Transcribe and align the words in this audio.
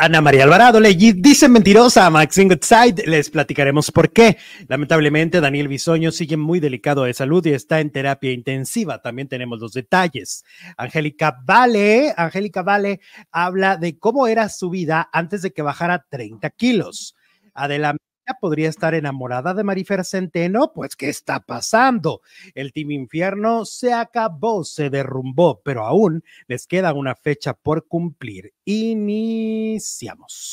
Ana 0.00 0.22
María 0.22 0.44
Alvarado 0.44 0.80
le 0.80 0.94
dice 0.94 1.46
mentirosa 1.46 2.06
a 2.06 2.10
Maxine 2.10 2.54
Goodside. 2.54 3.06
Les 3.06 3.28
platicaremos 3.28 3.90
por 3.90 4.10
qué. 4.10 4.38
Lamentablemente, 4.66 5.42
Daniel 5.42 5.68
Bisoño 5.68 6.10
sigue 6.10 6.38
muy 6.38 6.58
delicado 6.58 7.04
de 7.04 7.12
salud 7.12 7.44
y 7.44 7.50
está 7.50 7.80
en 7.80 7.90
terapia 7.90 8.32
intensiva. 8.32 9.02
También 9.02 9.28
tenemos 9.28 9.60
los 9.60 9.74
detalles. 9.74 10.42
Angélica 10.78 11.42
Vale, 11.44 12.14
Angélica 12.16 12.62
Vale 12.62 13.00
habla 13.30 13.76
de 13.76 13.98
cómo 13.98 14.26
era 14.26 14.48
su 14.48 14.70
vida 14.70 15.10
antes 15.12 15.42
de 15.42 15.52
que 15.52 15.60
bajara 15.60 16.06
30 16.08 16.48
kilos. 16.48 17.14
Adelante 17.52 18.09
podría 18.34 18.68
estar 18.68 18.94
enamorada 18.94 19.54
de 19.54 19.64
Marifer 19.64 20.04
Centeno, 20.04 20.72
pues 20.74 20.96
¿qué 20.96 21.08
está 21.08 21.40
pasando? 21.40 22.20
El 22.54 22.72
Team 22.72 22.90
Infierno 22.92 23.64
se 23.64 23.92
acabó, 23.92 24.64
se 24.64 24.90
derrumbó, 24.90 25.60
pero 25.64 25.86
aún 25.86 26.22
les 26.46 26.66
queda 26.66 26.92
una 26.92 27.14
fecha 27.14 27.54
por 27.54 27.86
cumplir. 27.86 28.52
Iniciamos. 28.64 30.52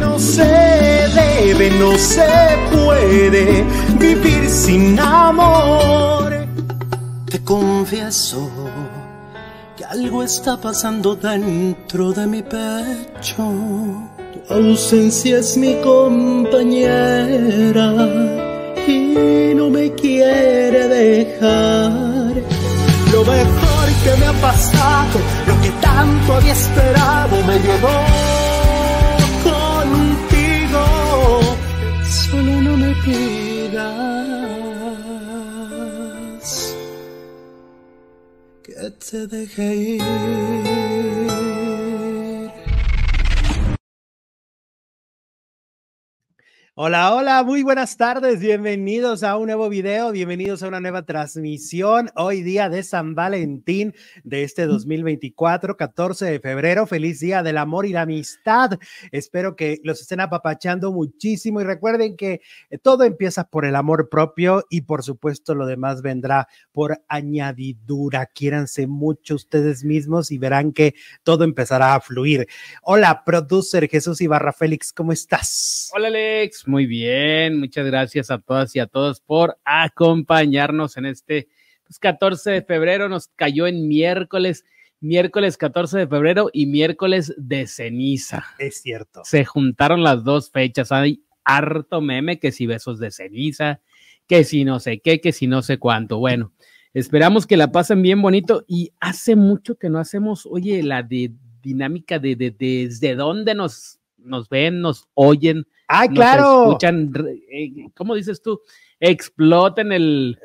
No 0.00 0.18
se 0.18 0.44
debe, 0.44 1.70
no 1.78 1.96
se 1.96 2.26
puede 2.72 3.64
vivir 3.98 4.48
sin 4.48 4.98
amor. 4.98 6.46
Te 7.30 7.42
confieso 7.42 8.50
que 9.76 9.84
algo 9.84 10.22
está 10.22 10.60
pasando 10.60 11.16
dentro 11.16 12.12
de 12.12 12.26
mi 12.26 12.42
pecho 12.42 14.15
ausencia 14.48 15.38
es 15.38 15.56
mi 15.56 15.74
compañera 15.82 17.92
y 18.86 19.52
no 19.54 19.70
me 19.70 19.90
quiere 19.92 20.88
dejar. 20.88 22.34
Lo 23.12 23.24
mejor 23.24 23.88
que 24.04 24.16
me 24.20 24.26
ha 24.26 24.32
pasado, 24.40 25.18
lo 25.46 25.60
que 25.62 25.70
tanto 25.80 26.34
había 26.34 26.52
esperado, 26.52 27.42
me 27.44 27.58
llevó 27.58 28.04
contigo. 29.42 30.84
Solo 32.08 32.60
no 32.62 32.76
me 32.76 32.94
pidas 33.04 33.96
que 38.62 38.90
te 39.10 39.26
deje 39.26 39.74
ir. 39.74 41.55
Hola, 46.78 47.14
hola, 47.14 47.42
muy 47.42 47.62
buenas 47.62 47.96
tardes, 47.96 48.38
bienvenidos 48.38 49.22
a 49.22 49.38
un 49.38 49.46
nuevo 49.46 49.70
video, 49.70 50.12
bienvenidos 50.12 50.62
a 50.62 50.68
una 50.68 50.78
nueva 50.78 51.06
transmisión, 51.06 52.10
hoy 52.16 52.42
día 52.42 52.68
de 52.68 52.82
San 52.82 53.14
Valentín 53.14 53.94
de 54.24 54.42
este 54.42 54.66
2024, 54.66 55.78
14 55.78 56.26
de 56.26 56.38
febrero, 56.38 56.86
feliz 56.86 57.20
día 57.20 57.42
del 57.42 57.56
amor 57.56 57.86
y 57.86 57.94
la 57.94 58.02
amistad, 58.02 58.78
espero 59.10 59.56
que 59.56 59.80
los 59.84 60.02
estén 60.02 60.20
apapachando 60.20 60.92
muchísimo 60.92 61.62
y 61.62 61.64
recuerden 61.64 62.14
que 62.14 62.42
todo 62.82 63.04
empieza 63.04 63.44
por 63.44 63.64
el 63.64 63.74
amor 63.74 64.10
propio 64.10 64.66
y 64.68 64.82
por 64.82 65.02
supuesto 65.02 65.54
lo 65.54 65.64
demás 65.64 66.02
vendrá 66.02 66.46
por 66.72 67.02
añadidura, 67.08 68.26
quiéranse 68.26 68.86
mucho 68.86 69.36
ustedes 69.36 69.82
mismos 69.82 70.30
y 70.30 70.36
verán 70.36 70.72
que 70.72 70.94
todo 71.22 71.44
empezará 71.44 71.94
a 71.94 72.02
fluir. 72.02 72.46
Hola, 72.82 73.24
producer 73.24 73.88
Jesús 73.88 74.20
Ibarra 74.20 74.52
Félix, 74.52 74.92
¿cómo 74.92 75.12
estás? 75.12 75.90
Hola 75.94 76.08
Alex, 76.08 76.65
muy 76.66 76.86
bien, 76.86 77.58
muchas 77.58 77.86
gracias 77.86 78.30
a 78.30 78.38
todas 78.38 78.74
y 78.76 78.80
a 78.80 78.86
todos 78.86 79.20
por 79.20 79.58
acompañarnos 79.64 80.96
en 80.96 81.06
este 81.06 81.48
14 82.00 82.18
pues, 82.18 82.44
de 82.44 82.62
febrero. 82.62 83.08
Nos 83.08 83.28
cayó 83.28 83.66
en 83.66 83.88
miércoles, 83.88 84.64
miércoles 85.00 85.56
14 85.56 85.98
de 85.98 86.06
febrero 86.06 86.50
y 86.52 86.66
miércoles 86.66 87.34
de 87.36 87.66
ceniza. 87.66 88.44
Es 88.58 88.80
cierto. 88.82 89.22
Se 89.24 89.44
juntaron 89.44 90.02
las 90.02 90.24
dos 90.24 90.50
fechas. 90.50 90.92
Hay 90.92 91.22
harto 91.44 92.00
meme 92.00 92.38
que 92.38 92.52
si 92.52 92.66
besos 92.66 92.98
de 92.98 93.10
ceniza, 93.10 93.80
que 94.26 94.44
si 94.44 94.64
no 94.64 94.80
sé 94.80 95.00
qué, 95.00 95.20
que 95.20 95.32
si 95.32 95.46
no 95.46 95.62
sé 95.62 95.78
cuánto. 95.78 96.18
Bueno, 96.18 96.52
esperamos 96.92 97.46
que 97.46 97.56
la 97.56 97.70
pasen 97.70 98.02
bien 98.02 98.20
bonito 98.20 98.64
y 98.66 98.92
hace 99.00 99.36
mucho 99.36 99.76
que 99.76 99.88
no 99.88 99.98
hacemos, 99.98 100.46
oye, 100.46 100.82
la 100.82 101.02
de 101.02 101.32
dinámica 101.62 102.18
de, 102.18 102.36
de 102.36 102.50
desde 102.50 103.14
dónde 103.14 103.54
nos, 103.54 104.00
nos 104.18 104.48
ven, 104.48 104.80
nos 104.80 105.08
oyen 105.14 105.66
¡Ay, 105.88 106.08
claro! 106.08 106.64
Escuchan, 106.64 107.12
eh, 107.50 107.88
¿cómo 107.94 108.14
dices 108.14 108.42
tú? 108.42 108.60
Exploten 109.00 109.92
el... 109.92 110.38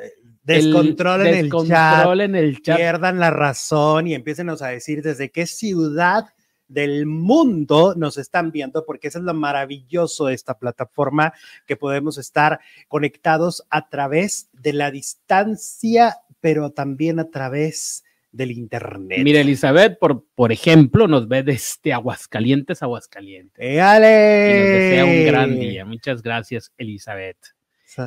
Descontrolen, 0.43 1.27
el, 1.27 1.43
descontrolen 1.43 2.35
el, 2.35 2.63
chat, 2.63 2.75
pierdan 2.75 3.19
la 3.19 3.29
razón 3.29 4.07
y 4.07 4.15
empiecen 4.15 4.49
a 4.49 4.55
decir 4.55 5.03
desde 5.03 5.29
qué 5.29 5.45
ciudad 5.45 6.25
del 6.67 7.05
mundo 7.05 7.93
nos 7.95 8.17
están 8.17 8.51
viendo, 8.51 8.83
porque 8.83 9.09
eso 9.09 9.19
es 9.19 9.23
lo 9.23 9.35
maravilloso 9.35 10.25
de 10.25 10.33
esta 10.33 10.57
plataforma, 10.57 11.33
que 11.67 11.77
podemos 11.77 12.17
estar 12.17 12.59
conectados 12.88 13.63
a 13.69 13.88
través 13.88 14.49
de 14.51 14.73
la 14.73 14.89
distancia, 14.89 16.17
pero 16.39 16.71
también 16.71 17.19
a 17.19 17.29
través 17.29 18.03
del 18.31 18.52
Internet. 18.52 19.19
Mira, 19.24 19.42
Elizabeth, 19.42 20.00
por, 20.00 20.25
por 20.36 20.52
ejemplo, 20.52 21.08
nos 21.08 21.28
ve 21.28 21.44
desde 21.44 21.94
Aguascalientes, 21.94 22.81
Aguascalientes. 22.81 23.64
¡Éale! 23.64 24.50
Y 24.50 24.59
nos 24.59 24.68
desea 24.68 25.06
un 25.06 25.25
gran 25.25 25.59
día. 25.59 25.86
Muchas 25.86 26.22
gracias, 26.22 26.72
Elizabeth. 26.78 27.38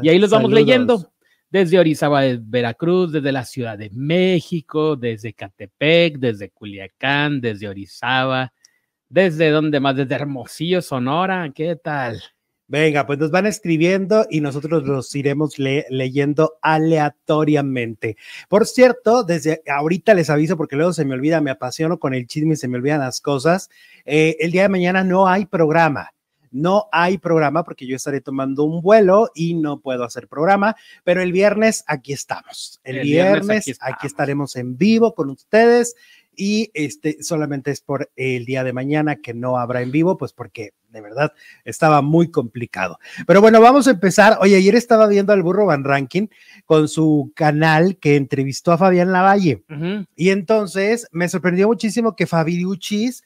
y 0.02 0.08
ahí 0.08 0.18
los 0.18 0.30
vamos 0.30 0.50
leyendo. 0.52 1.10
Desde 1.50 1.78
Orizaba, 1.78 2.22
Veracruz, 2.40 3.12
desde 3.12 3.30
la 3.30 3.44
Ciudad 3.44 3.78
de 3.78 3.88
México, 3.90 4.96
desde 4.96 5.34
Catepec, 5.34 6.18
desde 6.18 6.50
Culiacán, 6.50 7.40
desde 7.40 7.68
Orizaba, 7.68 8.52
desde 9.08 9.50
donde 9.50 9.78
más, 9.78 9.94
desde 9.94 10.16
Hermosillo, 10.16 10.82
Sonora. 10.82 11.48
¿Qué 11.54 11.76
tal? 11.76 12.20
Venga, 12.66 13.06
pues 13.06 13.18
nos 13.18 13.30
van 13.30 13.44
escribiendo 13.46 14.26
y 14.30 14.40
nosotros 14.40 14.84
los 14.84 15.14
iremos 15.14 15.58
leyendo 15.58 16.54
aleatoriamente. 16.62 18.16
Por 18.48 18.66
cierto, 18.66 19.22
desde 19.22 19.62
ahorita 19.68 20.14
les 20.14 20.30
aviso 20.30 20.56
porque 20.56 20.76
luego 20.76 20.94
se 20.94 21.04
me 21.04 21.14
olvida, 21.14 21.42
me 21.42 21.50
apasiono 21.50 21.98
con 21.98 22.14
el 22.14 22.26
chisme 22.26 22.54
y 22.54 22.56
se 22.56 22.68
me 22.68 22.78
olvidan 22.78 23.00
las 23.00 23.20
cosas. 23.20 23.68
Eh, 24.06 24.36
el 24.40 24.50
día 24.50 24.62
de 24.62 24.70
mañana 24.70 25.04
no 25.04 25.28
hay 25.28 25.44
programa. 25.44 26.10
No 26.50 26.88
hay 26.92 27.18
programa 27.18 27.64
porque 27.64 27.84
yo 27.84 27.96
estaré 27.96 28.20
tomando 28.20 28.62
un 28.62 28.80
vuelo 28.80 29.28
y 29.34 29.54
no 29.54 29.80
puedo 29.80 30.04
hacer 30.04 30.28
programa, 30.28 30.76
pero 31.02 31.20
el 31.20 31.32
viernes 31.32 31.82
aquí 31.88 32.12
estamos. 32.12 32.80
El, 32.84 33.00
viernes, 33.00 33.76
aquí 33.80 34.06
estaremos 34.06 34.54
en 34.54 34.78
vivo 34.78 35.14
con 35.16 35.30
ustedes 35.30 35.96
y 36.36 36.70
este 36.72 37.22
solamente 37.22 37.72
es 37.72 37.80
por 37.80 38.10
el 38.14 38.44
día 38.44 38.62
de 38.62 38.72
mañana 38.72 39.16
que 39.16 39.34
no 39.34 39.58
habrá 39.58 39.82
en 39.82 39.90
vivo, 39.90 40.16
pues 40.16 40.32
porque 40.32 40.74
de 40.94 41.00
verdad 41.02 41.32
estaba 41.64 42.00
muy 42.00 42.30
complicado. 42.30 42.98
Pero 43.26 43.42
bueno, 43.42 43.60
vamos 43.60 43.86
a 43.86 43.90
empezar. 43.90 44.38
Oye, 44.40 44.56
ayer 44.56 44.74
estaba 44.74 45.06
viendo 45.06 45.32
al 45.32 45.42
burro 45.42 45.66
Van 45.66 45.84
Ranking 45.84 46.28
con 46.64 46.88
su 46.88 47.32
canal 47.34 47.98
que 47.98 48.16
entrevistó 48.16 48.72
a 48.72 48.78
Fabián 48.78 49.12
Lavalle 49.12 49.64
y 50.16 50.30
entonces 50.30 51.06
me 51.12 51.28
sorprendió 51.28 51.66
muchísimo 51.66 52.16
que 52.16 52.26
Fabiruchis 52.26 53.22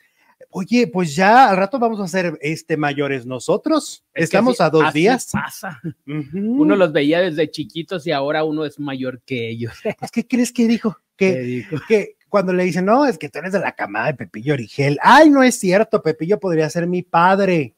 Oye, 0.51 0.87
pues 0.87 1.15
ya 1.15 1.51
al 1.51 1.56
rato 1.56 1.79
vamos 1.79 2.01
a 2.01 2.09
ser 2.09 2.39
este 2.41 2.77
mayores 2.77 3.27
nosotros. 3.27 4.05
Estamos 4.15 4.61
a 4.61 4.71
dos 4.71 4.93
días. 4.95 5.31
Pasa. 5.31 5.81
Uno 6.06 6.75
los 6.75 6.93
veía 6.93 7.21
desde 7.21 7.50
chiquitos 7.50 8.06
y 8.06 8.12
ahora 8.12 8.45
uno 8.45 8.65
es 8.65 8.79
mayor 8.79 9.21
que 9.23 9.50
ellos. 9.50 9.75
Pues, 9.99 10.11
¿Qué 10.11 10.27
crees 10.27 10.53
que 10.53 10.67
dijo? 10.67 10.97
Que, 11.17 11.41
dijo? 11.41 11.77
que 11.87 12.17
cuando 12.28 12.53
le 12.53 12.65
dicen, 12.65 12.84
no, 12.84 13.06
es 13.06 13.19
que 13.19 13.28
tú 13.28 13.39
eres 13.39 13.53
de 13.53 13.61
la 13.61 13.72
camada 13.72 14.06
de 14.06 14.15
Pepillo 14.15 14.55
Origel. 14.55 14.99
Ay, 15.03 15.31
no 15.31 15.43
es 15.43 15.59
cierto, 15.59 16.03
Pepillo 16.03 16.39
podría 16.39 16.69
ser 16.71 16.87
mi 16.87 17.03
padre. 17.03 17.75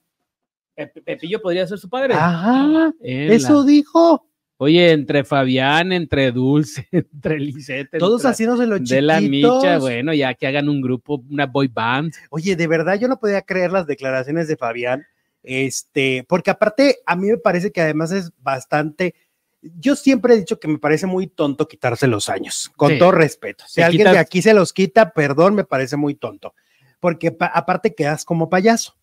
Pepillo 1.05 1.41
podría 1.41 1.67
ser 1.67 1.79
su 1.79 1.89
padre. 1.89 2.15
Ajá, 2.15 2.93
eso 3.01 3.65
dijo. 3.65 4.27
Oye, 4.63 4.93
entre 4.93 5.25
Fabián, 5.25 5.91
entre 5.91 6.33
Dulce, 6.33 6.87
entre 6.93 7.41
Lisette. 7.41 7.99
Todos 7.99 8.27
haciéndose 8.27 8.67
los 8.67 8.81
chiquitos. 8.81 8.97
De 8.97 9.03
la 9.03 9.21
micha, 9.21 9.79
bueno, 9.79 10.13
ya 10.13 10.35
que 10.35 10.47
hagan 10.47 10.69
un 10.69 10.83
grupo, 10.83 11.25
una 11.31 11.47
boy 11.47 11.69
band. 11.69 12.13
Oye, 12.29 12.57
de 12.57 12.67
verdad 12.67 13.01
yo 13.01 13.09
no 13.09 13.19
podía 13.19 13.41
creer 13.41 13.73
las 13.73 13.87
declaraciones 13.87 14.49
de 14.49 14.59
Fabián, 14.59 15.07
este, 15.43 16.27
porque 16.29 16.51
aparte 16.51 16.99
a 17.07 17.17
mí 17.17 17.29
me 17.29 17.39
parece 17.39 17.73
que 17.73 17.81
además 17.81 18.13
es 18.13 18.33
bastante 18.39 19.15
yo 19.63 19.97
siempre 19.97 20.35
he 20.35 20.39
dicho 20.39 20.59
que 20.59 20.69
me 20.69 20.79
parece 20.79 21.07
muy 21.07 21.27
tonto 21.27 21.69
quitarse 21.69 22.07
los 22.07 22.29
años, 22.29 22.71
con 22.77 22.99
todo 22.99 23.13
respeto. 23.13 23.65
Si 23.67 23.83
alguien 23.83 24.13
de 24.13 24.19
aquí 24.19 24.43
se 24.43 24.55
los 24.55 24.73
quita, 24.73 25.13
perdón, 25.13 25.55
me 25.55 25.65
parece 25.65 25.97
muy 25.97 26.15
tonto, 26.15 26.55
porque 26.99 27.37
aparte 27.39 27.95
quedas 27.95 28.25
como 28.25 28.49
payaso, 28.49 28.97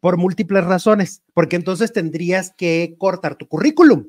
por 0.00 0.16
múltiples 0.16 0.64
razones, 0.64 1.22
porque 1.34 1.56
entonces 1.56 1.92
tendrías 1.92 2.52
que 2.54 2.94
cortar 2.98 3.36
tu 3.36 3.46
currículum. 3.48 4.06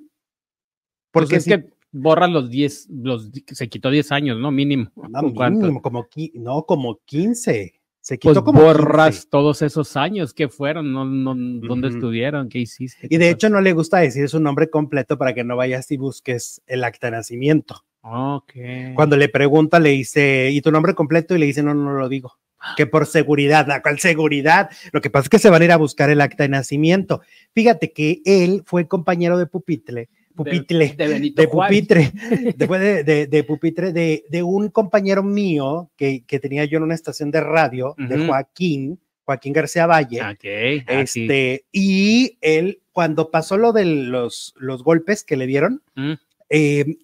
Pues 1.11 1.25
porque 1.25 1.35
es 1.35 1.45
que 1.45 1.69
borran 1.91 2.33
los 2.33 2.49
10, 2.49 2.87
los, 2.89 3.29
se 3.47 3.69
quitó 3.69 3.89
10 3.89 4.11
años, 4.11 4.39
¿no? 4.39 4.51
Mínimo. 4.51 4.91
No, 4.95 5.21
mínimo 5.21 5.81
como, 5.81 6.07
no, 6.33 6.63
como 6.65 6.99
15. 7.05 7.81
Se 8.03 8.17
pues 8.17 8.33
quitó 8.33 8.43
como 8.43 8.63
borras 8.63 9.29
todos 9.29 9.61
esos 9.61 9.95
años 9.95 10.33
que 10.33 10.49
fueron, 10.49 10.91
no, 10.91 11.05
no, 11.05 11.33
dónde 11.65 11.87
estuvieron, 11.87 12.49
qué 12.49 12.59
hiciste. 12.59 13.07
Y 13.09 13.15
de 13.15 13.29
hecho 13.29 13.49
no 13.49 13.61
le 13.61 13.71
gusta 13.71 13.99
decir 13.99 14.27
su 14.27 14.41
nombre 14.41 14.69
completo 14.69 15.17
para 15.17 15.33
que 15.33 15.45
no 15.45 15.55
vayas 15.55 15.89
y 15.89 15.95
busques 15.95 16.61
el 16.67 16.83
acta 16.83 17.07
de 17.07 17.11
nacimiento. 17.11 17.85
Ok. 18.01 18.55
Cuando 18.95 19.15
le 19.15 19.29
pregunta, 19.29 19.79
le 19.79 19.91
dice, 19.91 20.49
¿y 20.51 20.59
tu 20.59 20.69
nombre 20.69 20.93
completo? 20.93 21.33
Y 21.33 21.39
le 21.39 21.45
dice, 21.45 21.63
no, 21.63 21.73
no 21.73 21.93
lo 21.93 22.09
digo. 22.09 22.37
que 22.75 22.87
por 22.87 23.05
seguridad, 23.05 23.67
la 23.67 23.81
cual 23.81 23.99
seguridad, 23.99 24.69
lo 24.91 24.99
que 24.99 25.09
pasa 25.09 25.23
es 25.23 25.29
que 25.29 25.39
se 25.39 25.49
van 25.49 25.61
a 25.61 25.65
ir 25.65 25.71
a 25.71 25.77
buscar 25.77 26.09
el 26.09 26.19
acta 26.19 26.43
de 26.43 26.49
nacimiento. 26.49 27.21
Fíjate 27.53 27.93
que 27.93 28.21
él 28.25 28.63
fue 28.65 28.85
compañero 28.85 29.37
de 29.37 29.45
pupitre, 29.45 30.09
pupitre, 30.35 30.77
De, 30.89 30.95
de 30.95 31.07
Benito 31.07 31.41
de 31.41 31.47
pupitre, 31.47 32.11
después 32.55 32.81
de, 32.81 33.27
de, 33.27 33.43
pupitre, 33.43 33.93
de, 33.93 34.23
de 34.29 34.43
un 34.43 34.69
compañero 34.69 35.23
mío 35.23 35.91
que, 35.95 36.23
que 36.25 36.39
tenía 36.39 36.65
yo 36.65 36.77
en 36.77 36.83
una 36.83 36.95
estación 36.95 37.31
de 37.31 37.41
radio, 37.41 37.95
de. 37.97 38.25
Joaquín, 38.25 38.99
Joaquín 39.25 39.53
García 39.53 39.85
Valle. 39.87 40.21
Ok, 40.21 40.85
así. 40.87 41.23
Este, 41.23 41.65
y 41.71 42.37
él, 42.41 42.81
cuando 42.91 43.31
pasó 43.31 43.57
lo 43.57 43.71
de 43.73 43.85
los, 43.85 44.53
los 44.57 44.83
golpes 44.83 45.23
que 45.23 45.37
le 45.37 45.47
dieron, 45.47 45.81
Mm. 45.95 46.13
eh, 46.49 46.97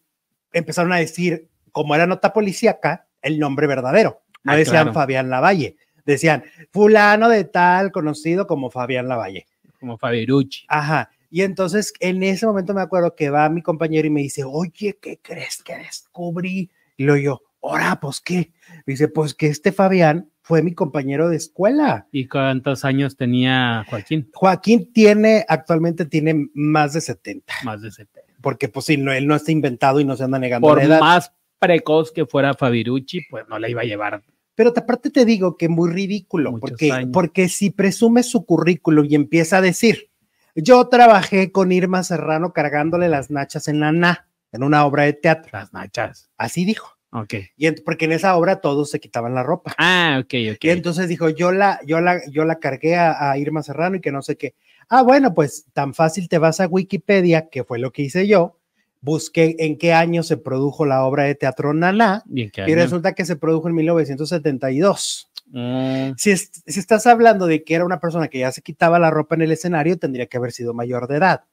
empezaron 0.51 0.91
a 0.93 0.97
decir, 0.97 1.47
como 1.71 1.95
era 1.95 2.07
nota 2.07 2.33
policíaca, 2.33 3.07
el 3.21 3.39
nombre 3.39 3.67
verdadero. 3.67 4.21
No 4.43 4.53
Ah, 4.53 4.55
decían 4.57 4.83
claro. 4.85 4.93
Fabián 4.93 5.29
Lavalle, 5.29 5.75
decían 6.05 6.43
fulano 6.71 7.29
de 7.29 7.43
tal, 7.43 7.91
conocido 7.91 8.47
como 8.47 8.69
Fabián 8.71 9.07
Lavalle. 9.07 9.45
Como 9.79 9.97
Fabirucci. 9.97 10.65
Ajá. 10.67 11.09
Y 11.29 11.41
entonces 11.43 11.93
en 11.99 12.23
ese 12.23 12.45
momento 12.45 12.73
me 12.73 12.81
acuerdo 12.81 13.15
que 13.15 13.29
va 13.29 13.49
mi 13.49 13.61
compañero 13.61 14.07
y 14.07 14.11
me 14.11 14.21
dice, 14.21 14.43
oye, 14.43 14.97
¿qué 15.01 15.19
crees 15.21 15.61
que 15.63 15.77
descubrí? 15.77 16.69
Y 16.97 17.03
lo 17.03 17.15
yo, 17.17 17.41
ahora, 17.61 17.99
pues 18.01 18.19
qué. 18.21 18.51
Me 18.85 18.93
dice, 18.93 19.07
pues 19.07 19.33
que 19.33 19.47
este 19.47 19.71
Fabián 19.71 20.29
fue 20.41 20.63
mi 20.63 20.73
compañero 20.73 21.29
de 21.29 21.37
escuela. 21.37 22.07
¿Y 22.11 22.27
cuántos 22.27 22.83
años 22.83 23.15
tenía 23.15 23.85
Joaquín? 23.89 24.29
Joaquín 24.33 24.91
tiene, 24.91 25.45
actualmente 25.47 26.05
tiene 26.05 26.47
más 26.53 26.93
de 26.93 27.01
70, 27.01 27.53
Más 27.63 27.81
de 27.81 27.91
70. 27.91 28.33
porque 28.41 28.67
pues 28.69 28.85
sí, 28.87 28.97
no, 28.97 29.11
él 29.13 29.27
no 29.27 29.35
está 29.35 29.51
inventado 29.51 29.99
y 29.99 30.05
no 30.05 30.15
se 30.17 30.23
anda 30.23 30.39
negando 30.39 30.67
Por 30.67 30.79
la 30.79 30.83
edad. 30.85 30.99
más 30.99 31.31
precoz 31.59 32.11
que 32.11 32.25
fuera 32.25 32.53
Fabirucci, 32.55 33.21
pues 33.29 33.45
no 33.47 33.59
le 33.59 33.69
iba 33.69 33.81
a 33.81 33.85
llevar. 33.85 34.23
Pero 34.55 34.73
te- 34.73 34.79
aparte 34.79 35.09
te 35.11 35.23
digo 35.25 35.55
que 35.57 35.69
muy 35.69 35.91
ridículo, 35.91 36.51
Muchos 36.51 36.71
porque, 36.71 36.91
años. 36.91 37.09
porque 37.13 37.47
si 37.49 37.69
presume 37.69 38.23
su 38.23 38.45
currículum 38.45 39.05
y 39.09 39.15
empieza 39.15 39.57
a 39.57 39.61
decir, 39.61 40.08
yo 40.55 40.87
trabajé 40.87 41.51
con 41.51 41.71
Irma 41.71 42.03
Serrano 42.03 42.53
cargándole 42.53 43.07
las 43.09 43.29
nachas 43.31 43.67
en 43.67 43.79
la 43.79 43.91
na, 43.91 44.27
en 44.51 44.63
una 44.63 44.85
obra 44.85 45.03
de 45.03 45.13
teatro, 45.13 45.49
Las 45.53 45.73
nachas. 45.73 46.29
así 46.37 46.65
dijo. 46.65 46.95
Ok. 47.11 47.33
Y 47.57 47.71
porque 47.81 48.05
en 48.05 48.11
esa 48.11 48.35
obra 48.37 48.61
todos 48.61 48.91
se 48.91 48.99
quitaban 48.99 49.33
la 49.33 49.41
ropa. 49.41 49.73
Ah, 49.79 50.19
ok, 50.21 50.33
ok. 50.53 50.63
Y 50.63 50.69
entonces 50.69 51.07
dijo, 51.07 51.29
yo 51.29 51.51
la, 51.51 51.79
yo 51.85 52.01
la, 52.01 52.19
yo 52.29 52.45
la 52.45 52.59
cargué 52.59 52.95
a, 52.97 53.31
a 53.31 53.37
Irma 53.39 53.63
Serrano 53.63 53.95
y 53.95 54.01
que 54.01 54.11
no 54.11 54.21
sé 54.21 54.37
qué. 54.37 54.53
Ah, 54.89 55.01
bueno, 55.01 55.33
pues 55.33 55.65
tan 55.73 55.93
fácil 55.95 56.29
te 56.29 56.37
vas 56.37 56.59
a 56.59 56.67
Wikipedia, 56.67 57.49
que 57.49 57.63
fue 57.63 57.79
lo 57.79 57.91
que 57.91 58.03
hice 58.03 58.27
yo. 58.27 58.57
Busqué 59.01 59.55
en 59.59 59.77
qué 59.77 59.93
año 59.93 60.23
se 60.23 60.35
produjo 60.37 60.85
la 60.85 61.03
obra 61.05 61.23
de 61.23 61.33
teatro 61.33 61.73
Naná 61.73 62.21
Bien, 62.25 62.51
¿qué 62.51 62.61
y 62.61 62.63
año? 62.65 62.75
resulta 62.75 63.13
que 63.13 63.23
se 63.25 63.37
produjo 63.37 63.69
en 63.69 63.75
1972. 63.75 65.28
Mm, 65.51 66.13
Si, 66.17 66.31
es- 66.31 66.51
si 66.67 66.79
estás 66.79 67.07
hablando 67.07 67.47
de 67.47 67.63
que 67.63 67.75
era 67.75 67.85
una 67.85 67.99
persona 67.99 68.27
que 68.27 68.39
ya 68.39 68.51
se 68.51 68.61
quitaba 68.61 68.99
la 68.99 69.09
ropa 69.11 69.35
en 69.35 69.41
el 69.41 69.51
escenario, 69.51 69.97
tendría 69.97 70.27
que 70.27 70.37
haber 70.37 70.51
sido 70.51 70.73
mayor 70.73 71.07
de 71.07 71.17
edad. 71.17 71.45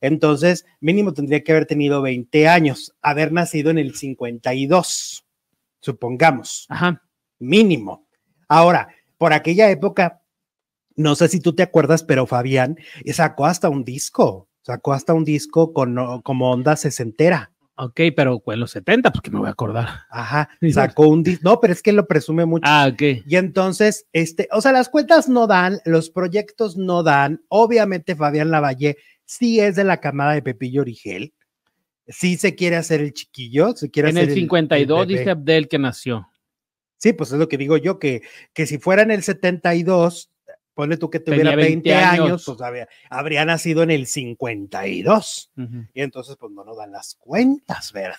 Entonces, 0.00 0.66
mínimo 0.80 1.14
tendría 1.14 1.44
que 1.44 1.52
haber 1.52 1.66
tenido 1.66 2.02
20 2.02 2.48
años, 2.48 2.94
haber 3.02 3.32
nacido 3.32 3.70
en 3.70 3.78
el 3.78 3.94
52, 3.94 5.24
supongamos, 5.80 6.66
Ajá. 6.68 7.02
mínimo. 7.38 8.06
Ahora, 8.48 8.88
por 9.18 9.32
aquella 9.32 9.70
época, 9.70 10.22
no 10.96 11.14
sé 11.14 11.28
si 11.28 11.40
tú 11.40 11.54
te 11.54 11.62
acuerdas, 11.62 12.02
pero 12.04 12.26
Fabián 12.26 12.76
sacó 13.12 13.46
hasta 13.46 13.68
un 13.68 13.84
disco, 13.84 14.48
sacó 14.62 14.92
hasta 14.92 15.14
un 15.14 15.24
disco 15.24 15.72
con 15.72 16.22
como 16.22 16.50
onda 16.52 16.76
sesentera. 16.76 17.53
Ok, 17.76 18.00
pero 18.14 18.40
en 18.46 18.60
los 18.60 18.70
70, 18.70 19.10
pues 19.10 19.20
que 19.20 19.30
me 19.30 19.38
voy 19.40 19.48
a 19.48 19.52
acordar. 19.52 19.88
Ajá, 20.10 20.48
sacó 20.72 21.08
un 21.08 21.22
disco. 21.22 21.42
No, 21.48 21.60
pero 21.60 21.72
es 21.72 21.82
que 21.82 21.92
lo 21.92 22.06
presume 22.06 22.44
mucho. 22.44 22.62
Ah, 22.66 22.88
ok. 22.92 23.24
Y 23.26 23.36
entonces, 23.36 24.06
este, 24.12 24.48
o 24.52 24.60
sea, 24.60 24.72
las 24.72 24.88
cuentas 24.88 25.28
no 25.28 25.46
dan, 25.46 25.80
los 25.84 26.10
proyectos 26.10 26.76
no 26.76 27.02
dan. 27.02 27.42
Obviamente, 27.48 28.14
Fabián 28.14 28.50
Lavalle 28.50 28.96
sí 29.24 29.58
es 29.60 29.74
de 29.74 29.84
la 29.84 30.00
camada 30.00 30.32
de 30.34 30.42
Pepillo 30.42 30.82
Origel. 30.82 31.34
Sí 32.06 32.36
se 32.36 32.54
quiere 32.54 32.76
hacer 32.76 33.00
el 33.00 33.12
chiquillo, 33.12 33.74
se 33.74 33.90
quiere 33.90 34.10
En 34.10 34.18
hacer 34.18 34.28
el 34.28 34.34
52 34.34 35.06
bebé. 35.06 35.18
dice 35.18 35.30
Abdel 35.30 35.68
que 35.68 35.78
nació. 35.78 36.28
Sí, 36.98 37.12
pues 37.12 37.32
es 37.32 37.38
lo 37.38 37.48
que 37.48 37.58
digo 37.58 37.76
yo, 37.76 37.98
que, 37.98 38.22
que 38.52 38.66
si 38.66 38.78
fuera 38.78 39.02
en 39.02 39.10
el 39.10 39.22
72, 39.22 40.30
ponle 40.74 40.96
tú 40.96 41.08
que 41.10 41.20
tuviera 41.20 41.50
Tenía 41.50 41.56
20, 41.56 41.88
20 41.90 41.94
años, 41.94 42.26
años. 42.26 42.44
pues 42.46 42.60
habría, 42.60 42.88
habría 43.08 43.44
nacido 43.44 43.82
en 43.82 43.90
el 43.90 44.06
52. 44.06 45.50
Ujú. 45.56 45.86
Y 45.94 46.00
entonces, 46.02 46.36
pues 46.38 46.52
no 46.52 46.64
nos 46.64 46.76
dan 46.76 46.92
las 46.92 47.14
cuentas, 47.18 47.92
¿verdad? 47.92 48.18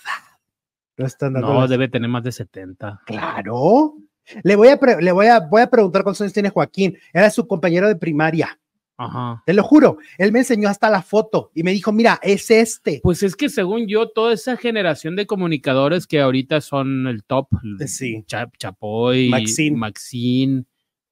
No 0.96 1.06
están 1.06 1.34
dando 1.34 1.52
No, 1.52 1.60
las- 1.60 1.70
debe 1.70 1.88
tener 1.88 2.08
más 2.08 2.24
de 2.24 2.32
70. 2.32 3.02
Claro. 3.06 3.94
Le 4.42 4.56
voy 4.56 4.68
a, 4.68 4.78
le 5.00 5.12
voy 5.12 5.26
a, 5.26 5.40
voy 5.40 5.60
a 5.62 5.70
preguntar 5.70 6.02
cuántos 6.02 6.20
años 6.22 6.32
tiene 6.32 6.50
Joaquín. 6.50 6.98
Era 7.12 7.30
su 7.30 7.46
compañero 7.46 7.86
de 7.88 7.96
primaria. 7.96 8.58
Ajá. 8.98 9.42
Te 9.44 9.52
lo 9.52 9.62
juro. 9.62 9.98
Él 10.16 10.32
me 10.32 10.38
enseñó 10.38 10.70
hasta 10.70 10.88
la 10.88 11.02
foto 11.02 11.50
y 11.54 11.62
me 11.62 11.70
dijo, 11.72 11.92
mira, 11.92 12.18
es 12.22 12.50
este. 12.50 13.00
Pues 13.02 13.22
es 13.22 13.36
que 13.36 13.50
según 13.50 13.86
yo, 13.86 14.08
toda 14.08 14.32
esa 14.32 14.56
generación 14.56 15.16
de 15.16 15.26
comunicadores 15.26 16.06
que 16.06 16.20
ahorita 16.22 16.62
son 16.62 17.06
el 17.06 17.22
top, 17.22 17.48
Sí. 17.86 18.24
Cha- 18.26 18.50
Chapoy, 18.58 19.28
Maxine. 19.28 19.76
Maxine, 19.76 20.64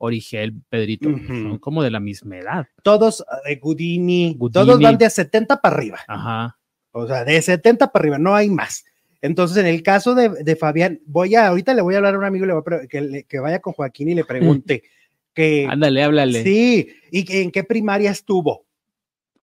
Origel, 0.04 0.54
Pedrito, 0.68 1.08
Ujú. 1.08 1.26
son 1.26 1.58
como 1.58 1.82
de 1.82 1.90
la 1.90 2.00
misma 2.00 2.36
edad. 2.38 2.66
Todos 2.82 3.24
de 3.46 3.56
Gudini, 3.56 4.34
Gudini. 4.38 4.52
todos 4.52 4.80
van 4.80 4.98
de 4.98 5.10
70 5.10 5.60
para 5.60 5.76
arriba. 5.76 5.98
Ajá. 6.06 6.56
O 6.92 7.06
sea, 7.06 7.24
de 7.24 7.40
70 7.42 7.90
para 7.90 8.02
arriba, 8.02 8.18
no 8.18 8.34
hay 8.34 8.48
más. 8.50 8.84
Entonces, 9.20 9.56
en 9.56 9.66
el 9.66 9.82
caso 9.82 10.14
de, 10.14 10.28
de 10.28 10.54
Fabián, 10.56 11.00
voy 11.06 11.34
a, 11.34 11.48
ahorita 11.48 11.72
le 11.74 11.82
voy 11.82 11.94
a 11.94 11.96
hablar 11.98 12.14
a 12.14 12.18
un 12.18 12.24
amigo 12.24 12.44
le 12.46 12.52
voy 12.52 12.62
a 12.82 12.86
que, 12.86 13.00
le- 13.00 13.24
que 13.24 13.38
vaya 13.38 13.58
con 13.60 13.72
Joaquín 13.72 14.10
y 14.10 14.14
le 14.14 14.24
pregunte 14.24 14.82
que, 15.34 15.66
Ándale, 15.68 16.02
háblale. 16.04 16.42
sí, 16.44 16.88
y 17.10 17.24
que 17.24 17.42
en 17.42 17.50
qué 17.50 17.64
primaria 17.64 18.10
estuvo. 18.10 18.66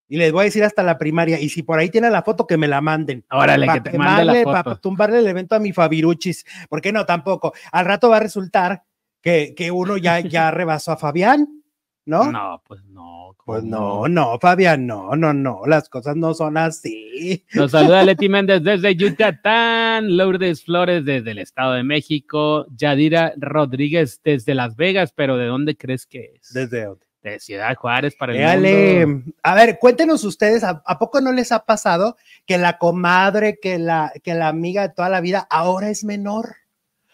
Y 0.07 0.17
les 0.17 0.31
voy 0.33 0.41
a 0.41 0.43
decir 0.43 0.63
hasta 0.63 0.83
la 0.83 0.97
primaria. 0.97 1.39
Y 1.39 1.47
si 1.49 1.63
por 1.63 1.79
ahí 1.79 1.89
tiene 1.89 2.09
la 2.09 2.21
foto, 2.21 2.45
que 2.45 2.57
me 2.57 2.67
la 2.67 2.81
manden. 2.81 3.23
Órale, 3.31 3.65
Pa' 3.65 3.73
que 3.81 3.91
te 3.91 3.97
mande 3.97 4.25
la 4.25 4.33
quemarle, 4.33 4.43
pa' 4.43 4.63
foto. 4.63 4.79
tumbarle 4.81 5.19
el 5.19 5.27
evento 5.27 5.55
a 5.55 5.59
mi 5.59 5.71
Fabiruchis. 5.71 6.45
¿Por 6.69 6.81
qué 6.81 6.91
no? 6.91 7.05
Tampoco. 7.05 7.53
Al 7.71 7.85
rato 7.85 8.09
va 8.09 8.17
a 8.17 8.19
resultar 8.19 8.83
que, 9.21 9.53
que 9.55 9.71
uno 9.71 9.97
ya, 9.97 10.19
ya 10.21 10.51
rebasó 10.51 10.91
a 10.91 10.97
Fabián, 10.97 11.63
¿no? 12.05 12.31
No, 12.31 12.61
pues 12.65 12.83
no. 12.85 13.11
Pues 13.43 13.63
no, 13.63 14.07
no, 14.07 14.37
Fabián, 14.39 14.85
no, 14.85 15.15
no, 15.15 15.33
no. 15.33 15.63
Las 15.65 15.89
cosas 15.89 16.15
no 16.15 16.33
son 16.33 16.57
así. 16.57 17.43
Nos 17.53 17.71
saluda 17.71 18.03
Leti 18.05 18.29
Méndez 18.29 18.63
desde 18.63 18.95
Yucatán, 18.95 20.15
Lourdes 20.15 20.63
Flores 20.63 21.03
desde 21.03 21.31
el 21.31 21.39
Estado 21.39 21.73
de 21.73 21.83
México, 21.83 22.67
Yadira 22.75 23.33
Rodríguez 23.37 24.21
desde 24.23 24.53
Las 24.53 24.75
Vegas, 24.75 25.11
pero 25.13 25.37
¿de 25.37 25.47
dónde 25.47 25.75
crees 25.75 26.05
que 26.05 26.33
es? 26.35 26.53
Desde 26.53 26.85
dónde. 26.85 27.05
De 27.23 27.39
Ciudad 27.39 27.75
Juárez 27.75 28.15
para 28.15 28.33
el 28.33 29.05
mundo. 29.05 29.31
A 29.43 29.53
ver, 29.53 29.77
cuéntenos 29.79 30.23
ustedes, 30.23 30.63
¿a, 30.63 30.81
a 30.85 30.97
poco 30.97 31.21
no 31.21 31.31
les 31.31 31.51
ha 31.51 31.65
pasado 31.65 32.17
que 32.47 32.57
la 32.57 32.79
comadre, 32.79 33.59
que 33.61 33.77
la, 33.77 34.11
que 34.23 34.33
la 34.33 34.47
amiga 34.47 34.87
de 34.87 34.93
toda 34.93 35.09
la 35.09 35.21
vida 35.21 35.45
ahora 35.49 35.89
es 35.89 36.03
menor? 36.03 36.55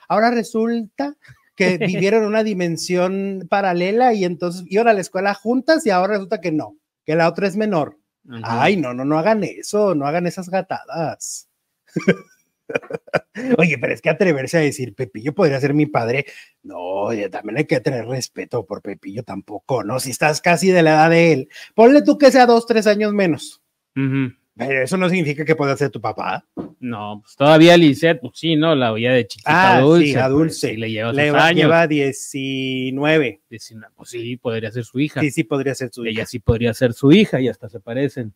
Ahora 0.08 0.32
resulta 0.32 1.16
que 1.58 1.78
vivieron 1.78 2.24
una 2.24 2.44
dimensión 2.44 3.48
paralela 3.50 4.14
y 4.14 4.24
entonces 4.24 4.64
iban 4.68 4.88
a 4.88 4.94
la 4.94 5.02
escuela 5.02 5.34
juntas 5.34 5.86
y 5.86 5.90
ahora 5.90 6.14
resulta 6.14 6.40
que 6.40 6.54
no, 6.54 6.78
que 7.06 7.16
la 7.16 7.28
otra 7.28 7.48
es 7.48 7.58
menor. 7.58 7.98
Ay, 8.44 8.78
no, 8.78 8.94
no, 8.94 9.06
no 9.06 9.18
hagan 9.18 9.44
eso, 9.44 9.96
no 9.96 10.06
hagan 10.06 10.28
esas 10.28 10.50
gatadas. 10.50 11.50
Oye, 13.58 13.78
pero 13.78 13.94
es 13.94 14.02
que 14.02 14.10
atreverse 14.10 14.58
a 14.58 14.62
decir 14.62 14.94
Pepillo 14.94 15.34
podría 15.34 15.62
ser 15.62 15.74
mi 15.74 15.86
padre. 15.86 16.26
No, 16.64 17.08
también 17.32 17.58
hay 17.58 17.66
que 17.66 17.80
tener 17.80 18.06
respeto 18.06 18.66
por 18.66 18.82
Pepillo 18.82 19.24
tampoco, 19.24 19.84
¿no? 19.84 20.02
Si 20.02 20.12
estás 20.12 20.42
casi 20.42 20.70
de 20.70 20.84
la 20.84 20.92
edad 20.92 21.10
de 21.10 21.32
él, 21.32 21.50
ponle 21.74 22.02
tú 22.02 22.18
que 22.18 22.32
sea 22.32 22.46
dos, 22.46 22.66
tres 22.66 22.86
años 22.88 23.14
menos. 23.14 23.62
Pero 24.58 24.84
eso 24.84 24.98
no 24.98 25.08
significa 25.10 25.46
que 25.46 25.56
pueda 25.56 25.78
ser 25.78 25.90
tu 25.92 26.02
papá. 26.02 26.46
No, 26.80 27.20
pues 27.24 27.36
todavía 27.36 27.78
Lisette, 27.78 28.20
pues 28.22 28.34
sí, 28.40 28.56
¿no? 28.56 28.76
La 28.76 28.92
oía 28.92 29.12
de 29.12 29.28
chiquita 29.28 29.78
Ah, 29.78 29.80
sí, 29.80 29.84
dulce. 29.86 30.20
a 30.20 30.24
pues, 30.24 30.32
Dulce. 30.32 30.70
sí, 30.72 30.78
le 30.78 30.92
lleva 30.92 31.14
Le 31.14 31.32
va- 31.32 31.46
años. 31.48 31.62
lleva 31.64 31.88
19. 31.88 33.42
Diecinueve, 33.50 33.94
Pues 33.96 34.10
sí, 34.10 34.38
podría 34.38 34.72
ser 34.72 34.84
su 34.86 35.00
hija. 35.00 35.22
Sí, 35.22 35.32
sí, 35.32 35.44
podría 35.44 35.76
ser 35.76 35.90
su 35.92 36.04
hija. 36.06 36.12
Ella 36.12 36.26
sí 36.26 36.40
podría 36.40 36.74
ser 36.74 36.94
su 36.94 37.12
hija 37.12 37.40
y 37.42 37.48
hasta 37.48 37.70
se 37.70 37.80
parecen. 37.80 38.34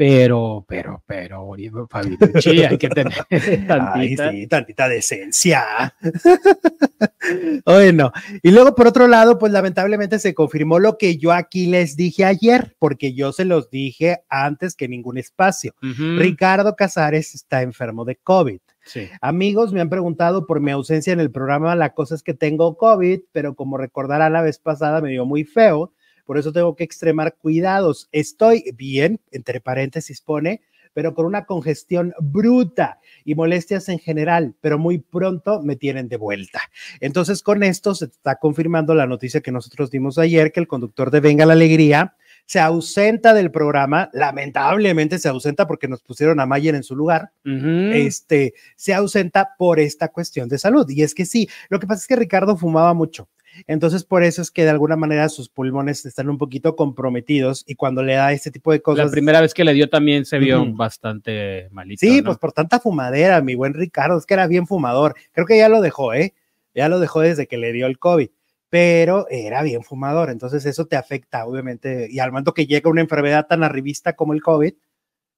Pero, 0.00 0.64
pero, 0.66 1.02
pero, 1.06 1.54
Fabirucci, 1.90 2.62
hay 2.64 2.78
que 2.78 2.88
tener 2.88 3.12
Ay, 3.30 3.66
tantita. 3.68 4.30
sí, 4.30 4.46
tantita 4.46 4.88
decencia. 4.88 5.94
bueno, 7.66 8.10
y 8.42 8.50
luego 8.50 8.74
por 8.74 8.86
otro 8.86 9.08
lado, 9.08 9.38
pues 9.38 9.52
lamentablemente 9.52 10.18
se 10.18 10.32
confirmó 10.32 10.78
lo 10.78 10.96
que 10.96 11.18
yo 11.18 11.32
aquí 11.32 11.66
les 11.66 11.96
dije 11.96 12.24
ayer, 12.24 12.74
porque 12.78 13.12
yo 13.12 13.32
se 13.32 13.44
los 13.44 13.68
dije 13.68 14.22
antes 14.30 14.74
que 14.74 14.88
ningún 14.88 15.18
espacio. 15.18 15.74
Ricardo 15.82 16.76
Casares 16.76 17.34
está 17.34 17.60
enfermo 17.60 18.06
de 18.06 18.16
COVID. 18.16 18.60
sí. 18.82 19.06
Amigos 19.20 19.74
me 19.74 19.82
han 19.82 19.90
preguntado 19.90 20.46
por 20.46 20.60
mi 20.60 20.70
ausencia 20.70 21.12
en 21.12 21.20
el 21.20 21.30
programa. 21.30 21.76
La 21.76 21.92
cosa 21.92 22.14
es 22.14 22.22
que 22.22 22.32
tengo 22.32 22.78
COVID, 22.78 23.20
pero 23.32 23.54
como 23.54 23.76
recordará 23.76 24.30
la 24.30 24.40
vez 24.40 24.58
pasada 24.60 25.02
me 25.02 25.10
dio 25.10 25.26
muy 25.26 25.44
feo. 25.44 25.92
Por 26.30 26.38
eso 26.38 26.52
tengo 26.52 26.76
que 26.76 26.84
extremar 26.84 27.34
cuidados. 27.34 28.08
Estoy 28.12 28.62
bien, 28.76 29.18
entre 29.32 29.60
paréntesis 29.60 30.20
pone, 30.20 30.62
pero 30.94 31.12
con 31.12 31.26
una 31.26 31.44
congestión 31.44 32.14
bruta 32.20 33.00
y 33.24 33.34
molestias 33.34 33.88
en 33.88 33.98
general, 33.98 34.54
pero 34.60 34.78
muy 34.78 34.98
pronto 34.98 35.60
me 35.60 35.74
tienen 35.74 36.08
de 36.08 36.16
vuelta. 36.16 36.60
Entonces, 37.00 37.42
con 37.42 37.64
esto 37.64 37.96
se 37.96 38.04
está 38.04 38.36
confirmando 38.36 38.94
la 38.94 39.08
noticia 39.08 39.40
que 39.40 39.50
nosotros 39.50 39.90
dimos 39.90 40.18
ayer, 40.18 40.52
que 40.52 40.60
el 40.60 40.68
conductor 40.68 41.10
de 41.10 41.18
Venga 41.18 41.46
la 41.46 41.54
Alegría 41.54 42.14
se 42.46 42.60
ausenta 42.60 43.34
del 43.34 43.50
programa, 43.50 44.08
lamentablemente 44.12 45.18
se 45.18 45.28
ausenta 45.28 45.66
porque 45.66 45.88
nos 45.88 46.00
pusieron 46.00 46.38
a 46.38 46.46
Mayer 46.46 46.76
en 46.76 46.84
su 46.84 46.94
lugar, 46.94 47.32
este, 47.44 48.54
se 48.76 48.94
ausenta 48.94 49.56
por 49.58 49.80
esta 49.80 50.08
cuestión 50.08 50.48
de 50.48 50.58
salud. 50.58 50.88
Y 50.90 51.02
es 51.02 51.12
que 51.12 51.26
sí, 51.26 51.48
lo 51.70 51.80
que 51.80 51.88
pasa 51.88 52.02
es 52.02 52.06
que 52.06 52.14
Ricardo 52.14 52.56
fumaba 52.56 52.94
mucho. 52.94 53.28
Entonces, 53.66 54.04
por 54.04 54.22
eso 54.22 54.42
es 54.42 54.50
que 54.50 54.64
de 54.64 54.70
alguna 54.70 54.96
manera 54.96 55.28
sus 55.28 55.48
pulmones 55.48 56.04
están 56.06 56.28
un 56.28 56.38
poquito 56.38 56.76
comprometidos 56.76 57.64
y 57.66 57.74
cuando 57.74 58.02
le 58.02 58.14
da 58.14 58.32
este 58.32 58.50
tipo 58.50 58.72
de 58.72 58.78
La 58.78 58.82
cosas. 58.82 59.10
primera 59.10 59.40
vez 59.40 59.54
que 59.54 59.64
le 59.64 59.74
dio 59.74 59.88
también 59.88 60.24
se 60.24 60.38
vio 60.38 60.64
bastante 60.72 61.68
malito. 61.70 62.00
Sí, 62.00 62.18
¿no? 62.18 62.26
pues 62.26 62.38
por 62.38 62.52
tanta 62.52 62.80
fumadera, 62.80 63.40
mi 63.40 63.54
buen 63.54 63.74
Ricardo, 63.74 64.18
es 64.18 64.26
que 64.26 64.34
era 64.34 64.46
bien 64.46 64.66
fumador. 64.66 65.14
Creo 65.32 65.46
que 65.46 65.58
ya 65.58 65.68
lo 65.68 65.80
dejó, 65.80 66.14
¿eh? 66.14 66.34
Ya 66.74 66.88
lo 66.88 67.00
dejó 67.00 67.20
desde 67.20 67.46
que 67.46 67.56
le 67.56 67.72
dio 67.72 67.86
el 67.86 67.98
COVID, 67.98 68.28
pero 68.68 69.26
era 69.30 69.62
bien 69.62 69.82
fumador. 69.82 70.30
Entonces 70.30 70.64
eso 70.66 70.86
te 70.86 70.96
afecta, 70.96 71.44
obviamente. 71.46 72.08
Y 72.10 72.20
al 72.20 72.30
momento 72.30 72.54
que 72.54 72.66
llega 72.66 72.90
una 72.90 73.00
enfermedad 73.00 73.46
tan 73.46 73.64
arribista 73.64 74.14
como 74.14 74.32
el 74.32 74.42
COVID, 74.42 74.72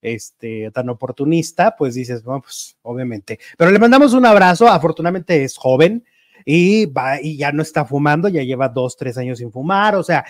este, 0.02 0.70
tan 0.72 0.88
oportunista, 0.88 1.76
pues 1.76 1.94
dices, 1.94 2.22
bueno, 2.24 2.42
pues 2.42 2.76
obviamente. 2.82 3.38
Pero 3.56 3.70
le 3.70 3.78
mandamos 3.78 4.12
un 4.14 4.26
abrazo, 4.26 4.68
afortunadamente 4.68 5.44
es 5.44 5.56
joven 5.56 6.04
y 6.44 6.86
va 6.86 7.20
y 7.20 7.36
ya 7.36 7.52
no 7.52 7.62
está 7.62 7.84
fumando, 7.84 8.28
ya 8.28 8.42
lleva 8.42 8.68
dos, 8.68 8.96
tres 8.96 9.18
años 9.18 9.38
sin 9.38 9.52
fumar, 9.52 9.94
o 9.96 10.02
sea, 10.02 10.24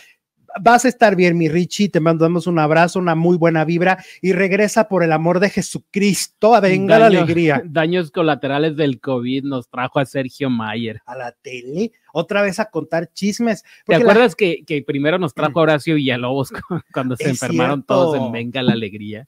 vas 0.60 0.84
a 0.84 0.88
estar 0.88 1.16
bien, 1.16 1.36
mi 1.36 1.48
Richie, 1.48 1.88
te 1.88 2.00
mandamos 2.00 2.46
un 2.46 2.58
abrazo, 2.58 2.98
una 2.98 3.14
muy 3.14 3.36
buena 3.36 3.64
vibra 3.64 4.02
y 4.20 4.32
regresa 4.32 4.88
por 4.88 5.02
el 5.02 5.12
amor 5.12 5.40
de 5.40 5.50
Jesucristo, 5.50 6.54
a 6.54 6.60
venga 6.60 6.98
la 6.98 7.06
alegría. 7.06 7.62
Daños 7.66 8.10
colaterales 8.10 8.76
del 8.76 9.00
COVID 9.00 9.44
nos 9.44 9.68
trajo 9.68 9.98
a 9.98 10.06
Sergio 10.06 10.50
Mayer. 10.50 11.00
A 11.06 11.16
la 11.16 11.32
tele, 11.32 11.92
otra 12.12 12.42
vez 12.42 12.58
a 12.60 12.66
contar 12.66 13.10
chismes. 13.12 13.62
¿Te 13.86 13.92
la- 13.94 13.98
acuerdas 13.98 14.34
que, 14.36 14.64
que 14.66 14.82
primero 14.82 15.18
nos 15.18 15.34
trajo 15.34 15.60
Horacio 15.60 15.94
Villalobos 15.94 16.50
cu- 16.50 16.80
cuando 16.92 17.16
se 17.16 17.24
Es 17.24 17.30
enfermaron 17.30 17.80
cierto. 17.80 17.94
todos 17.94 18.16
en 18.16 18.32
Venga 18.32 18.62
la 18.62 18.72
Alegría? 18.72 19.26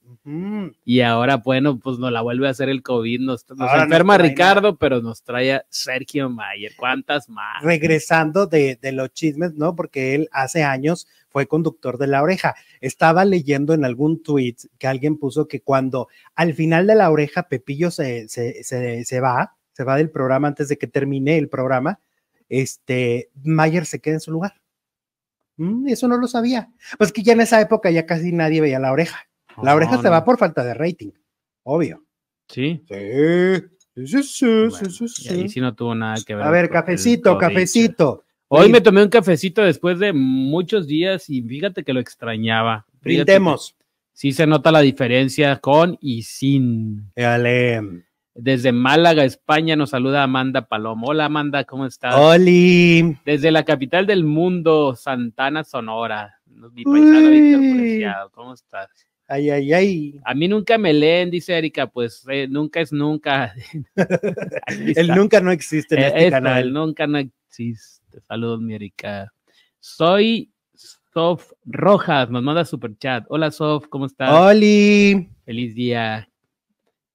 Y 0.85 1.01
ahora, 1.01 1.37
bueno, 1.39 1.79
pues 1.79 1.99
nos 1.99 2.11
la 2.13 2.23
vuelve 2.23 2.47
a 2.49 2.51
hacer 2.51 2.69
el 2.69 2.83
COVID. 2.83 3.21
Nos, 3.21 3.45
nos 3.51 3.71
enferma 3.75 4.17
Ricardo, 4.19 4.77
pero 4.77 5.01
nos 5.03 5.23
trae 5.23 5.53
a 5.55 5.65
Sergio 5.69 6.31
Mayer. 6.31 6.73
¿Cuántas 6.77 7.29
más? 7.29 7.63
regresando 7.63 8.47
de, 8.47 8.79
de 8.81 8.93
los 8.93 9.13
chismes, 9.13 9.55
¿no? 9.55 9.75
Porque 9.77 10.15
él 10.15 10.29
hace 10.33 10.63
años 10.63 11.07
fue 11.29 11.47
conductor 11.47 11.99
de 11.99 12.07
la 12.07 12.23
oreja. 12.23 12.55
Estaba 12.81 13.25
leyendo 13.25 13.75
en 13.75 13.85
algún 13.85 14.23
tweet 14.23 14.57
que 14.79 14.87
alguien 14.87 15.19
puso 15.19 15.49
que 15.49 15.61
cuando 15.61 16.09
al 16.35 16.55
final 16.55 16.87
de 16.87 16.95
la 16.95 17.11
oreja 17.11 17.49
Pepillo 17.49 17.91
se, 17.91 18.29
se, 18.29 18.63
se, 18.63 19.05
se 19.05 19.21
va, 19.21 19.57
se 19.73 19.85
va 19.85 19.97
del 19.97 20.11
programa 20.11 20.49
antes 20.49 20.69
de 20.69 20.79
que 20.79 20.87
termine 20.87 21.37
el 21.37 21.49
programa, 21.49 21.99
este, 22.49 23.31
Mayer 23.43 23.87
se 23.87 24.01
queda 24.01 24.15
en 24.15 24.21
su 24.21 24.31
lugar. 24.31 24.61
Mm, 25.57 25.89
eso 25.89 26.09
no 26.09 26.17
lo 26.17 26.27
sabía. 26.27 26.71
Pues 26.99 27.13
que 27.13 27.23
ya 27.23 27.33
en 27.33 27.41
esa 27.41 27.61
época 27.61 27.91
ya 27.91 28.07
casi 28.07 28.33
nadie 28.33 28.61
veía 28.61 28.79
la 28.79 28.93
oreja. 28.93 29.29
La 29.63 29.75
oreja 29.75 29.97
No, 29.97 30.03
se 30.03 30.09
va 30.09 30.25
por 30.25 30.37
falta 30.37 30.65
de 30.65 30.75
rating, 30.75 31.11
obvio. 31.63 32.05
Sí. 32.49 32.85
Sí, 32.89 34.07
sí, 34.07 34.07
sí, 34.07 34.23
sí, 34.23 34.47
Bueno, 34.47 34.91
sí, 34.91 35.09
sí, 35.09 35.25
y 35.25 35.29
ahí 35.29 35.43
sí. 35.43 35.49
sí 35.49 35.61
no 35.61 35.75
tuvo 35.75 35.95
nada 35.95 36.17
que 36.27 36.35
ver. 36.35 36.45
A 36.45 36.51
ver, 36.51 36.69
cafecito, 36.69 37.39
cafecito. 37.39 38.25
Hoy 38.49 38.71
me 38.71 38.81
tomé 38.81 39.03
un 39.03 39.09
cafecito 39.09 39.63
después 39.63 39.99
de 39.99 40.13
muchos 40.13 40.87
días 40.87 41.29
y 41.31 41.43
fíjate 41.43 41.83
que 41.83 41.93
lo 41.93 42.01
extrañaba. 42.01 42.87
Fíjate 43.01 43.03
que 43.03 43.09
Brindemos. 43.09 43.77
Sí 44.13 44.33
se 44.33 44.47
nota 44.47 44.71
la 44.71 44.81
diferencia 44.81 45.59
con 45.59 45.99
y 46.01 46.23
sin. 46.23 47.11
Dale. 47.17 48.05
Desde 48.37 48.73
Málaga, 48.73 49.25
España, 49.25 49.77
nos 49.77 49.91
saluda 49.91 50.25
Amanda 50.25 50.67
Palomo. 50.67 51.07
Hola 51.09 51.27
Amanda, 51.27 51.63
¿cómo 51.65 51.87
estás? 51.87 52.17
Oli. 52.17 53.17
Desde 53.25 53.53
la 53.53 53.65
capital 53.65 54.07
del 54.07 54.25
mundo, 54.25 54.97
Santana, 54.97 55.63
Sonora. 55.63 56.41
Mi 56.73 56.83
paisano 56.83 57.31
Víctor 57.31 57.61
Uy. 57.61 57.75
Preciado, 57.79 58.31
¿cómo 58.33 58.55
estás? 58.55 58.89
Ay, 59.29 59.51
ay, 59.51 59.73
ay. 59.73 60.21
A 60.25 60.35
mí 60.35 60.49
nunca 60.49 60.77
me 60.79 60.93
leen, 60.93 61.31
dice 61.31 61.57
Erika, 61.57 61.87
pues 61.87 62.25
eh, 62.29 62.47
nunca 62.51 62.81
es 62.81 62.93
nunca. 62.93 63.55
El 64.67 65.09
nunca 65.09 65.41
no 65.41 65.51
existe 65.53 65.95
en 65.95 66.03
Eh, 66.03 66.07
este 66.09 66.19
esto, 66.27 66.31
canal. 66.33 66.63
el 66.65 66.73
nunca 66.73 67.07
no 67.07 67.19
existe. 67.19 68.21
Saludos, 68.23 68.61
mi 68.61 68.75
Erika. 68.75 69.33
Soy 69.79 70.51
Sof 71.13 71.53
Rojas, 71.65 72.29
nos 72.31 72.43
manda 72.43 72.65
super 72.65 72.97
chat. 72.99 73.25
Hola 73.29 73.51
Sof, 73.53 73.87
¿cómo 73.89 74.07
estás? 74.07 74.31
Oli. 74.33 75.29
Feliz 75.45 75.75
día. 75.77 76.29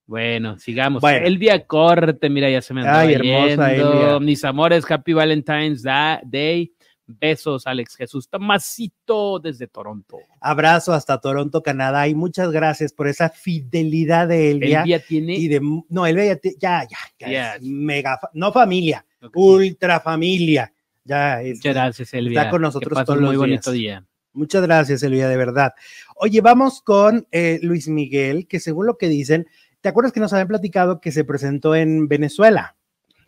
Bueno, 0.09 0.57
sigamos. 0.57 1.01
Bueno. 1.01 1.23
El 1.27 1.37
día 1.37 1.67
corte, 1.67 2.31
mira, 2.31 2.49
ya 2.49 2.63
se 2.63 2.73
me 2.73 2.81
andaba 2.81 3.01
Ay, 3.01 3.13
hermosa 3.13 3.69
yendo. 3.71 3.93
Elia. 3.93 4.19
Mis 4.19 4.43
amores, 4.43 4.83
Happy 4.89 5.13
Valentine's 5.13 5.83
Da- 5.83 6.19
Day. 6.25 6.73
Besos, 7.05 7.65
Alex 7.67 7.95
Jesús 7.95 8.27
Tomasito 8.29 9.37
desde 9.39 9.67
Toronto. 9.67 10.17
Abrazo 10.41 10.93
hasta 10.93 11.19
Toronto, 11.19 11.61
Canadá. 11.61 12.07
Y 12.07 12.15
muchas 12.15 12.51
gracias 12.51 12.91
por 12.91 13.07
esa 13.07 13.29
fidelidad 13.29 14.27
de 14.27 14.49
Elvia. 14.51 14.79
El 14.79 14.85
día 14.85 14.99
tiene. 14.99 15.35
Y 15.35 15.47
de, 15.47 15.59
no, 15.89 16.05
Elvia 16.07 16.39
ya, 16.59 16.87
ya, 17.19 17.27
ya, 17.29 17.57
mega, 17.61 18.19
no 18.33 18.51
familia, 18.51 19.05
que- 19.21 19.29
ultra 19.33 19.99
familia. 19.99 20.73
Ya, 21.03 21.41
es, 21.43 21.57
Muchas 21.57 21.73
gracias, 21.75 22.13
Elvia. 22.15 22.39
está 22.41 22.49
con 22.51 22.61
Que 22.61 22.65
nosotros 22.65 22.93
pases 22.95 23.05
todos 23.05 23.17
un 23.19 23.25
los 23.25 23.31
muy 23.33 23.37
bonito 23.37 23.71
días. 23.71 24.01
día. 24.01 24.05
Muchas 24.33 24.61
gracias, 24.63 25.01
Elvia, 25.03 25.27
de 25.27 25.37
verdad. 25.37 25.71
Oye, 26.15 26.41
vamos 26.41 26.81
con 26.83 27.27
eh, 27.31 27.59
Luis 27.63 27.87
Miguel, 27.87 28.47
que 28.47 28.59
según 28.59 28.85
lo 28.87 28.97
que 28.97 29.07
dicen, 29.07 29.47
¿te 29.81 29.89
acuerdas 29.89 30.11
que 30.13 30.19
nos 30.19 30.33
habían 30.33 30.47
platicado 30.47 30.99
que 31.01 31.11
se 31.11 31.23
presentó 31.23 31.75
en 31.75 32.07
Venezuela? 32.07 32.75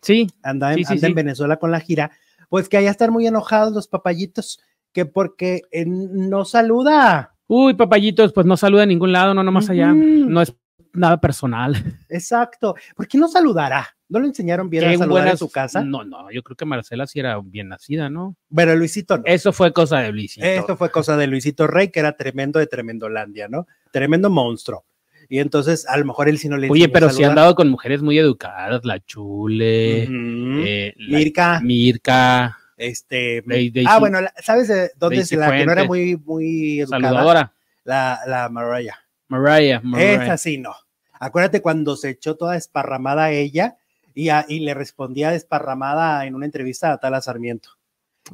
Sí, 0.00 0.26
anda, 0.42 0.72
en, 0.72 0.78
Sí, 0.78 0.84
sí, 0.84 0.92
anda 0.94 1.06
en 1.06 1.12
sí. 1.12 1.14
Venezuela 1.14 1.56
con 1.58 1.70
la 1.70 1.80
gira, 1.80 2.10
pues 2.48 2.68
que 2.68 2.76
allá 2.76 2.90
están 2.90 3.12
muy 3.12 3.26
enojados 3.26 3.72
los 3.72 3.88
papayitos, 3.88 4.60
que 4.92 5.06
porque 5.06 5.62
eh, 5.70 5.84
no 5.86 6.44
saluda. 6.44 7.34
Uy, 7.46 7.74
papayitos, 7.74 8.32
pues 8.32 8.46
no 8.46 8.56
saluda 8.56 8.82
a 8.82 8.86
ningún 8.86 9.12
lado, 9.12 9.32
no 9.34 9.42
nomás 9.42 9.70
allá. 9.70 9.92
Ujú. 9.92 9.98
No 10.28 10.42
es 10.42 10.54
nada 10.92 11.18
personal. 11.20 11.74
Exacto. 12.08 12.74
¿Por 12.94 13.08
qué 13.08 13.16
no 13.18 13.28
saludará? 13.28 13.86
¿No 14.08 14.18
lo 14.18 14.26
enseñaron 14.26 14.68
bien 14.68 14.84
a 14.84 14.88
saludar 14.88 15.04
en 15.04 15.10
buenas- 15.10 15.38
su 15.38 15.50
casa? 15.50 15.82
No, 15.82 16.04
no, 16.04 16.30
yo 16.30 16.42
creo 16.42 16.54
que 16.56 16.66
Marcela 16.66 17.06
sí 17.06 17.18
era 17.20 17.40
bien 17.42 17.68
nacida, 17.68 18.10
¿no? 18.10 18.36
Bueno, 18.50 18.74
Luisito 18.76 19.16
no. 19.16 19.22
Eso 19.24 19.52
fue 19.54 19.72
cosa 19.72 20.00
de 20.00 20.12
Luisito. 20.12 20.44
Esto 20.46 20.76
fue 20.76 20.90
cosa 20.90 21.16
de 21.16 21.26
Luisito 21.26 21.66
Rey, 21.66 21.88
que 21.88 22.00
era 22.00 22.14
tremendo 22.16 22.58
de 22.58 22.66
Tremendolandia, 22.66 23.48
¿no? 23.48 23.66
Tremendo 23.90 24.28
monstruo. 24.28 24.84
Y 25.32 25.38
entonces, 25.38 25.88
a 25.88 25.96
lo 25.96 26.04
mejor 26.04 26.28
él 26.28 26.36
sí 26.36 26.46
no 26.50 26.58
le 26.58 26.68
Oye, 26.68 26.84
a 26.84 26.88
pero 26.92 27.08
sí 27.08 27.24
han 27.24 27.34
dado 27.34 27.54
con 27.54 27.66
mujeres 27.70 28.02
muy 28.02 28.18
educadas, 28.18 28.84
la 28.84 29.00
Chule, 29.00 30.02
eh, 30.02 30.94
la- 30.98 31.18
Mirka, 31.18 31.60
Mirka, 31.62 32.58
este. 32.76 33.42
Ah, 33.86 33.98
bueno, 33.98 34.20
la- 34.20 34.34
¿sabes 34.42 34.68
de 34.68 34.90
dónde 34.94 35.20
es 35.20 35.32
la 35.32 35.50
que 35.56 35.64
no 35.64 35.72
era 35.72 35.84
muy, 35.84 36.18
muy 36.18 36.80
educada? 36.80 37.02
saludadora, 37.02 37.52
La, 37.84 38.20
la 38.26 38.50
Mariah. 38.50 38.98
Mariah, 39.28 39.80
Mariah. 39.82 40.22
Esa 40.24 40.36
sí, 40.36 40.58
no. 40.58 40.74
Acuérdate 41.18 41.62
cuando 41.62 41.96
se 41.96 42.10
echó 42.10 42.36
toda 42.36 42.52
desparramada 42.52 43.30
ella 43.30 43.78
y, 44.12 44.28
a- 44.28 44.44
y 44.46 44.60
le 44.60 44.74
respondía 44.74 45.30
desparramada 45.30 46.26
en 46.26 46.34
una 46.34 46.44
entrevista 46.44 46.90
a 46.90 46.92
Atala 46.96 47.22
Sarmiento. 47.22 47.70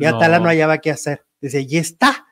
Y 0.01 0.03
No. 0.03 0.17
Atala 0.17 0.41
no 0.41 0.47
hallaba 0.49 0.79
qué 0.79 0.91
hacer. 0.91 1.23
Dice, 1.41 1.61
y 1.61 1.77
está. 1.77 2.27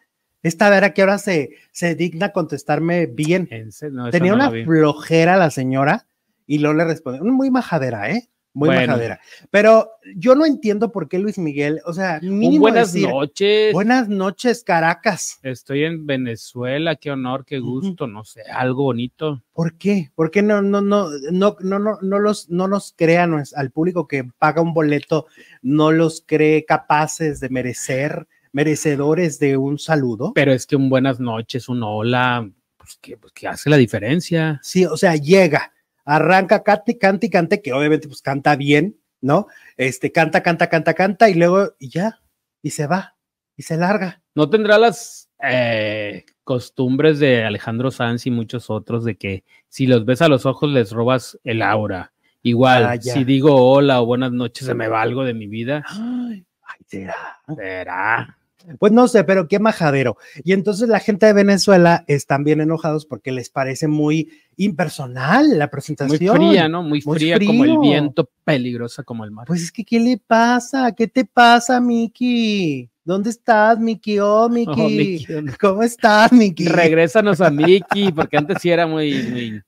Esta 0.46 0.70
vera 0.70 0.94
que 0.94 1.02
ahora 1.02 1.18
se, 1.18 1.50
se 1.72 1.94
digna 1.96 2.30
contestarme 2.30 3.06
bien. 3.06 3.48
No, 3.90 4.10
Tenía 4.10 4.30
no 4.32 4.36
una 4.36 4.64
flojera 4.64 5.36
la 5.36 5.50
señora 5.50 6.06
y 6.46 6.58
luego 6.58 6.76
le 6.78 6.84
respondió, 6.84 7.24
muy 7.24 7.50
majadera, 7.50 8.10
¿eh? 8.10 8.28
Muy 8.52 8.68
Bueno. 8.68 8.86
majadera. 8.92 9.20
Pero 9.50 9.90
yo 10.14 10.34
no 10.34 10.46
entiendo 10.46 10.90
por 10.90 11.08
qué 11.08 11.18
Luis 11.18 11.36
Miguel, 11.36 11.80
o 11.84 11.92
sea, 11.92 12.20
Un 12.22 12.38
mínimo 12.38 12.62
buenas 12.62 12.92
decir, 12.92 13.06
noches. 13.08 13.72
buenas 13.74 14.08
noches, 14.08 14.62
Caracas. 14.64 15.38
Estoy 15.42 15.84
en 15.84 16.06
Venezuela, 16.06 16.96
qué 16.96 17.10
honor, 17.10 17.44
qué 17.44 17.58
gusto, 17.58 18.06
no 18.06 18.24
sé, 18.24 18.42
algo 18.50 18.84
bonito. 18.84 19.42
¿Por 19.52 19.76
qué? 19.76 20.10
¿Por 20.14 20.30
qué 20.30 20.40
no, 20.42 20.62
no, 20.62 20.80
no, 20.80 21.08
no, 21.32 21.56
no, 21.60 21.78
no, 21.78 21.98
no 22.00 22.18
los, 22.18 22.48
no 22.48 22.66
nos 22.68 22.94
crean 22.96 23.34
al 23.54 23.70
público 23.72 24.06
que 24.08 24.24
paga 24.38 24.62
un 24.62 24.72
boleto, 24.72 25.26
no 25.60 25.92
los 25.92 26.22
cree 26.24 26.64
capaces 26.64 27.40
de 27.40 27.50
merecer, 27.50 28.26
merecedores 28.52 29.38
de 29.38 29.56
un 29.56 29.78
saludo? 29.78 30.32
Pero 30.34 30.52
es 30.52 30.66
que 30.66 30.76
un 30.76 30.88
buenas 30.88 31.20
noches, 31.20 31.68
un 31.68 31.82
hola, 31.82 32.50
pues 32.76 32.98
que, 33.00 33.16
pues 33.16 33.32
que 33.32 33.48
hace 33.48 33.70
la 33.70 33.76
diferencia. 33.76 34.60
Sí, 34.62 34.84
o 34.84 34.96
sea, 34.96 35.16
llega, 35.16 35.72
arranca, 36.04 36.62
cante, 36.62 36.98
cante 36.98 37.26
y 37.26 37.30
cante, 37.30 37.62
que 37.62 37.72
obviamente 37.72 38.08
pues 38.08 38.22
canta 38.22 38.56
bien, 38.56 38.98
¿no? 39.20 39.46
Este, 39.76 40.12
canta, 40.12 40.42
canta, 40.42 40.68
canta, 40.68 40.94
canta 40.94 41.28
y 41.28 41.34
luego, 41.34 41.74
y 41.78 41.88
ya, 41.88 42.20
y 42.62 42.70
se 42.70 42.86
va, 42.86 43.16
y 43.56 43.62
se 43.62 43.76
larga. 43.76 44.22
No 44.34 44.48
tendrá 44.50 44.78
las 44.78 45.28
eh, 45.42 46.24
costumbres 46.44 47.18
de 47.18 47.44
Alejandro 47.44 47.90
Sanz 47.90 48.26
y 48.26 48.30
muchos 48.30 48.70
otros 48.70 49.04
de 49.04 49.16
que 49.16 49.44
si 49.68 49.86
los 49.86 50.04
ves 50.04 50.22
a 50.22 50.28
los 50.28 50.46
ojos 50.46 50.70
les 50.70 50.92
robas 50.92 51.38
el 51.44 51.62
aura. 51.62 52.12
Igual, 52.42 52.84
Ah, 52.84 52.96
si 53.00 53.24
digo 53.24 53.72
hola 53.72 54.00
o 54.00 54.06
buenas 54.06 54.30
noches, 54.30 54.66
se 54.66 54.74
me 54.74 54.86
va 54.86 55.02
algo 55.02 55.24
de 55.24 55.34
mi 55.34 55.48
vida. 55.48 55.84
Ay, 55.88 56.45
ay, 56.66 56.78
será. 56.86 57.14
Será. 57.54 58.38
Pues 58.80 58.90
no 58.90 59.06
sé, 59.06 59.22
pero 59.22 59.46
qué 59.46 59.60
majadero. 59.60 60.16
Y 60.42 60.52
entonces 60.52 60.88
la 60.88 60.98
gente 60.98 61.26
de 61.26 61.32
Venezuela 61.32 62.04
están 62.08 62.42
bien 62.42 62.60
enojados 62.60 63.06
porque 63.06 63.30
les 63.30 63.48
parece 63.48 63.86
muy 63.86 64.28
impersonal 64.56 65.56
la 65.56 65.70
presentación. 65.70 66.36
Muy 66.38 66.48
fría, 66.48 66.68
¿no? 66.68 66.82
Muy, 66.82 67.00
Muy 67.04 67.16
fría 67.18 67.38
como 67.38 67.64
el 67.64 67.78
viento, 67.78 68.28
peligrosa 68.44 69.04
como 69.04 69.24
el 69.24 69.30
mar. 69.30 69.46
Pues 69.46 69.62
es 69.62 69.70
que, 69.70 69.84
¿qué 69.84 70.00
le 70.00 70.18
pasa? 70.18 70.90
¿Qué 70.96 71.06
te 71.06 71.24
pasa, 71.24 71.80
Miki? 71.80 72.90
¿Dónde 73.04 73.30
estás, 73.30 73.78
Miki? 73.78 74.18
Oh, 74.18 74.48
Miki. 74.48 74.72
Oh, 74.80 74.88
Miki, 74.88 75.32
¿dónde- 75.32 75.56
¿Cómo 75.60 75.82
estás, 75.84 76.32
Miki? 76.32 76.66
Regrésanos 76.66 77.40
a 77.40 77.50
Mickey, 78.00 78.10
porque 78.10 78.36
antes 78.36 78.56
sí 78.60 78.70
era 78.70 78.84
muy, 78.88 79.12
muy, 79.30 79.62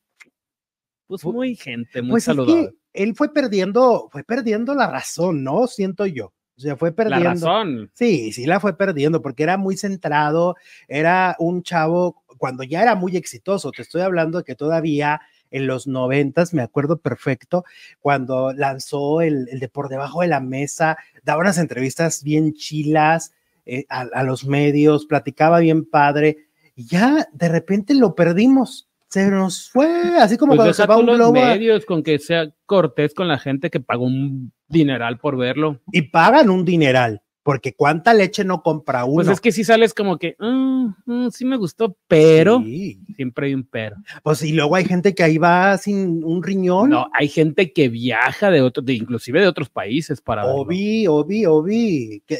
pues 1.06 1.24
muy 1.24 1.54
gente, 1.54 2.02
muy 2.02 2.10
Pues 2.10 2.22
es 2.22 2.26
saludable. 2.34 2.70
que 2.94 3.02
él 3.04 3.14
fue 3.14 3.32
perdiendo, 3.32 4.08
fue 4.10 4.24
perdiendo 4.24 4.74
la 4.74 4.90
razón, 4.90 5.44
¿no? 5.44 5.68
Siento 5.68 6.04
yo. 6.04 6.32
O 6.58 6.60
sea, 6.60 6.76
fue 6.76 6.90
La 6.90 6.96
perdiendo. 6.96 7.28
razón. 7.28 7.90
Sí, 7.94 8.32
sí 8.32 8.44
la 8.44 8.58
fue 8.58 8.76
perdiendo 8.76 9.22
porque 9.22 9.44
era 9.44 9.56
muy 9.56 9.76
centrado, 9.76 10.56
era 10.88 11.36
un 11.38 11.62
chavo 11.62 12.24
cuando 12.36 12.64
ya 12.64 12.82
era 12.82 12.96
muy 12.96 13.16
exitoso. 13.16 13.70
Te 13.70 13.82
estoy 13.82 14.00
hablando 14.02 14.38
de 14.38 14.44
que 14.44 14.56
todavía 14.56 15.20
en 15.52 15.68
los 15.68 15.86
noventas, 15.86 16.52
me 16.52 16.62
acuerdo 16.62 16.98
perfecto, 16.98 17.64
cuando 18.00 18.52
lanzó 18.52 19.22
el, 19.22 19.48
el 19.50 19.60
de 19.60 19.68
por 19.68 19.88
debajo 19.88 20.22
de 20.22 20.28
la 20.28 20.40
mesa, 20.40 20.98
daba 21.22 21.40
unas 21.40 21.58
entrevistas 21.58 22.22
bien 22.24 22.52
chilas 22.54 23.32
eh, 23.64 23.84
a, 23.88 24.00
a 24.12 24.24
los 24.24 24.44
medios, 24.44 25.06
platicaba 25.06 25.60
bien 25.60 25.84
padre 25.84 26.48
y 26.74 26.86
ya 26.86 27.28
de 27.32 27.48
repente 27.48 27.94
lo 27.94 28.14
perdimos. 28.14 28.87
Se 29.10 29.30
nos 29.30 29.70
fue, 29.70 29.86
así 30.18 30.36
como 30.36 30.50
Pues 30.50 30.58
cuando 30.58 30.74
se 30.74 30.86
va 30.86 30.98
un 30.98 31.06
los 31.06 31.16
globo 31.16 31.38
a- 31.40 31.46
medios 31.46 31.86
con 31.86 32.02
que 32.02 32.18
sea 32.18 32.48
cortés 32.66 33.14
con 33.14 33.26
la 33.28 33.38
gente 33.38 33.70
que 33.70 33.80
pagó 33.80 34.04
un 34.04 34.52
dineral 34.68 35.18
por 35.18 35.36
verlo. 35.38 35.80
y 35.92 36.02
pagan 36.02 36.50
un 36.50 36.64
dineral, 36.64 37.22
porque 37.48 37.72
cuánta 37.72 38.12
leche 38.12 38.44
no 38.44 38.60
compra 38.62 39.06
uno. 39.06 39.14
Pues 39.24 39.28
es 39.28 39.40
que 39.40 39.52
si 39.52 39.64
sales 39.64 39.94
como 39.94 40.18
que, 40.18 40.36
"Mm, 40.38 40.88
mm, 41.06 41.30
sí 41.30 41.46
me 41.46 41.56
gustó, 41.56 41.96
pero 42.06 42.60
Sí. 42.62 43.00
siempre 43.16 43.46
hay 43.46 43.54
un 43.54 43.64
pero. 43.64 43.96
Pues 44.22 44.42
y 44.42 44.52
luego 44.52 44.74
hay 44.76 44.84
gente 44.84 45.14
que 45.14 45.22
ahí 45.22 45.38
va 45.38 45.78
sin 45.78 46.22
un 46.24 46.42
riñón. 46.42 46.90
No, 46.90 47.06
hay 47.14 47.26
gente 47.28 47.72
que 47.72 47.88
viaja 47.88 48.50
de 48.50 48.60
otros, 48.60 48.84
de, 48.84 48.92
inclusive 48.92 49.40
de 49.40 49.46
otros 49.48 49.70
países 49.70 50.20
para 50.20 50.44
verlo. 50.44 50.60
Obi, 50.60 51.06
obi, 51.06 51.46
obi. 51.46 52.22
Que, 52.26 52.36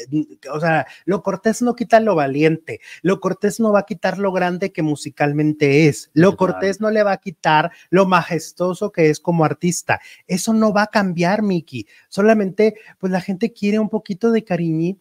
o 0.53 0.59
sea, 0.59 0.85
lo 1.05 1.23
cortés 1.23 1.63
no 1.63 1.73
quita 1.73 1.99
lo 1.99 2.13
valiente. 2.13 2.79
Lo 3.01 3.19
cortés 3.19 3.59
no 3.59 3.71
va 3.71 3.79
a 3.79 3.85
quitar 3.87 4.19
lo 4.19 4.31
grande 4.31 4.71
que 4.71 4.83
musicalmente 4.83 5.87
es. 5.87 6.11
Lo 6.13 6.37
cortés 6.37 6.81
no 6.81 6.91
le 6.91 7.01
va 7.01 7.13
a 7.13 7.17
quitar 7.17 7.71
lo 7.89 8.05
majestuoso 8.05 8.91
que 8.91 9.09
es 9.09 9.19
como 9.19 9.43
artista. 9.43 9.99
Eso 10.27 10.53
no 10.53 10.71
va 10.71 10.83
a 10.83 10.87
cambiar, 10.87 11.41
Miki. 11.41 11.87
Solamente, 12.09 12.75
pues 12.99 13.11
la 13.11 13.21
gente 13.21 13.51
quiere 13.53 13.79
un 13.79 13.89
poquito 13.89 14.29
de 14.29 14.43
cariñito. 14.43 14.98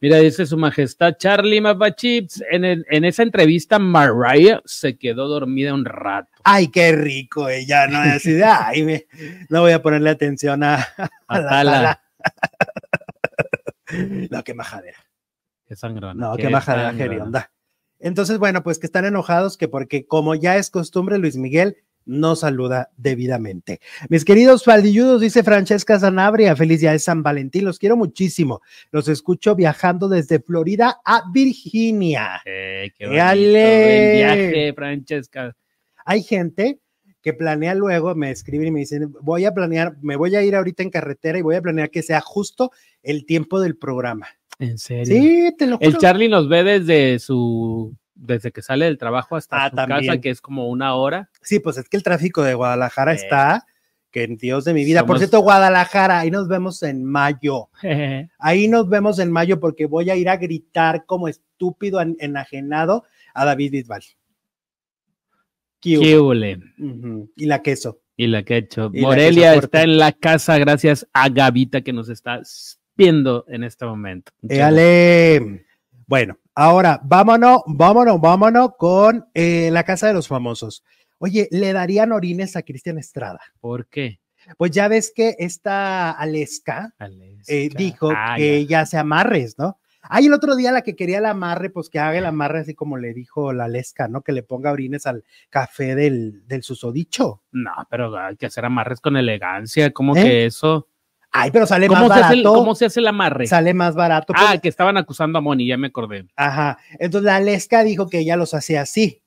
Mira, 0.00 0.18
dice 0.18 0.46
su 0.46 0.56
majestad 0.56 1.14
Charlie 1.18 1.60
Mapachips. 1.60 2.42
En, 2.50 2.64
el- 2.64 2.86
en 2.90 3.04
esa 3.04 3.22
entrevista, 3.22 3.78
Mariah 3.78 4.60
se 4.64 4.96
quedó 4.98 5.28
dormida 5.28 5.72
un 5.74 5.84
rato. 5.84 6.30
Ay, 6.44 6.68
qué 6.68 6.92
rico 6.92 7.48
ella, 7.48 7.86
¿no? 7.86 7.98
Así 7.98 8.32
de, 8.32 8.44
ay, 8.44 8.82
me- 8.82 9.06
no 9.48 9.60
voy 9.62 9.72
a 9.72 9.82
ponerle 9.82 10.10
atención 10.10 10.62
a, 10.62 10.86
a 11.28 11.40
la 11.40 11.48
tala. 11.48 12.02
No, 14.30 14.42
qué 14.42 14.52
majadera. 14.54 14.98
Qué 15.68 15.76
sangrona. 15.76 16.14
No, 16.14 16.36
qué 16.36 16.48
majadera, 16.48 16.92
gerionda. 16.92 17.52
Entonces, 17.98 18.38
bueno, 18.38 18.62
pues 18.62 18.78
que 18.78 18.86
están 18.86 19.04
enojados 19.04 19.56
que 19.56 19.68
porque 19.68 20.06
como 20.06 20.34
ya 20.34 20.56
es 20.56 20.70
costumbre, 20.70 21.18
Luis 21.18 21.36
Miguel 21.36 21.76
no 22.06 22.36
saluda 22.36 22.90
debidamente. 22.96 23.80
Mis 24.08 24.24
queridos 24.24 24.64
faldilludos, 24.64 25.20
dice 25.20 25.42
Francesca 25.42 25.98
Sanabria, 25.98 26.56
feliz 26.56 26.80
día 26.80 26.92
de 26.92 26.98
San 26.98 27.22
Valentín, 27.22 27.64
los 27.64 27.78
quiero 27.78 27.96
muchísimo. 27.96 28.62
Los 28.92 29.08
escucho 29.08 29.54
viajando 29.54 30.08
desde 30.08 30.40
Florida 30.40 31.00
a 31.04 31.24
Virginia. 31.30 32.40
Eh, 32.46 32.92
qué 32.96 33.06
bonito 33.06 33.30
el 33.30 34.16
viaje, 34.16 34.72
Francesca. 34.74 35.56
Hay 36.04 36.22
gente 36.22 36.80
que 37.20 37.34
planea 37.34 37.74
luego, 37.74 38.14
me 38.14 38.30
escriben 38.30 38.68
y 38.68 38.70
me 38.70 38.80
dicen, 38.80 39.12
voy 39.20 39.44
a 39.44 39.52
planear, 39.52 39.96
me 40.00 40.14
voy 40.14 40.36
a 40.36 40.42
ir 40.42 40.54
ahorita 40.54 40.84
en 40.84 40.90
carretera 40.90 41.38
y 41.38 41.42
voy 41.42 41.56
a 41.56 41.60
planear 41.60 41.90
que 41.90 42.02
sea 42.02 42.20
justo 42.20 42.70
el 43.02 43.26
tiempo 43.26 43.58
del 43.60 43.76
programa. 43.76 44.28
En 44.60 44.78
serio. 44.78 45.06
Sí, 45.06 45.54
te 45.58 45.66
lo 45.66 45.78
juro. 45.78 45.88
El 45.88 45.98
Charlie 45.98 46.28
nos 46.28 46.48
ve 46.48 46.62
desde 46.62 47.18
su, 47.18 47.96
desde 48.16 48.50
que 48.50 48.62
sale 48.62 48.86
del 48.86 48.98
trabajo 48.98 49.36
hasta 49.36 49.66
Ah, 49.66 49.70
su 49.70 49.76
casa, 49.76 50.18
que 50.20 50.30
es 50.30 50.40
como 50.40 50.68
una 50.68 50.94
hora. 50.94 51.30
Sí, 51.42 51.60
pues 51.60 51.76
es 51.78 51.88
que 51.88 51.96
el 51.96 52.02
tráfico 52.02 52.42
de 52.42 52.54
Guadalajara 52.54 53.12
está, 53.12 53.66
que 54.10 54.22
en 54.24 54.36
Dios 54.38 54.64
de 54.64 54.72
mi 54.74 54.84
vida. 54.84 55.04
Por 55.06 55.18
cierto, 55.18 55.40
Guadalajara, 55.40 56.20
ahí 56.20 56.30
nos 56.30 56.48
vemos 56.48 56.82
en 56.82 57.04
mayo. 57.04 57.68
Ahí 58.38 58.68
nos 58.68 58.88
vemos 58.88 59.18
en 59.18 59.30
mayo 59.30 59.60
porque 59.60 59.86
voy 59.86 60.08
a 60.10 60.16
ir 60.16 60.28
a 60.28 60.36
gritar 60.38 61.04
como 61.06 61.28
estúpido 61.28 62.00
en- 62.00 62.16
enajenado 62.18 63.04
a 63.34 63.44
David 63.44 63.72
Bisbal. 63.72 64.02
Hule. 65.84 66.58
Ujú, 66.78 67.30
Y 67.36 67.46
la 67.46 67.62
queso. 67.62 68.00
Y 68.16 68.26
la 68.28 68.42
hecho. 68.46 68.90
Y 68.92 69.00
la 69.02 69.08
Morelia 69.08 69.52
queso 69.52 69.64
está 69.66 69.82
en 69.82 69.98
la 69.98 70.12
casa 70.12 70.58
gracias 70.58 71.06
a 71.12 71.28
Gavita 71.28 71.82
que 71.82 71.92
nos 71.92 72.08
está 72.08 72.40
viendo 72.96 73.44
en 73.48 73.62
este 73.62 73.84
momento. 73.84 74.32
Éale. 74.48 75.66
Bueno, 76.06 76.38
ahora 76.56 77.00
vámonos, 77.04 77.60
vámonos, 77.66 78.20
vámonos 78.20 78.70
con 78.76 79.28
eh, 79.34 79.70
la 79.70 79.84
casa 79.84 80.08
de 80.08 80.14
los 80.14 80.26
famosos. 80.26 80.82
Oye, 81.18 81.46
¿le 81.52 81.72
darían 81.72 82.10
orines 82.12 82.56
a 82.56 82.62
Cristian 82.62 82.98
Estrada? 82.98 83.40
¿Por 83.60 83.86
qué? 83.86 84.18
Pues 84.58 84.70
ya 84.72 84.88
ves 84.88 85.12
que 85.14 85.36
esta 85.38 86.10
Aleska 86.10 86.92
Aleska. 86.98 87.52
eh, 87.52 87.68
dijo 87.76 88.10
Ah, 88.14 88.34
que 88.36 88.64
ya. 88.66 88.80
ya 88.80 88.86
se 88.86 88.98
amarres, 88.98 89.56
¿no? 89.58 89.78
Hay 90.08 90.26
el 90.26 90.32
otro 90.34 90.54
día 90.54 90.70
la 90.70 90.82
que 90.82 90.94
quería 90.94 91.18
el 91.18 91.24
amarre, 91.26 91.68
pues 91.68 91.90
que 91.90 91.98
haga 91.98 92.16
el 92.18 92.26
amarre 92.26 92.60
así 92.60 92.74
como 92.74 92.96
le 92.96 93.12
dijo 93.12 93.52
la 93.52 93.66
Lesca, 93.66 94.06
¿no? 94.06 94.22
Que 94.22 94.30
le 94.30 94.44
ponga 94.44 94.70
orines 94.70 95.04
al 95.04 95.24
café 95.50 95.96
del, 95.96 96.46
del 96.46 96.62
susodicho. 96.62 97.42
No, 97.50 97.72
pero 97.90 98.16
hay 98.16 98.36
que 98.36 98.46
hacer 98.46 98.64
amarres 98.64 99.00
con 99.00 99.16
elegancia. 99.16 99.90
¿Cómo 99.92 100.14
¿Eh? 100.16 100.22
que 100.22 100.46
eso? 100.46 100.86
Ay, 101.38 101.50
pero 101.50 101.66
sale 101.66 101.86
¿Cómo 101.88 102.08
más 102.08 102.18
se, 102.18 102.24
hace 102.24 102.34
el, 102.34 102.42
barato. 102.42 102.58
cómo 102.58 102.74
se 102.74 102.84
hace 102.86 103.00
el 103.00 103.06
amarre? 103.08 103.46
Sale 103.46 103.74
más 103.74 103.94
barato. 103.94 104.32
pues. 104.32 104.46
Ah, 104.48 104.58
que 104.58 104.68
estaban 104.68 104.96
acusando 104.96 105.38
a 105.38 105.42
Moni, 105.42 105.66
ya 105.66 105.76
me 105.76 105.88
acordé. 105.88 106.26
Ajá. 106.36 106.78
Entonces 106.98 107.24
la 107.26 107.40
Lesca 107.40 107.84
dijo 107.84 108.08
que 108.08 108.20
ella 108.20 108.36
los 108.36 108.54
hacía 108.54 108.82
así, 108.82 109.22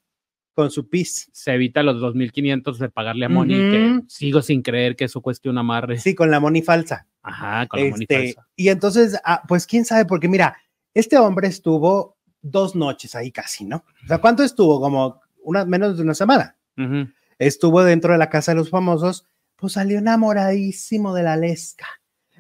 con 0.54 0.72
su 0.72 0.90
pis. 0.90 1.30
Se 1.32 1.54
evita 1.54 1.84
los 1.84 2.02
2.500 2.02 2.78
de 2.78 2.90
pagarle 2.90 3.26
a 3.26 3.30
Moni, 3.30 3.54
que 3.54 4.02
sigo 4.08 4.42
sin 4.42 4.62
creer 4.62 4.96
que 4.96 5.06
eso 5.06 5.22
cueste 5.22 5.50
un 5.50 5.58
amarre. 5.58 5.98
Sí, 6.00 6.16
con 6.16 6.32
la 6.32 6.40
moni 6.40 6.62
falsa. 6.62 7.08
Ajá, 7.22 7.68
con 7.68 7.80
la 7.84 7.90
Moni 7.92 8.04
Este, 8.10 8.34
falsa. 8.34 8.48
y 8.56 8.70
entonces, 8.70 9.20
ah, 9.24 9.44
pues 9.48 9.66
quién 9.68 9.86
sabe, 9.86 10.06
porque 10.06 10.28
mira, 10.28 10.58
este 10.94 11.18
hombre 11.18 11.48
estuvo 11.48 12.18
dos 12.42 12.76
noches 12.76 13.16
ahí 13.16 13.32
casi, 13.32 13.66
¿no? 13.66 13.84
O 14.04 14.08
sea, 14.08 14.18
¿cuánto 14.18 14.44
estuvo? 14.44 14.80
Como 14.82 15.22
una, 15.44 15.64
menos 15.66 15.98
de 15.98 16.04
una 16.04 16.14
semana. 16.14 16.56
Estuvo 17.38 17.84
dentro 17.84 18.14
de 18.14 18.18
la 18.18 18.30
casa 18.30 18.52
de 18.52 18.58
los 18.58 18.70
famosos, 18.70 19.26
pues 19.56 19.74
salió 19.74 20.00
enamoradísimo 20.00 21.14
de 21.14 21.24
la 21.24 21.36
Lesca. 21.38 21.88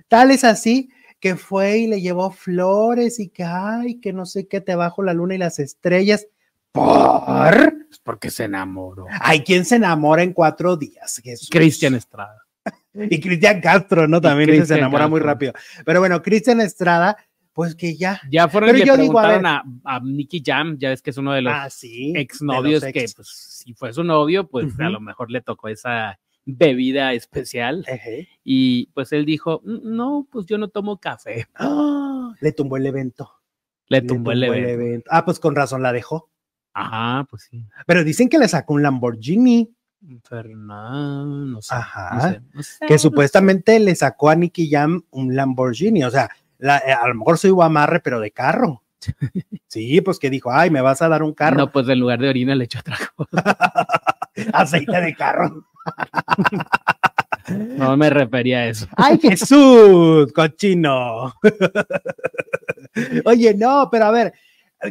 Tal 0.09 0.31
es 0.31 0.43
así 0.43 0.89
que 1.19 1.35
fue 1.35 1.79
y 1.79 1.87
le 1.87 2.01
llevó 2.01 2.31
flores 2.31 3.19
y 3.19 3.29
que, 3.29 3.43
ay, 3.43 3.99
que 3.99 4.13
no 4.13 4.25
sé 4.25 4.47
qué, 4.47 4.61
te 4.61 4.75
bajo 4.75 5.03
la 5.03 5.13
luna 5.13 5.35
y 5.35 5.37
las 5.37 5.59
estrellas. 5.59 6.27
¿Por? 6.71 7.87
Porque 8.03 8.29
se 8.29 8.45
enamoró. 8.45 9.05
Ay, 9.21 9.43
¿quién 9.43 9.65
se 9.65 9.75
enamora 9.75 10.23
en 10.23 10.33
cuatro 10.33 10.77
días? 10.77 11.21
Cristian 11.49 11.95
Estrada. 11.95 12.37
Y 12.93 13.19
Cristian 13.19 13.61
Castro, 13.61 14.07
¿no? 14.07 14.19
También 14.21 14.65
se 14.65 14.77
enamora 14.77 15.07
muy 15.07 15.19
rápido. 15.19 15.53
Pero 15.85 15.99
bueno, 15.99 16.21
Cristian 16.21 16.61
Estrada, 16.61 17.17
pues 17.53 17.75
que 17.75 17.95
ya. 17.95 18.21
Ya 18.29 18.47
fueron 18.47 18.71
Pero 18.71 18.85
yo 18.85 18.97
digo, 18.97 19.19
a 19.19 19.35
a, 19.35 19.63
a 19.83 19.99
Nicky 19.99 20.41
Jam, 20.45 20.77
ya 20.77 20.89
ves 20.89 21.01
que 21.01 21.09
es 21.09 21.17
uno 21.17 21.33
de 21.33 21.41
los 21.41 21.53
ah, 21.53 21.69
sí. 21.69 22.13
exnovios 22.15 22.83
que, 22.83 23.05
pues, 23.15 23.27
si 23.27 23.73
fue 23.73 23.93
su 23.93 24.03
novio, 24.03 24.47
pues 24.47 24.79
a 24.79 24.89
lo 24.89 24.99
mejor 24.99 25.31
le 25.31 25.41
tocó 25.41 25.67
esa 25.67 26.19
bebida 26.57 27.13
especial. 27.13 27.85
Y 28.43 28.87
pues 28.93 29.11
él 29.11 29.25
dijo, 29.25 29.61
"Mm, 29.63 29.95
no, 29.95 30.27
pues 30.31 30.45
yo 30.45 30.57
no 30.57 30.67
tomo 30.69 30.99
café. 30.99 31.47
Ah, 31.55 32.33
le 32.41 32.51
tumbó 32.51 32.77
el 32.77 32.85
evento. 32.85 33.31
Le 33.87 34.01
Le 34.01 34.07
tumbó 34.07 34.31
el 34.31 34.43
evento. 34.43 35.09
Ah, 35.11 35.25
pues 35.25 35.39
con 35.39 35.55
razón 35.55 35.81
la 35.81 35.91
dejó. 35.91 36.29
Ajá, 36.73 37.25
pues 37.29 37.47
sí. 37.49 37.65
Pero 37.87 38.03
dicen 38.03 38.29
que 38.29 38.37
le 38.37 38.47
sacó 38.47 38.75
un 38.75 38.83
Lamborghini. 38.83 39.73
Fernando, 40.23 41.45
no 41.45 41.61
sé. 41.61 41.73
Ajá. 41.75 42.09
No 42.15 42.21
sé, 42.21 42.41
no 42.53 42.63
sé, 42.63 42.85
que 42.87 42.97
supuestamente 42.99 43.79
le 43.79 43.95
sacó 43.95 44.29
a 44.29 44.35
Nicky 44.35 44.69
Jam 44.69 45.03
un 45.11 45.35
Lamborghini, 45.35 46.03
o 46.03 46.11
sea, 46.11 46.29
la- 46.57 46.77
eh, 46.79 46.91
a 46.93 47.07
lo 47.07 47.15
mejor 47.15 47.37
soy 47.37 47.51
amarre, 47.61 47.99
pero 47.99 48.19
de 48.19 48.31
carro. 48.31 48.83
Sí, 49.67 50.01
pues 50.01 50.17
que 50.17 50.29
dijo, 50.31 50.51
ay, 50.51 50.71
me 50.71 50.81
vas 50.81 51.01
a 51.03 51.07
dar 51.09 51.21
un 51.21 51.33
carro, 51.33 51.57
No, 51.57 51.71
pues 51.71 51.87
en 51.89 51.99
lugar 51.99 52.19
de 52.19 52.27
orina 52.29 52.55
le 52.55 52.63
echó 52.65 52.79
otra 52.79 52.97
cosa. 53.15 53.43
aceite 54.53 54.99
de 55.01 55.15
carro. 55.15 55.65
No 57.77 57.97
me 57.97 58.09
refería 58.09 58.59
a 58.59 58.67
eso. 58.67 58.87
¡Ay, 58.95 59.17
Jesús, 59.21 60.31
cochino! 60.33 61.33
Oye, 63.25 63.53
no, 63.55 63.89
pero 63.91 64.05
a 64.05 64.11
ver, 64.11 64.33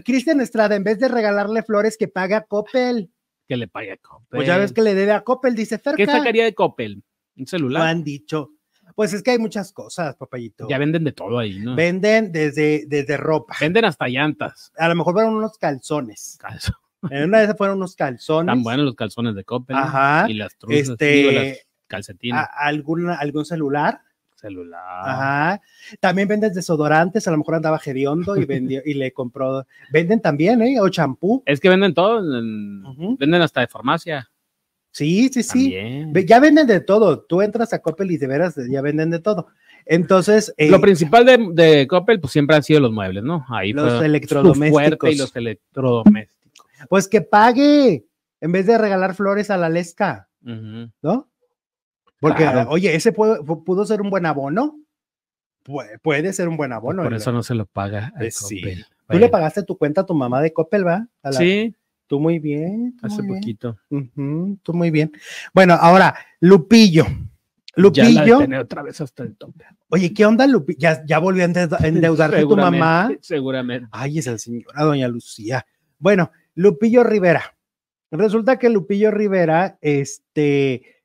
Cristian 0.05 0.41
Estrada, 0.41 0.75
en 0.77 0.85
vez 0.85 0.99
de 0.99 1.09
regalarle 1.09 1.63
flores, 1.63 1.97
que 1.97 2.09
pague 2.09 2.35
a 2.35 2.43
Coppel. 2.43 3.11
Que 3.47 3.57
le 3.57 3.69
pague 3.69 3.93
a 3.93 3.97
Coppel. 3.97 4.27
Pues 4.31 4.47
ya 4.47 4.59
ves 4.59 4.73
que 4.73 4.83
le 4.83 4.95
debe 4.95 5.13
a 5.13 5.23
Coppel, 5.23 5.55
dice 5.55 5.79
Ferca. 5.79 5.97
¿Qué 5.97 6.07
sacaría 6.07 6.45
de 6.45 6.55
Coppel? 6.55 7.03
Un 7.37 7.43
Lo 7.45 7.47
celular. 7.47 7.87
han 7.87 8.05
dicho. 8.05 8.51
Pues 8.95 9.13
es 9.13 9.23
que 9.23 9.31
hay 9.33 9.39
muchas 9.39 9.73
cosas, 9.73 10.17
papayito. 10.17 10.67
Ya 10.69 10.79
venden 10.79 11.05
de 11.05 11.13
todo 11.13 11.39
ahí, 11.39 11.61
¿no? 11.61 11.77
Venden 11.77 12.33
desde, 12.33 12.85
desde 12.89 13.17
ropa. 13.17 13.55
Venden 13.61 13.85
hasta 13.85 14.09
llantas. 14.09 14.73
A 14.77 14.89
lo 14.89 14.97
mejor 14.97 15.15
fueron 15.15 15.35
unos 15.37 15.57
calzones. 15.59 16.37
Calzo. 16.41 16.73
En 17.11 17.25
una 17.25 17.39
de 17.39 17.45
esas 17.45 17.57
fueron 17.57 17.77
unos 17.79 17.95
calzones. 17.97 18.53
Tan 18.53 18.63
buenos 18.63 18.85
los 18.87 18.95
calzones 18.95 19.35
de 19.35 19.45
Coppel. 19.45 19.77
Ajá. 19.77 20.27
Y 20.29 20.35
las 20.35 20.57
truzas, 20.57 20.89
Este, 20.91 21.07
digo, 21.13 21.31
las 21.33 21.59
calcetines, 21.87 22.45
algún, 22.57 23.09
algún 23.11 23.45
celular. 23.45 24.01
celular. 24.37 24.81
Ajá. 25.05 25.61
También 26.01 26.29
venden 26.29 26.53
desodorantes, 26.53 27.27
a 27.27 27.31
lo 27.33 27.39
mejor 27.39 27.57
andaba 27.57 27.81
hediondo 27.85 28.37
y 28.37 28.45
vendió 28.45 28.81
y 28.85 28.95
le 28.95 29.13
compró. 29.13 29.67
Venden 29.93 30.21
también, 30.21 30.63
¿eh? 30.63 30.81
O 30.81 30.89
champú. 30.89 31.43
Es 31.47 31.59
que 31.61 31.69
venden 31.69 31.93
todo. 31.95 32.19
en-. 32.39 33.17
Venden 33.19 33.43
hasta 33.43 33.61
de 33.63 33.67
farmacia. 33.67 34.31
Sí, 34.91 35.29
sí, 35.33 35.43
sí. 35.43 35.73
También. 35.75 36.27
Ya 36.27 36.41
venden 36.41 36.67
de 36.67 36.81
todo. 36.81 37.21
Tú 37.21 37.43
entras 37.43 37.73
a 37.73 37.81
Coppel 37.81 38.11
y 38.11 38.17
de 38.17 38.27
veras 38.27 38.55
ya 38.71 38.81
venden 38.81 39.11
de 39.11 39.19
todo. 39.19 39.49
Entonces, 39.85 40.53
eh, 40.57 40.71
Lo 40.71 40.81
principal 40.81 41.25
de, 41.25 41.49
de 41.53 41.87
Coppel, 41.87 42.21
pues 42.21 42.33
siempre 42.33 42.57
han 42.57 42.63
sido 42.63 42.81
los 42.81 42.93
muebles, 42.93 43.23
¿no? 43.25 43.45
Ahí 43.49 43.73
Los 43.73 43.89
fue 43.89 43.99
su 43.99 44.05
electrodomésticos. 44.05 44.71
fuerte 44.71 45.11
y 45.13 45.17
los 45.17 45.35
electrodomésticos. 45.37 46.38
Pues 46.89 47.09
que 47.09 47.21
pague 47.21 48.07
en 48.41 48.53
vez 48.53 48.67
de 48.67 48.79
regalar 48.79 49.15
flores 49.15 49.51
a 49.51 49.57
la 49.57 49.69
lesca. 49.69 50.29
¿no? 50.41 51.29
Porque, 52.21 52.43
Claro. 52.45 52.71
oye, 52.71 52.95
ese 52.95 53.13
pudo, 53.13 53.45
pudo 53.65 53.85
ser 53.85 54.01
un 54.01 54.11
buen 54.11 54.27
abono. 54.27 54.79
Pu- 55.65 56.01
Puede 56.03 56.33
ser 56.33 56.49
un 56.49 56.57
buen 56.57 56.73
abono. 56.73 57.03
Por 57.03 57.15
eso 57.15 57.33
no 57.33 57.43
se 57.43 57.55
lo 57.55 57.67
paga. 57.67 58.13
a 58.17 58.25
Eh, 58.25 58.31
sí. 58.31 58.61
Coppel. 58.61 58.87
Tú 59.09 59.19
le 59.19 59.29
pagaste 59.29 59.63
tu 59.63 59.77
cuenta 59.79 60.03
a 60.03 60.07
tu 60.07 60.15
mamá 60.15 60.41
de 60.43 60.53
Coppel, 60.53 60.87
¿va? 60.87 61.07
A 61.23 61.31
la- 61.31 61.39
Sí, 61.39 61.75
Tú 62.07 62.19
muy 62.21 62.39
bien. 62.39 62.97
tú 62.99 63.07
hace 63.07 63.17
muy 63.23 63.27
bien. 63.27 63.41
poquito. 63.41 63.79
Tú 64.63 64.73
muy 64.75 64.91
bien. 64.91 65.13
Bueno, 65.53 65.75
ahora, 65.75 66.15
Lupillo. 66.41 67.05
Ya 67.93 68.05
la 68.09 68.25
Lupillo. 68.27 68.61
otra 68.63 68.83
vez 68.83 69.01
hasta 69.01 69.23
el 69.23 69.37
tope. 69.37 69.65
Oye, 69.91 70.13
¿qué 70.13 70.25
onda, 70.27 70.47
Lupillo? 70.47 70.79
Ya, 70.81 71.05
ya 71.07 71.19
volvió 71.21 71.43
a 71.45 71.47
endeuda- 71.47 71.79
endeudarte 71.87 72.41
tu 72.43 72.57
mamá. 72.57 73.11
Seguramente. 73.21 73.89
Ay, 73.93 74.19
esa 74.19 74.37
señora, 74.39 74.83
doña 74.83 75.07
Lucía. 75.07 75.65
Bueno, 75.99 76.31
Lupillo 76.59 77.05
Rivera. 77.05 77.57
Resulta 78.11 78.59
que 78.59 78.69
Lupillo 78.69 79.13
Rivera, 79.13 79.79
este, 79.81 81.05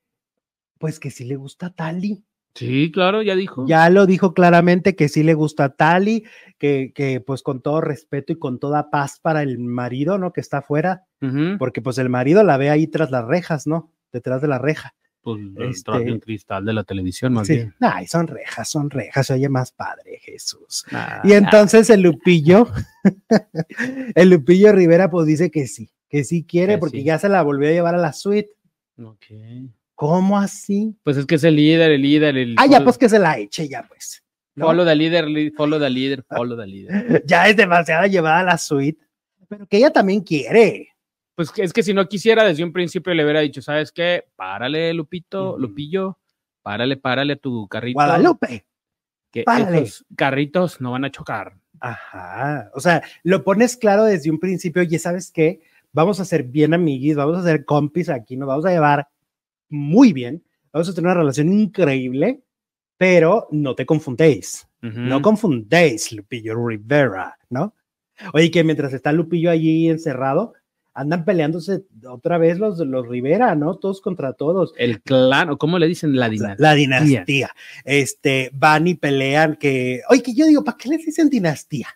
pues 0.80 1.00
que 1.00 1.12
sí 1.12 1.26
le 1.26 1.36
gusta 1.36 1.70
Tali. 1.70 2.24
Sí, 2.56 2.92
claro, 2.92 3.22
ya 3.22 3.36
dijo. 3.36 3.68
Ya 3.68 3.88
lo 3.92 4.08
dijo 4.08 4.34
claramente 4.34 4.96
que 4.96 5.10
sí 5.10 5.22
le 5.22 5.36
gusta 5.36 5.66
a 5.66 5.76
Tali, 5.76 6.24
que, 6.58 6.92
que 6.96 7.22
pues 7.22 7.44
con 7.44 7.62
todo 7.62 7.82
respeto 7.82 8.34
y 8.34 8.40
con 8.40 8.58
toda 8.58 8.90
paz 8.90 9.20
para 9.20 9.44
el 9.44 9.60
marido, 9.60 10.18
¿no? 10.18 10.34
Que 10.34 10.42
está 10.42 10.58
afuera, 10.60 11.06
porque 11.60 11.84
pues 11.84 12.00
el 12.00 12.10
marido 12.10 12.44
la 12.44 12.58
ve 12.58 12.72
ahí 12.72 12.88
tras 12.88 13.12
las 13.12 13.26
rejas, 13.26 13.68
¿no? 13.68 13.92
Detrás 14.12 14.42
de 14.42 14.48
la 14.48 14.58
reja. 14.58 14.96
Pues 15.24 15.40
Este- 15.78 16.20
cristal 16.20 16.66
de 16.66 16.74
la 16.74 16.84
televisión, 16.84 17.32
más 17.34 17.48
Sí. 17.48 17.54
bien. 17.56 17.76
Ay, 17.80 18.08
son 18.08 18.28
rejas, 18.28 18.68
son 18.70 18.90
rejas, 18.90 19.28
se 19.28 19.34
oye 19.34 19.48
más 19.48 19.72
padre, 19.72 20.20
Jesús. 20.22 20.84
Ah, 20.92 21.22
Y 21.24 21.32
entonces 21.32 21.90
el 21.90 22.02
Lupillo, 22.02 22.68
el 24.16 24.30
Lupillo 24.30 24.74
Rivera, 24.74 25.10
pues 25.10 25.28
dice 25.28 25.50
que 25.52 25.68
sí, 25.68 25.90
que 26.10 26.24
sí 26.24 26.44
quiere, 26.44 26.74
Que 26.74 26.80
porque 26.80 26.98
sí. 27.00 27.04
ya 27.06 27.20
se 27.20 27.30
la 27.30 27.42
volvió 27.42 27.70
a 27.70 27.72
llevar 27.72 27.96
a 27.96 28.00
la 28.00 28.14
suite. 28.14 28.50
ok. 29.02 29.26
¿Cómo 29.96 30.38
así? 30.40 30.96
Pues 31.04 31.16
es 31.18 31.26
que 31.26 31.36
es 31.36 31.44
el 31.44 31.56
líder, 31.56 31.92
el 31.92 32.02
líder, 32.02 32.36
el. 32.36 32.56
Ah, 32.58 32.66
ya, 32.66 32.84
pues 32.84 32.98
que 32.98 33.08
se 33.08 33.20
la 33.20 33.38
eche, 33.38 33.70
ya, 33.70 33.84
pues. 33.88 34.24
¿no? 34.56 34.66
Follow 34.66 34.86
the 34.86 34.96
leader, 34.96 35.28
li- 35.28 35.52
follow 35.52 35.80
the 35.80 35.90
leader, 35.90 36.24
follow 36.28 36.58
the 36.58 36.66
leader. 36.68 37.24
Ya 37.26 37.48
es 37.48 37.56
demasiado 37.56 38.06
llevada 38.08 38.40
a 38.40 38.44
la 38.44 38.58
suite, 38.58 39.00
pero 39.48 39.66
que 39.68 39.78
ella 39.78 39.92
también 39.92 40.22
quiere. 40.22 40.90
Pues 41.36 41.52
es 41.58 41.74
que 41.74 41.84
si 41.84 41.94
no 41.94 42.08
quisiera, 42.08 42.44
desde 42.44 42.64
un 42.64 42.72
principio 42.74 43.14
le 43.14 43.24
hubiera 43.24 43.40
dicho, 43.40 43.62
¿sabes 43.62 43.92
qué? 43.92 44.26
Párale, 44.36 44.94
Lupito, 44.94 45.52
Ujú. 45.52 45.60
Lupillo, 45.60 46.20
párale, 46.62 46.98
párale 46.98 47.34
a 47.34 47.38
tu 47.38 47.68
carrito. 47.68 47.96
Guadalupe. 47.96 48.66
Que 49.32 49.44
párale. 49.44 49.80
esos 49.80 50.06
carritos 50.16 50.80
no 50.80 50.92
van 50.92 51.06
a 51.06 51.12
chocar. 51.12 51.58
Ajá. 51.80 52.70
O 52.76 52.80
sea, 52.80 53.02
lo 53.24 53.44
pones 53.44 53.76
claro 53.78 54.04
desde 54.06 54.30
un 54.30 54.40
principio, 54.40 54.84
oye, 54.84 55.00
¿sabes 55.00 55.32
qué? 55.32 55.62
Vamos 55.92 56.20
a 56.20 56.26
ser 56.26 56.44
bien 56.44 56.74
amiguis, 56.74 57.16
vamos 57.16 57.38
a 57.38 57.44
ser 57.44 57.66
compis 57.66 58.10
aquí, 58.10 58.38
nos 58.38 58.48
vamos 58.48 58.66
a 58.66 58.72
llevar 58.72 59.08
muy 59.70 60.14
bien, 60.14 60.44
vamos 60.72 60.88
a 60.90 60.94
tener 60.94 61.08
una 61.12 61.20
relación 61.20 61.52
increíble, 61.52 62.44
pero 62.98 63.48
no 63.52 63.76
te 63.76 63.86
confundéis. 63.86 64.68
No 64.82 65.22
confundéis, 65.22 66.12
Lupillo 66.12 66.56
Rivera, 66.68 67.38
¿no? 67.50 67.74
Oye, 68.34 68.52
que 68.52 68.64
mientras 68.66 68.92
está 68.94 69.12
Lupillo 69.14 69.50
allí 69.50 69.88
encerrado, 69.90 70.54
andan 70.94 71.26
peleándose 71.26 71.84
otra 72.08 72.38
vez 72.38 72.60
los, 72.60 72.78
los 72.80 73.08
Rivera, 73.08 73.56
¿no? 73.56 73.76
Todos 73.76 74.02
contra 74.02 74.34
todos. 74.34 74.74
El 74.78 75.02
clan, 75.02 75.50
o 75.50 75.58
cómo 75.58 75.80
le 75.80 75.88
dicen 75.88 76.16
la 76.16 76.28
La, 76.28 76.30
dinastía. 76.30 76.56
la 76.60 76.74
dinastía. 76.74 77.50
Este, 77.84 78.52
van 78.54 78.88
y 78.88 78.96
pelean 78.96 79.56
que, 79.56 80.02
oye, 80.10 80.22
que 80.22 80.34
yo 80.36 80.46
digo, 80.46 80.64
¿para 80.64 80.78
qué 80.78 80.90
les 80.90 81.06
dicen 81.06 81.30
dinastía? 81.30 81.88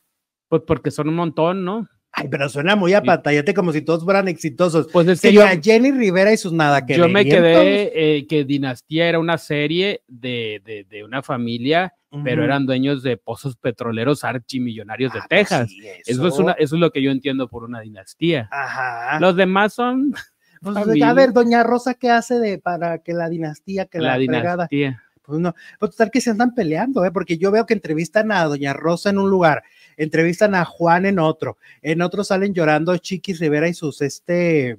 Pues 0.50 0.64
porque 0.66 0.92
son 0.92 1.10
un 1.10 1.16
montón, 1.16 1.64
¿no? 1.66 1.88
Ay, 2.20 2.28
pero 2.30 2.50
suena 2.50 2.76
muy 2.76 2.96
a 2.96 3.04
pantallate 3.04 3.54
como 3.54 3.72
si 3.72 3.82
todos 3.82 4.04
fueran 4.04 4.28
exitosos. 4.28 4.88
Pues 4.92 5.08
es 5.08 5.22
que 5.22 5.32
yo, 5.32 5.44
Jenny 5.62 5.92
Rivera 5.92 6.34
y 6.34 6.38
sus 6.38 6.52
nada 6.52 6.84
que 6.84 6.96
yo 6.98 7.08
me 7.08 7.24
quedé 7.24 7.92
eh, 8.18 8.26
que 8.26 8.44
Dinastía 8.44 9.08
era 9.08 9.20
una 9.20 9.38
serie 9.38 10.02
de, 10.08 10.60
de, 10.66 10.84
de 10.90 11.04
una 11.04 11.22
familia, 11.22 11.94
pero 12.24 12.42
Ujú. 12.42 12.46
eran 12.46 12.66
dueños 12.66 13.04
de 13.04 13.18
pozos 13.18 13.56
petroleros 13.56 14.24
archimillonarios 14.24 15.14
de 15.14 15.20
Ah, 15.20 15.26
pues 15.30 15.42
Texas. 15.42 15.70
sí, 15.70 15.82
Eso 16.08 16.28
es, 16.28 16.40
una, 16.40 16.54
eso 16.54 16.76
es 16.76 16.82
lo 16.82 16.90
que 16.92 17.04
yo 17.04 17.12
entiendo 17.12 17.48
por 17.50 17.64
una 17.64 17.82
dinastía. 17.82 18.50
Ajá. 18.52 19.20
Los 19.20 19.36
demás 19.36 19.74
son 19.74 20.12
Pues, 20.62 20.76
a 20.76 21.14
ver, 21.14 21.34
doña 21.34 21.62
Rosa, 21.62 21.94
¿qué 21.94 22.10
hace 22.10 22.40
de 22.40 22.58
para 22.58 22.98
que 22.98 23.14
la 23.14 23.30
dinastía, 23.30 23.86
que 23.86 24.00
la, 24.00 24.18
la 24.18 24.26
fregada? 24.26 24.68
dinastía. 24.72 25.04
Pues 25.22 25.40
no, 25.40 25.54
pues 25.78 25.92
total 25.92 26.10
que 26.10 26.20
se 26.20 26.32
andan 26.32 26.56
peleando, 26.56 27.06
¿eh? 27.06 27.12
porque 27.12 27.38
yo 27.38 27.52
veo 27.52 27.66
que 27.68 27.74
entrevistan 27.76 28.32
a 28.32 28.46
Doña 28.46 28.74
Rosa 28.74 29.10
en 29.12 29.18
un 29.20 29.30
lugar, 29.30 29.62
entrevistan 29.98 30.56
a 30.56 30.64
Juan 30.64 31.06
en 31.06 31.20
otro, 31.20 31.58
en 31.82 32.02
otro 32.02 32.24
salen 32.24 32.54
llorando 32.54 32.96
Chiquis 32.98 33.40
Rivera 33.40 33.68
y 33.68 33.74
sus, 33.74 34.02
este, 34.02 34.78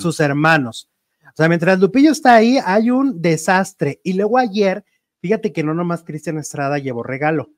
sus 0.00 0.20
hermanos. 0.20 0.90
O 1.26 1.36
sea, 1.36 1.48
mientras 1.48 1.78
Lupillo 1.78 2.10
está 2.10 2.34
ahí, 2.34 2.58
hay 2.64 2.90
un 2.90 3.20
desastre. 3.20 4.00
Y 4.02 4.14
luego 4.14 4.38
ayer, 4.38 4.84
fíjate 5.20 5.52
que 5.52 5.62
no 5.62 5.74
nomás 5.74 6.04
Cristian 6.04 6.38
Estrada 6.38 6.78
llevó 6.78 7.02
regalo. 7.02 7.50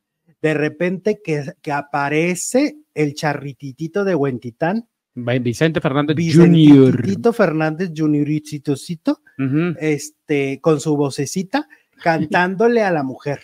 De 0.42 0.54
repente 0.54 1.20
que, 1.22 1.54
que 1.62 1.72
aparece 1.72 2.76
el 2.94 3.14
charrititito 3.14 4.04
de 4.04 4.14
Huentitán, 4.14 4.88
Vicente 5.40 5.80
Fernández 5.80 6.16
Jr. 6.16 6.96
Vicentitito 6.96 7.32
Fernández 7.32 7.90
Ujú. 9.38 9.74
este, 9.80 10.60
con 10.60 10.78
su 10.78 10.94
vocecita, 10.96 11.68
cantándole 12.02 12.82
a 12.82 12.90
la 12.90 13.02
mujer. 13.02 13.40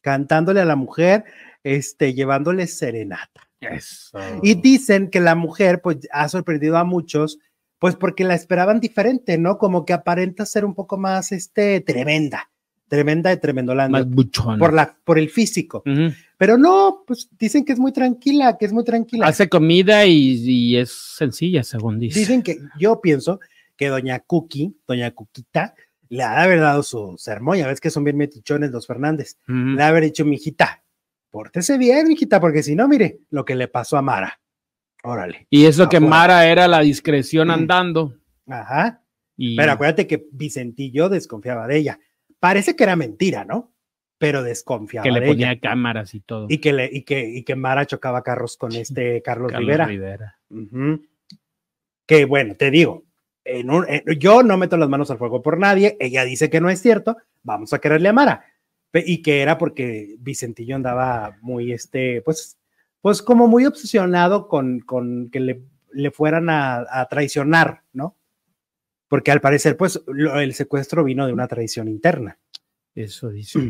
Cantándole 0.00 0.60
a 0.60 0.64
la 0.64 0.76
mujer, 0.76 1.24
este, 1.64 2.14
llevándole 2.14 2.66
serenata. 2.66 3.48
Eso. 3.60 4.18
Y 4.42 4.54
dicen 4.54 5.10
que 5.10 5.20
la 5.20 5.34
mujer, 5.34 5.80
pues, 5.82 5.98
ha 6.12 6.28
sorprendido 6.28 6.76
a 6.76 6.84
muchos, 6.84 7.38
pues, 7.78 7.96
porque 7.96 8.24
la 8.24 8.34
esperaban 8.34 8.80
diferente, 8.80 9.38
¿no? 9.38 9.58
Como 9.58 9.84
que 9.84 9.92
aparenta 9.92 10.46
ser 10.46 10.64
un 10.64 10.74
poco 10.74 10.96
más, 10.96 11.32
este, 11.32 11.80
tremenda, 11.80 12.50
tremenda 12.88 13.30
de 13.30 13.36
Tremendolanda, 13.36 13.98
más 13.98 14.08
buchón. 14.08 14.58
por 14.58 14.72
la, 14.72 14.96
por 15.04 15.18
el 15.18 15.28
físico. 15.28 15.82
Pero 16.36 16.56
no, 16.56 17.02
pues, 17.06 17.28
dicen 17.38 17.64
que 17.64 17.72
es 17.72 17.78
muy 17.78 17.92
tranquila, 17.92 18.56
que 18.56 18.66
es 18.66 18.72
muy 18.72 18.84
tranquila. 18.84 19.26
Hace 19.26 19.48
comida 19.48 20.06
y, 20.06 20.40
y 20.44 20.76
es 20.76 20.90
sencilla, 20.90 21.64
según 21.64 21.98
dice. 21.98 22.18
Dicen 22.20 22.42
que, 22.42 22.58
yo 22.78 23.00
pienso 23.00 23.40
que 23.76 23.88
doña 23.88 24.20
Cookie, 24.20 24.74
doña 24.86 25.10
Cuquita, 25.12 25.74
le 26.08 26.22
ha 26.22 26.36
de 26.36 26.42
haber 26.44 26.60
dado 26.60 26.82
su 26.82 27.16
sermón, 27.18 27.58
ya 27.58 27.66
ves 27.66 27.80
que 27.80 27.90
son 27.90 28.02
bien 28.04 28.16
metichones 28.16 28.70
los 28.70 28.86
Fernández, 28.86 29.36
Ujú. 29.48 29.76
le 29.76 29.82
ha 29.82 29.88
haber 29.88 30.04
dicho, 30.04 30.24
mijita, 30.24 30.82
pórtese 31.30 31.78
bien, 31.78 32.08
mijita, 32.08 32.40
porque 32.40 32.62
si 32.62 32.74
no, 32.74 32.88
mire 32.88 33.20
lo 33.30 33.44
que 33.44 33.54
le 33.54 33.68
pasó 33.68 33.96
a 33.96 34.02
Mara. 34.02 34.40
Órale. 35.04 35.46
Y 35.50 35.66
eso 35.66 35.88
que 35.88 35.98
Afuera. 35.98 36.10
Mara 36.16 36.46
era 36.48 36.66
la 36.68 36.80
discreción 36.80 37.48
Mm. 37.48 37.52
andando. 37.52 38.14
Ajá. 38.48 39.02
Y 39.36 39.56
Pero 39.56 39.72
acuérdate 39.72 40.06
que 40.06 40.26
Vicentillo 40.32 41.08
desconfiaba 41.08 41.66
de 41.68 41.76
ella. 41.78 42.00
Parece 42.40 42.74
que 42.74 42.82
era 42.84 42.96
mentira, 42.96 43.44
¿no? 43.44 43.72
Pero 44.18 44.42
desconfiaba 44.42 45.04
que 45.04 45.12
le 45.12 45.20
de 45.20 45.26
ponía 45.28 45.52
ella. 45.52 45.60
cámaras 45.60 46.12
y 46.14 46.20
todo. 46.20 46.46
Y 46.48 46.58
que, 46.58 46.72
le, 46.72 46.90
y, 46.92 47.02
que, 47.04 47.20
y 47.28 47.44
que 47.44 47.54
Mara 47.54 47.86
chocaba 47.86 48.22
carros 48.24 48.56
con 48.56 48.72
este 48.74 49.22
Carlos, 49.22 49.52
Carlos 49.52 49.66
Rivera. 49.68 49.86
Rivera. 49.86 50.38
Ujú. 50.50 51.04
Que 52.06 52.24
bueno, 52.24 52.56
te 52.56 52.70
digo, 52.72 53.04
en 53.44 53.70
un- 53.70 53.86
en- 53.88 54.02
yo 54.18 54.42
no 54.42 54.56
meto 54.56 54.76
las 54.76 54.88
manos 54.88 55.10
al 55.12 55.18
fuego 55.18 55.40
por 55.42 55.58
nadie, 55.58 55.96
ella 56.00 56.24
dice 56.24 56.50
que 56.50 56.60
no 56.60 56.68
es 56.70 56.80
cierto, 56.82 57.16
vamos 57.44 57.72
a 57.72 57.78
quererle 57.78 58.08
a 58.08 58.12
Mara. 58.12 58.44
Y 58.92 59.22
que 59.22 59.40
era 59.42 59.58
porque 59.58 60.16
Vicentillo 60.18 60.74
andaba 60.76 61.36
muy, 61.42 61.72
este, 61.72 62.22
pues, 62.22 62.58
pues 63.00 63.22
como 63.22 63.46
muy 63.46 63.66
obsesionado 63.66 64.48
con, 64.48 64.80
con 64.80 65.30
que 65.30 65.40
le, 65.40 65.62
le 65.92 66.10
fueran 66.10 66.48
a, 66.50 66.84
a 66.90 67.06
traicionar, 67.08 67.82
¿no? 67.92 68.16
Porque 69.08 69.30
al 69.30 69.40
parecer, 69.40 69.76
pues, 69.76 70.02
lo- 70.06 70.38
el 70.40 70.54
secuestro 70.54 71.04
vino 71.04 71.26
de 71.26 71.32
una 71.32 71.48
traición 71.48 71.88
interna. 71.88 72.38
Eso 72.94 73.28
dice. 73.30 73.60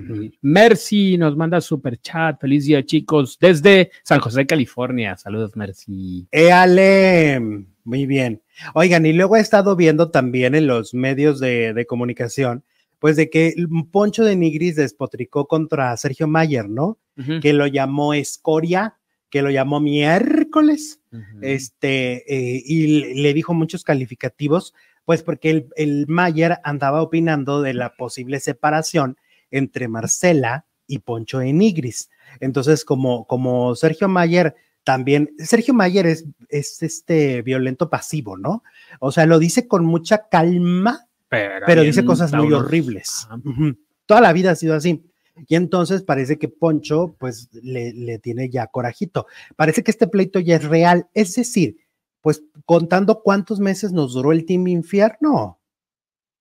Mercy 0.40 1.18
nos 1.18 1.36
manda 1.36 1.60
super 1.60 1.98
chat. 2.00 2.40
Feliz 2.40 2.64
día, 2.64 2.82
chicos, 2.82 3.36
desde 3.38 3.90
San 4.02 4.20
José, 4.20 4.46
California. 4.46 5.18
Saludos, 5.18 5.54
Mercy. 5.54 6.26
Éale, 6.30 7.38
muy 7.84 8.06
bien. 8.06 8.40
Oigan, 8.74 9.04
y 9.04 9.12
luego 9.12 9.36
he 9.36 9.40
estado 9.40 9.76
viendo 9.76 10.10
también 10.10 10.54
en 10.54 10.66
los 10.66 10.94
medios 10.94 11.40
de, 11.40 11.74
de 11.74 11.86
comunicación, 11.86 12.64
Pues 12.98 13.16
de 13.16 13.30
que 13.30 13.54
Poncho 13.92 14.24
de 14.24 14.34
Nigris 14.36 14.76
despotricó 14.76 15.46
contra 15.46 15.96
Sergio 15.96 16.26
Mayer, 16.28 16.68
¿no? 16.68 16.98
Que 17.40 17.52
lo 17.52 17.66
llamó 17.66 18.14
escoria, 18.14 18.96
que 19.30 19.42
lo 19.42 19.50
llamó 19.50 19.80
miércoles, 19.80 21.00
este, 21.42 22.24
eh, 22.32 22.62
y 22.64 23.00
le- 23.00 23.14
le 23.14 23.34
dijo 23.34 23.54
muchos 23.54 23.84
calificativos, 23.84 24.74
pues 25.04 25.22
porque 25.22 25.50
el, 25.50 25.68
el 25.76 26.06
Mayer 26.08 26.58
andaba 26.64 27.02
opinando 27.02 27.62
de 27.62 27.74
la 27.74 27.94
posible 27.96 28.40
separación 28.40 29.16
entre 29.50 29.88
Marcela 29.88 30.66
y 30.86 30.98
Poncho 31.00 31.38
de 31.38 31.52
Nigris. 31.52 32.10
Entonces, 32.40 32.84
como, 32.84 33.26
como 33.26 33.74
Sergio 33.74 34.08
Mayer 34.08 34.54
también, 34.84 35.30
Sergio 35.38 35.74
Mayer 35.74 36.06
es, 36.06 36.24
es 36.48 36.82
este 36.82 37.42
violento 37.42 37.88
pasivo, 37.90 38.36
¿no? 38.38 38.62
O 39.00 39.12
sea, 39.12 39.26
lo 39.26 39.38
dice 39.38 39.66
con 39.68 39.84
mucha 39.84 40.28
calma, 40.30 41.07
pero 41.66 41.82
dice 41.82 42.00
cosas 42.06 42.30
muy 42.32 42.52
horribles. 42.66 43.28
Ujú. 43.44 43.76
Toda 44.06 44.20
la 44.20 44.32
vida 44.32 44.52
ha 44.52 44.56
sido 44.56 44.74
así. 44.74 45.04
Y 45.46 45.54
entonces 45.54 46.02
parece 46.02 46.38
que 46.38 46.48
Poncho, 46.48 47.14
pues, 47.18 47.48
le, 47.52 47.92
le 47.92 48.18
tiene 48.18 48.50
ya 48.50 48.66
corajito. 48.66 49.26
Parece 49.54 49.82
que 49.84 49.90
este 49.90 50.08
pleito 50.08 50.40
ya 50.40 50.56
es 50.56 50.64
real. 50.64 51.06
Es 51.14 51.34
decir, 51.36 51.76
pues, 52.22 52.42
contando 52.64 53.22
cuántos 53.22 53.60
meses 53.60 53.92
nos 53.92 54.14
duró 54.14 54.32
el 54.32 54.44
Team 54.46 54.66
Infierno. 54.66 55.60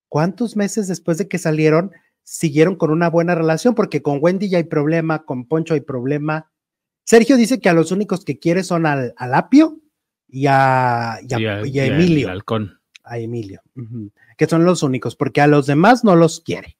¿Cuántos 0.09 0.55
meses 0.55 0.87
después 0.87 1.17
de 1.17 1.27
que 1.27 1.37
salieron 1.37 1.91
siguieron 2.23 2.75
con 2.75 2.91
una 2.91 3.09
buena 3.09 3.35
relación? 3.35 3.75
Porque 3.75 4.01
con 4.01 4.19
Wendy 4.21 4.49
ya 4.49 4.57
hay 4.57 4.63
problema, 4.63 5.23
con 5.25 5.45
Poncho 5.45 5.73
hay 5.73 5.81
problema. 5.81 6.49
Sergio 7.05 7.37
dice 7.37 7.59
que 7.59 7.69
a 7.69 7.73
los 7.73 7.91
únicos 7.91 8.25
que 8.25 8.39
quiere 8.39 8.63
son 8.63 8.85
al, 8.85 9.13
al 9.17 9.33
Apio 9.33 9.79
y 10.27 10.45
a, 10.47 11.19
y 11.21 11.33
a- 11.33 11.39
Y 11.39 11.45
a- 11.45 11.61
y 11.67 11.79
a 11.79 11.85
y 11.85 11.89
a- 11.89 11.95
Emilio 11.95 12.27
el 12.27 12.31
halcón. 12.33 12.79
A 13.07 13.17
Emilio, 13.19 13.61
que 14.37 14.47
son 14.47 14.65
los 14.65 14.83
únicos, 14.83 15.15
porque 15.15 15.41
a 15.41 15.47
los 15.47 15.65
demás 15.65 16.03
no 16.03 16.15
los 16.15 16.41
quiere. 16.41 16.77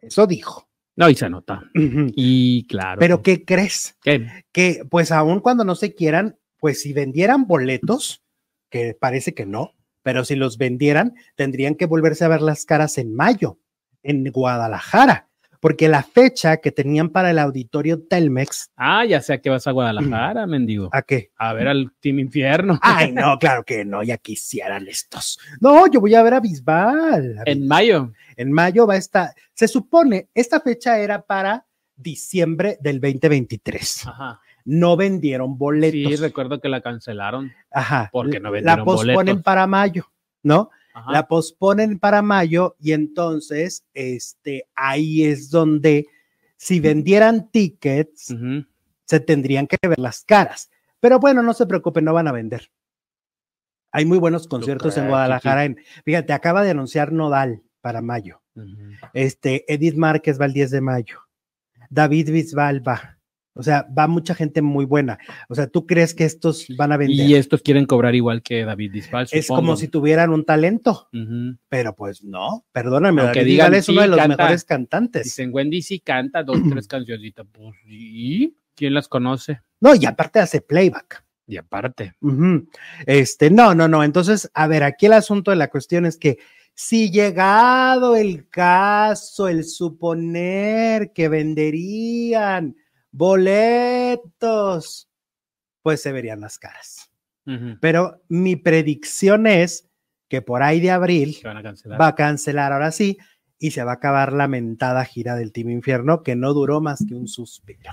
Eso 0.00 0.26
dijo. 0.26 0.68
No, 0.96 1.08
y 1.08 1.14
se 1.14 1.30
nota. 1.30 1.62
Y 1.74 2.66
claro. 2.66 2.98
Pero 2.98 3.22
¿qué 3.22 3.44
crees? 3.44 3.96
¿Qué? 4.02 4.44
Que 4.52 4.84
pues 4.88 5.10
aun 5.10 5.40
cuando 5.40 5.64
no 5.64 5.74
se 5.74 5.94
quieran, 5.94 6.38
pues 6.58 6.82
si 6.82 6.92
vendieran 6.92 7.46
boletos, 7.46 8.22
que 8.68 8.94
parece 8.98 9.34
que 9.34 9.46
no, 9.46 9.72
pero 10.02 10.24
si 10.24 10.34
los 10.34 10.58
vendieran, 10.58 11.14
tendrían 11.34 11.74
que 11.76 11.86
volverse 11.86 12.24
a 12.24 12.28
ver 12.28 12.42
las 12.42 12.64
caras 12.64 12.98
en 12.98 13.14
mayo, 13.14 13.58
en 14.02 14.24
Guadalajara, 14.24 15.28
porque 15.62 15.88
la 15.88 16.02
fecha 16.02 16.56
que 16.56 16.72
tenían 16.72 17.10
para 17.10 17.30
el 17.30 17.38
auditorio 17.38 18.02
Telmex, 18.02 18.72
Ah, 18.74 19.04
ya 19.04 19.20
sé 19.22 19.40
que 19.40 19.48
vas 19.48 19.64
a 19.68 19.70
Guadalajara, 19.70 20.44
mendigo. 20.48 20.88
¿a 20.90 21.02
qué? 21.02 21.30
A 21.38 21.52
ver 21.52 21.68
al 21.68 21.92
Team 22.00 22.18
Infierno. 22.18 22.80
Ay, 22.82 23.12
no, 23.12 23.38
claro 23.40 23.62
que 23.64 23.84
no, 23.84 24.02
ya 24.02 24.18
quisieran 24.18 24.88
estos. 24.88 25.38
No, 25.60 25.86
yo 25.86 26.00
voy 26.00 26.16
a 26.16 26.22
ver 26.24 26.34
a 26.34 26.40
Bisbal. 26.40 27.38
a 27.38 27.42
En 27.46 27.68
mayo. 27.68 28.12
En 28.36 28.50
mayo 28.50 28.88
va 28.88 28.94
a 28.94 28.96
estar, 28.96 29.30
se 29.54 29.68
supone, 29.68 30.28
esta 30.34 30.58
fecha 30.60 30.98
era 30.98 31.22
para 31.22 31.64
diciembre 31.94 32.78
del 32.80 33.00
2023. 33.00 34.06
Ajá. 34.08 34.40
No 34.64 34.96
vendieron 34.96 35.52
Sí, 35.52 35.56
boletos. 35.58 36.20
recuerdo 36.20 36.60
que 36.60 36.68
la 36.68 36.80
cancelaron. 36.80 37.52
Ajá. 37.70 38.08
porque 38.12 38.40
no 38.40 38.48
La 38.48 38.54
vendieron 38.54 38.84
posponen 38.84 39.14
boletos. 39.14 39.42
para 39.42 39.66
mayo, 39.68 40.10
¿no? 40.42 40.70
Ajá. 40.94 41.10
La 41.10 41.28
posponen 41.28 41.98
para 41.98 42.22
mayo 42.22 42.76
y 42.78 42.92
entonces, 42.92 43.84
este, 43.94 44.68
ahí 44.74 45.24
es 45.24 45.50
donde, 45.50 46.06
si 46.56 46.80
vendieran 46.80 47.50
tickets, 47.50 48.34
se 49.04 49.20
tendrían 49.20 49.66
que 49.66 49.76
ver 49.86 49.98
las 49.98 50.24
caras. 50.24 50.70
Pero 51.00 51.18
bueno, 51.18 51.42
no 51.42 51.54
se 51.54 51.66
preocupen, 51.66 52.04
no 52.04 52.14
van 52.14 52.28
a 52.28 52.32
vender. 52.32 52.70
Hay 53.90 54.06
muy 54.06 54.18
buenos 54.18 54.46
conciertos 54.46 54.96
en 54.96 55.08
Guadalajara. 55.08 55.64
En, 55.64 55.76
fíjate, 56.04 56.32
acaba 56.32 56.62
de 56.62 56.70
anunciar 56.70 57.12
Nodal 57.12 57.62
para 57.80 58.00
mayo. 58.00 58.40
Este, 59.12 59.70
Edith 59.72 59.96
Márquez 59.96 60.40
va 60.40 60.46
el 60.46 60.52
10 60.52 60.70
de 60.70 60.80
mayo. 60.80 61.18
David 61.90 62.30
Bisbal 62.30 62.86
va. 62.86 63.18
O 63.54 63.62
sea, 63.62 63.86
va 63.96 64.06
mucha 64.06 64.34
gente 64.34 64.62
muy 64.62 64.84
buena. 64.86 65.18
O 65.48 65.54
sea, 65.54 65.66
¿tú 65.66 65.86
crees 65.86 66.14
que 66.14 66.24
estos 66.24 66.66
van 66.76 66.92
a 66.92 66.96
vender? 66.96 67.26
Y 67.26 67.34
estos 67.34 67.60
quieren 67.62 67.84
cobrar 67.84 68.14
igual 68.14 68.42
que 68.42 68.64
David 68.64 68.92
Bisbal. 68.92 69.28
es 69.30 69.46
supongo. 69.46 69.60
como 69.60 69.76
si 69.76 69.88
tuvieran 69.88 70.30
un 70.30 70.44
talento, 70.44 71.08
pero 71.68 71.94
pues 71.94 72.24
no, 72.24 72.64
perdóname, 72.72 73.22
Aunque 73.22 73.40
David 73.40 73.74
es 73.76 73.88
uno 73.88 74.00
de 74.00 74.08
los 74.08 74.18
canta. 74.18 74.36
mejores 74.36 74.64
cantantes. 74.64 75.24
Dicen, 75.24 75.50
Wendy 75.52 75.82
sí 75.82 76.00
canta 76.00 76.42
dos, 76.42 76.56
tres 76.70 76.88
cancioncitas. 76.88 77.46
Pues, 77.52 77.74
¿y 77.86 78.56
quién 78.74 78.94
las 78.94 79.08
conoce? 79.08 79.60
No, 79.80 79.94
y 79.94 80.06
aparte 80.06 80.38
hace 80.38 80.60
playback. 80.60 81.24
Y 81.46 81.56
aparte. 81.58 82.14
Este, 83.04 83.50
no, 83.50 83.74
no, 83.74 83.88
no. 83.88 84.02
Entonces, 84.02 84.50
a 84.54 84.66
ver, 84.66 84.84
aquí 84.84 85.06
el 85.06 85.12
asunto 85.12 85.50
de 85.50 85.58
la 85.58 85.68
cuestión 85.68 86.06
es 86.06 86.16
que 86.16 86.38
si 86.74 87.10
llegado 87.10 88.16
el 88.16 88.48
caso, 88.48 89.48
el 89.48 89.64
suponer 89.64 91.12
que 91.12 91.28
venderían 91.28 92.76
boletos, 93.12 95.08
pues 95.82 96.02
se 96.02 96.12
verían 96.12 96.40
las 96.40 96.58
caras. 96.58 97.10
Pero 97.80 98.22
mi 98.28 98.54
predicción 98.56 99.46
es 99.48 99.88
que 100.28 100.42
por 100.42 100.62
ahí 100.62 100.80
de 100.80 100.90
abril 100.92 101.36
van 101.42 101.56
a 101.66 101.74
va 102.00 102.06
a 102.08 102.14
cancelar 102.14 102.72
ahora 102.72 102.92
sí 102.92 103.18
y 103.58 103.72
se 103.72 103.82
va 103.82 103.92
a 103.92 103.94
acabar 103.94 104.32
la 104.32 104.46
mentada 104.48 105.04
gira 105.04 105.34
del 105.34 105.50
Team 105.52 105.70
Infierno 105.70 106.22
que 106.22 106.36
no 106.36 106.54
duró 106.54 106.80
más 106.80 107.04
que 107.06 107.14
un 107.14 107.26
suspiro. 107.28 107.90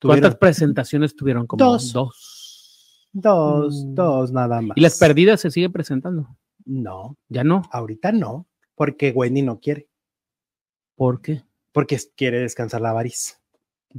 ¿Cuántas 0.00 0.20
Tuvieron 0.32 0.38
presentaciones 0.38 1.14
tuvieron? 1.16 1.46
Como 1.46 1.62
Dos. 1.64 1.92
dos. 1.92 3.08
dos, 3.12 3.84
Mm. 3.84 3.94
dos 3.94 4.32
nada 4.32 4.60
más. 4.62 4.76
Y 4.76 4.80
las 4.80 4.98
perdidas 4.98 5.40
se 5.40 5.50
siguen 5.50 5.72
presentando. 5.72 6.36
No, 6.64 7.16
Ya 7.28 7.44
no. 7.44 7.62
ahorita 7.72 8.10
no, 8.12 8.46
porque 8.74 9.10
Wendy 9.12 9.42
no 9.42 9.60
quiere, 9.60 9.88
¿Por 10.96 11.20
qué? 11.20 11.42
porque 11.72 11.98
quiere 12.16 12.40
descansar 12.40 12.80
la 12.80 12.92
variz. 12.92 13.38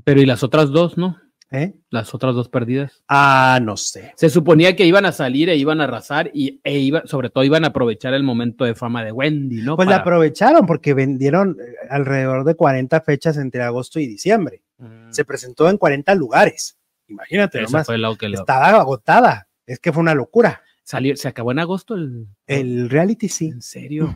Pero 0.04 0.22
y 0.22 0.26
las 0.26 0.44
otras 0.44 0.70
dos, 0.72 0.98
¿no? 0.98 1.18
¿eh? 1.52 1.76
Las 1.90 2.14
otras 2.14 2.36
dos 2.36 2.50
perdidas. 2.50 3.04
Ah, 3.08 3.60
no 3.62 3.78
sé. 3.78 4.12
Se 4.18 4.30
suponía 4.30 4.76
que 4.76 4.86
iban 4.86 5.06
a 5.06 5.12
salir 5.12 5.50
e 5.50 5.56
iban 5.56 5.80
a 5.80 5.86
arrasar 5.86 6.30
y 6.34 6.60
e 6.64 6.78
iba, 6.80 7.04
sobre 7.06 7.30
todo 7.30 7.44
iban 7.46 7.64
a 7.64 7.68
aprovechar 7.68 8.14
el 8.14 8.24
momento 8.24 8.66
de 8.66 8.76
fama 8.76 9.04
de 9.06 9.12
Wendy, 9.14 9.62
¿no? 9.62 9.76
Pues 9.78 9.88
la 9.88 9.98
aprovecharon 9.98 10.66
porque 10.66 10.94
vendieron 10.94 11.58
eh, 11.60 11.76
alrededor 11.90 12.44
de 12.44 12.56
40 12.56 13.00
fechas 13.02 13.38
entre 13.38 13.64
agosto 13.64 14.00
y 14.00 14.08
diciembre. 14.08 14.62
Mm. 14.78 15.12
Se 15.12 15.24
presentó 15.26 15.70
en 15.70 15.78
40 15.78 16.14
lugares. 16.16 16.78
Imagínate, 17.08 17.60
Eso 17.60 17.72
nomás. 17.72 17.86
fue 17.86 17.98
lo 17.98 18.16
que 18.18 18.28
lo- 18.28 18.40
Estaba 18.40 18.68
agotada. 18.80 19.48
Es 19.66 19.80
que 19.80 19.94
fue 19.94 20.02
una 20.02 20.14
locura. 20.16 20.62
salió. 20.84 21.16
Se 21.16 21.28
acabó 21.30 21.52
en 21.54 21.60
agosto 21.60 21.96
el. 21.96 22.28
El 22.46 22.90
reality 22.90 23.30
sí. 23.30 23.48
¿En 23.48 23.62
serio? 23.62 24.14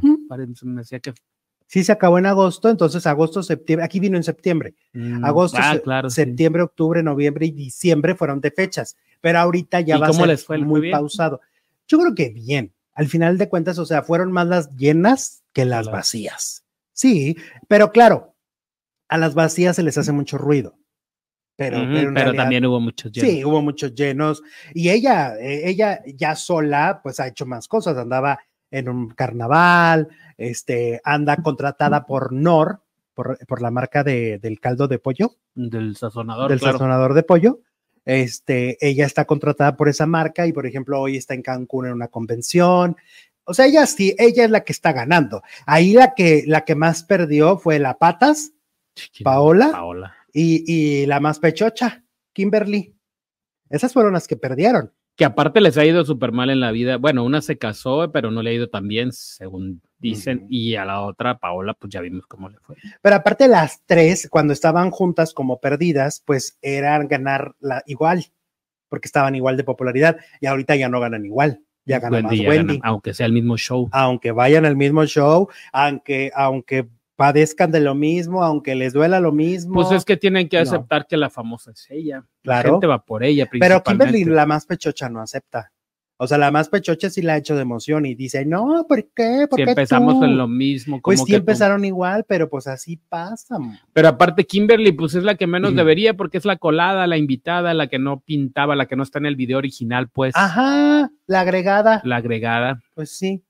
Me 0.64 0.82
decía 0.82 1.00
que. 1.00 1.14
Sí 1.72 1.86
se 1.86 1.94
acabó 1.94 2.20
en 2.20 2.26
agosto, 2.26 2.70
entonces 2.70 3.08
agosto, 3.08 3.42
septiembre, 3.42 3.86
aquí 3.86 4.02
vino 4.02 4.18
en 4.18 4.24
septiembre. 4.24 4.76
Mm, 4.92 5.24
Agosto, 5.24 5.58
ah, 5.62 5.76
se- 5.76 5.82
claro. 5.82 6.10
sí. 6.10 6.16
septiembre, 6.16 6.64
octubre, 6.64 7.02
noviembre 7.02 7.46
y 7.46 7.52
diciembre 7.52 8.14
fueron 8.14 8.42
de 8.42 8.52
fechas, 8.52 8.98
pero 9.22 9.40
ahorita 9.40 9.80
ya 9.80 9.96
¿Y 9.96 10.00
va 10.02 10.08
a 10.08 10.12
ser 10.14 10.28
les 10.28 10.44
fue? 10.46 10.58
¿Les 10.58 10.66
fue 10.66 10.70
muy 10.70 10.82
bien? 10.82 10.92
pausado. 10.92 11.40
Yo 11.88 11.98
creo 12.00 12.14
que 12.14 12.30
bien. 12.32 12.74
Al 12.94 13.08
final 13.08 13.38
de 13.38 13.48
cuentas, 13.48 13.80
o 13.80 13.86
sea, 13.86 14.04
fueron 14.04 14.34
más 14.34 14.48
las 14.48 14.76
llenas 14.76 15.44
que 15.54 15.64
las 15.64 15.90
vacías. 15.90 16.66
Sí, 16.92 17.38
pero 17.70 17.94
claro, 17.94 18.36
a 19.08 19.18
las 19.18 19.34
vacías 19.34 19.78
se 19.78 19.84
les 19.84 19.98
hace 19.98 20.12
mucho 20.12 20.38
ruido. 20.38 20.76
Pero, 21.56 21.78
pero, 21.78 21.84
en 21.86 21.94
pero 21.94 22.26
realidad- 22.26 22.44
también 22.44 22.66
hubo 22.66 22.82
muchos 22.82 23.14
llenos. 23.14 23.32
Sí, 23.32 23.46
hubo 23.46 23.62
muchos 23.62 23.96
llenos. 23.96 24.44
Y 24.74 24.90
ella, 24.90 25.36
eh, 25.40 25.70
ella 25.70 26.02
ya 26.18 26.36
sola, 26.36 27.00
pues 27.02 27.22
ha 27.22 27.28
hecho 27.28 27.46
más 27.46 27.70
cosas. 27.70 27.96
Andaba 27.98 28.40
en 28.72 28.90
un 28.90 29.10
carnaval, 29.10 30.08
este, 30.38 31.02
anda 31.04 31.36
contratada 31.38 32.06
por 32.06 32.32
Nor, 32.34 32.82
por, 33.14 33.38
por 33.46 33.62
la 33.62 33.70
marca 33.70 34.04
de, 34.04 34.40
del 34.40 34.60
caldo 34.60 34.88
de 34.88 34.98
pollo, 34.98 35.36
Del 35.54 35.96
sazonador. 35.98 36.50
del 36.50 36.60
claro. 36.60 36.78
sazonador 36.78 37.14
de 37.14 37.24
pollo. 37.24 37.60
Este, 38.06 38.78
ella 38.82 39.06
está 39.06 39.26
contratada 39.26 39.78
por 39.78 39.88
esa 39.90 40.08
marca 40.08 40.48
y, 40.48 40.54
por 40.54 40.66
ejemplo, 40.66 41.00
hoy 41.00 41.18
está 41.18 41.34
en 41.36 41.44
Cancún 41.44 41.86
en 41.86 41.94
una 41.94 42.08
convención. 42.08 42.96
O 43.44 43.54
sea, 43.54 43.66
ella 43.66 43.86
sí, 43.86 44.16
ella 44.18 44.46
es 44.46 44.50
la 44.50 44.64
que 44.64 44.72
está 44.72 44.92
ganando. 44.94 45.44
Ahí 45.66 45.94
la 45.94 46.14
que, 46.16 46.44
la 46.48 46.62
que 46.66 46.74
más 46.76 47.04
perdió 47.04 47.58
fue 47.58 47.78
la 47.78 47.98
Patas. 48.00 48.54
Paola. 49.24 49.72
Paola. 49.72 50.16
y, 50.34 50.64
y 50.72 51.06
la 51.06 51.20
más 51.20 51.40
pechocha, 51.40 52.04
Kimberly. 52.34 52.96
Esas 53.70 53.94
fueron 53.94 54.14
las 54.14 54.28
que 54.28 54.36
perdieron. 54.36 54.92
Que 55.16 55.26
aparte 55.26 55.62
les 55.62 55.78
ha 55.78 55.86
ido 55.86 56.04
súper 56.06 56.32
mal 56.32 56.50
en 56.50 56.60
la 56.60 56.72
vida. 56.72 56.98
Bueno, 56.98 57.24
una 57.24 57.42
se 57.42 57.58
casó, 57.58 58.12
pero 58.12 58.32
no 58.32 58.42
le 58.42 58.52
ha 58.52 58.54
ido 58.54 58.70
tan 58.70 58.88
bien, 58.88 59.12
según 59.12 59.82
dicen. 60.00 60.48
Y 60.50 60.76
a 60.76 60.86
la 60.86 61.02
otra, 61.02 61.38
Paola, 61.38 61.74
pues 61.74 61.92
ya 61.94 62.02
vimos 62.02 62.26
cómo 62.28 62.50
le 62.50 62.58
fue. 62.60 62.76
Pero 63.02 63.16
aparte 63.16 63.48
las 63.48 63.82
tres, 63.86 64.28
cuando 64.30 64.54
estaban 64.54 64.90
juntas 64.90 65.34
como 65.34 65.60
perdidas, 65.60 66.24
pues 66.26 66.58
eran 66.62 67.08
ganar 67.08 67.56
la, 67.60 67.84
igual, 67.86 68.26
porque 68.90 69.08
estaban 69.08 69.36
igual 69.36 69.58
de 69.58 69.64
popularidad 69.64 70.18
y 70.40 70.48
ahorita 70.48 70.76
ya 70.76 70.90
no 70.90 71.00
ganan 71.00 71.26
igual, 71.26 71.62
ya 71.86 72.00
gana 72.00 72.18
Wendy 72.18 72.28
más 72.28 72.44
ya 72.44 72.50
Wendy. 72.50 72.78
gana, 72.78 72.90
aunque 72.90 73.14
sea 73.14 73.26
el 73.26 73.34
mismo 73.34 73.58
show. 73.58 73.90
Aunque 73.92 74.32
vayan 74.32 74.66
al 74.66 74.76
mismo 74.76 75.06
show, 75.06 75.50
aunque, 75.72 76.32
aunque 76.34 76.88
padezcan 77.22 77.72
de 77.72 77.80
lo 77.82 77.94
mismo, 77.94 78.44
aunque 78.44 78.74
les 78.74 78.94
duela 78.94 79.20
lo 79.20 79.32
mismo. 79.32 79.76
Pues 79.76 79.92
es 79.92 80.06
que 80.06 80.18
tienen 80.18 80.50
que 80.50 80.58
No. 80.58 80.64
aceptar 80.64 81.06
que 81.08 81.18
la 81.18 81.30
famosa 81.30 81.70
es 81.72 81.86
ella. 81.92 82.26
La 82.44 82.56
Claro. 82.62 82.72
gente 82.72 82.88
va 82.88 83.06
por 83.06 83.24
ella 83.24 83.48
Pero 83.52 83.84
Kimberly, 83.84 84.12
principalmente. 84.12 84.36
la 84.36 84.46
más 84.48 84.66
pechocha, 84.66 85.08
no 85.10 85.22
acepta. 85.22 85.72
O 86.18 86.28
sea, 86.28 86.38
la 86.38 86.52
más 86.52 86.70
pechocha 86.70 87.10
sí 87.10 87.22
la 87.24 87.34
ha 87.34 87.38
hecho 87.38 87.56
de 87.56 87.62
emoción 87.64 88.06
y 88.06 88.14
dice, 88.14 88.46
no, 88.46 88.86
¿por 88.88 89.04
qué? 89.16 89.48
¿Por 89.50 89.58
Si 89.58 89.64
qué 89.66 89.72
empezamos 89.72 90.20
tú?". 90.20 90.26
en 90.26 90.38
lo 90.38 90.48
mismo. 90.48 91.00
Pues 91.04 91.20
sí 91.20 91.26
que 91.32 91.36
empezaron 91.38 91.84
igual, 91.84 92.26
pero 92.28 92.48
pues 92.50 92.68
así 92.68 92.98
pasa. 93.10 93.58
Pero 93.94 94.08
aparte, 94.08 94.46
Kimberly, 94.46 94.92
pues 94.92 95.16
es 95.16 95.24
la 95.24 95.34
que 95.36 95.48
menos 95.48 95.76
debería, 95.76 96.16
porque 96.16 96.38
es 96.38 96.46
la 96.46 96.58
colada, 96.58 97.08
la 97.08 97.18
invitada, 97.18 97.74
la 97.74 97.88
que 97.88 97.98
no 97.98 98.20
pintaba, 98.20 98.76
la 98.76 98.86
que 98.88 98.96
no 98.96 99.02
está 99.04 99.18
en 99.20 99.26
el 99.28 99.36
video 99.36 99.58
original, 99.58 100.10
pues, 100.10 100.34
Ajá, 100.36 101.10
la 101.26 101.40
agregada, 101.42 102.02
la 102.04 102.18
agregada. 102.18 102.82
pues 102.94 103.18
sí. 103.18 103.44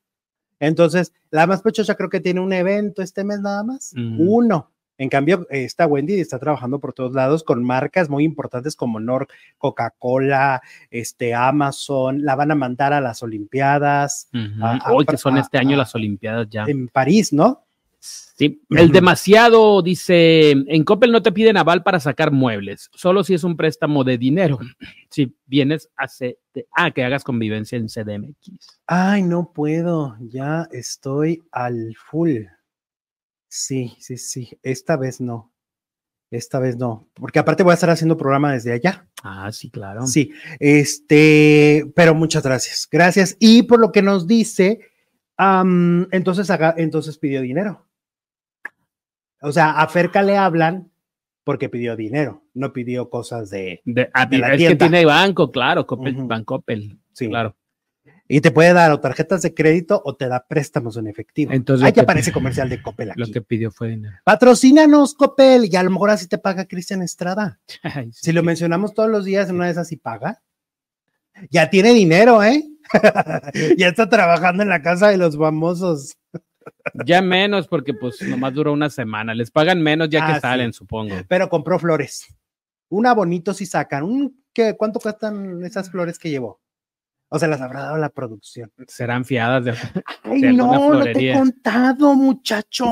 Entonces, 0.61 1.11
la 1.31 1.47
más 1.47 1.61
pechocha 1.63 1.95
creo 1.95 2.09
que 2.09 2.19
tiene 2.21 2.39
un 2.39 2.53
evento 2.53 3.01
este 3.01 3.23
mes 3.25 3.41
nada 3.41 3.63
más, 3.63 3.93
uno. 3.95 4.69
En 4.97 5.09
cambio, 5.09 5.47
esta 5.49 5.87
Wendy 5.87 6.19
está 6.19 6.37
trabajando 6.37 6.77
por 6.79 6.93
todos 6.93 7.13
lados 7.13 7.43
con 7.43 7.63
marcas 7.63 8.07
muy 8.07 8.23
importantes 8.23 8.75
como 8.75 8.99
Nor, 8.99 9.27
Coca-Cola, 9.57 10.61
este, 10.91 11.33
Amazon, 11.33 12.23
la 12.23 12.35
van 12.35 12.51
a 12.51 12.55
mandar 12.55 12.93
a 12.93 13.01
las 13.01 13.23
Olimpiadas 13.23 14.29
Ujú. 14.31 14.63
a- 14.63 14.75
a- 14.75 14.93
Hoy 14.93 15.05
que 15.05 15.17
son 15.17 15.37
a- 15.37 15.39
este 15.41 15.57
año 15.57 15.75
las 15.75 15.95
Olimpiadas 15.95 16.47
ya. 16.51 16.65
en 16.65 16.87
París, 16.87 17.33
¿no? 17.33 17.63
Sí, 18.03 18.59
el 18.71 18.91
demasiado 18.91 19.83
dice, 19.83 20.49
en 20.51 20.83
Coppel 20.83 21.11
no 21.11 21.21
te 21.21 21.31
piden 21.31 21.55
aval 21.55 21.83
para 21.83 21.99
sacar 21.99 22.31
muebles, 22.31 22.89
solo 22.95 23.23
si 23.23 23.35
es 23.35 23.43
un 23.43 23.55
préstamo 23.55 24.03
de 24.03 24.17
dinero. 24.17 24.59
Si 25.13 25.35
vienes 25.45 25.89
a 25.97 26.07
C- 26.07 26.39
ah, 26.73 26.89
que 26.91 27.03
hagas 27.03 27.25
convivencia 27.25 27.77
en 27.77 27.89
CDMX. 27.89 28.79
Ay, 28.87 29.23
no 29.23 29.51
puedo, 29.53 30.15
ya 30.21 30.69
estoy 30.71 31.43
al 31.51 31.93
full. 31.97 32.45
Sí, 33.49 33.93
sí, 33.99 34.17
sí, 34.17 34.57
esta 34.63 34.95
vez 34.95 35.19
no. 35.19 35.51
Esta 36.31 36.59
vez 36.59 36.77
no, 36.77 37.09
porque 37.13 37.39
aparte 37.39 37.61
voy 37.61 37.71
a 37.71 37.73
estar 37.73 37.89
haciendo 37.89 38.15
programa 38.15 38.53
desde 38.53 38.71
allá. 38.71 39.05
Ah, 39.21 39.51
sí, 39.51 39.69
claro. 39.69 40.07
Sí, 40.07 40.31
este, 40.59 41.91
pero 41.93 42.15
muchas 42.15 42.41
gracias. 42.43 42.87
Gracias. 42.89 43.35
Y 43.37 43.63
por 43.63 43.81
lo 43.81 43.91
que 43.91 44.01
nos 44.01 44.27
dice, 44.27 44.79
entonces 45.37 46.49
haga, 46.49 46.73
entonces 46.77 47.17
pidió 47.17 47.41
dinero. 47.41 47.85
O 49.41 49.51
sea, 49.51 49.71
a 49.71 49.87
Ferca 49.87 50.21
le 50.21 50.37
hablan 50.37 50.91
porque 51.43 51.67
pidió 51.69 51.95
dinero, 51.95 52.43
no 52.53 52.71
pidió 52.71 53.09
cosas 53.09 53.49
de. 53.49 53.81
De- 53.85 54.09
ah, 54.13 54.25
De 54.27 54.37
la 54.37 54.53
es 54.53 54.61
que 54.69 54.75
tiene 54.75 55.03
banco, 55.05 55.51
claro, 55.51 55.85
Coppel. 55.87 56.15
Bancoppel, 56.15 56.99
Sí. 57.13 57.27
claro. 57.27 57.55
Y 58.27 58.39
te 58.39 58.51
puede 58.51 58.71
dar 58.71 58.91
o 58.91 58.99
tarjetas 59.01 59.41
de 59.41 59.53
crédito 59.53 60.01
o 60.05 60.15
te 60.15 60.29
da 60.29 60.45
préstamos 60.47 60.95
en 60.95 61.07
efectivo. 61.07 61.51
Entonces, 61.51 61.85
Ahí 61.85 61.91
que- 61.91 61.99
aparece 62.01 62.31
comercial 62.31 62.69
de 62.69 62.81
Coppel 62.81 63.11
aquí. 63.11 63.19
Lo 63.19 63.27
que 63.27 63.41
pidió 63.41 63.71
fue 63.71 63.89
dinero. 63.89 64.15
Patrocínanos, 64.23 65.15
Coppel, 65.15 65.65
y 65.69 65.75
a 65.75 65.83
lo 65.83 65.89
mejor 65.91 66.11
así 66.11 66.27
te 66.27 66.37
paga 66.37 66.65
Cristian 66.65 67.01
Estrada. 67.01 67.59
Ay, 67.83 68.11
sí. 68.13 68.19
Si 68.23 68.31
lo 68.31 68.41
mencionamos 68.43 68.93
todos 68.93 69.09
los 69.09 69.25
días, 69.25 69.49
en 69.49 69.55
una 69.55 69.65
de 69.65 69.71
esas 69.71 69.87
sí 69.89 69.97
paga. 69.97 70.41
Ya 71.49 71.69
tiene 71.69 71.93
dinero, 71.93 72.41
¿eh? 72.43 72.63
ya 73.77 73.87
está 73.87 74.07
trabajando 74.07 74.63
en 74.63 74.69
la 74.69 74.81
casa 74.81 75.09
de 75.09 75.17
los 75.17 75.37
famosos. 75.37 76.15
Ya 77.05 77.21
menos, 77.21 77.67
porque 77.67 77.93
pues 77.93 78.21
nomás 78.21 78.53
duró 78.53 78.73
una 78.73 78.89
semana. 78.89 79.33
Les 79.33 79.51
pagan 79.51 79.81
menos 79.81 80.09
ya 80.09 80.23
Ah, 80.23 80.27
que 80.27 80.33
sí. 80.35 80.39
salen, 80.41 80.73
supongo. 80.73 81.15
Pero 81.27 81.49
compró 81.49 81.79
flores. 81.79 82.25
Una 82.89 83.13
bonito 83.13 83.53
si 83.53 83.65
sacan. 83.65 84.03
Un, 84.03 84.43
¿qué, 84.53 84.75
¿Cuánto 84.77 84.99
cuestan 84.99 85.63
esas 85.63 85.89
flores 85.89 86.19
que 86.19 86.29
llevó? 86.29 86.59
O 87.29 87.39
sea, 87.39 87.47
las 87.47 87.61
habrá 87.61 87.83
dado 87.83 87.97
la 87.97 88.09
producción. 88.09 88.71
Serán 88.87 89.23
fiadas 89.23 89.63
de. 89.63 89.73
Ay, 90.23 90.41
De 90.41 90.53
no, 90.53 90.93
no 90.93 91.03
te 91.03 91.31
he 91.31 91.33
contado, 91.33 92.13
muchacho. 92.15 92.85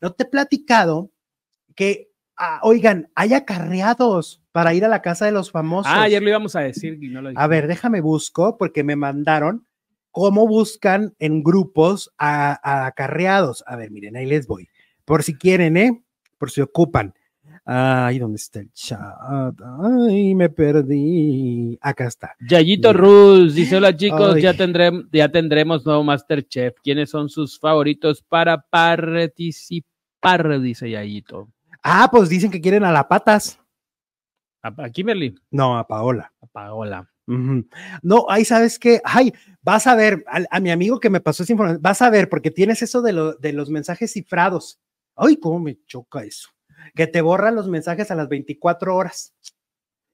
No 0.00 0.12
te 0.16 0.24
he 0.24 0.26
platicado 0.26 1.12
que, 1.76 2.10
ah, 2.36 2.58
oigan, 2.64 3.08
hay 3.14 3.34
acarreados 3.34 4.42
para 4.50 4.74
ir 4.74 4.84
a 4.84 4.88
la 4.88 5.02
casa 5.02 5.24
de 5.26 5.30
los 5.32 5.52
famosos. 5.52 5.92
Ah, 5.94 6.02
ayer 6.02 6.20
lo 6.20 6.28
íbamos 6.30 6.56
a 6.56 6.60
decir 6.60 6.98
y 7.00 7.08
no 7.10 7.22
lo 7.22 7.28
A 7.28 7.30
dijimos. 7.30 7.48
ver, 7.48 7.66
déjame 7.68 8.00
busco 8.00 8.58
porque 8.58 8.82
me 8.82 8.96
mandaron 8.96 9.67
cómo 10.18 10.48
buscan 10.48 11.14
en 11.20 11.44
grupos 11.44 12.10
a, 12.18 12.58
a 12.68 12.86
acarreados. 12.86 13.62
A 13.68 13.76
ver, 13.76 13.92
miren, 13.92 14.16
ahí 14.16 14.26
les 14.26 14.48
voy. 14.48 14.68
Por 15.04 15.22
si 15.22 15.38
quieren, 15.38 15.76
¿eh? 15.76 16.02
Por 16.38 16.50
si 16.50 16.60
ocupan. 16.60 17.14
Ay, 17.64 18.18
¿dónde 18.18 18.34
está 18.36 18.58
el 18.58 18.72
chat? 18.72 18.98
Ay, 19.80 20.34
me 20.34 20.48
perdí. 20.48 21.78
Acá 21.80 22.08
está. 22.08 22.34
Yayito. 22.40 22.92
Rules 22.92 23.54
dice: 23.54 23.76
Hola 23.76 23.96
chicos, 23.96 24.34
Ay. 24.34 24.42
ya, 24.42 24.54
tendremos, 24.54 25.04
ya 25.12 25.28
tendremos 25.28 25.86
nuevo 25.86 26.02
Masterchef. 26.02 26.74
¿Quiénes 26.82 27.10
son 27.10 27.28
sus 27.28 27.60
favoritos 27.60 28.20
para 28.22 28.60
participar? 28.60 30.60
Dice 30.60 30.90
Yayito. 30.90 31.48
Ah, 31.84 32.08
pues 32.10 32.28
dicen 32.28 32.50
que 32.50 32.60
quieren 32.60 32.84
a 32.84 32.90
la 32.90 33.06
patas. 33.06 33.60
A 34.62 34.90
Kimberly, 34.90 35.36
No, 35.52 35.78
a 35.78 35.86
Paola. 35.86 36.32
a 36.42 36.46
Paola. 36.48 37.08
No, 38.02 38.26
ahí 38.28 38.44
sabes 38.44 38.78
que, 38.78 39.00
ay, 39.04 39.32
vas 39.62 39.86
a 39.86 39.94
ver, 39.94 40.24
a, 40.26 40.40
a 40.50 40.60
mi 40.60 40.70
amigo 40.70 40.98
que 41.00 41.10
me 41.10 41.20
pasó 41.20 41.42
esa 41.42 41.52
información, 41.52 41.82
vas 41.82 42.00
a 42.02 42.10
ver, 42.10 42.28
porque 42.28 42.50
tienes 42.50 42.80
eso 42.82 43.02
de, 43.02 43.12
lo- 43.12 43.34
de 43.34 43.52
los 43.52 43.70
mensajes 43.70 44.12
cifrados. 44.12 44.80
Ay, 45.14 45.36
cómo 45.36 45.58
me 45.60 45.78
choca 45.86 46.24
eso. 46.24 46.48
Que 46.94 47.06
te 47.06 47.20
borran 47.20 47.54
los 47.54 47.68
mensajes 47.68 48.10
a 48.10 48.14
las 48.14 48.28
24 48.28 48.96
horas. 48.96 49.34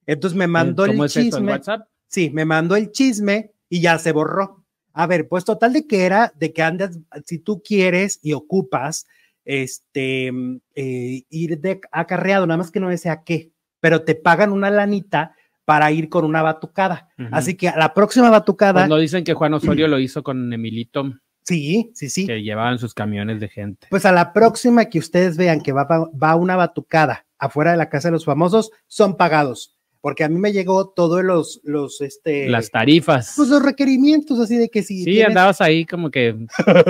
Entonces 0.07 0.37
me 0.37 0.47
mandó 0.47 0.85
el 0.85 0.93
¿Cómo 0.93 1.05
es 1.05 1.13
eso 1.17 1.21
en 1.21 1.33
chisme. 1.33 1.53
WhatsApp? 1.53 1.89
Sí, 2.09 2.31
me 2.31 2.45
mandó 2.45 2.77
el 2.77 2.91
chisme 2.91 3.53
y 3.69 3.81
ya 3.81 3.99
se 3.99 4.13
borró. 4.13 4.65
A 4.93 5.07
ver, 5.07 5.29
pues 5.29 5.45
total 5.45 5.73
de 5.73 5.87
que 5.87 6.05
era 6.05 6.33
de 6.37 6.53
que 6.53 6.63
andas, 6.63 6.99
si 7.27 7.39
tú 7.39 7.63
quieres 7.63 8.19
y 8.23 8.33
ocupas, 8.33 9.07
este, 9.45 10.31
mm, 10.33 10.61
eh, 10.75 11.23
ir 11.29 11.59
de 11.61 11.81
acarreado, 11.91 12.47
nada 12.47 12.59
más 12.59 12.71
que 12.71 12.81
no 12.81 12.89
desea 12.89 13.25
qué, 13.25 13.51
pero 13.81 14.05
te 14.05 14.15
pagan 14.15 14.53
una 14.53 14.71
lanita 14.71 15.35
para 15.65 15.91
ir 15.93 16.09
con 16.09 16.25
una 16.25 16.43
batucada. 16.43 17.09
Así 17.33 17.55
que 17.57 17.69
a 17.69 17.77
la 17.77 17.95
próxima 17.95 18.31
batucada, 18.31 18.81
Pues 18.83 18.89
no 18.89 18.97
dicen 18.97 19.25
que 19.25 19.35
Juan 19.35 19.55
Osorio 19.55 19.89
lo 19.89 19.99
hizo 19.99 20.23
con 20.23 20.53
Emilito, 20.53 21.13
sí, 21.43 21.91
sí, 21.95 22.09
sí. 22.11 22.27
que 22.27 22.43
llevaban 22.43 22.79
sus 22.79 22.93
camiones 22.95 23.41
de 23.41 23.49
gente. 23.49 23.87
Pues 23.91 24.05
a 24.07 24.13
la 24.13 24.33
próxima 24.33 24.85
que 24.87 24.99
ustedes 24.99 25.37
vean 25.37 25.61
que 25.61 25.73
va, 25.73 25.87
va 25.89 26.37
una 26.37 26.57
batucada 26.57 27.27
afuera 27.39 27.71
de 27.73 27.77
la 27.79 27.89
casa 27.89 28.09
de 28.09 28.13
los 28.13 28.25
famosos, 28.25 28.71
son 28.87 29.17
pagados. 29.17 29.71
Porque 30.01 30.23
a 30.23 30.29
mí 30.29 30.39
me 30.39 30.53
llegó 30.53 30.91
todos 30.91 31.25
los, 31.25 31.63
los, 31.65 32.03
este, 32.03 32.47
Las 32.51 32.71
tarifas. 32.71 33.33
pues 33.37 33.49
los 33.49 33.63
requerimientos, 33.63 34.39
así 34.39 34.59
de 34.59 34.69
que 34.69 34.83
si 34.83 34.99
sí, 34.99 35.05
tienes- 35.13 35.29
andabas 35.29 35.63
ahí 35.63 35.87
como 35.87 36.11
que 36.11 36.37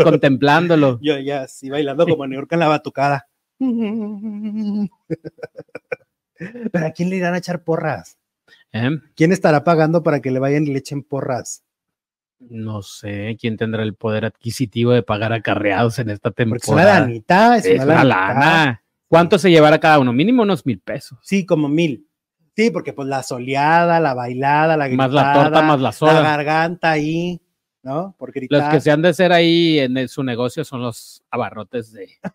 contemplándolo. 0.02 0.98
Yo 1.02 1.16
ya, 1.20 1.46
sí, 1.46 1.70
bailando 1.70 2.08
como 2.08 2.26
New 2.26 2.36
York 2.40 2.52
en 2.52 2.58
la 2.58 2.66
batucada. 2.68 3.28
Pero 6.72 6.86
¿a 6.86 6.90
quién 6.90 7.10
le 7.10 7.16
irán 7.16 7.34
a 7.34 7.38
echar 7.38 7.62
porras? 7.62 8.18
¿Eh? 8.74 8.90
¿Quién 9.16 9.32
estará 9.32 9.64
pagando 9.64 10.02
para 10.02 10.20
que 10.20 10.30
le 10.30 10.38
vayan 10.38 10.64
y 10.64 10.72
le 10.72 10.78
echen 10.80 11.02
porras? 11.02 11.64
No 12.40 12.82
sé 12.82 13.38
quién 13.40 13.56
tendrá 13.56 13.82
el 13.82 13.94
poder 13.94 14.26
adquisitivo 14.26 14.92
de 14.92 15.02
pagar 15.02 15.32
acarreados 15.32 15.98
en 15.98 16.10
esta 16.10 16.30
Porque 16.30 16.42
es 16.42 16.68
una 16.68 16.82
temporada. 16.82 17.00
lanita, 17.00 17.56
es, 17.56 17.64
Es 17.64 17.76
una, 17.76 17.84
una 17.84 18.04
lanita. 18.04 18.34
lana. 18.34 18.82
¿Cuánto 19.08 19.38
se 19.38 19.50
llevará 19.50 19.78
cada 19.80 19.98
uno? 19.98 20.12
Mínimo 20.12 20.42
unos 20.42 20.66
mil 20.66 20.80
pesos. 20.80 21.18
Sí, 21.22 21.46
como 21.46 21.68
mil. 21.68 22.06
Sí, 22.56 22.70
porque 22.70 22.92
pues 22.92 23.08
la 23.08 23.22
soleada, 23.22 23.98
la 24.00 24.12
bailada, 24.14 24.76
la 24.76 24.88
gritada, 24.88 25.08
Más 25.08 25.14
la 25.14 25.32
torta, 25.32 25.62
más 25.62 25.80
la 25.80 25.92
soda. 25.92 26.20
garganta 26.22 26.90
ahí, 26.90 27.40
¿no? 27.82 28.14
Por 28.18 28.32
gritar. 28.32 28.60
Los 28.60 28.68
que 28.70 28.80
se 28.80 28.90
han 28.90 29.02
de 29.02 29.14
ser 29.14 29.32
ahí 29.32 29.78
en 29.78 29.96
el- 29.96 30.08
su 30.08 30.22
negocio 30.22 30.64
son 30.64 30.82
los 30.82 31.22
abarrotes 31.30 31.92
de 31.92 32.08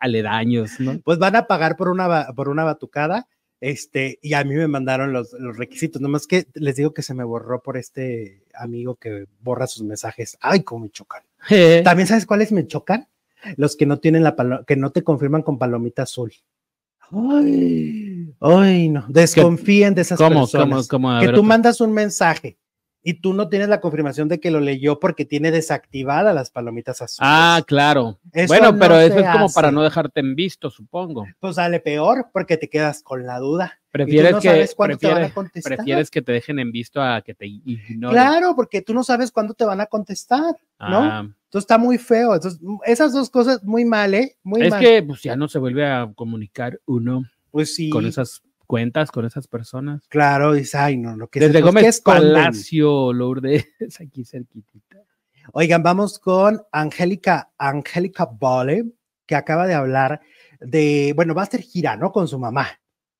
aledaños, 0.00 0.78
¿no? 0.80 1.00
Pues 1.00 1.18
van 1.18 1.36
a 1.36 1.46
pagar 1.46 1.76
por 1.76 1.88
una, 1.88 2.28
por 2.34 2.48
una 2.48 2.64
batucada, 2.64 3.26
este, 3.64 4.18
y 4.20 4.34
a 4.34 4.44
mí 4.44 4.54
me 4.54 4.68
mandaron 4.68 5.14
los, 5.14 5.32
los 5.32 5.56
requisitos, 5.56 6.02
nomás 6.02 6.26
que 6.26 6.46
les 6.52 6.76
digo 6.76 6.92
que 6.92 7.00
se 7.00 7.14
me 7.14 7.24
borró 7.24 7.62
por 7.62 7.78
este 7.78 8.42
amigo 8.52 8.96
que 8.96 9.24
borra 9.40 9.66
sus 9.66 9.82
mensajes. 9.82 10.36
Ay, 10.42 10.62
cómo 10.64 10.84
me 10.84 10.90
chocan. 10.90 11.22
También 11.82 12.06
sabes 12.06 12.26
cuáles 12.26 12.52
me 12.52 12.66
chocan? 12.66 13.08
Los 13.56 13.74
que 13.76 13.86
no 13.86 14.00
tienen 14.00 14.22
la 14.22 14.36
que 14.66 14.76
no 14.76 14.92
te 14.92 15.02
confirman 15.02 15.40
con 15.40 15.58
palomita 15.58 16.02
azul. 16.02 16.32
Ay, 17.10 18.34
ay, 18.40 18.88
no. 18.90 19.06
Desconfíen 19.08 19.94
de 19.94 20.02
esas 20.02 20.18
¿Cómo, 20.18 20.40
personas. 20.40 20.86
cómo, 20.88 21.08
cómo? 21.08 21.20
Que 21.20 21.26
ver, 21.26 21.34
tú 21.34 21.42
mandas 21.42 21.80
un 21.80 21.92
mensaje 21.92 22.58
y 23.06 23.20
tú 23.20 23.34
no 23.34 23.50
tienes 23.50 23.68
la 23.68 23.82
confirmación 23.82 24.28
de 24.28 24.40
que 24.40 24.50
lo 24.50 24.60
leyó 24.60 24.98
porque 24.98 25.26
tiene 25.26 25.50
desactivadas 25.50 26.34
las 26.34 26.50
palomitas 26.50 27.02
azules. 27.02 27.18
Ah, 27.20 27.62
claro. 27.66 28.18
Eso 28.32 28.48
bueno, 28.48 28.72
no 28.72 28.78
pero 28.78 28.98
eso 28.98 29.18
es 29.18 29.30
como 29.30 29.52
para 29.52 29.70
no 29.70 29.82
dejarte 29.82 30.20
en 30.20 30.34
visto, 30.34 30.70
supongo. 30.70 31.26
Pues 31.38 31.56
sale 31.56 31.80
peor 31.80 32.30
porque 32.32 32.56
te 32.56 32.70
quedas 32.70 33.02
con 33.02 33.26
la 33.26 33.38
duda. 33.38 33.78
Prefieres 33.90 34.32
no 34.32 34.40
que 34.40 34.48
te 34.48 34.74
prefieres, 34.74 35.34
prefieres 35.62 36.10
que 36.10 36.22
te 36.22 36.32
dejen 36.32 36.58
en 36.58 36.72
visto 36.72 37.00
a 37.02 37.20
que 37.20 37.34
te 37.34 37.46
ignoren. 37.46 38.14
Claro, 38.14 38.56
porque 38.56 38.80
tú 38.80 38.94
no 38.94 39.04
sabes 39.04 39.30
cuándo 39.30 39.52
te 39.52 39.66
van 39.66 39.82
a 39.82 39.86
contestar. 39.86 40.56
¿no? 40.80 40.98
Ah, 41.02 41.20
Entonces 41.20 41.64
está 41.64 41.76
muy 41.76 41.98
feo. 41.98 42.34
Entonces, 42.34 42.58
esas 42.86 43.12
dos 43.12 43.28
cosas 43.28 43.62
muy 43.62 43.84
mal, 43.84 44.14
¿eh? 44.14 44.36
Muy 44.42 44.62
es 44.62 44.70
mal. 44.70 44.80
que 44.80 45.02
pues 45.02 45.22
ya 45.22 45.36
no 45.36 45.46
se 45.46 45.58
vuelve 45.58 45.86
a 45.86 46.10
comunicar 46.16 46.80
uno 46.86 47.24
pues 47.50 47.74
sí, 47.74 47.90
con 47.90 48.06
esas 48.06 48.42
cuentas, 48.64 49.10
con 49.10 49.24
esas 49.24 49.46
personas. 49.48 50.06
claro, 50.08 50.52
dice, 50.52 50.78
ay, 50.78 50.96
no, 50.96 51.16
no, 51.16 51.28
que 51.28 51.40
Desde 51.40 51.54
¿qué 51.54 51.60
Gómez? 51.60 52.00
Palacio, 52.00 53.12
Lourdes, 53.12 53.66
aquí 54.00 54.24
cerquitita. 54.24 55.04
Oigan, 55.52 55.82
vamos 55.82 56.18
con 56.18 56.62
Angélica, 56.72 57.52
Angélica 57.58 58.24
Bolle, 58.24 58.86
que 59.26 59.34
acaba 59.34 59.66
de 59.66 59.74
hablar 59.74 60.20
de, 60.60 61.12
bueno, 61.14 61.34
va 61.34 61.42
a 61.42 61.44
hacer 61.44 61.60
gira, 61.60 61.96
¿no? 61.96 62.12
Con 62.12 62.28
su 62.28 62.38
mamá, 62.38 62.68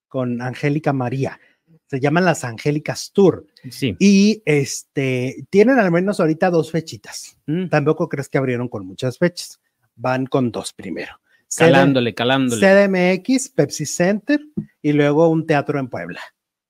con 0.08 0.40
Angélica 0.40 0.92
María. 0.92 1.38
Se 1.86 2.00
llaman 2.00 2.24
las 2.24 2.42
Angélicas 2.44 3.12
Tour. 3.12 3.46
Sí. 3.70 3.94
Y 3.98 4.42
este, 4.46 5.46
tienen 5.50 5.78
al 5.78 5.92
menos 5.92 6.18
ahorita 6.18 6.50
dos 6.50 6.70
fechitas. 6.70 7.36
Mm, 7.46 7.68
Tampoco 7.68 8.08
crees 8.08 8.28
que 8.28 8.38
abrieron 8.38 8.68
con 8.68 8.86
muchas 8.86 9.18
fechas. 9.18 9.60
Van 9.94 10.26
con 10.26 10.50
dos 10.50 10.72
primero. 10.72 11.20
Calándole, 11.56 12.14
calándole. 12.14 12.60
CDMX, 12.60 13.50
Pepsi 13.50 13.86
Center 13.86 14.40
y 14.82 14.92
luego 14.92 15.28
un 15.28 15.46
teatro 15.46 15.78
en 15.78 15.88
Puebla. 15.88 16.20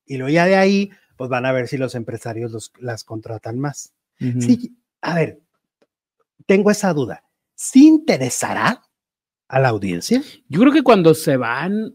Y 0.07 0.17
luego 0.17 0.33
ya 0.33 0.47
de 0.47 0.57
ahí, 0.57 0.91
pues 1.17 1.31
van 1.31 1.47
a 1.47 1.53
ver 1.53 1.69
si 1.69 1.77
los 1.77 1.95
empresarios 1.95 2.53
los, 2.53 2.73
las 2.79 3.05
contratan 3.05 3.59
más. 3.59 3.93
Sí, 4.19 4.77
a 5.01 5.15
ver, 5.15 5.41
tengo 6.47 6.71
esa 6.71 6.93
duda. 6.93 7.25
¿Sí 7.55 7.87
interesará 7.87 8.83
a 9.49 9.61
la 9.61 9.69
audiencia? 9.69 10.23
Yo 10.49 10.61
creo 10.61 10.73
que 10.73 10.83
cuando 10.83 11.15
se 11.15 11.37
van 11.37 11.95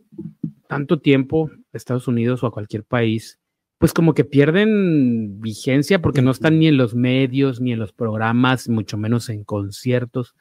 tanto 0.67 0.99
tiempo 0.99 1.49
a 1.73 1.77
Estados 1.77 2.07
Unidos 2.07 2.43
o 2.43 2.47
a 2.47 2.51
cualquier 2.51 2.83
país, 2.83 3.39
pues 3.79 3.93
como 3.93 4.13
que 4.13 4.25
pierden 4.25 5.39
vigencia 5.41 6.01
porque 6.01 6.21
no 6.21 6.31
están 6.31 6.59
ni 6.59 6.67
en 6.67 6.77
los 6.77 6.95
medios, 6.95 7.61
ni 7.61 7.71
en 7.71 7.79
los 7.79 7.93
programas, 7.93 8.67
mucho 8.69 8.97
menos 8.97 9.29
en 9.29 9.43
conciertos. 9.43 10.35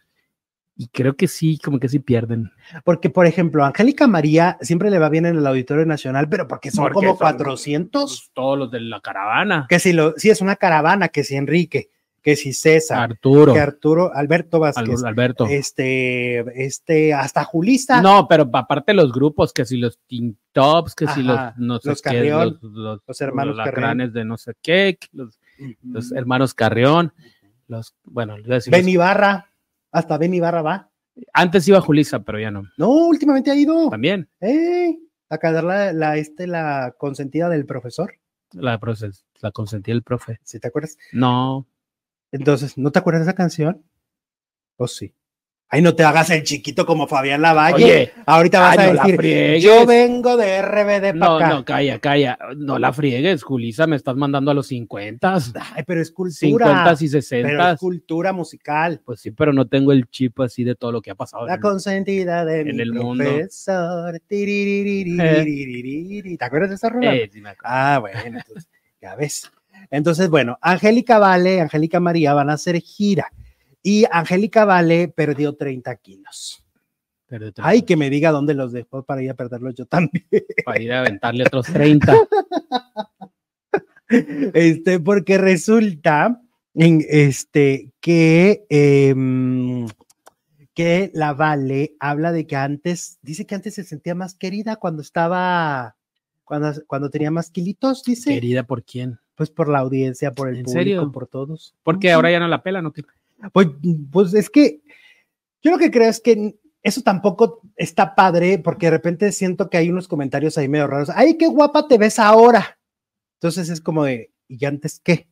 Y 0.81 0.87
creo 0.89 1.16
que 1.16 1.26
sí, 1.26 1.59
como 1.59 1.81
que 1.81 1.89
sí 1.89 1.99
pierden. 1.99 2.53
Porque, 2.85 3.11
por 3.11 3.26
ejemplo, 3.26 3.64
Angélica 3.64 4.07
María 4.07 4.57
siempre 4.61 4.91
le 4.91 5.01
va 5.01 5.09
bien 5.09 5.26
en 5.26 5.37
el 5.37 5.45
Auditorio 5.45 5.85
Nacional, 5.85 6.29
pero 6.29 6.47
porque 6.47 6.70
son 6.70 6.85
Porque 6.85 6.95
como 6.95 7.09
son- 7.11 7.18
400. 7.18 8.03
Pues, 8.05 8.31
todos 8.33 8.57
los 8.57 8.70
de 8.70 8.81
la 8.81 9.01
caravana. 9.01 9.66
Que 9.68 9.81
si, 9.81 9.93
lo, 9.93 10.14
si 10.16 10.31
es 10.31 10.41
una 10.41 10.55
caravana, 10.55 11.09
que 11.09 11.24
si 11.24 11.35
Enrique, 11.35 11.91
que 12.22 12.37
si 12.37 12.53
César, 12.53 13.11
Arturo, 13.11 13.55
que 13.55 13.59
Arturo, 13.61 14.12
Alberto 14.14 14.61
Vázquez, 14.61 15.03
Al- 15.03 15.09
Alberto. 15.09 15.47
este, 15.49 16.45
este, 16.64 17.12
hasta 17.12 17.43
Julista. 17.43 18.01
No, 18.01 18.29
pero 18.29 18.49
aparte 18.53 18.95
los 18.95 19.11
grupos, 19.12 19.53
que 19.53 19.64
si 19.64 19.79
los 19.79 19.99
Teen 20.07 20.39
Tops, 20.53 20.95
que 20.95 21.09
si 21.09 21.24
los 21.24 21.37
Ajá, 21.39 21.55
no 21.59 21.81
sé 21.81 21.89
los 21.89 22.03
qué, 22.03 22.11
Carrión, 22.11 22.59
los, 22.62 22.72
los- 22.72 23.01
los 23.05 23.20
hermanos 23.20 23.57
Carrión. 23.57 24.12
de 24.12 24.24
no 24.24 24.37
sé 24.37 24.53
qué, 24.62 24.97
los, 25.12 25.39
hermanos 26.14 26.55
Carrión, 26.55 27.12
los, 27.66 27.95
bueno, 28.05 28.39
iba 28.39 28.55
a 28.55 28.59
decir 28.59 28.72
los- 28.72 28.81
Ben 28.81 28.89
Ibarra, 28.89 29.51
hasta 29.93 30.18
Ben 30.18 30.34
Ibarra 30.34 30.62
va. 30.62 30.91
antes 31.32 31.66
iba 31.68 31.80
Julisa, 31.80 32.20
pero 32.22 32.39
ya 32.39 32.51
no. 32.51 32.62
No, 32.76 32.91
últimamente 33.09 33.51
ha 33.51 33.55
ido. 33.57 33.89
También, 33.91 34.28
¡Eh! 34.41 34.99
A 35.30 35.36
dar 35.53 35.64
la, 35.64 35.93
la, 35.93 36.16
este, 36.16 36.47
la 36.47 36.95
consentida 36.97 37.49
del 37.51 37.66
profesor, 37.66 38.14
la, 38.53 38.80
proces- 38.80 39.24
la 39.41 39.51
consentí 39.51 39.91
el 39.91 40.03
profe. 40.03 40.41
si 40.43 40.59
te 40.59 40.68
acuerdas. 40.68 40.97
No, 41.12 41.66
Entonces, 42.32 42.78
¿no 42.78 42.91
te 42.93 42.99
acuerdas 42.99 43.24
de 43.26 43.30
esa 43.30 43.36
canción? 43.36 43.84
¿O 44.76 44.86
sí? 44.89 45.14
Ay, 45.70 45.82
no 45.82 45.94
te 45.94 46.02
hagas 46.02 46.30
el 46.30 46.44
chiquito 46.44 46.86
como 46.86 47.06
Fabián 47.06 47.42
Lavalle. 47.42 47.84
Oye, 47.84 48.12
Ahorita 48.24 48.58
vas 48.58 48.78
a 48.78 48.86
no 48.86 49.02
decir, 49.04 49.58
yo 49.58 49.84
vengo 49.84 50.38
de 50.38 50.62
RBD 50.62 51.14
No, 51.14 51.36
acá. 51.36 51.48
no, 51.50 51.64
calla, 51.64 51.98
calla. 51.98 52.38
No 52.56 52.78
la 52.78 52.90
friegues, 52.94 53.42
Julisa, 53.42 53.86
me 53.86 53.96
estás 53.96 54.16
mandando 54.16 54.50
a 54.50 54.54
los 54.54 54.68
50. 54.68 55.36
Ay, 55.74 55.82
pero 55.86 56.00
es 56.00 56.10
cultura. 56.10 56.96
y 56.98 57.08
60. 57.08 57.46
Pero 57.48 57.68
es 57.68 57.78
cultura 57.78 58.32
musical. 58.32 59.02
Pues 59.04 59.20
sí, 59.20 59.30
pero 59.30 59.52
no 59.52 59.68
tengo 59.68 59.92
el 59.92 60.08
chip 60.08 60.40
así 60.40 60.64
de 60.64 60.74
todo 60.74 60.90
lo 60.90 61.02
que 61.02 61.10
ha 61.10 61.14
pasado. 61.14 61.46
La 61.46 61.60
consentida 61.60 62.46
de 62.46 62.64
mi 62.64 62.90
profesor. 62.90 64.18
¿Te 64.26 66.38
acuerdas 66.40 66.70
de 66.70 66.76
esa 66.76 66.88
rola? 66.88 67.14
Eh, 67.14 67.28
sí 67.30 67.42
me 67.42 67.50
acuerdo. 67.50 67.76
ah, 67.76 67.98
bueno, 67.98 68.18
entonces, 68.24 68.68
ya 69.02 69.14
ves. 69.16 69.52
Entonces, 69.90 70.30
bueno, 70.30 70.58
Angélica 70.62 71.18
Vale, 71.18 71.60
Angélica 71.60 72.00
María 72.00 72.32
van 72.32 72.48
a 72.48 72.54
hacer 72.54 72.80
gira. 72.80 73.30
Y 73.83 74.05
Angélica 74.11 74.64
Vale 74.64 75.09
perdió 75.09 75.55
30 75.55 75.97
kilos. 75.97 76.64
Ay, 77.59 77.83
que 77.83 77.97
me 77.97 78.09
diga 78.09 78.31
dónde 78.31 78.55
los 78.55 78.72
dejó 78.72 79.05
para 79.05 79.22
ir 79.22 79.31
a 79.31 79.35
perderlos 79.35 79.74
yo 79.74 79.87
también. 79.87 80.24
Para 80.64 80.81
ir 80.81 80.93
a 80.93 81.01
aventarle 81.01 81.45
otros 81.45 81.66
30. 81.72 82.14
Este, 84.55 85.01
porque 85.01 85.37
resulta 85.37 86.41
en 86.74 87.05
este, 87.09 87.93
que, 88.01 88.64
em, 88.70 89.87
que 90.74 91.11
la 91.12 91.35
Vale 91.35 91.97
habla 92.01 92.33
de 92.33 92.47
que 92.47 92.57
antes, 92.57 93.18
dice 93.20 93.47
que 93.47 93.55
antes 93.55 93.74
se 93.74 93.85
sentía 93.85 94.14
más 94.14 94.35
querida 94.35 94.76
cuando 94.76 95.03
estaba, 95.03 95.97
cuando, 96.45 96.72
cuando 96.87 97.11
tenía 97.11 97.31
más 97.31 97.51
kilitos, 97.51 98.03
dice. 98.05 98.33
Querida, 98.33 98.62
¿por 98.62 98.85
quién? 98.85 99.18
Pues 99.35 99.51
por 99.51 99.68
la 99.68 99.81
audiencia, 99.81 100.33
por 100.33 100.49
el 100.49 100.57
¿En 100.57 100.64
público, 100.64 100.79
serio? 100.81 101.12
por 101.12 101.26
todos. 101.26 101.74
Porque 101.83 102.11
ahora 102.11 102.31
ya 102.31 102.41
no 102.41 102.49
la 102.49 102.62
pela, 102.62 102.81
¿no? 102.81 102.93
Pues, 103.53 103.68
pues 104.11 104.34
es 104.34 104.51
que 104.51 104.82
yo 105.62 105.70
lo 105.70 105.78
que 105.78 105.91
creo 105.91 106.09
es 106.09 106.20
que 106.20 106.59
eso 106.82 107.03
tampoco 107.03 107.61
está 107.76 108.14
padre, 108.14 108.59
porque 108.59 108.86
de 108.86 108.91
repente 108.91 109.32
siento 109.32 109.68
que 109.68 109.76
hay 109.76 109.91
unos 109.91 110.09
comentarios 110.09 110.57
ahí 110.59 110.68
medio 110.68 110.86
raros. 110.86 111.11
Ay, 111.14 111.36
qué 111.36 111.47
guapa 111.47 111.89
te 111.89 111.99
ves 111.99 112.18
ahora. 112.18 112.78
Entonces 113.34 113.68
es 113.68 113.80
como 113.80 114.05
de, 114.05 114.32
¿y 114.49 114.64
antes 114.64 115.01
qué? 115.01 115.28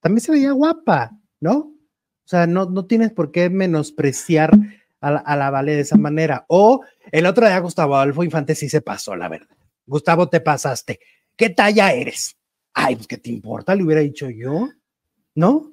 También 0.00 0.20
se 0.20 0.32
veía 0.32 0.52
guapa, 0.52 1.18
¿no? 1.40 1.56
O 1.58 2.28
sea, 2.30 2.46
no, 2.46 2.66
no 2.66 2.86
tienes 2.86 3.12
por 3.12 3.32
qué 3.32 3.50
menospreciar 3.50 4.52
a 5.00 5.10
la, 5.10 5.18
a 5.18 5.50
Vale 5.50 5.74
de 5.74 5.80
esa 5.80 5.96
manera. 5.96 6.44
O 6.48 6.82
el 7.10 7.26
otro 7.26 7.46
día 7.46 7.58
Gustavo 7.58 7.96
Adolfo 7.96 8.22
Infante 8.22 8.54
sí 8.54 8.68
se 8.68 8.82
pasó, 8.82 9.16
la 9.16 9.28
verdad. 9.28 9.56
Gustavo, 9.86 10.28
te 10.28 10.40
pasaste. 10.40 11.00
¿Qué 11.36 11.50
talla 11.50 11.92
eres? 11.92 12.36
Ay, 12.72 12.96
pues, 12.96 13.08
¿qué 13.08 13.18
te 13.18 13.30
importa? 13.30 13.74
Le 13.74 13.82
hubiera 13.82 14.02
dicho 14.02 14.30
yo, 14.30 14.68
¿no? 15.34 15.69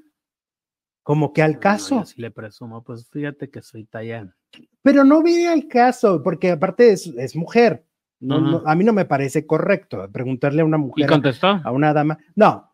Como 1.08 1.32
que 1.32 1.42
al 1.42 1.54
No, 1.54 1.60
caso. 1.62 2.00
yo 2.02 2.06
sí 2.06 2.20
le 2.22 2.32
presumo, 2.32 2.84
pues 2.84 3.08
fíjate 3.10 3.50
que 3.50 3.62
soy 3.62 3.86
talla. 3.86 4.36
Pero 4.82 5.06
no 5.06 5.24
viene 5.24 5.48
al 5.48 5.66
caso, 5.70 6.22
porque 6.22 6.52
aparte 6.52 6.92
es, 6.92 7.08
es 7.18 7.34
mujer. 7.34 7.86
No, 8.20 8.42
no, 8.42 8.62
a 8.66 8.76
mí 8.76 8.84
no 8.84 8.92
me 8.92 9.06
parece 9.06 9.46
correcto 9.48 10.06
preguntarle 10.12 10.64
a 10.64 10.66
una 10.66 10.76
¿Y 10.76 10.82
mujer, 10.82 11.08
contestó? 11.08 11.48
a 11.64 11.72
una 11.72 11.94
dama. 11.94 12.18
No, 12.36 12.74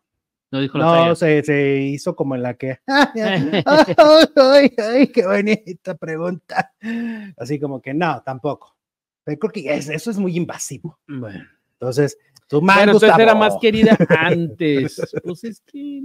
No 0.50 0.60
dijo 0.60 0.78
no, 0.78 1.14
se, 1.14 1.44
se 1.44 1.76
hizo 1.82 2.16
como 2.16 2.34
en 2.34 2.42
la 2.42 2.54
que. 2.54 2.80
ay, 2.88 4.72
ay, 4.78 5.06
qué 5.12 5.24
bonita 5.24 5.94
pregunta. 5.96 6.72
Así 7.36 7.60
como 7.60 7.80
que 7.80 7.94
no, 7.94 8.20
tampoco. 8.24 8.76
Pero 9.22 9.38
creo 9.38 9.52
que 9.52 9.74
es- 9.74 9.88
eso 9.90 10.10
es 10.10 10.18
muy 10.18 10.36
invasivo. 10.36 10.98
Bueno, 11.06 11.44
Entonces, 11.74 12.18
mal, 12.50 12.78
Bueno, 12.78 12.92
entonces 12.94 13.16
era 13.16 13.36
más 13.36 13.54
querida 13.60 13.96
antes. 14.08 15.00
Pues 15.22 15.44
es 15.44 15.60
que 15.60 16.02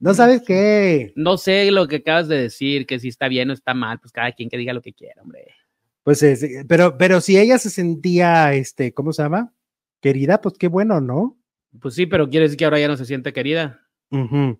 no 0.00 0.14
sabes 0.14 0.42
qué. 0.42 1.12
No 1.14 1.36
sé 1.36 1.70
lo 1.70 1.86
que 1.86 1.96
acabas 1.96 2.26
de 2.26 2.40
decir, 2.40 2.86
que 2.86 2.98
si 2.98 3.08
está 3.08 3.28
bien 3.28 3.50
o 3.50 3.52
está 3.52 3.74
mal, 3.74 4.00
pues 4.00 4.12
cada 4.12 4.32
quien 4.32 4.48
que 4.48 4.56
diga 4.56 4.72
lo 4.72 4.82
que 4.82 4.92
quiera, 4.92 5.22
hombre. 5.22 5.54
Pues 6.02 6.22
es, 6.22 6.44
pero, 6.66 6.96
pero 6.96 7.20
si 7.20 7.38
ella 7.38 7.58
se 7.58 7.70
sentía, 7.70 8.54
este, 8.54 8.92
¿cómo 8.92 9.12
se 9.12 9.22
llama? 9.22 9.52
Querida, 10.00 10.40
pues 10.40 10.56
qué 10.58 10.68
bueno, 10.68 11.00
¿no? 11.00 11.38
Pues 11.78 11.94
sí, 11.94 12.06
pero 12.06 12.28
quiere 12.28 12.46
decir 12.46 12.58
que 12.58 12.64
ahora 12.64 12.80
ya 12.80 12.88
no 12.88 12.96
se 12.96 13.04
siente 13.04 13.32
querida. 13.32 13.86
Ujú. 14.10 14.58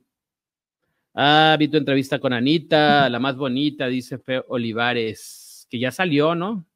Ah, 1.14 1.56
vi 1.58 1.68
tu 1.68 1.76
entrevista 1.76 2.18
con 2.20 2.32
Anita, 2.32 3.08
la 3.08 3.18
más 3.18 3.36
bonita, 3.36 3.86
dice 3.88 4.18
Fe 4.18 4.42
Olivares, 4.48 5.66
que 5.68 5.80
ya 5.80 5.90
salió, 5.90 6.34
¿no? 6.34 6.66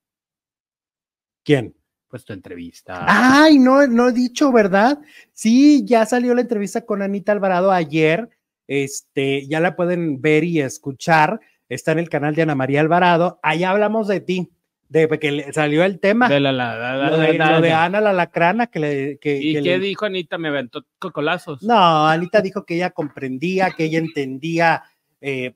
¿Quién? 1.45 1.77
Pues 2.09 2.25
tu 2.25 2.33
entrevista. 2.33 3.05
Ay, 3.07 3.59
no, 3.59 3.87
no 3.87 4.09
he 4.09 4.13
dicho, 4.13 4.51
¿verdad? 4.51 4.99
Sí, 5.33 5.85
ya 5.85 6.07
salió 6.07 6.35
la 6.35 6.41
entrevista 6.41 6.85
con 6.85 7.03
Anita 7.03 7.33
Alvarado 7.33 7.71
ayer. 7.71 8.31
Este, 8.67 9.47
ya 9.47 9.61
la 9.61 9.77
pueden 9.77 10.21
ver 10.21 10.45
y 10.45 10.61
escuchar. 10.61 11.41
Está 11.69 11.93
en 11.93 11.99
el 11.99 12.09
canal 12.09 12.35
de 12.35 12.43
Ana 12.43 12.55
María 12.55 12.81
Alvarado. 12.81 13.39
Allá 13.43 13.71
hablamos 13.71 14.07
de 14.09 14.21
ti, 14.21 14.51
de 14.89 15.09
que 15.19 15.33
le 15.33 15.53
salió 15.53 15.85
el 15.85 15.99
tema. 15.99 16.29
De 16.29 16.41
la- 16.41 16.53
la- 16.53 16.77
la- 16.97 17.11
lo, 17.11 17.19
de, 17.19 17.35
la- 17.39 17.51
lo 17.53 17.61
de 17.61 17.73
Ana 17.73 18.01
la 18.01 18.13
lacrana 18.13 18.67
que 18.67 18.79
le. 18.79 19.19
Que, 19.19 19.37
¿Y 19.37 19.55
que 19.55 19.63
qué 19.63 19.79
le- 19.79 19.81
dijo 19.81 20.05
Anita? 20.07 20.39
Me 20.39 20.49
aventó 20.49 20.85
cocolazos. 20.99 21.63
No, 21.63 22.07
Anita 22.07 22.41
dijo 22.41 22.65
que 22.65 22.77
ella 22.77 22.91
comprendía, 22.91 23.71
que 23.71 23.85
ella 23.85 23.99
entendía 23.99 24.83
eh, 25.21 25.55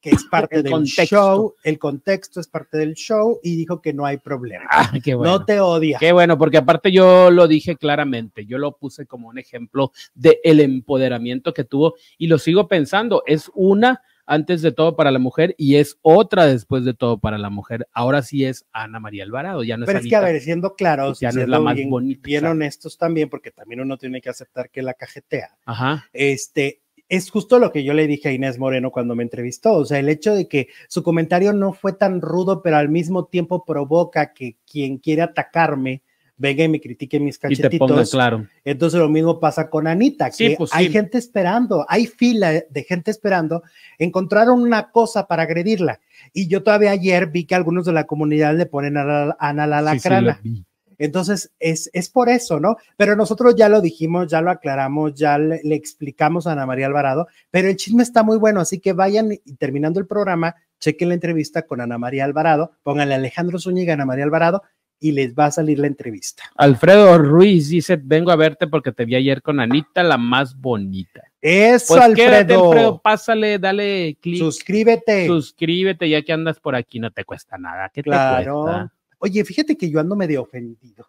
que 0.00 0.10
es 0.10 0.24
parte 0.24 0.56
El 0.56 0.62
del 0.64 0.72
contexto. 0.72 1.04
show, 1.04 1.54
el 1.62 1.78
contexto 1.78 2.40
es 2.40 2.48
parte 2.48 2.78
del 2.78 2.94
show 2.94 3.40
y 3.42 3.56
dijo 3.56 3.80
que 3.80 3.92
no 3.92 4.06
hay 4.06 4.18
problema. 4.18 4.64
Ah, 4.70 4.92
qué 5.02 5.14
bueno. 5.14 5.38
No 5.38 5.44
te 5.44 5.60
odia. 5.60 5.98
Qué 5.98 6.12
bueno, 6.12 6.38
porque 6.38 6.58
aparte 6.58 6.92
yo 6.92 7.30
lo 7.30 7.48
dije 7.48 7.76
claramente, 7.76 8.46
yo 8.46 8.58
lo 8.58 8.76
puse 8.76 9.06
como 9.06 9.28
un 9.28 9.38
ejemplo 9.38 9.92
de 10.14 10.40
el 10.44 10.60
empoderamiento 10.60 11.52
que 11.54 11.64
tuvo 11.64 11.94
y 12.16 12.26
lo 12.26 12.38
sigo 12.38 12.68
pensando, 12.68 13.22
es 13.26 13.50
una 13.54 14.02
antes 14.28 14.60
de 14.60 14.72
todo 14.72 14.94
para 14.94 15.10
la 15.10 15.18
mujer 15.18 15.54
y 15.56 15.76
es 15.76 15.98
otra 16.02 16.46
después 16.46 16.84
de 16.84 16.92
todo 16.92 17.18
para 17.18 17.38
la 17.38 17.48
mujer. 17.48 17.88
Ahora 17.92 18.22
sí 18.22 18.44
es 18.44 18.66
Ana 18.72 19.00
María 19.00 19.24
Alvarado, 19.24 19.64
ya 19.64 19.76
no 19.76 19.86
Pero 19.86 19.98
es 19.98 20.04
es 20.04 20.10
que, 20.10 20.16
a 20.16 20.20
ver, 20.20 20.40
siendo 20.40 20.74
claros, 20.74 21.18
Ya 21.18 21.32
no 21.32 21.40
es 21.40 21.48
la 21.48 21.58
más 21.58 21.74
bien, 21.74 21.90
bonita, 21.90 22.20
bien 22.24 22.44
honestos 22.44 22.98
también, 22.98 23.30
porque 23.30 23.50
también 23.50 23.80
uno 23.80 23.96
tiene 23.96 24.20
que 24.20 24.28
aceptar 24.28 24.70
que 24.70 24.82
la 24.82 24.92
cajetea. 24.92 25.56
Ajá. 25.64 26.04
Este, 26.12 26.82
es 27.08 27.30
justo 27.30 27.58
lo 27.58 27.72
que 27.72 27.84
yo 27.84 27.94
le 27.94 28.06
dije 28.06 28.28
a 28.28 28.32
Inés 28.32 28.58
Moreno 28.58 28.90
cuando 28.90 29.14
me 29.14 29.22
entrevistó, 29.22 29.74
o 29.74 29.84
sea, 29.84 29.98
el 29.98 30.08
hecho 30.08 30.34
de 30.34 30.46
que 30.48 30.68
su 30.88 31.02
comentario 31.02 31.52
no 31.52 31.72
fue 31.72 31.92
tan 31.92 32.20
rudo, 32.20 32.62
pero 32.62 32.76
al 32.76 32.88
mismo 32.88 33.26
tiempo 33.26 33.64
provoca 33.64 34.32
que 34.32 34.56
quien 34.70 34.98
quiere 34.98 35.22
atacarme 35.22 36.02
venga 36.38 36.64
y 36.64 36.68
me 36.68 36.80
critique 36.80 37.18
mis 37.18 37.36
Y 37.36 37.56
te 37.56 37.70
ponga 37.70 37.96
cachetitos. 37.96 38.10
claro. 38.10 38.46
Entonces 38.64 39.00
lo 39.00 39.08
mismo 39.08 39.40
pasa 39.40 39.68
con 39.68 39.86
Anita, 39.86 40.30
Sí, 40.30 40.50
que 40.50 40.56
pues 40.56 40.70
hay 40.72 40.86
sí. 40.86 40.92
gente 40.92 41.18
esperando, 41.18 41.84
hay 41.88 42.06
fila 42.06 42.52
de 42.52 42.84
gente 42.84 43.10
esperando, 43.10 43.62
encontraron 43.98 44.62
una 44.62 44.90
cosa 44.90 45.26
para 45.26 45.42
agredirla. 45.42 46.00
Y 46.32 46.46
yo 46.48 46.62
todavía 46.62 46.92
ayer 46.92 47.26
vi 47.26 47.44
que 47.44 47.54
algunos 47.54 47.86
de 47.86 47.92
la 47.92 48.04
comunidad 48.04 48.56
le 48.56 48.66
ponen 48.66 48.96
a 48.96 49.04
la, 49.04 49.36
Ana 49.40 49.66
la 49.66 49.92
Sí, 49.94 50.00
sí, 50.00 50.08
vi. 50.42 50.64
Entonces, 50.98 51.52
es, 51.58 51.88
es 51.92 52.10
por 52.10 52.28
eso, 52.28 52.58
¿no? 52.60 52.76
Pero 52.96 53.14
nosotros 53.16 53.54
ya 53.56 53.68
lo 53.68 53.80
dijimos, 53.80 54.26
ya 54.28 54.40
lo 54.40 54.50
aclaramos, 54.50 55.14
ya 55.14 55.38
le, 55.38 55.60
le 55.62 55.74
explicamos 55.76 56.46
a 56.46 56.52
Ana 56.52 56.66
María 56.66 56.86
Alvarado, 56.86 57.28
pero 57.50 57.68
el 57.68 57.76
chisme 57.76 58.02
está 58.02 58.22
muy 58.22 58.36
bueno, 58.36 58.60
así 58.60 58.80
que 58.80 58.92
vayan 58.92 59.32
y 59.32 59.54
terminando 59.54 60.00
el 60.00 60.06
programa, 60.06 60.56
chequen 60.80 61.08
la 61.08 61.14
entrevista 61.14 61.62
con 61.62 61.80
Ana 61.80 61.98
María 61.98 62.24
Alvarado, 62.24 62.72
pónganle 62.82 63.14
Alejandro 63.14 63.58
Zúñiga, 63.58 63.94
Ana 63.94 64.04
María 64.06 64.24
Alvarado, 64.24 64.62
y 65.00 65.12
les 65.12 65.32
va 65.32 65.46
a 65.46 65.50
salir 65.52 65.78
la 65.78 65.86
entrevista. 65.86 66.42
Alfredo 66.56 67.18
Ruiz 67.18 67.68
dice, 67.68 67.96
vengo 68.02 68.32
a 68.32 68.36
verte 68.36 68.66
porque 68.66 68.90
te 68.90 69.04
vi 69.04 69.14
ayer 69.14 69.42
con 69.42 69.60
Anita, 69.60 70.02
la 70.02 70.18
más 70.18 70.58
bonita. 70.60 71.22
Eso, 71.40 71.94
Pues 71.94 72.14
quédate, 72.16 72.54
Alfredo. 72.54 72.64
Alfredo, 72.72 73.00
pásale, 73.00 73.58
dale 73.60 74.18
clic, 74.20 74.40
Suscríbete. 74.40 75.28
suscríbete 75.28 76.08
ya 76.08 76.22
que 76.22 76.32
andas 76.32 76.58
por 76.58 76.74
aquí, 76.74 76.98
no 76.98 77.12
te 77.12 77.24
cuesta 77.24 77.56
nada. 77.58 77.88
¿Qué 77.94 78.02
te 78.02 78.10
Claro. 78.10 78.62
cuesta? 78.62 78.92
Oye, 79.18 79.44
fíjate 79.44 79.76
que 79.76 79.90
yo 79.90 80.00
ando 80.00 80.16
medio 80.16 80.42
ofendido. 80.42 81.06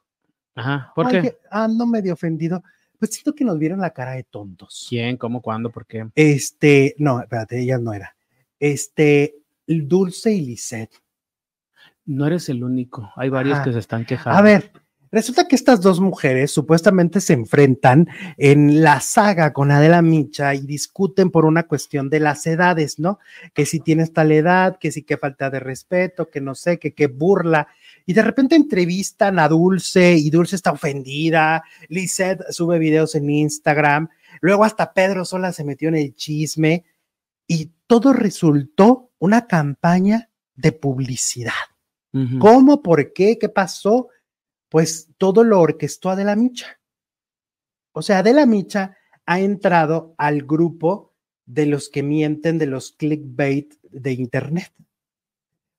Ajá, 0.56 0.92
¿por 0.96 1.08
Ay, 1.08 1.22
qué? 1.22 1.38
Ando 1.50 1.86
medio 1.86 2.14
ofendido. 2.14 2.64
Pues 2.98 3.14
siento 3.14 3.34
que 3.34 3.46
nos 3.46 3.58
vieron 3.58 3.80
la 3.80 3.92
cara 3.92 4.12
de 4.12 4.24
tontos. 4.24 4.88
¿Quién? 4.90 5.16
¿Cómo? 5.16 5.42
¿Cuándo? 5.42 5.70
¿Por 5.70 5.86
qué? 5.86 6.10
Este, 6.16 6.96
no, 6.98 7.22
espérate, 7.22 7.60
ella 7.62 7.78
no 7.78 7.94
era. 7.94 8.14
Este, 8.60 9.36
Dulce 9.66 10.32
y 10.32 10.42
Lisette. 10.42 11.02
No 12.06 12.26
eres 12.26 12.50
el 12.50 12.64
único. 12.64 13.12
Hay 13.16 13.30
varios 13.30 13.60
que 13.60 13.72
se 13.72 13.80
están 13.80 14.04
quejando. 14.04 14.38
A 14.38 14.42
ver, 14.42 14.72
resulta 15.12 15.48
que 15.48 15.56
estas 15.56 15.80
dos 15.80 16.00
mujeres 16.02 16.52
supuestamente 16.52 17.22
se 17.22 17.34
enfrentan 17.34 18.10
en 18.36 18.82
la 18.82 19.00
saga 19.00 19.54
con 19.54 19.72
Adela 19.72 20.02
Micha 20.02 20.56
y 20.56 20.62
discuten 20.62 21.30
por 21.30 21.46
una 21.46 21.68
cuestión 21.68 22.10
de 22.10 22.20
las 22.20 22.46
edades, 22.48 23.00
¿no? 23.00 23.20
Que 23.54 23.66
si 23.66 23.80
tienes 23.80 24.12
tal 24.12 24.32
edad, 24.32 24.78
que 24.78 24.92
si 24.92 25.04
que 25.04 25.18
falta 25.18 25.50
de 25.50 25.60
respeto, 25.60 26.30
que 26.30 26.42
no 26.42 26.56
sé, 26.56 26.80
que 26.80 26.94
qué 26.94 27.08
burla. 27.08 27.68
Y 28.10 28.14
de 28.14 28.24
repente 28.24 28.56
entrevistan 28.56 29.38
a 29.38 29.48
Dulce 29.48 30.16
y 30.16 30.32
Dulce 30.32 30.56
está 30.56 30.72
ofendida. 30.72 31.64
Lisette 31.90 32.42
sube 32.50 32.80
videos 32.80 33.14
en 33.14 33.30
Instagram. 33.30 34.10
Luego 34.42 34.64
hasta 34.64 34.96
Pedro 34.96 35.26
Sola 35.26 35.54
se 35.54 35.64
metió 35.64 35.90
en 35.90 35.96
el 35.96 36.16
chisme 36.16 36.86
y 37.46 37.70
todo 37.86 38.12
resultó 38.12 39.12
una 39.20 39.46
campaña 39.46 40.32
de 40.56 40.72
publicidad. 40.72 41.54
¿Cómo? 42.40 42.82
¿Por 42.82 43.14
qué? 43.14 43.38
¿Qué 43.38 43.48
pasó? 43.48 44.08
Pues 44.70 45.10
todo 45.20 45.44
lo 45.44 45.62
orquestó 45.62 46.10
Adela 46.10 46.36
Micha. 46.36 46.80
O 47.92 48.02
sea, 48.02 48.18
Adela 48.18 48.48
Micha 48.48 48.98
ha 49.28 49.40
entrado 49.40 50.16
al 50.18 50.42
grupo 50.48 51.14
de 51.46 51.68
los 51.68 51.90
que 51.90 52.02
mienten, 52.02 52.58
de 52.58 52.66
los 52.66 52.92
clickbait 52.92 53.72
de 53.84 54.14
Internet. 54.14 54.74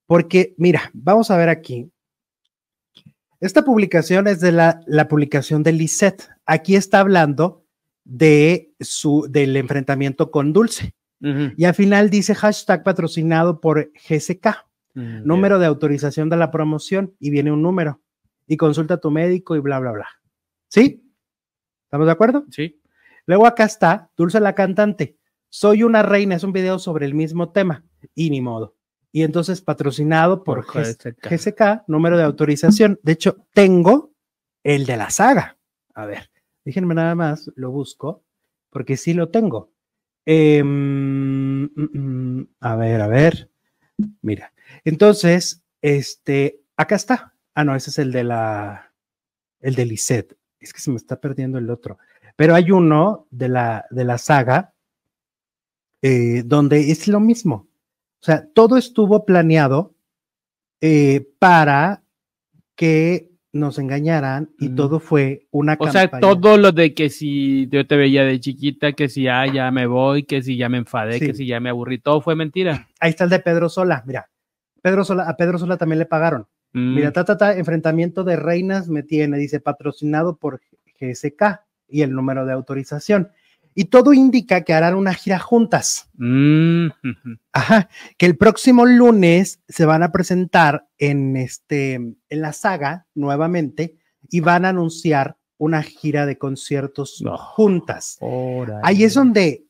Porque, 0.07 0.55
mira, 0.59 0.93
vamos 0.95 1.33
a 1.33 1.37
ver 1.37 1.49
aquí. 1.49 1.91
Esta 3.41 3.64
publicación 3.64 4.26
es 4.26 4.41
de 4.41 4.53
la, 4.53 4.80
la 4.86 5.09
publicación 5.09 5.62
de 5.62 5.72
Lisette. 5.72 6.28
Aquí 6.47 6.76
está 6.76 7.01
hablando 7.01 7.64
de 8.05 8.74
su, 8.80 9.26
del 9.30 9.57
enfrentamiento 9.57 10.30
con 10.30 10.53
Dulce. 10.53 10.95
Y 11.22 11.64
al 11.64 11.74
final 11.74 12.09
dice 12.09 12.34
hashtag 12.34 12.82
patrocinado 12.82 13.61
por 13.61 13.93
GSK 14.09 14.70
Mm, 14.95 15.24
número 15.24 15.59
de 15.59 15.66
autorización 15.66 16.28
de 16.28 16.36
la 16.36 16.51
promoción 16.51 17.14
y 17.20 17.30
viene 17.30 17.53
un 17.53 17.62
número 17.62 18.01
y 18.47 18.57
consulta 18.57 18.95
a 18.95 19.01
tu 19.01 19.11
médico 19.11 19.55
y 19.55 19.61
bla, 19.61 19.78
bla, 19.78 19.93
bla. 19.93 20.09
¿Sí? 20.68 21.05
¿Estamos 21.84 22.07
de 22.07 22.12
acuerdo? 22.12 22.45
Sí. 22.51 22.80
Luego 23.26 23.47
acá 23.47 23.64
está 23.64 24.11
Dulce 24.16 24.41
la 24.41 24.55
cantante. 24.55 25.16
Soy 25.49 25.82
una 25.82 26.03
reina, 26.03 26.36
es 26.36 26.45
un 26.45 26.53
video 26.53 26.78
sobre 26.78 27.07
el 27.07 27.14
mismo 27.14 27.51
tema 27.51 27.84
y 28.14 28.30
ni 28.30 28.41
modo. 28.41 28.76
Y 29.13 29.23
entonces 29.23 29.61
patrocinado 29.61 30.45
por, 30.45 30.65
Por 30.67 30.85
GS- 30.85 31.15
GSK. 31.21 31.29
GSK, 31.29 31.85
número 31.89 32.17
de 32.17 32.25
autorización. 32.25 32.99
De 33.03 33.13
hecho, 33.13 33.45
tengo 33.53 34.13
el 34.63 34.87
de 34.87 34.97
la 34.97 35.11
saga. 35.11 35.59
A 35.95 36.07
ver, 36.07 36.31
déjenme 36.65 36.95
nada 36.95 37.15
más, 37.15 37.51
lo 37.57 37.71
busco, 37.71 38.25
porque 38.71 38.97
sí 38.97 39.13
lo 39.15 39.29
tengo. 39.31 39.73
Em, 40.25 41.65
mm, 41.65 41.71
mm, 41.75 42.49
a 42.61 42.77
ver, 42.77 43.01
a 43.01 43.09
ver. 43.09 43.51
Mira, 44.23 44.53
entonces, 44.85 45.63
este, 45.83 46.61
acá 46.77 46.95
está. 46.95 47.35
Ah, 47.55 47.65
no, 47.65 47.75
ese 47.75 47.91
es 47.91 47.99
el 47.99 48.13
de 48.13 48.23
la, 48.25 48.95
el 49.61 49.75
de 49.75 49.87
Lisette. 49.87 50.39
Es 50.61 50.73
que 50.73 50.81
se 50.81 50.91
me 50.91 50.97
está 50.97 51.21
perdiendo 51.21 51.59
el 51.59 51.69
otro. 51.71 51.99
Pero 52.37 52.55
hay 52.55 52.71
uno 52.71 53.27
de 53.31 53.49
la, 53.49 53.87
de 53.91 54.05
la 54.05 54.19
saga 54.19 54.73
eh, 56.03 56.43
donde 56.45 56.91
es 56.91 57.09
lo 57.09 57.19
mismo. 57.21 57.69
O 58.21 58.25
sea, 58.25 58.47
todo 58.55 58.77
estuvo 58.77 59.25
planeado 59.25 59.95
eh, 60.81 61.27
para 61.39 62.03
que 62.75 63.31
nos 63.53 63.79
engañaran 63.79 64.51
y 64.59 64.68
todo 64.71 65.01
fue 65.01 65.47
una 65.51 65.77
O 65.79 65.91
sea, 65.91 66.03
campaña. 66.09 66.21
todo 66.21 66.57
lo 66.57 66.71
de 66.71 66.95
que 66.95 67.11
si 67.11 67.66
yo 67.68 67.85
te 67.87 67.97
veía 67.97 68.25
de 68.25 68.39
chiquita, 68.39 68.93
que 68.93 69.09
si 69.09 69.27
ah, 69.27 69.47
ya 69.53 69.71
me 69.73 69.87
voy, 69.87 70.23
que 70.23 70.41
si 70.43 70.57
ya 70.57 70.68
me 70.68 70.79
enfadé, 70.79 71.18
Sí. 71.18 71.27
que 71.27 71.35
si 71.35 71.47
ya 71.47 71.59
me 71.61 71.68
aburrí, 71.71 71.99
todo 71.99 72.21
fue 72.21 72.37
mentira. 72.37 72.89
Ahí 73.01 73.11
está 73.11 73.25
el 73.25 73.31
de 73.31 73.41
Pedro 73.41 73.68
Sola, 73.68 74.05
mira. 74.07 74.31
Pedro 74.83 75.05
Sola, 75.05 75.29
a 75.29 75.37
Pedro 75.37 75.59
Sola 75.59 75.77
también 75.77 75.99
le 75.99 76.07
pagaron. 76.07 76.47
Mm, 76.73 76.95
Mira, 76.95 77.12
ta, 77.12 77.25
ta, 77.25 77.37
ta, 77.37 77.57
enfrentamiento 77.59 78.23
de 78.23 78.37
reinas 78.37 78.89
me 78.89 79.03
tiene, 79.03 79.37
dice 79.37 79.59
patrocinado 79.61 80.37
por 80.37 80.61
GSK 81.01 81.62
y 81.89 82.03
el 82.03 82.12
número 82.12 82.47
de 82.47 82.53
autorización. 82.53 83.31
Y 83.75 83.85
todo 83.87 84.12
indica 84.12 84.62
que 84.62 84.73
harán 84.75 84.95
una 84.95 85.14
gira 85.14 85.39
juntas. 85.39 86.09
mm. 86.14 86.89
Ajá, 87.53 87.89
que 88.18 88.27
el 88.27 88.37
próximo 88.37 88.85
lunes 88.87 89.61
se 89.68 89.85
van 89.87 90.03
a 90.03 90.12
presentar 90.12 90.87
en 90.99 91.37
este 91.37 91.95
en 91.95 92.16
la 92.29 92.53
saga 92.53 93.07
nuevamente 93.14 93.97
y 94.29 94.41
van 94.41 94.64
a 94.64 94.71
anunciar 94.71 95.37
una 95.59 95.83
gira 95.83 96.27
de 96.27 96.39
conciertos 96.39 97.21
No. 97.23 97.37
juntas. 97.37 98.18
Ahí 98.83 99.05
es 99.05 99.14
donde 99.14 99.64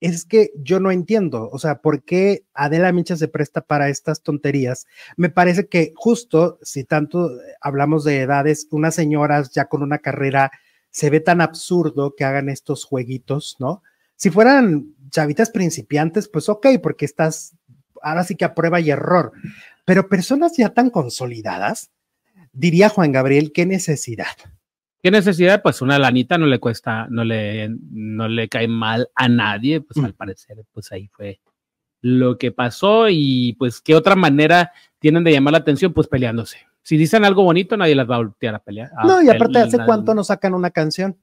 es 0.00 0.26
que 0.26 0.50
yo 0.56 0.80
no 0.80 0.90
entiendo, 0.90 1.48
o 1.50 1.58
sea, 1.58 1.80
¿por 1.80 2.02
qué 2.02 2.44
Adela 2.52 2.92
Micha 2.92 3.16
se 3.16 3.28
presta 3.28 3.62
para 3.62 3.88
estas 3.88 4.22
tonterías? 4.22 4.86
Me 5.16 5.30
parece 5.30 5.66
que 5.66 5.92
justo 5.96 6.58
si 6.62 6.84
tanto 6.84 7.30
hablamos 7.60 8.04
de 8.04 8.20
edades, 8.20 8.68
unas 8.70 8.94
señoras 8.94 9.50
ya 9.52 9.64
con 9.66 9.82
una 9.82 9.98
carrera 9.98 10.50
se 10.94 11.10
ve 11.10 11.18
tan 11.18 11.40
absurdo 11.40 12.14
que 12.16 12.22
hagan 12.22 12.48
estos 12.48 12.84
jueguitos, 12.84 13.56
¿no? 13.58 13.82
Si 14.14 14.30
fueran 14.30 14.94
chavitas 15.10 15.50
principiantes, 15.50 16.28
pues 16.28 16.48
ok, 16.48 16.68
porque 16.80 17.04
estás 17.04 17.56
ahora 18.00 18.22
sí 18.22 18.36
que 18.36 18.44
a 18.44 18.54
prueba 18.54 18.78
y 18.78 18.90
error, 18.90 19.32
pero 19.84 20.08
personas 20.08 20.56
ya 20.56 20.68
tan 20.68 20.90
consolidadas, 20.90 21.90
diría 22.52 22.90
Juan 22.90 23.10
Gabriel, 23.10 23.50
qué 23.52 23.66
necesidad. 23.66 24.36
¿Qué 25.02 25.10
necesidad? 25.10 25.62
Pues 25.62 25.82
una 25.82 25.98
lanita 25.98 26.38
no 26.38 26.46
le 26.46 26.60
cuesta, 26.60 27.08
no 27.10 27.24
le, 27.24 27.70
no 27.90 28.28
le 28.28 28.48
cae 28.48 28.68
mal 28.68 29.08
a 29.16 29.28
nadie, 29.28 29.80
pues 29.80 29.96
Mm. 29.96 30.04
al 30.04 30.14
parecer, 30.14 30.64
pues 30.72 30.92
ahí 30.92 31.08
fue 31.08 31.40
lo 32.02 32.38
que 32.38 32.52
pasó 32.52 33.08
y 33.10 33.54
pues 33.58 33.80
qué 33.80 33.96
otra 33.96 34.14
manera 34.14 34.70
tienen 35.00 35.24
de 35.24 35.32
llamar 35.32 35.52
la 35.52 35.58
atención, 35.58 35.92
pues 35.92 36.06
peleándose. 36.06 36.58
Si 36.84 36.96
dicen 36.96 37.24
algo 37.24 37.42
bonito, 37.42 37.76
nadie 37.76 37.94
las 37.96 38.08
va 38.08 38.14
a 38.16 38.18
voltear 38.18 38.54
a 38.54 38.58
pelear. 38.60 38.90
a 38.96 39.04
No, 39.06 39.20
y 39.22 39.28
aparte, 39.28 39.58
¿hace 39.58 39.78
cuanto 39.84 40.14
no 40.14 40.22
sacan 40.22 40.54
una 40.54 40.70
canción? 40.70 41.16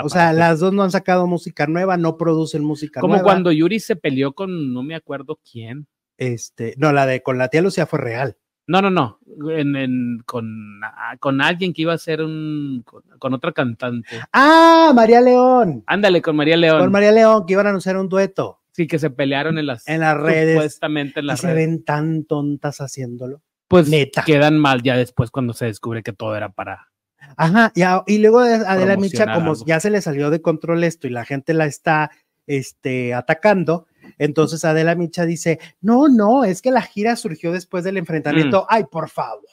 O 0.00 0.08
sea, 0.08 0.32
las 0.32 0.60
dos 0.60 0.72
no 0.72 0.84
han 0.84 0.92
sacado 0.92 1.26
música 1.26 1.66
nueva, 1.66 1.96
no 1.96 2.16
producen 2.16 2.62
música 2.62 3.00
Como 3.00 3.14
nueva. 3.14 3.24
cuando 3.24 3.50
Yuri 3.50 3.80
se 3.80 3.96
peleó 3.96 4.32
con, 4.32 4.72
no 4.72 4.84
me 4.84 4.94
acuerdo 4.94 5.40
quién. 5.50 5.88
Este, 6.18 6.74
no, 6.76 6.92
la 6.92 7.04
de 7.06 7.22
con 7.22 7.36
la 7.38 7.48
tía 7.48 7.62
Lucía 7.62 7.86
fue 7.86 7.98
real. 7.98 8.36
No, 8.68 8.82
no, 8.82 8.90
no. 8.90 9.18
En, 9.50 9.74
en- 9.76 10.18
con, 10.26 10.80
con 11.20 11.40
alguien 11.40 11.72
que 11.72 11.82
iba 11.82 11.94
a 11.94 11.98
ser 11.98 12.22
un. 12.22 12.82
Con, 12.84 13.02
con 13.18 13.32
otra 13.34 13.50
cantante. 13.52 14.08
Ah, 14.32 14.92
María 14.94 15.20
León. 15.22 15.82
Ándale, 15.86 16.20
con 16.20 16.36
María 16.36 16.56
León. 16.58 16.78
Con 16.80 16.92
María 16.92 17.10
León, 17.12 17.44
que 17.46 17.54
iban 17.54 17.66
a 17.66 17.70
anunciar 17.70 17.96
un 17.96 18.08
dueto. 18.10 18.60
sí, 18.72 18.86
que 18.86 18.98
se 18.98 19.08
pelearon 19.10 19.56
en 19.58 19.66
las, 19.66 19.88
En 19.88 20.00
las 20.00 20.16
redes. 20.18 20.54
Supuestamente 20.56 21.20
en 21.20 21.24
Y 21.24 21.28
las 21.28 21.40
se 21.40 21.46
redes. 21.52 21.66
ven 21.66 21.82
tan 21.84 22.24
tontas 22.24 22.80
haciéndolo. 22.82 23.40
Pues 23.68 23.88
neta. 23.88 24.24
quedan 24.24 24.58
mal 24.58 24.82
ya 24.82 24.96
después 24.96 25.30
cuando 25.30 25.52
se 25.52 25.66
descubre 25.66 26.02
que 26.02 26.12
todo 26.12 26.34
era 26.36 26.48
para. 26.48 26.88
Ajá, 27.36 27.72
y, 28.06 28.18
luego 28.18 28.42
de 28.42 28.54
Adela 28.54 28.96
Micha, 28.96 29.32
como 29.34 29.50
algo. 29.50 29.66
ya 29.66 29.80
se 29.80 29.90
le 29.90 30.00
salió 30.00 30.30
de 30.30 30.40
control 30.40 30.82
esto 30.82 31.06
y 31.06 31.10
la 31.10 31.24
gente 31.24 31.52
la 31.52 31.66
está 31.66 32.10
este, 32.46 33.12
atacando, 33.12 33.86
entonces 34.16 34.64
Adela 34.64 34.94
Micha 34.94 35.26
dice, 35.26 35.58
no, 35.80 36.08
no, 36.08 36.44
es 36.44 36.62
que 36.62 36.70
la 36.70 36.80
gira 36.80 37.16
surgió 37.16 37.52
después 37.52 37.84
del 37.84 37.98
enfrentamiento. 37.98 38.66
Ay, 38.70 38.84
por 38.90 39.10
favor. 39.10 39.44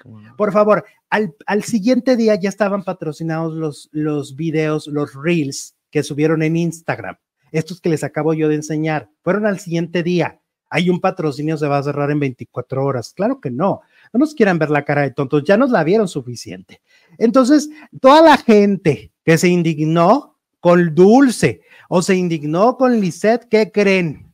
como- 0.00 0.36
Por 0.36 0.52
favor, 0.52 0.84
al, 1.08 1.34
al 1.46 1.62
siguiente 1.64 2.16
día 2.16 2.34
ya 2.34 2.48
estaban 2.48 2.84
patrocinados 2.84 3.54
los, 3.54 3.88
los 3.92 4.36
videos, 4.36 4.86
los 4.86 5.14
reels 5.14 5.74
que 5.90 6.02
subieron 6.02 6.42
en 6.42 6.56
Instagram. 6.56 7.16
Estos 7.52 7.80
que 7.80 7.88
les 7.88 8.02
acabo 8.02 8.34
yo 8.34 8.48
de 8.48 8.56
enseñar. 8.56 9.08
Fueron 9.22 9.46
al 9.46 9.60
siguiente 9.60 10.02
día. 10.02 10.40
Hay 10.74 10.90
un 10.90 11.00
patrocinio, 11.00 11.56
se 11.56 11.68
va 11.68 11.78
a 11.78 11.82
cerrar 11.82 12.10
en 12.10 12.18
24 12.18 12.84
horas. 12.84 13.12
Claro 13.14 13.40
que 13.40 13.50
no. 13.50 13.82
No 14.12 14.18
nos 14.18 14.34
quieran 14.34 14.58
ver 14.58 14.70
la 14.70 14.84
cara 14.84 15.02
de 15.02 15.12
tontos. 15.12 15.44
Ya 15.44 15.56
nos 15.56 15.70
la 15.70 15.84
vieron 15.84 16.08
suficiente. 16.08 16.80
Entonces, 17.16 17.70
toda 18.00 18.22
la 18.22 18.36
gente 18.36 19.12
que 19.24 19.38
se 19.38 19.48
indignó 19.48 20.36
con 20.58 20.94
Dulce 20.94 21.60
o 21.88 22.02
se 22.02 22.16
indignó 22.16 22.76
con 22.76 23.00
Lisette, 23.00 23.46
¿qué 23.48 23.70
creen? 23.70 24.32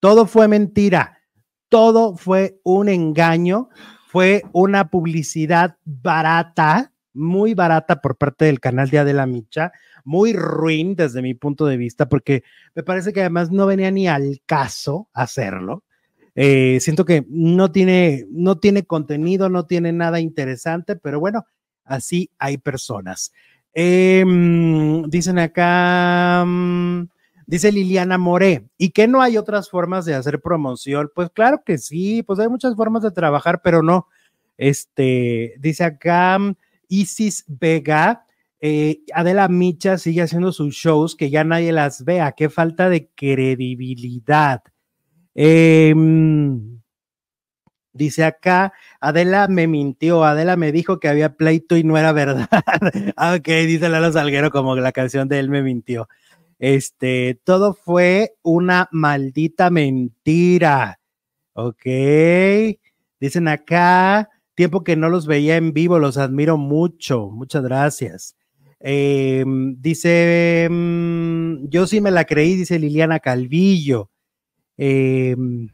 Todo 0.00 0.26
fue 0.26 0.48
mentira. 0.48 1.18
Todo 1.68 2.16
fue 2.16 2.60
un 2.64 2.88
engaño 2.88 3.70
fue 4.10 4.42
una 4.50 4.90
publicidad 4.90 5.76
barata 5.84 6.92
muy 7.12 7.54
barata 7.54 8.00
por 8.00 8.16
parte 8.16 8.46
del 8.46 8.58
canal 8.58 8.90
de 8.90 8.98
Adela 8.98 9.24
Micha, 9.24 9.70
muy 10.04 10.32
ruin 10.32 10.94
desde 10.94 11.22
mi 11.22 11.34
punto 11.34 11.66
de 11.66 11.76
vista, 11.76 12.08
porque 12.08 12.42
me 12.74 12.82
parece 12.82 13.12
que 13.12 13.20
además 13.20 13.50
no 13.50 13.66
venía 13.66 13.90
ni 13.90 14.08
al 14.08 14.40
caso 14.46 15.08
hacerlo. 15.12 15.84
Eh, 16.34 16.78
siento 16.80 17.04
que 17.04 17.24
no 17.28 17.72
tiene, 17.72 18.26
no 18.30 18.58
tiene 18.58 18.84
contenido, 18.84 19.48
no 19.48 19.66
tiene 19.66 19.92
nada 19.92 20.20
interesante, 20.20 20.96
pero 20.96 21.20
bueno, 21.20 21.44
así 21.84 22.30
hay 22.38 22.58
personas. 22.58 23.32
Em, 23.72 25.02
dicen 25.04 25.38
acá, 25.38 26.44
mm, 26.46 27.08
dice 27.46 27.72
Liliana 27.72 28.18
Moré, 28.18 28.64
¿y 28.78 28.90
que 28.90 29.06
no 29.06 29.22
hay 29.22 29.36
otras 29.36 29.70
formas 29.70 30.04
de 30.04 30.14
hacer 30.14 30.40
promoción? 30.40 31.10
Pues 31.14 31.30
claro 31.30 31.62
que 31.64 31.78
sí, 31.78 32.22
pues 32.22 32.38
hay 32.38 32.48
muchas 32.48 32.74
formas 32.76 33.02
de 33.02 33.10
trabajar, 33.10 33.60
pero 33.62 33.82
no. 33.82 34.06
Este, 34.56 35.54
dice 35.58 35.84
acá 35.84 36.38
mm, 36.38 36.54
Isis 36.88 37.44
Vega, 37.48 38.24
eh, 38.60 39.00
Adela 39.14 39.48
Micha 39.48 39.98
sigue 39.98 40.22
haciendo 40.22 40.52
sus 40.52 40.74
shows 40.74 41.16
que 41.16 41.30
ya 41.30 41.44
nadie 41.44 41.72
las 41.72 42.04
vea, 42.04 42.32
qué 42.32 42.50
falta 42.50 42.88
de 42.88 43.08
credibilidad. 43.08 44.62
Em, 45.34 46.80
dice 47.92 48.24
acá, 48.24 48.72
Adela 49.00 49.48
me 49.48 49.66
mintió, 49.66 50.24
Adela 50.24 50.56
me 50.56 50.72
dijo 50.72 51.00
que 51.00 51.08
había 51.08 51.36
pleito 51.36 51.76
y 51.76 51.84
no 51.84 51.96
era 51.96 52.12
verdad. 52.12 52.48
Ah, 53.16 53.34
ok, 53.38 53.46
dice 53.66 53.88
Lalo 53.88 54.12
Salguero 54.12 54.50
como 54.50 54.76
la 54.76 54.92
canción 54.92 55.28
de 55.28 55.38
él 55.38 55.48
me 55.50 55.62
mintió. 55.62 56.08
Este, 56.58 57.40
todo 57.44 57.74
fue 57.74 58.34
una 58.42 58.88
maldita 58.92 59.70
mentira. 59.70 61.00
Ok. 61.54 61.84
Dicen 63.20 63.48
acá, 63.48 64.28
tiempo 64.54 64.84
que 64.84 64.96
no 64.96 65.08
los 65.08 65.26
veía 65.26 65.56
en 65.56 65.72
vivo, 65.72 65.98
los 65.98 66.18
admiro 66.18 66.56
mucho. 66.58 67.30
Muchas 67.30 67.62
gracias. 67.62 68.36
Em, 68.80 69.76
dice, 69.80 70.66
mm, 70.70 71.68
yo 71.68 71.86
sí 71.86 72.00
me 72.00 72.10
la 72.10 72.24
creí, 72.24 72.56
dice 72.56 72.78
Liliana 72.78 73.20
Calvillo. 73.20 74.10
Em, 74.78 75.68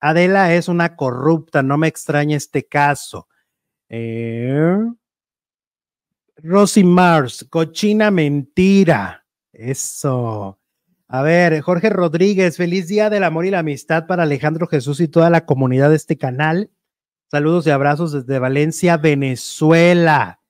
Adela 0.00 0.52
es 0.54 0.68
una 0.68 0.96
corrupta, 0.96 1.62
no 1.62 1.78
me 1.78 1.86
extraña 1.86 2.36
este 2.36 2.66
caso. 2.66 3.28
Eh, 3.88 4.78
Rosy 6.38 6.82
Mars, 6.82 7.46
cochina 7.48 8.10
mentira. 8.10 9.24
Eso. 9.52 10.58
A 11.06 11.22
ver, 11.22 11.60
Jorge 11.60 11.90
Rodríguez, 11.90 12.56
feliz 12.56 12.88
día 12.88 13.10
del 13.10 13.22
amor 13.22 13.46
y 13.46 13.50
la 13.50 13.60
amistad 13.60 14.06
para 14.06 14.24
Alejandro 14.24 14.66
Jesús 14.66 14.98
y 15.00 15.08
toda 15.08 15.30
la 15.30 15.46
comunidad 15.46 15.90
de 15.90 15.96
este 15.96 16.18
canal. 16.18 16.70
Saludos 17.30 17.66
y 17.66 17.70
abrazos 17.70 18.12
desde 18.12 18.38
Valencia, 18.40 18.96
Venezuela. 18.96 20.41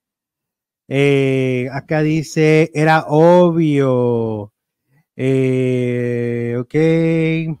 Eh, 0.87 1.67
acá 1.71 2.01
dice, 2.01 2.71
era 2.73 3.05
obvio. 3.07 4.53
Eh, 5.15 6.55
ok. 6.59 7.57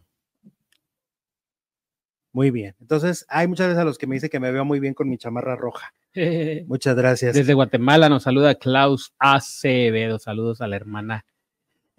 Muy 2.31 2.49
bien. 2.51 2.75
Entonces, 2.81 3.25
hay 3.29 3.47
muchas 3.47 3.67
veces 3.67 3.81
a 3.81 3.85
los 3.85 3.97
que 3.97 4.07
me 4.07 4.15
dicen 4.15 4.29
que 4.29 4.39
me 4.39 4.51
veo 4.51 4.65
muy 4.65 4.79
bien 4.79 4.93
con 4.93 5.07
mi 5.07 5.17
chamarra 5.17 5.55
roja. 5.55 5.93
Muchas 6.67 6.95
gracias. 6.95 7.35
Desde 7.35 7.53
Guatemala 7.53 8.09
nos 8.09 8.23
saluda 8.23 8.55
Klaus 8.55 9.13
Acevedo. 9.19 10.19
Saludos 10.19 10.61
a 10.61 10.67
la 10.67 10.75
hermana 10.75 11.25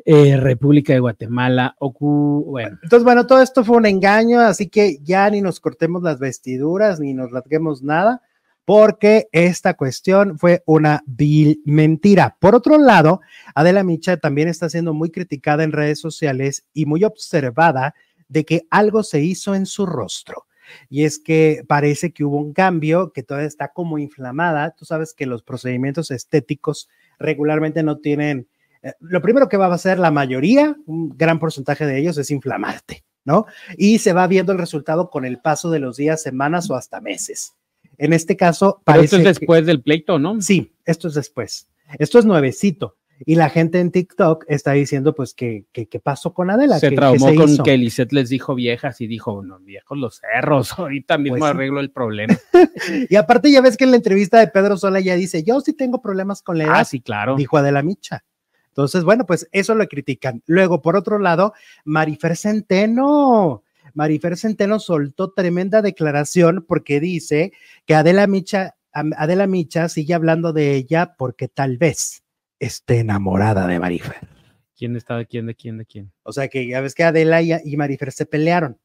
eh, 0.04 0.36
República 0.36 0.92
de 0.92 1.00
Guatemala. 1.00 1.76
bueno. 1.80 2.78
Entonces, 2.82 3.04
bueno, 3.04 3.26
todo 3.26 3.40
esto 3.40 3.64
fue 3.64 3.76
un 3.76 3.86
engaño, 3.86 4.40
así 4.40 4.68
que 4.68 4.98
ya 5.02 5.28
ni 5.30 5.40
nos 5.40 5.60
cortemos 5.60 6.02
las 6.02 6.18
vestiduras, 6.18 7.00
ni 7.00 7.14
nos 7.14 7.30
rasguemos 7.30 7.82
nada, 7.82 8.22
porque 8.64 9.28
esta 9.32 9.74
cuestión 9.74 10.38
fue 10.38 10.62
una 10.66 11.02
vil 11.06 11.60
mentira. 11.64 12.36
Por 12.40 12.54
otro 12.54 12.78
lado, 12.78 13.20
Adela 13.54 13.84
Micha 13.84 14.16
también 14.16 14.48
está 14.48 14.68
siendo 14.70 14.94
muy 14.94 15.10
criticada 15.10 15.64
en 15.64 15.72
redes 15.72 16.00
sociales 16.00 16.66
y 16.72 16.86
muy 16.86 17.04
observada 17.04 17.94
de 18.28 18.44
que 18.44 18.66
algo 18.70 19.02
se 19.02 19.20
hizo 19.20 19.54
en 19.54 19.66
su 19.66 19.86
rostro. 19.86 20.46
Y 20.88 21.04
es 21.04 21.18
que 21.18 21.62
parece 21.68 22.12
que 22.12 22.24
hubo 22.24 22.38
un 22.38 22.54
cambio, 22.54 23.12
que 23.12 23.22
todavía 23.22 23.48
está 23.48 23.68
como 23.68 23.98
inflamada. 23.98 24.70
Tú 24.70 24.86
sabes 24.86 25.12
que 25.12 25.26
los 25.26 25.42
procedimientos 25.42 26.10
estéticos 26.10 26.88
regularmente 27.18 27.82
no 27.82 27.98
tienen, 27.98 28.48
eh, 28.82 28.92
lo 29.00 29.20
primero 29.20 29.48
que 29.48 29.58
va 29.58 29.66
a 29.66 29.74
hacer 29.74 29.98
la 29.98 30.10
mayoría, 30.10 30.74
un 30.86 31.10
gran 31.16 31.38
porcentaje 31.38 31.84
de 31.84 31.98
ellos, 31.98 32.16
es 32.16 32.30
inflamarte, 32.30 33.04
¿no? 33.24 33.44
Y 33.76 33.98
se 33.98 34.14
va 34.14 34.26
viendo 34.26 34.52
el 34.52 34.58
resultado 34.58 35.10
con 35.10 35.26
el 35.26 35.38
paso 35.38 35.70
de 35.70 35.80
los 35.80 35.98
días, 35.98 36.22
semanas 36.22 36.70
o 36.70 36.76
hasta 36.76 37.02
meses. 37.02 37.54
En 37.98 38.12
este 38.12 38.36
caso, 38.36 38.80
parece. 38.84 39.04
esto 39.04 39.16
es 39.18 39.38
después 39.38 39.66
del 39.66 39.82
pleito, 39.82 40.18
¿no? 40.18 40.40
Sí, 40.40 40.74
esto 40.84 41.08
es 41.08 41.14
después. 41.14 41.68
Esto 41.98 42.18
es 42.18 42.24
nuevecito. 42.24 42.96
Y 43.26 43.36
la 43.36 43.48
gente 43.48 43.80
en 43.80 43.90
TikTok 43.90 44.44
está 44.48 44.72
diciendo, 44.72 45.14
pues, 45.14 45.34
que, 45.34 45.66
qué 45.72 46.00
pasó 46.00 46.34
con 46.34 46.50
Adela. 46.50 46.78
Se 46.78 46.90
traumó 46.90 47.34
con 47.34 47.58
que 47.58 47.76
Lisette 47.76 48.12
les 48.12 48.28
dijo 48.28 48.54
viejas 48.54 49.00
y 49.00 49.06
dijo, 49.06 49.42
no, 49.42 49.60
viejos 49.60 49.98
los 49.98 50.20
cerros, 50.20 50.72
ahorita 50.78 51.18
mismo 51.18 51.38
pues 51.38 51.50
arreglo 51.50 51.80
el 51.80 51.90
problema. 51.90 52.36
y 53.08 53.16
aparte 53.16 53.50
ya 53.50 53.60
ves 53.60 53.76
que 53.76 53.84
en 53.84 53.92
la 53.92 53.96
entrevista 53.96 54.40
de 54.40 54.48
Pedro 54.48 54.76
Sola 54.76 55.00
ya 55.00 55.14
dice, 55.16 55.42
yo 55.44 55.60
sí 55.60 55.72
tengo 55.72 56.02
problemas 56.02 56.42
con 56.42 56.58
la 56.58 56.64
edad. 56.64 56.74
Ah, 56.76 56.84
sí, 56.84 57.00
claro. 57.00 57.36
Dijo 57.36 57.56
Adela 57.56 57.82
Micha. 57.82 58.24
Entonces, 58.68 59.04
bueno, 59.04 59.24
pues 59.24 59.48
eso 59.52 59.76
lo 59.76 59.86
critican. 59.86 60.42
Luego, 60.46 60.82
por 60.82 60.96
otro 60.96 61.20
lado, 61.20 61.54
Marifer 61.84 62.36
Centeno. 62.36 63.62
Marifer 63.94 64.36
Centeno 64.36 64.80
soltó 64.80 65.32
tremenda 65.32 65.80
declaración 65.80 66.64
porque 66.66 67.00
dice 67.00 67.52
que 67.86 67.94
Adela 67.94 68.26
Micha, 68.26 68.76
Adela 68.92 69.46
Micha 69.46 69.88
sigue 69.88 70.14
hablando 70.14 70.52
de 70.52 70.74
ella 70.74 71.14
porque 71.16 71.48
tal 71.48 71.78
vez 71.78 72.24
esté 72.58 72.98
enamorada 72.98 73.66
de 73.66 73.78
Marifer. 73.78 74.28
¿Quién 74.76 74.96
está 74.96 75.16
de 75.16 75.26
quién, 75.26 75.46
de 75.46 75.54
quién, 75.54 75.78
de 75.78 75.86
quién? 75.86 76.12
O 76.24 76.32
sea 76.32 76.48
que 76.48 76.66
ya 76.66 76.80
ves 76.80 76.94
que 76.94 77.04
Adela 77.04 77.40
y, 77.40 77.76
Marifer 77.76 78.10
se 78.10 78.26
pelearon. 78.26 78.78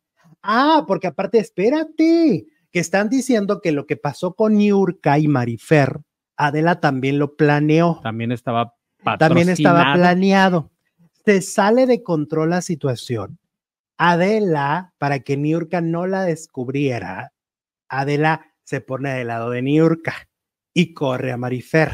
Ah, 0.43 0.85
porque 0.87 1.07
aparte, 1.07 1.39
espérate, 1.39 2.45
que 2.71 2.79
están 2.79 3.09
diciendo 3.09 3.59
que 3.61 3.71
lo 3.71 3.87
que 3.87 3.97
pasó 3.97 4.35
con 4.35 4.57
Niurka 4.57 5.17
y 5.17 5.27
Marifer, 5.27 6.01
Adela 6.37 6.79
también 6.79 7.17
lo 7.17 7.35
planeó. 7.35 7.99
También 8.03 8.31
estaba 8.31 8.75
También 9.17 9.49
estaba 9.49 9.93
planeado. 9.93 10.69
Se 11.25 11.41
sale 11.41 11.87
de 11.87 12.03
control 12.03 12.51
la 12.51 12.61
situación. 12.61 13.38
Adela, 13.99 14.93
para 14.97 15.19
que 15.19 15.35
Niurka 15.35 15.81
no 15.81 16.07
la 16.07 16.23
descubriera, 16.23 17.33
Adela 17.89 18.45
se 18.63 18.79
pone 18.79 19.13
del 19.13 19.27
lado 19.27 19.49
de 19.49 19.61
Niurka 19.61 20.29
y 20.73 20.93
corre 20.93 21.33
a 21.33 21.37
Marifer. 21.37 21.91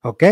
¿Ok? 0.00 0.24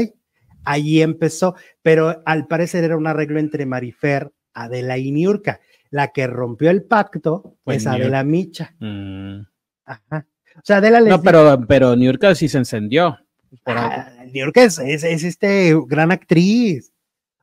Allí 0.65 1.03
empezó, 1.03 1.57
pero 1.83 2.23
al 2.25 2.47
parecer 2.47 2.85
era 2.85 2.97
un 2.97 3.07
arreglo 3.07 3.39
entre 3.39 3.67
Marifer, 3.67 4.33
Adela 4.55 4.97
y 4.97 5.13
Niurka. 5.13 5.61
La 5.91 6.09
que 6.09 6.27
rompió 6.27 6.71
el 6.71 6.85
pacto 6.85 7.59
es 7.67 7.87
Adela 7.87 8.25
Micha. 8.25 8.75
Mm. 8.79 9.43
Ajá. 9.85 10.27
O 10.57 10.61
sea, 10.65 10.79
Adela 10.79 11.01
les 11.01 11.11
No, 11.11 11.21
pero, 11.21 11.67
pero 11.69 11.95
Niurka 11.97 12.35
sí 12.35 12.49
se 12.49 12.59
encendió. 12.59 13.19
Ah, 13.67 14.11
Niurka 14.33 14.63
es, 14.63 14.79
es, 14.79 15.05
este 15.05 15.77
gran 15.87 16.13
actriz. 16.13 16.92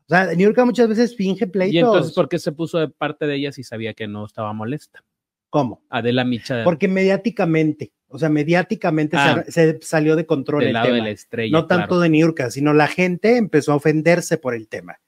O 0.10 0.12
sea, 0.12 0.34
Niurka 0.34 0.66
muchas 0.66 0.90
veces 0.90 1.16
finge 1.16 1.46
pleitos. 1.46 1.76
¿Y 1.76 1.78
entonces 1.78 2.14
por 2.14 2.28
qué 2.28 2.40
se 2.40 2.52
puso 2.52 2.80
de 2.80 2.88
parte 2.88 3.28
de 3.28 3.36
ella 3.36 3.52
si 3.52 3.64
sabía 3.64 3.94
que 3.94 4.08
no 4.08 4.26
estaba 4.26 4.52
molesta? 4.54 5.04
¿Cómo? 5.52 5.84
Adela 5.88 6.24
Micha. 6.24 6.64
Porque 6.64 6.88
mediáticamente. 6.88 7.92
O 8.08 8.18
sea, 8.18 8.28
mediáticamente 8.28 9.16
se, 9.50 9.70
ah. 9.70 9.76
salió 9.82 10.16
de 10.16 10.26
control 10.26 10.64
el 10.64 10.74
tema. 10.74 10.88
De 10.88 11.02
la 11.04 11.12
estrella, 11.12 11.52
no 11.52 11.68
tanto 11.68 12.00
de 12.00 12.10
Niurka, 12.10 12.50
sino 12.50 12.74
la 12.74 12.88
gente 12.88 13.38
empezó 13.38 13.72
a 13.72 13.76
ofenderse 13.76 14.40
por 14.40 14.56
el 14.56 14.68
tema. 14.68 15.00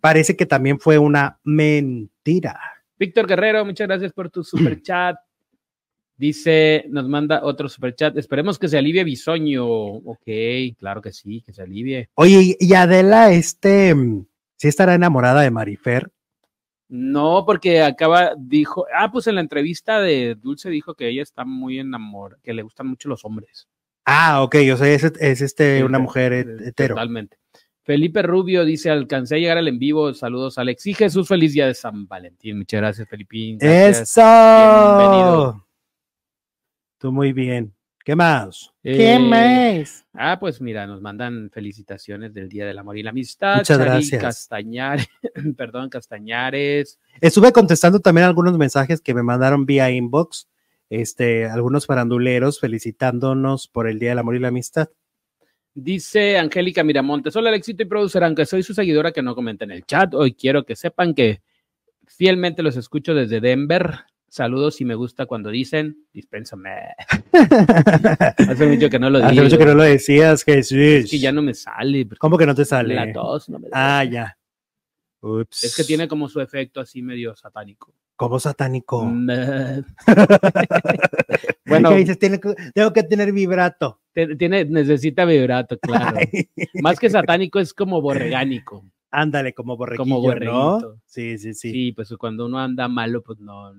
Parece 0.00 0.36
que 0.36 0.44
también 0.44 0.80
fue 0.80 0.98
una 0.98 1.38
mentira. 1.44 2.58
Víctor 2.98 3.28
Guerrero, 3.28 3.64
muchas 3.64 3.86
gracias 3.86 4.12
por 4.12 4.28
tu 4.28 4.42
super 4.42 4.82
chat. 4.82 5.18
Dice, 6.16 6.84
nos 6.88 7.08
manda 7.08 7.44
otro 7.44 7.68
super 7.68 7.94
chat. 7.94 8.16
Esperemos 8.16 8.58
que 8.58 8.66
se 8.66 8.76
alivie 8.76 9.04
Bisoño. 9.04 9.68
Ok, 9.68 10.26
claro 10.76 11.00
que 11.00 11.12
sí, 11.12 11.42
que 11.42 11.52
se 11.52 11.62
alivie. 11.62 12.10
Oye, 12.14 12.56
y 12.58 12.74
Adela, 12.74 13.30
este, 13.30 13.94
¿sí 14.58 14.68
estará 14.68 14.94
enamorada 14.94 15.40
de 15.40 15.50
Marifer? 15.50 16.12
No, 16.88 17.44
porque 17.46 17.82
acaba, 17.82 18.34
dijo, 18.38 18.86
ah, 18.94 19.10
pues 19.10 19.26
en 19.26 19.36
la 19.36 19.40
entrevista 19.40 20.00
de 20.00 20.34
Dulce 20.34 20.70
dijo 20.70 20.94
que 20.94 21.08
ella 21.08 21.22
está 21.22 21.44
muy 21.44 21.78
enamorada, 21.78 22.40
que 22.42 22.54
le 22.54 22.62
gustan 22.62 22.86
mucho 22.88 23.08
los 23.08 23.24
hombres. 23.24 23.68
Ah, 24.04 24.42
ok, 24.42 24.56
o 24.72 24.76
sea, 24.76 24.88
es, 24.88 25.04
es 25.04 25.40
este, 25.42 25.84
una 25.84 25.98
mujer 25.98 26.32
hetero. 26.32 26.94
Totalmente. 26.94 27.36
Felipe 27.82 28.22
Rubio 28.22 28.66
dice, 28.66 28.90
alcancé 28.90 29.36
a 29.36 29.38
llegar 29.38 29.56
al 29.56 29.68
en 29.68 29.78
vivo, 29.78 30.12
saludos 30.12 30.58
Alex 30.58 30.86
y 30.86 30.94
Jesús, 30.94 31.26
feliz 31.26 31.54
día 31.54 31.66
de 31.66 31.74
San 31.74 32.06
Valentín. 32.06 32.58
Muchas 32.58 32.80
gracias, 32.80 33.08
Felipe. 33.08 33.56
Eso. 33.60 34.20
Bienvenido. 34.98 35.66
Tú 36.98 37.12
muy 37.12 37.32
bien. 37.32 37.74
¿Qué 38.04 38.16
más? 38.16 38.72
¿Qué 38.82 39.14
eh, 39.14 39.18
más? 39.18 40.06
Ah, 40.14 40.38
pues 40.40 40.60
mira, 40.60 40.86
nos 40.86 41.00
mandan 41.00 41.50
felicitaciones 41.50 42.32
del 42.32 42.48
Día 42.48 42.66
del 42.66 42.78
Amor 42.78 42.96
y 42.96 43.02
la 43.02 43.10
Amistad. 43.10 43.58
Muchas 43.58 43.78
gracias. 43.78 44.22
Castañares, 44.22 45.08
perdón, 45.56 45.90
Castañares. 45.90 46.98
Estuve 47.20 47.52
contestando 47.52 48.00
también 48.00 48.26
algunos 48.26 48.56
mensajes 48.56 49.00
que 49.00 49.14
me 49.14 49.22
mandaron 49.22 49.66
vía 49.66 49.90
inbox, 49.90 50.48
este, 50.88 51.46
algunos 51.46 51.86
faranduleros 51.86 52.60
felicitándonos 52.60 53.68
por 53.68 53.88
el 53.88 53.98
Día 53.98 54.10
del 54.10 54.20
Amor 54.20 54.36
y 54.36 54.40
la 54.40 54.48
Amistad. 54.48 54.88
Dice 55.74 56.38
Angélica 56.38 56.82
Miramontes, 56.82 57.36
hola 57.36 57.50
Alexito 57.50 57.84
y 57.84 57.86
producer, 57.86 58.24
aunque 58.24 58.46
soy 58.46 58.64
su 58.64 58.74
seguidora 58.74 59.12
que 59.12 59.22
no 59.22 59.34
comenta 59.34 59.64
en 59.64 59.70
el 59.70 59.84
chat, 59.84 60.12
hoy 60.14 60.32
quiero 60.32 60.64
que 60.64 60.74
sepan 60.74 61.14
que 61.14 61.40
fielmente 62.04 62.64
los 62.64 62.76
escucho 62.76 63.14
desde 63.14 63.40
Denver. 63.40 64.00
Saludos 64.28 64.80
y 64.80 64.84
me 64.84 64.94
gusta 64.94 65.24
cuando 65.26 65.48
dicen, 65.50 66.04
dispénsame. 66.12 66.70
Hace 68.36 68.66
mucho 68.66 68.90
que 68.90 68.98
no 68.98 69.08
lo 69.10 69.18
digo. 69.18 69.30
Hace 69.30 69.42
mucho 69.42 69.58
que 69.58 69.64
no 69.64 69.74
lo 69.74 69.82
decías, 69.84 70.44
Jesús. 70.44 70.76
Es 70.78 71.10
que 71.10 71.18
ya 71.18 71.32
no 71.32 71.40
me 71.42 71.54
sale. 71.54 72.06
¿Cómo 72.18 72.36
que 72.36 72.44
no 72.46 72.54
te 72.54 72.64
sale? 72.66 72.94
La 72.94 73.10
tos 73.12 73.48
no 73.48 73.58
me 73.58 73.68
da. 73.70 74.00
Ah, 74.00 74.04
ya. 74.04 74.38
Ups. 75.20 75.64
Es 75.64 75.74
que 75.76 75.84
tiene 75.84 76.06
como 76.08 76.28
su 76.28 76.40
efecto 76.40 76.80
así 76.80 77.02
medio 77.02 77.34
satánico. 77.36 77.94
¿Cómo 78.16 78.38
satánico? 78.38 79.02
Bueno, 81.68 81.90
bueno, 81.90 81.94
dices, 81.96 82.18
"Tiene 82.18 82.40
que- 82.40 82.54
tengo 82.74 82.92
que 82.94 83.02
tener 83.02 83.30
vibrato. 83.32 84.00
tiene, 84.38 84.64
necesita 84.64 85.24
vibrato, 85.26 85.78
claro. 85.78 86.16
Ay, 86.32 86.48
Más 86.82 86.98
que 86.98 87.10
satánico 87.10 87.60
es 87.60 87.74
como 87.74 88.00
borregánico. 88.00 88.84
Ándale, 89.10 89.52
como 89.52 89.76
borreguillo, 89.76 90.02
Como 90.02 90.20
borreguito. 90.22 90.80
¿no? 90.80 91.00
Sí, 91.04 91.36
sí, 91.38 91.52
sí. 91.54 91.70
Sí, 91.70 91.92
pues 91.92 92.08
cuando 92.18 92.46
uno 92.46 92.58
anda 92.58 92.88
malo, 92.88 93.22
pues 93.22 93.38
no, 93.40 93.72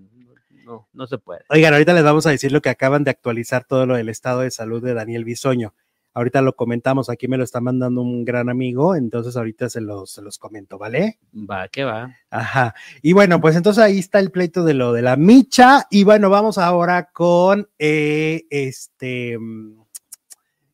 no, 0.69 0.87
no 0.93 1.07
se 1.07 1.17
puede. 1.17 1.41
Oigan, 1.49 1.73
ahorita 1.73 1.93
les 1.93 2.03
vamos 2.03 2.27
a 2.27 2.29
decir 2.29 2.51
lo 2.51 2.61
que 2.61 2.69
acaban 2.69 3.03
de 3.03 3.11
actualizar 3.11 3.65
todo 3.65 3.85
lo 3.85 3.95
del 3.95 4.09
estado 4.09 4.41
de 4.41 4.51
salud 4.51 4.83
de 4.83 4.93
Daniel 4.93 5.25
Bisoño. 5.25 5.73
Ahorita 6.13 6.41
lo 6.41 6.55
comentamos, 6.55 7.09
aquí 7.09 7.27
me 7.27 7.37
lo 7.37 7.43
está 7.43 7.61
mandando 7.61 8.01
un 8.01 8.25
gran 8.25 8.49
amigo, 8.49 8.95
entonces 8.95 9.37
ahorita 9.37 9.69
se 9.69 9.79
los, 9.79 10.11
se 10.11 10.21
los 10.21 10.37
comento, 10.37 10.77
¿vale? 10.77 11.19
Va, 11.33 11.67
que 11.67 11.83
va. 11.83 12.15
Ajá. 12.29 12.73
Y 13.01 13.13
bueno, 13.13 13.39
pues 13.39 13.55
entonces 13.55 13.83
ahí 13.83 13.99
está 13.99 14.19
el 14.19 14.31
pleito 14.31 14.63
de 14.63 14.73
lo 14.73 14.91
de 14.91 15.01
la 15.01 15.17
micha. 15.17 15.87
Y 15.89 16.03
bueno, 16.03 16.29
vamos 16.29 16.57
ahora 16.57 17.09
con 17.11 17.69
eh, 17.77 18.43
este 18.49 19.37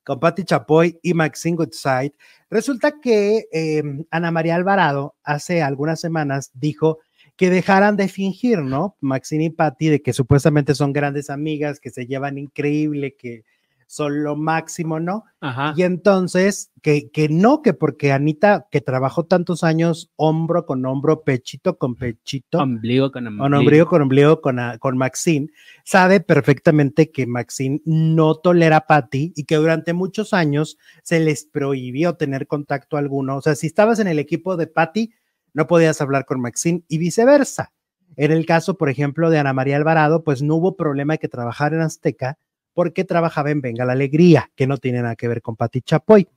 con 0.06 0.20
Patti 0.20 0.44
Chapoy 0.44 1.00
y 1.02 1.14
Maxine 1.14 1.58
Goodside. 1.58 2.14
Resulta 2.50 3.00
que 3.02 3.48
eh, 3.52 3.84
Ana 4.12 4.32
María 4.32 4.56
Alvarado 4.56 5.16
hace 5.24 5.64
algunas 5.64 6.00
semanas 6.00 6.52
dijo 6.54 7.00
que 7.36 7.50
dejaran 7.50 7.98
de 7.98 8.08
fingir, 8.08 8.60
¿no? 8.62 8.96
Maxine 9.02 9.46
y 9.46 9.50
Patti, 9.50 9.90
de 9.90 10.02
que 10.02 10.14
supuestamente 10.14 10.74
son 10.76 10.94
grandes 10.94 11.30
amigas, 11.30 11.80
que 11.80 11.90
se 11.90 12.06
llevan 12.08 12.38
increíble, 12.38 13.16
que 13.18 13.44
son 13.88 14.24
lo 14.24 14.36
máximo, 14.36 15.00
¿no? 15.00 15.26
Ajá. 15.42 15.74
Y 15.78 15.84
entonces, 15.84 16.72
que, 16.82 17.12
que 17.12 17.30
no, 17.30 17.62
que 17.62 17.74
porque 17.74 18.12
Anita, 18.12 18.68
que 18.72 18.82
trabajó 18.82 19.26
tantos 19.26 19.64
años 19.64 20.12
hombro 20.16 20.66
con 20.66 20.84
hombro, 20.88 21.22
pechito 21.24 21.78
con 21.78 21.94
pechito, 21.96 22.58
Ombligo 22.60 23.12
con 23.12 23.28
ombligo. 23.28 23.44
con 23.44 23.54
ombligo 23.54 23.86
con 23.88 24.02
ombligo 24.02 24.42
con, 24.42 24.60
a- 24.60 24.78
con 24.80 24.98
Maxine, 24.98 25.50
sabe 25.84 26.20
perfectamente 26.20 27.12
que 27.12 27.28
Maxine 27.28 27.82
no 27.86 28.34
tolera 28.36 28.78
a 28.78 28.88
Patty 28.88 29.34
y 29.36 29.44
que 29.44 29.56
durante 29.58 29.94
muchos 29.94 30.34
años 30.34 30.78
se 31.04 31.20
les 31.20 31.46
prohibió 31.46 32.16
tener 32.16 32.48
contacto 32.48 32.98
alguno. 32.98 33.38
O 33.38 33.42
sea, 33.42 33.54
si 33.54 33.68
estabas 33.68 34.00
en 34.00 34.08
el 34.08 34.18
equipo 34.18 34.58
de 34.58 34.66
Patty, 34.68 35.12
no 35.56 35.68
podías 35.68 36.02
hablar 36.02 36.26
con 36.26 36.42
Maxine 36.42 36.84
y 36.90 36.98
viceversa. 36.98 37.72
En 38.18 38.32
el 38.32 38.46
caso, 38.46 38.78
por 38.78 38.90
ejemplo, 38.90 39.30
de 39.30 39.40
Ana 39.40 39.54
María 39.54 39.78
Alvarado, 39.78 40.24
pues 40.24 40.42
no 40.42 40.56
hubo 40.56 40.76
problema 40.76 41.14
de 41.14 41.20
que 41.20 41.30
trabajara 41.30 41.78
en 41.78 41.82
Azteca 41.82 42.38
porque 42.74 43.06
trabajaba 43.06 43.52
en 43.52 43.62
Venga 43.62 43.86
la 43.86 43.94
Alegría, 43.94 44.52
que 44.56 44.68
no 44.68 44.78
tiene 44.78 45.02
nada 45.02 45.16
que 45.16 45.30
ver 45.30 45.42
con 45.42 45.56
Patti 45.56 45.82
Chapoy. 45.82 46.28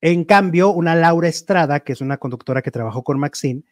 En 0.00 0.24
cambio, 0.24 0.70
una 0.70 0.94
Laura 0.94 1.28
Estrada, 1.28 1.80
que 1.80 1.92
es 1.92 2.00
una 2.00 2.16
conductora 2.16 2.62
que 2.62 2.70
trabajó 2.70 3.04
con 3.04 3.18
Maxine, 3.18 3.64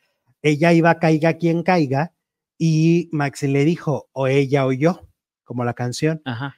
ella 0.42 0.72
iba 0.74 0.90
a 0.90 0.98
caiga 0.98 1.34
quien 1.34 1.62
caiga 1.62 2.12
y 2.58 3.08
Maxine 3.12 3.54
le 3.54 3.64
dijo, 3.64 4.10
o 4.12 4.26
ella 4.26 4.66
o 4.66 4.72
yo, 4.72 5.08
como 5.42 5.64
la 5.64 5.72
canción. 5.72 6.20
Ajá. 6.26 6.54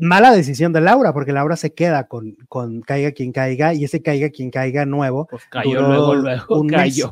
Mala 0.00 0.32
decisión 0.32 0.72
de 0.72 0.80
Laura, 0.80 1.12
porque 1.12 1.32
Laura 1.32 1.56
se 1.56 1.72
queda 1.72 2.08
con, 2.08 2.36
con 2.48 2.80
caiga 2.80 3.12
quien 3.12 3.32
caiga 3.32 3.74
y 3.74 3.84
ese 3.84 4.02
caiga 4.02 4.30
quien 4.30 4.50
caiga 4.50 4.84
nuevo 4.86 5.26
Pues 5.28 5.44
cayó 5.46 5.82
Duró 5.82 5.88
luego, 5.88 6.14
luego 6.16 6.60
un 6.60 6.66
mes. 6.68 7.04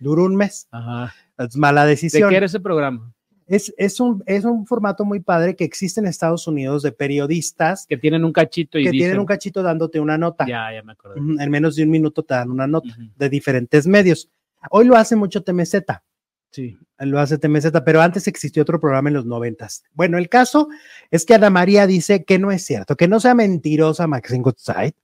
Duró 0.00 0.24
un 0.24 0.36
mes. 0.36 0.68
Ajá. 0.70 1.14
Es 1.38 1.56
mala 1.56 1.84
¿De 1.84 1.90
decisión. 1.90 2.30
qué 2.30 2.36
era 2.36 2.46
ese 2.46 2.60
programa? 2.60 3.12
Es, 3.46 3.72
es, 3.78 3.98
un, 4.00 4.22
es 4.26 4.44
un 4.44 4.66
formato 4.66 5.04
muy 5.06 5.20
padre 5.20 5.56
que 5.56 5.64
existe 5.64 6.00
en 6.00 6.06
Estados 6.06 6.46
Unidos 6.46 6.82
de 6.82 6.92
periodistas 6.92 7.86
Que 7.86 7.96
tienen 7.96 8.24
un 8.24 8.32
cachito 8.32 8.78
y 8.78 8.84
que 8.84 8.90
tienen 8.90 9.12
dicen- 9.12 9.20
un 9.20 9.26
cachito 9.26 9.62
dándote 9.62 10.00
una 10.00 10.18
nota. 10.18 10.44
Ya, 10.46 10.72
ya 10.74 10.82
me. 10.82 10.92
Ujú, 10.92 11.40
En 11.40 11.50
menos 11.50 11.74
de 11.76 11.84
un 11.84 11.90
minuto 11.90 12.22
te 12.22 12.34
dan 12.34 12.50
una 12.50 12.66
nota 12.66 12.88
Ujú. 12.90 13.08
de 13.16 13.28
diferentes 13.30 13.86
medios. 13.86 14.28
Hoy 14.70 14.84
lo 14.86 14.96
hace 14.96 15.16
mucho 15.16 15.42
TMZ, 15.44 16.02
Sí. 16.50 16.76
lo 16.98 17.20
hace 17.20 17.38
TMZ, 17.38 17.70
pero 17.84 18.02
antes 18.02 18.26
existió 18.26 18.62
otro 18.62 18.80
programa 18.80 19.08
en 19.08 19.14
los 19.14 19.24
noventas. 19.24 19.84
Bueno, 19.94 20.18
el 20.18 20.28
caso 20.28 20.68
es 21.10 21.24
que 21.24 21.34
Ana 21.34 21.48
María 21.48 21.86
dice 21.86 22.24
que 22.24 22.38
no 22.38 22.50
es 22.50 22.64
cierto, 22.64 22.96
que 22.96 23.06
no 23.08 23.18
sea 23.20 23.34
mentirosa 23.34 24.06
Maxine 24.06 24.42
Goodside, 24.42 24.94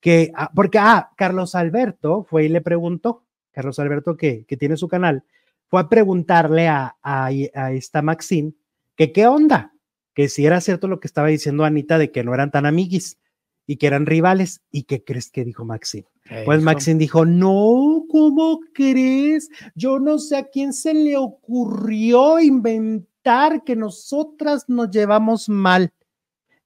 que, 0.00 0.30
ah, 0.34 0.50
porque, 0.54 0.78
ah, 0.78 1.10
Carlos 1.16 1.54
Alberto 1.54 2.24
fue 2.24 2.44
y 2.44 2.48
le 2.48 2.60
preguntó, 2.60 3.24
Carlos 3.52 3.78
Alberto 3.78 4.16
que, 4.16 4.44
que 4.46 4.56
tiene 4.56 4.76
su 4.76 4.88
canal, 4.88 5.24
fue 5.68 5.80
a 5.80 5.88
preguntarle 5.88 6.68
a, 6.68 6.96
a, 7.02 7.26
a 7.26 7.72
esta 7.72 8.02
Maxine 8.02 8.52
que 8.96 9.12
qué 9.12 9.26
onda, 9.26 9.72
que 10.14 10.28
si 10.28 10.44
era 10.44 10.60
cierto 10.60 10.88
lo 10.88 11.00
que 11.00 11.06
estaba 11.06 11.28
diciendo 11.28 11.64
Anita 11.64 11.98
de 11.98 12.10
que 12.10 12.24
no 12.24 12.34
eran 12.34 12.50
tan 12.50 12.66
amiguis 12.66 13.18
y 13.66 13.76
que 13.76 13.86
eran 13.86 14.06
rivales. 14.06 14.60
¿Y 14.70 14.84
qué 14.84 15.02
crees 15.04 15.30
que 15.30 15.44
dijo 15.44 15.64
Maxine? 15.64 16.06
Pues. 16.44 16.62
Maxine 16.62 16.98
dijo, 16.98 17.24
no, 17.24 18.04
¿cómo 18.08 18.60
crees? 18.72 19.48
Yo 19.74 19.98
no 19.98 20.18
sé 20.18 20.36
a 20.36 20.48
quién 20.48 20.72
se 20.72 20.94
le 20.94 21.16
ocurrió 21.16 22.40
inventar 22.40 23.64
que 23.64 23.76
nosotras 23.76 24.68
nos 24.68 24.90
llevamos 24.90 25.48
mal. 25.48 25.92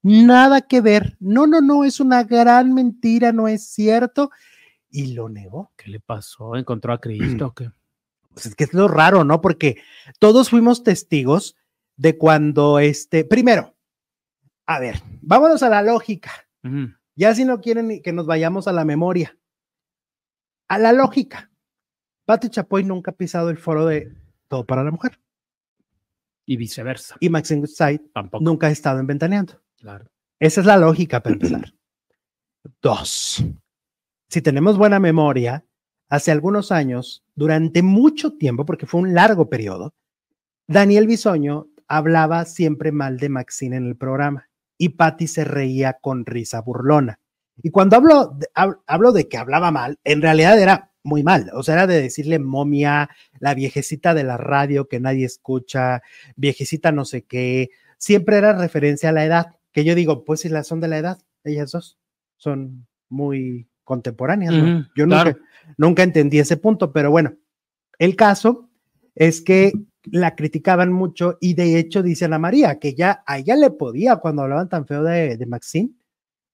Nada 0.02 0.60
que 0.60 0.80
ver. 0.80 1.16
No, 1.20 1.46
no, 1.46 1.60
no, 1.60 1.84
es 1.84 2.00
una 2.00 2.22
gran 2.22 2.72
mentira, 2.74 3.32
no 3.32 3.48
es 3.48 3.66
cierto. 3.66 4.30
Y 4.90 5.14
lo 5.14 5.28
negó. 5.28 5.72
¿Qué 5.76 5.90
le 5.90 6.00
pasó? 6.00 6.56
¿Encontró 6.56 6.92
a 6.92 7.00
Cristo? 7.00 7.52
qué? 7.56 7.70
Pues 8.32 8.46
es 8.46 8.54
que 8.54 8.64
es 8.64 8.74
lo 8.74 8.86
raro, 8.88 9.24
¿no? 9.24 9.40
Porque 9.40 9.80
todos 10.18 10.50
fuimos 10.50 10.82
testigos 10.82 11.56
de 11.96 12.18
cuando 12.18 12.78
este, 12.78 13.24
primero, 13.24 13.74
a 14.66 14.78
ver, 14.78 15.00
vámonos 15.22 15.62
a 15.62 15.68
la 15.70 15.82
lógica. 15.82 16.30
Ya 17.14 17.34
si 17.34 17.44
no 17.44 17.60
quieren 17.60 18.02
que 18.02 18.12
nos 18.12 18.26
vayamos 18.26 18.68
a 18.68 18.72
la 18.72 18.84
memoria, 18.84 19.38
a 20.68 20.78
la 20.78 20.92
lógica. 20.92 21.50
Pati 22.26 22.50
Chapoy 22.50 22.84
nunca 22.84 23.12
ha 23.12 23.16
pisado 23.16 23.50
el 23.50 23.56
foro 23.56 23.86
de 23.86 24.12
Todo 24.48 24.66
para 24.66 24.82
la 24.82 24.90
Mujer 24.90 25.18
Y 26.44 26.56
viceversa. 26.56 27.16
y 27.20 27.28
Maxine 27.30 27.60
Goodside 27.60 28.00
Tampoco. 28.12 28.42
nunca 28.44 28.66
ha 28.66 28.70
estado 28.70 28.98
en 28.98 29.06
Ventaneando. 29.06 29.62
Claro. 29.76 30.10
Esa 30.40 30.60
es 30.60 30.66
la 30.66 30.76
lógica 30.76 31.22
para 31.22 31.34
empezar. 31.34 31.72
Dos, 32.82 33.44
si 34.28 34.42
tenemos 34.42 34.76
buena 34.78 34.98
memoria, 35.00 35.64
hace 36.08 36.30
algunos 36.30 36.72
años, 36.72 37.24
durante 37.34 37.82
mucho 37.82 38.32
tiempo, 38.36 38.64
porque 38.64 38.86
fue 38.86 39.00
un 39.00 39.14
largo 39.14 39.48
periodo, 39.48 39.94
Daniel 40.68 41.06
Bisoño 41.06 41.68
hablaba 41.88 42.44
siempre 42.44 42.92
mal 42.92 43.18
de 43.18 43.28
Maxine 43.28 43.76
en 43.76 43.86
el 43.86 43.96
programa 43.96 44.48
y 44.78 44.90
Patty 44.90 45.26
se 45.26 45.44
reía 45.44 45.94
con 46.00 46.26
risa 46.26 46.60
burlona. 46.60 47.20
Y 47.62 47.70
cuando 47.70 47.96
hablo 47.96 48.26
de, 48.36 48.46
hab- 48.54 48.80
hablo 48.86 49.12
de 49.12 49.28
que 49.28 49.38
hablaba 49.38 49.70
mal, 49.70 49.98
en 50.04 50.20
realidad 50.22 50.58
era 50.60 50.92
muy 51.02 51.22
mal, 51.22 51.50
o 51.54 51.62
sea, 51.62 51.74
era 51.74 51.86
de 51.86 52.02
decirle 52.02 52.38
momia, 52.40 53.08
la 53.38 53.54
viejecita 53.54 54.12
de 54.12 54.24
la 54.24 54.36
radio 54.36 54.88
que 54.88 54.98
nadie 55.00 55.24
escucha, 55.24 56.02
viejecita 56.34 56.90
no 56.90 57.04
sé 57.04 57.22
qué, 57.22 57.70
siempre 57.96 58.36
era 58.36 58.52
referencia 58.58 59.10
a 59.10 59.12
la 59.12 59.24
edad, 59.24 59.46
que 59.72 59.84
yo 59.84 59.94
digo, 59.94 60.24
pues 60.24 60.40
si 60.40 60.48
las 60.48 60.66
son 60.66 60.80
de 60.80 60.88
la 60.88 60.98
edad, 60.98 61.18
ellas 61.44 61.70
dos 61.70 61.96
son 62.36 62.86
muy 63.08 63.68
contemporáneas, 63.86 64.52
¿no? 64.52 64.64
Ujú, 64.64 64.86
Yo 64.94 65.06
nunca, 65.06 65.22
claro. 65.22 65.38
nunca 65.78 66.02
entendí 66.02 66.38
ese 66.38 66.58
punto, 66.58 66.92
pero 66.92 67.10
bueno, 67.10 67.34
el 67.98 68.16
caso 68.16 68.68
es 69.14 69.40
que 69.40 69.72
la 70.04 70.34
criticaban 70.34 70.92
mucho 70.92 71.38
y 71.40 71.54
de 71.54 71.78
hecho 71.78 72.02
dice 72.02 72.26
Ana 72.26 72.38
María 72.38 72.78
que 72.78 72.94
ya 72.94 73.22
a 73.26 73.38
ella 73.38 73.56
le 73.56 73.70
podía 73.70 74.16
cuando 74.16 74.42
hablaban 74.42 74.68
tan 74.68 74.86
feo 74.86 75.02
de, 75.02 75.36
de 75.36 75.46
Maxine, 75.46 75.90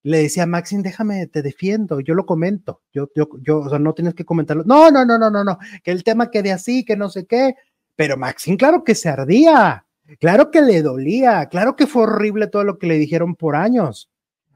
le 0.04 0.18
decía 0.18 0.46
Maxine, 0.46 0.82
déjame, 0.82 1.26
te 1.26 1.42
defiendo, 1.42 2.00
yo 2.00 2.14
lo 2.14 2.26
comento, 2.26 2.82
yo, 2.92 3.08
yo, 3.14 3.28
yo, 3.40 3.60
o 3.60 3.68
sea, 3.68 3.78
no 3.78 3.94
tienes 3.94 4.14
que 4.14 4.24
comentarlo. 4.24 4.64
No, 4.64 4.90
no, 4.90 5.04
no, 5.04 5.18
no, 5.18 5.30
no, 5.30 5.44
no, 5.44 5.58
que 5.82 5.90
el 5.90 6.04
tema 6.04 6.30
quede 6.30 6.52
así, 6.52 6.84
que 6.84 6.96
no 6.96 7.08
sé 7.08 7.26
qué, 7.26 7.54
pero 7.96 8.16
Maxine, 8.16 8.56
claro 8.56 8.84
que 8.84 8.94
se 8.94 9.08
ardía, 9.08 9.86
claro 10.18 10.50
que 10.50 10.60
le 10.60 10.82
dolía, 10.82 11.46
claro 11.46 11.76
que 11.76 11.86
fue 11.86 12.02
horrible 12.02 12.48
todo 12.48 12.64
lo 12.64 12.78
que 12.78 12.86
le 12.86 12.98
dijeron 12.98 13.36
por 13.36 13.54
años, 13.54 14.10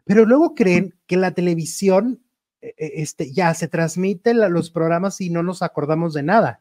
pero 0.05 0.24
luego 0.24 0.55
creen 0.55 0.95
que 1.07 1.16
la 1.16 1.33
televisión 1.33 2.20
este, 2.61 3.32
ya 3.32 3.54
se 3.54 3.68
transmiten 3.68 4.38
los 4.52 4.70
programas 4.70 5.20
y 5.20 5.30
no 5.30 5.42
nos 5.42 5.62
acordamos 5.62 6.14
de 6.14 6.22
nada, 6.22 6.61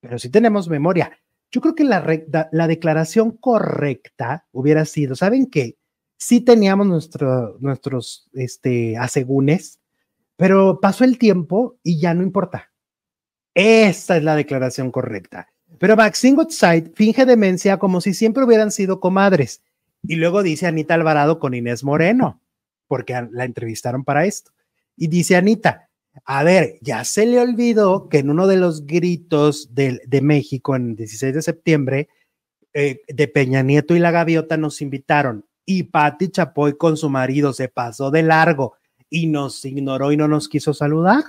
pero 0.00 0.18
sí 0.18 0.28
tenemos 0.28 0.68
memoria. 0.68 1.12
Yo 1.50 1.60
creo 1.60 1.74
que 1.74 1.84
la, 1.84 2.66
declaración 2.66 3.32
correcta 3.32 4.46
hubiera 4.52 4.84
sido, 4.84 5.14
¿saben 5.14 5.46
qué? 5.46 5.76
Sí 6.16 6.40
teníamos 6.40 6.86
nuestro, 6.86 7.58
nuestros 7.60 8.30
este, 8.32 8.96
asegúnes, 8.96 9.80
pero 10.36 10.80
pasó 10.80 11.04
el 11.04 11.18
tiempo 11.18 11.76
y 11.82 12.00
ya 12.00 12.14
no 12.14 12.22
importa. 12.22 12.72
Esa 13.54 14.16
es 14.16 14.22
la 14.22 14.34
declaración 14.34 14.90
correcta. 14.90 15.48
Pero 15.78 15.96
Maxine 15.96 16.36
Goodside 16.36 16.92
finge 16.94 17.26
demencia 17.26 17.78
como 17.78 18.00
si 18.00 18.14
siempre 18.14 18.44
hubieran 18.44 18.70
sido 18.70 19.00
comadres. 19.00 19.62
Y 20.02 20.16
luego 20.16 20.42
dice 20.42 20.66
Anita 20.66 20.94
Alvarado 20.94 21.38
con 21.38 21.54
Inés 21.54 21.84
Moreno, 21.84 22.40
porque 22.88 23.14
la 23.30 23.44
entrevistaron 23.44 24.04
para 24.04 24.24
esto. 24.24 24.52
Y 24.96 25.08
dice 25.08 25.36
Anita, 25.36 25.88
a 26.24 26.44
ver, 26.44 26.78
ya 26.82 27.04
se 27.04 27.26
le 27.26 27.40
olvidó 27.40 28.08
que 28.08 28.18
en 28.18 28.30
uno 28.30 28.46
de 28.46 28.56
los 28.56 28.86
gritos 28.86 29.74
de, 29.74 30.00
de 30.06 30.20
México 30.20 30.76
en 30.76 30.90
el 30.90 30.96
16 30.96 31.34
de 31.34 31.42
septiembre, 31.42 32.08
eh, 32.74 33.00
de 33.08 33.28
Peña 33.28 33.62
Nieto 33.62 33.94
y 33.94 33.98
la 33.98 34.10
Gaviota 34.10 34.56
nos 34.56 34.80
invitaron 34.80 35.44
y 35.64 35.84
Patti 35.84 36.28
Chapoy 36.30 36.76
con 36.76 36.96
su 36.96 37.08
marido 37.10 37.52
se 37.52 37.68
pasó 37.68 38.10
de 38.10 38.22
largo 38.22 38.74
y 39.10 39.26
nos 39.26 39.64
ignoró 39.64 40.10
y 40.12 40.16
no 40.16 40.26
nos 40.28 40.48
quiso 40.48 40.72
saludar. 40.74 41.22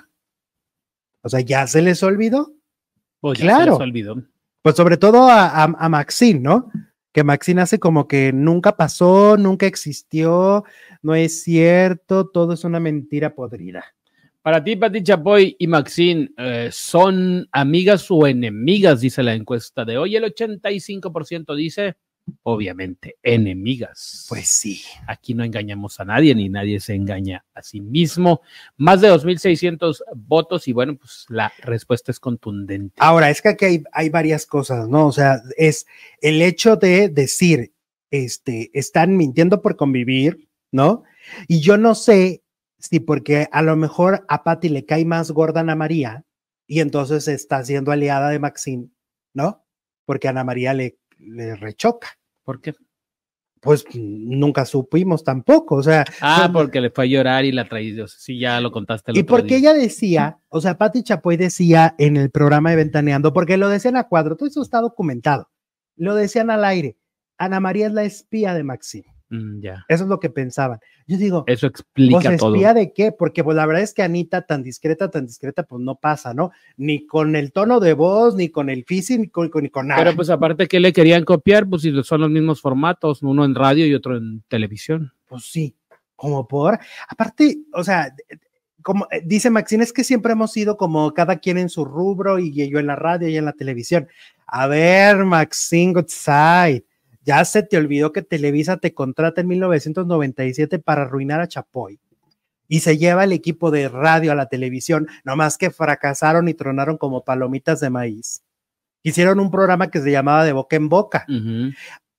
O 1.22 1.30
sea, 1.30 1.42
ya 1.42 1.68
se 1.68 1.82
les 1.82 2.02
olvidó. 2.04 2.54
Pues 3.20 3.40
ya 3.40 3.46
Claro. 3.46 3.64
se 3.78 3.80
les 3.80 3.90
olvidó. 3.90 4.24
Pues 4.62 4.76
sobre 4.76 4.98
todo 4.98 5.28
a, 5.30 5.48
a, 5.50 5.64
a 5.64 5.90
Maxine, 5.90 6.40
¿no? 6.40 6.72
Que 7.14 7.24
Maxine 7.24 7.62
hace 7.62 7.80
como 7.80 8.08
que 8.08 8.34
nunca 8.34 8.76
pasó, 8.76 9.38
nunca 9.38 9.66
existió, 9.66 10.66
no 11.02 11.16
es 11.16 11.44
cierto, 11.44 12.28
todo 12.28 12.54
es 12.54 12.66
una 12.66 12.82
mentira 12.82 13.34
podrida. 13.36 13.86
Para 14.42 14.62
ti, 14.62 14.76
Pati 14.76 15.02
Chapoy 15.02 15.56
y 15.58 15.68
Maxine, 15.68 16.32
eh, 16.38 16.68
¿son 16.70 17.48
amigas 17.54 18.08
o 18.10 18.28
enemigas? 18.28 19.00
Dice 19.00 19.24
la 19.24 19.36
encuesta 19.36 19.86
de 19.86 19.98
hoy. 19.98 20.18
El 20.18 20.26
85% 20.26 21.56
dice, 21.56 21.96
obviamente, 22.44 23.18
enemigas. 23.24 24.26
Pues 24.30 24.48
sí. 24.48 24.82
aquí 25.08 25.34
no 25.34 25.44
engañamos 25.44 26.00
a 26.00 26.06
nadie, 26.06 26.36
ni 26.36 26.50
nadie 26.50 26.80
se 26.80 26.96
engaña 26.96 27.46
a 27.54 27.62
sí 27.62 27.82
mismo. 27.82 28.42
Más 28.78 29.02
de 29.02 29.12
2.600 29.12 30.04
votos 30.16 30.68
y 30.68 30.74
bueno, 30.74 30.96
pues 30.96 31.26
la 31.30 31.52
respuesta 31.60 32.12
es 32.12 32.20
contundente. 32.20 32.96
Ahora, 33.00 33.30
es 33.30 33.42
que 33.42 33.50
aquí 33.50 33.66
hay, 33.66 33.84
hay 33.92 34.10
varias 34.10 34.46
cosas, 34.46 34.88
¿no? 34.88 35.08
O 35.08 35.12
sea, 35.12 35.42
es 35.58 35.86
el 36.22 36.42
hecho 36.42 36.76
de 36.76 37.10
decir, 37.10 37.74
este, 38.12 38.70
están 38.74 39.18
mintiendo 39.18 39.62
por 39.62 39.76
convivir, 39.76 40.48
¿no? 40.72 41.04
Y 41.48 41.62
yo 41.62 41.78
no 41.78 41.96
sé 41.96 42.44
si 42.78 43.00
porque 43.00 43.48
a 43.52 43.62
lo 43.62 43.76
mejor 43.76 44.26
a 44.28 44.44
Patty 44.44 44.70
le 44.70 44.86
cae 44.86 45.06
más 45.06 45.32
gorda 45.32 45.62
Ana 45.62 45.76
María 45.76 46.26
y 46.68 46.82
entonces 46.82 47.28
está 47.28 47.64
siendo 47.64 47.92
aliada 47.92 48.30
de 48.30 48.40
Maxine, 48.40 48.90
¿no? 49.34 49.66
Porque 50.06 50.28
Ana 50.28 50.44
María 50.44 50.74
le, 50.74 50.98
le 51.26 51.56
rechoca. 51.56 52.10
¿Por 52.44 52.62
qué? 52.62 52.74
Pues 53.62 53.86
nunca 53.94 54.66
supimos 54.66 55.24
tampoco, 55.24 55.76
o 55.76 55.84
sea. 55.84 56.04
Ah, 56.20 56.50
fue- 56.52 56.64
porque 56.64 56.82
le 56.82 56.90
fue 56.90 57.06
a 57.06 57.08
llorar 57.08 57.46
y 57.46 57.54
la 57.54 57.68
traí. 57.70 57.96
Sí, 58.08 58.38
ya 58.38 58.60
lo 58.60 58.72
contaste. 58.72 59.12
el 59.12 59.18
Y 59.18 59.22
otro 59.22 59.38
porque 59.38 59.58
día. 59.58 59.72
ella 59.72 59.74
decía, 59.74 60.40
o 60.50 60.60
sea, 60.60 60.78
Patti 60.78 61.02
Chapoy 61.02 61.38
decía 61.38 61.96
en 61.98 62.18
el 62.18 62.30
programa 62.30 62.72
de 62.72 62.76
Ventaneando, 62.76 63.32
porque 63.32 63.56
lo 63.56 63.70
decían 63.70 63.96
a 63.96 64.10
cuadro, 64.10 64.36
todo 64.36 64.50
eso 64.50 64.62
está 64.62 64.82
documentado, 64.82 65.50
lo 65.96 66.14
decían 66.16 66.50
al 66.50 66.66
aire, 66.66 66.98
Ana 67.38 67.62
María 67.62 67.88
es 67.88 67.94
la 67.94 68.04
espía 68.04 68.54
de 68.54 68.64
Maxine, 68.66 69.13
Mm, 69.30 69.62
ya. 69.62 69.86
eso 69.88 70.04
es 70.04 70.10
lo 70.10 70.20
que 70.20 70.30
pensaban. 70.30 70.80
Yo 71.08 71.18
digo, 71.18 71.44
Eso 71.48 71.68
explica 71.68 72.38
todo. 72.38 72.54
espía 72.54 72.74
de 72.74 72.94
qué, 72.94 73.12
porque 73.12 73.44
pues 73.44 73.56
la 73.56 73.66
verdad 73.66 73.82
es 73.84 73.94
que 73.94 74.04
Anita 74.04 74.46
tan 74.46 74.64
discreta, 74.64 75.10
tan 75.10 75.26
discreta, 75.26 75.64
pues 75.64 75.82
no 75.82 75.96
pasa, 75.96 76.34
¿no? 76.34 76.52
Ni 76.78 77.06
con 77.06 77.36
el 77.36 77.52
tono 77.52 77.80
de 77.80 77.94
voz, 77.94 78.36
ni 78.36 78.50
con 78.50 78.70
el 78.70 78.86
físico, 78.86 79.44
ni 79.44 79.50
con, 79.50 79.64
ni 79.64 79.70
con 79.70 79.88
nada. 79.88 80.04
Pero 80.04 80.16
pues 80.16 80.30
aparte 80.30 80.68
que 80.68 80.80
le 80.80 80.94
querían 80.94 81.26
copiar, 81.26 81.68
pues 81.68 81.82
si 81.82 82.04
son 82.04 82.22
los 82.22 82.30
mismos 82.30 82.62
formatos, 82.62 83.24
uno 83.24 83.44
en 83.46 83.56
radio 83.56 83.86
y 83.86 83.94
otro 83.94 84.18
en 84.18 84.44
televisión. 84.48 85.14
Pues 85.28 85.46
sí, 85.46 85.76
como 86.16 86.48
por, 86.48 86.80
aparte, 87.10 87.58
o 87.74 87.84
sea, 87.84 88.14
como 88.84 89.08
eh, 89.10 89.22
dice 89.26 89.50
Maxine, 89.50 89.84
es 89.84 89.94
que 89.94 90.04
siempre 90.04 90.34
hemos 90.34 90.52
sido 90.52 90.78
como 90.78 91.14
cada 91.14 91.40
quien 91.40 91.58
en 91.58 91.70
su 91.70 91.86
rubro 91.86 92.38
y 92.38 92.70
yo 92.70 92.80
en 92.80 92.88
la 92.88 92.96
radio 92.96 93.28
y 93.30 93.38
en 93.38 93.46
la 93.46 93.54
televisión. 93.54 94.08
A 94.46 94.68
ver, 94.68 95.26
Maxine 95.26 95.94
Goodside, 95.94 96.84
ya 97.26 97.44
se 97.46 97.64
te 97.64 97.78
olvidó 97.78 98.12
que 98.12 98.22
Televisa 98.22 98.78
te 98.78 98.94
contrata 98.94 99.42
en 99.42 99.48
1997 99.48 100.80
para 100.80 101.04
arruinar 101.04 101.40
a 101.42 101.48
Chapoy 101.48 102.00
y 102.68 102.80
se 102.80 102.98
lleva 102.98 103.24
el 103.24 103.34
equipo 103.34 103.72
de 103.72 103.90
radio 103.90 104.32
a 104.32 104.36
la 104.36 104.48
televisión, 104.48 105.08
nomás 105.24 105.58
que 105.58 105.70
fracasaron 105.70 106.48
y 106.48 106.54
tronaron 106.54 106.98
como 106.98 107.24
palomitas 107.24 107.80
de 107.80 107.90
maíz. 107.90 108.44
Hicieron 109.04 109.40
un 109.40 109.52
programa 109.52 109.92
que 109.92 110.02
se 110.02 110.12
llamaba 110.12 110.46
De 110.46 110.54
Boca 110.54 110.76
en 110.76 110.90
Boca. 110.90 111.26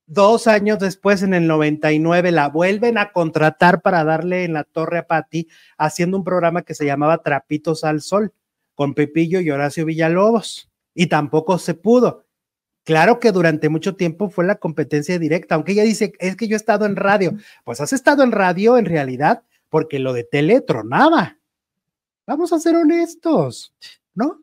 Dos 0.06 0.46
años 0.46 0.78
después, 0.78 1.22
en 1.22 1.32
el 1.32 1.46
99, 1.46 2.30
la 2.30 2.50
vuelven 2.50 2.98
a 2.98 3.10
contratar 3.10 3.80
para 3.80 4.04
darle 4.04 4.44
en 4.44 4.52
la 4.52 4.64
torre 4.64 4.98
a 4.98 5.06
Patti, 5.06 5.48
haciendo 5.78 6.18
un 6.18 6.24
programa 6.24 6.62
que 6.62 6.74
se 6.74 6.84
llamaba 6.84 7.22
Trapitos 7.22 7.84
al 7.84 8.02
Sol, 8.02 8.32
con 8.74 8.92
Pepillo 8.92 9.40
y 9.40 9.50
Horacio 9.50 9.86
Villalobos. 9.86 10.70
Y 10.94 11.06
tampoco 11.06 11.58
se 11.58 11.74
pudo. 11.74 12.23
Claro 12.84 13.18
que 13.18 13.32
durante 13.32 13.68
mucho 13.70 13.96
tiempo 13.96 14.28
fue 14.30 14.44
la 14.44 14.56
competencia 14.56 15.18
directa, 15.18 15.54
aunque 15.54 15.72
ella 15.72 15.82
dice, 15.84 16.12
es 16.18 16.36
que 16.36 16.46
yo 16.48 16.54
he 16.54 16.58
estado 16.58 16.84
en 16.86 16.96
radio. 16.96 17.32
Pues 17.64 17.80
has 17.80 17.92
estado 17.92 18.22
en 18.22 18.30
radio 18.32 18.76
en 18.76 18.84
realidad 18.84 19.42
porque 19.70 19.98
lo 19.98 20.12
de 20.12 20.24
tele 20.24 20.60
tronaba. 20.60 21.38
Vamos 22.26 22.52
a 22.52 22.58
ser 22.58 22.76
honestos, 22.76 23.74
¿no? 24.14 24.40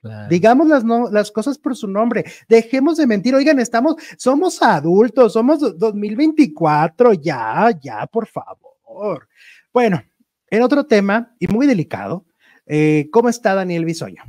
Claro. 0.00 0.28
Digamos 0.28 0.68
las, 0.68 0.84
no- 0.84 1.10
las 1.10 1.30
cosas 1.32 1.58
por 1.58 1.74
su 1.76 1.88
nombre. 1.88 2.24
Dejemos 2.48 2.96
de 2.96 3.06
mentir. 3.06 3.34
Oigan, 3.34 3.58
estamos, 3.58 3.96
somos 4.18 4.62
adultos, 4.62 5.32
somos 5.32 5.60
do- 5.60 5.72
2024. 5.72 7.14
Ya, 7.14 7.70
ya, 7.82 8.06
por 8.06 8.26
favor. 8.26 9.28
Bueno, 9.72 10.02
en 10.50 10.62
otro 10.62 10.84
tema 10.86 11.34
y 11.38 11.46
muy 11.48 11.66
delicado, 11.66 12.24
eh, 12.66 13.08
¿cómo 13.10 13.28
está 13.28 13.54
Daniel 13.54 13.84
Bisoño? 13.84 14.22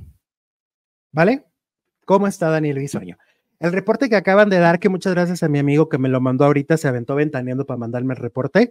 ¿Vale? 1.11 1.45
¿Cómo 2.05 2.27
está 2.27 2.49
Daniel 2.49 2.79
Bisoño? 2.79 3.17
El 3.60 3.72
reporte 3.72 4.10
que 4.10 4.16
acaban 4.16 4.49
de 4.49 4.60
dar, 4.60 4.80
que 4.80 4.89
muchas 4.89 5.14
gracias 5.14 5.41
a 5.43 5.49
mi 5.49 5.60
amigo 5.60 5.88
que 5.89 5.97
me 5.97 6.10
lo 6.10 6.20
mandó 6.22 6.45
ahorita, 6.45 6.78
se 6.78 6.88
aventó 6.88 7.16
ventaneando 7.16 7.66
para 7.66 7.78
mandarme 7.78 8.14
el 8.14 8.20
reporte 8.20 8.70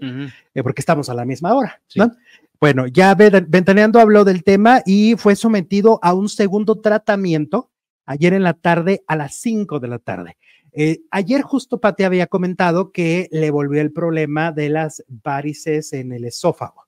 eh, 0.55 0.63
porque 0.63 0.81
estamos 0.81 1.09
a 1.09 1.15
la 1.15 1.25
misma 1.25 1.55
hora, 1.55 1.81
Sí. 1.87 1.99
¿no? 1.99 2.13
Bueno, 2.61 2.87
ya 2.87 3.15
Ve- 3.15 3.45
Ventaneando 3.49 3.99
habló 4.01 4.25
del 4.25 4.43
tema 4.45 4.81
y 4.87 5.17
fue 5.17 5.37
sometido 5.37 5.99
a 6.03 6.15
un 6.15 6.29
segundo 6.29 6.81
tratamiento 6.81 7.71
ayer 8.07 8.33
en 8.33 8.43
la 8.43 8.55
tarde 8.55 9.03
a 9.07 9.17
las 9.17 9.35
5 9.37 9.81
de 9.81 9.89
la 9.89 9.99
tarde. 9.99 10.37
Eh, 10.73 11.01
ayer 11.11 11.43
justo 11.43 11.79
Pati 11.81 12.05
había 12.05 12.27
comentado 12.27 12.91
que 12.91 13.29
le 13.31 13.51
volvió 13.51 13.81
el 13.81 13.93
problema 13.93 14.51
de 14.53 14.69
las 14.71 15.05
varices 15.09 15.93
en 15.93 16.13
el 16.13 16.25
esófago. 16.25 16.85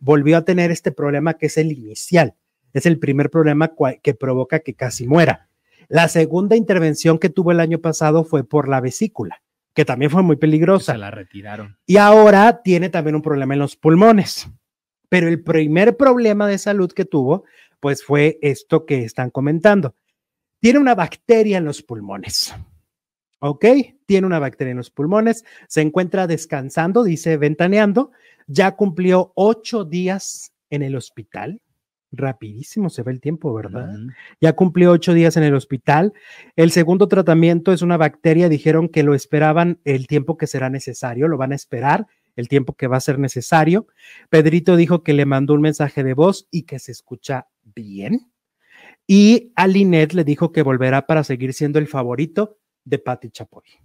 Volvió 0.00 0.36
a 0.36 0.44
tener 0.44 0.70
este 0.70 0.90
problema 0.90 1.34
que 1.34 1.46
es 1.46 1.56
el 1.58 1.70
inicial. 1.72 2.34
Es 2.72 2.86
el 2.86 2.98
primer 2.98 3.30
problema 3.30 3.70
que 4.02 4.14
provoca 4.14 4.58
que 4.60 4.74
casi 4.74 5.06
muera. 5.06 5.48
La 5.88 6.08
segunda 6.08 6.56
intervención 6.56 7.18
que 7.18 7.28
tuvo 7.30 7.52
el 7.52 7.60
año 7.60 7.78
pasado 7.78 8.24
fue 8.24 8.44
por 8.44 8.68
la 8.68 8.80
vesícula, 8.80 9.42
que 9.74 9.84
también 9.84 10.10
fue 10.10 10.22
muy 10.22 10.36
peligrosa 10.36 10.92
Se 10.92 10.98
la 10.98 11.10
retiraron. 11.10 11.76
y 11.86 11.96
ahora 11.96 12.62
tiene 12.62 12.88
también 12.88 13.16
un 13.16 13.22
problema 13.22 13.54
en 13.54 13.60
los 13.60 13.76
pulmones. 13.76 14.48
Pero 15.08 15.28
el 15.28 15.42
primer 15.42 15.96
problema 15.96 16.48
de 16.48 16.58
salud 16.58 16.90
que 16.90 17.04
tuvo, 17.04 17.44
pues 17.80 18.02
fue 18.02 18.38
esto 18.42 18.86
que 18.86 19.04
están 19.04 19.30
comentando. 19.30 19.94
Tiene 20.60 20.78
una 20.78 20.94
bacteria 20.94 21.58
en 21.58 21.64
los 21.66 21.82
pulmones. 21.82 22.54
¿Ok? 23.38 23.66
Tiene 24.06 24.26
una 24.26 24.38
bacteria 24.38 24.70
en 24.70 24.78
los 24.78 24.90
pulmones, 24.90 25.44
se 25.68 25.82
encuentra 25.82 26.26
descansando, 26.26 27.04
dice 27.04 27.36
ventaneando, 27.36 28.10
ya 28.46 28.72
cumplió 28.72 29.32
ocho 29.34 29.84
días 29.84 30.52
en 30.70 30.82
el 30.82 30.96
hospital. 30.96 31.60
Rapidísimo 32.16 32.90
se 32.90 33.02
ve 33.02 33.12
el 33.12 33.20
tiempo, 33.20 33.52
¿verdad? 33.54 33.94
Ya 34.40 34.54
cumplió 34.54 34.92
ocho 34.92 35.14
días 35.14 35.36
en 35.36 35.42
el 35.42 35.54
hospital. 35.54 36.12
El 36.56 36.70
segundo 36.70 37.08
tratamiento 37.08 37.72
es 37.72 37.82
una 37.82 37.96
bacteria, 37.96 38.48
dijeron 38.48 38.88
que 38.88 39.02
lo 39.02 39.14
esperaban 39.14 39.80
el 39.84 40.06
tiempo 40.06 40.36
que 40.36 40.46
será 40.46 40.70
necesario, 40.70 41.28
lo 41.28 41.36
van 41.36 41.52
a 41.52 41.56
esperar 41.56 42.06
el 42.36 42.48
tiempo 42.48 42.74
que 42.74 42.86
va 42.86 42.96
a 42.96 43.00
ser 43.00 43.18
necesario. 43.18 43.86
Pedrito 44.28 44.76
dijo 44.76 45.02
que 45.02 45.12
le 45.12 45.26
mandó 45.26 45.54
un 45.54 45.60
mensaje 45.60 46.02
de 46.02 46.14
voz 46.14 46.48
y 46.50 46.62
que 46.62 46.78
se 46.78 46.92
escucha 46.92 47.48
bien. 47.62 48.30
Y 49.06 49.52
a 49.56 49.66
Linet 49.66 50.12
le 50.14 50.24
dijo 50.24 50.52
que 50.52 50.62
volverá 50.62 51.06
para 51.06 51.24
seguir 51.24 51.52
siendo 51.52 51.78
el 51.78 51.86
favorito 51.86 52.58
de 52.84 52.98
Patti 52.98 53.30
Chapoy. 53.30 53.83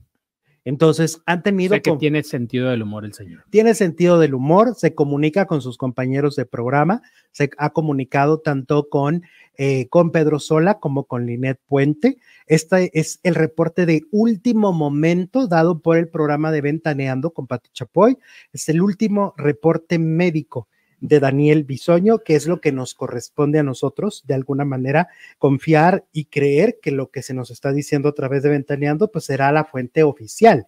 Entonces, 0.69 1.19
han 1.25 1.39
O 1.39 1.41
tenido 1.41 1.73
sea 1.73 1.81
que 1.81 1.97
tiene 1.97 2.23
sentido 2.23 2.69
del 2.69 2.83
humor 2.83 3.03
el 3.03 3.13
señor. 3.15 3.43
tiene 3.49 3.73
sentido 3.73 4.19
del 4.19 4.35
humor, 4.35 4.75
se 4.75 4.93
comunica 4.93 5.47
con 5.47 5.61
sus 5.61 5.77
compañeros 5.77 6.35
de 6.35 6.45
programa, 6.45 7.01
se 7.31 7.49
ha 7.57 7.71
comunicado 7.71 8.39
tanto 8.39 8.87
con, 8.87 9.23
eh, 9.57 9.87
con 9.89 10.11
Pedro 10.11 10.37
Sola 10.37 10.79
como 10.79 11.05
con 11.05 11.25
Linet 11.25 11.59
Puente. 11.65 12.17
Este 12.45 12.91
es 12.93 13.19
el 13.23 13.33
reporte 13.33 13.87
de 13.87 14.03
último 14.11 14.71
momento 14.71 15.47
dado 15.47 15.79
por 15.79 15.97
el 15.97 16.07
programa 16.07 16.51
de 16.51 16.61
Ventaneando 16.61 17.31
con 17.31 17.47
Pati 17.47 17.71
Chapoy. 17.73 18.19
Es 18.53 18.69
el 18.69 18.81
último 18.83 19.33
reporte 19.37 19.97
médico 19.97 20.67
de 21.01 21.19
Daniel 21.19 21.63
Bisoño, 21.63 22.19
que 22.19 22.35
es 22.35 22.47
lo 22.47 22.59
que 22.61 22.71
nos 22.71 22.93
corresponde 22.93 23.59
a 23.59 23.63
nosotros, 23.63 24.23
de 24.27 24.33
alguna 24.33 24.65
manera, 24.65 25.07
confiar 25.37 26.05
y 26.11 26.25
creer 26.25 26.79
que 26.81 26.91
lo 26.91 27.09
que 27.09 27.21
se 27.21 27.33
nos 27.33 27.51
está 27.51 27.71
diciendo 27.71 28.09
a 28.09 28.13
través 28.13 28.43
de 28.43 28.49
Ventaneando, 28.49 29.09
pues 29.11 29.25
será 29.25 29.51
la 29.51 29.63
fuente 29.65 30.03
oficial. 30.03 30.67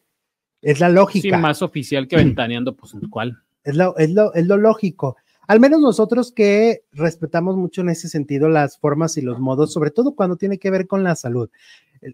Es 0.61 0.79
la 0.79 0.87
Sí, 0.89 0.93
lógica. 0.93 1.37
más 1.37 1.61
oficial 1.61 2.07
que 2.07 2.15
ventaneando, 2.17 2.75
pues 2.75 2.93
¿cuál? 3.09 3.37
Es 3.63 3.75
lo, 3.75 3.97
es, 3.97 4.09
lo, 4.11 4.33
es 4.33 4.45
lo 4.47 4.57
lógico. 4.57 5.17
Al 5.47 5.59
menos 5.59 5.81
nosotros 5.81 6.31
que 6.31 6.83
respetamos 6.93 7.57
mucho 7.57 7.81
en 7.81 7.89
ese 7.89 8.07
sentido 8.07 8.47
las 8.47 8.77
formas 8.77 9.17
y 9.17 9.21
los 9.21 9.39
modos, 9.39 9.73
sobre 9.73 9.91
todo 9.91 10.13
cuando 10.15 10.37
tiene 10.37 10.59
que 10.59 10.71
ver 10.71 10.87
con 10.87 11.03
la 11.03 11.15
salud. 11.15 11.49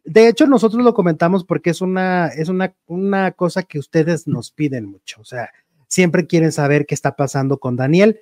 De 0.03 0.27
hecho, 0.27 0.47
nosotros 0.47 0.83
lo 0.83 0.93
comentamos 0.93 1.45
porque 1.45 1.69
es 1.69 1.81
una, 1.81 2.27
es 2.29 2.49
una, 2.49 2.73
una 2.87 3.31
cosa 3.33 3.63
que 3.63 3.79
ustedes 3.79 4.27
nos 4.27 4.51
piden 4.51 4.85
mucho. 4.85 5.21
O 5.21 5.23
sea, 5.23 5.49
siempre 5.87 6.27
quieren 6.27 6.51
saber 6.51 6.85
qué 6.85 6.95
está 6.95 7.15
pasando 7.15 7.59
con 7.59 7.75
Daniel. 7.75 8.19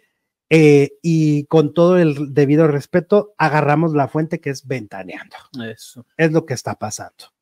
eh, 0.49 0.91
y 1.01 1.45
con 1.45 1.73
todo 1.73 1.97
el 1.97 2.33
debido 2.33 2.67
respeto, 2.67 3.33
agarramos 3.37 3.93
la 3.93 4.07
fuente 4.07 4.39
que 4.39 4.51
es 4.51 4.67
ventaneando. 4.67 5.35
Eso. 5.67 6.05
Es 6.17 6.31
lo 6.31 6.45
que 6.45 6.53
está 6.53 6.75
pasando. 6.75 7.33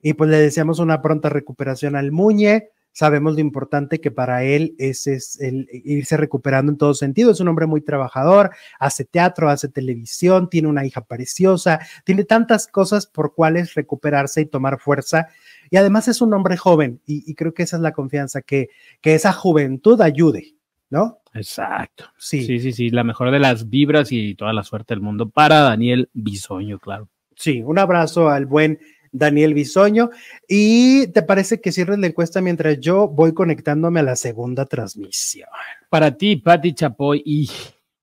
Y 0.00 0.14
pues 0.14 0.30
le 0.30 0.38
deseamos 0.38 0.78
una 0.78 1.02
pronta 1.02 1.28
recuperación 1.28 1.96
al 1.96 2.12
Muñe. 2.12 2.70
Sabemos 2.92 3.34
lo 3.34 3.40
importante 3.40 4.00
que 4.00 4.10
para 4.10 4.42
él 4.42 4.74
es, 4.78 5.06
es 5.06 5.38
el 5.38 5.68
irse 5.70 6.16
recuperando 6.16 6.72
en 6.72 6.78
todo 6.78 6.94
sentido. 6.94 7.30
Es 7.30 7.40
un 7.40 7.48
hombre 7.48 7.66
muy 7.66 7.82
trabajador, 7.82 8.52
hace 8.78 9.04
teatro, 9.04 9.50
hace 9.50 9.68
televisión, 9.68 10.48
tiene 10.48 10.68
una 10.68 10.86
hija 10.86 11.02
preciosa, 11.02 11.80
tiene 12.04 12.24
tantas 12.24 12.66
cosas 12.68 13.06
por 13.06 13.34
cuales 13.34 13.74
recuperarse 13.74 14.40
y 14.40 14.46
tomar 14.46 14.80
fuerza. 14.80 15.28
Y 15.70 15.76
además 15.76 16.08
es 16.08 16.20
un 16.20 16.32
hombre 16.34 16.56
joven 16.56 17.00
y, 17.06 17.30
y 17.30 17.34
creo 17.34 17.54
que 17.54 17.62
esa 17.62 17.76
es 17.76 17.82
la 17.82 17.92
confianza, 17.92 18.42
que, 18.42 18.68
que 19.00 19.14
esa 19.14 19.32
juventud 19.32 20.00
ayude, 20.00 20.54
¿no? 20.90 21.20
Exacto. 21.34 22.06
Sí. 22.18 22.44
Sí, 22.44 22.60
sí, 22.60 22.72
sí. 22.72 22.90
La 22.90 23.04
mejor 23.04 23.30
de 23.30 23.38
las 23.38 23.68
vibras 23.68 24.10
y 24.12 24.34
toda 24.34 24.52
la 24.52 24.62
suerte 24.62 24.94
del 24.94 25.02
mundo 25.02 25.28
para 25.28 25.60
Daniel 25.60 26.08
Bisoño, 26.14 26.78
claro. 26.78 27.08
Sí, 27.34 27.62
un 27.62 27.78
abrazo 27.78 28.30
al 28.30 28.46
buen 28.46 28.78
Daniel 29.12 29.54
Bisoño. 29.54 30.10
¿Y 30.48 31.08
te 31.08 31.22
parece 31.22 31.60
que 31.60 31.72
cierres 31.72 31.98
la 31.98 32.06
encuesta 32.06 32.40
mientras 32.40 32.80
yo 32.80 33.08
voy 33.08 33.34
conectándome 33.34 34.00
a 34.00 34.04
la 34.04 34.16
segunda 34.16 34.64
transmisión? 34.66 35.48
Para 35.90 36.16
ti, 36.16 36.36
Patti 36.36 36.74
Chapoy 36.74 37.22
y 37.24 37.50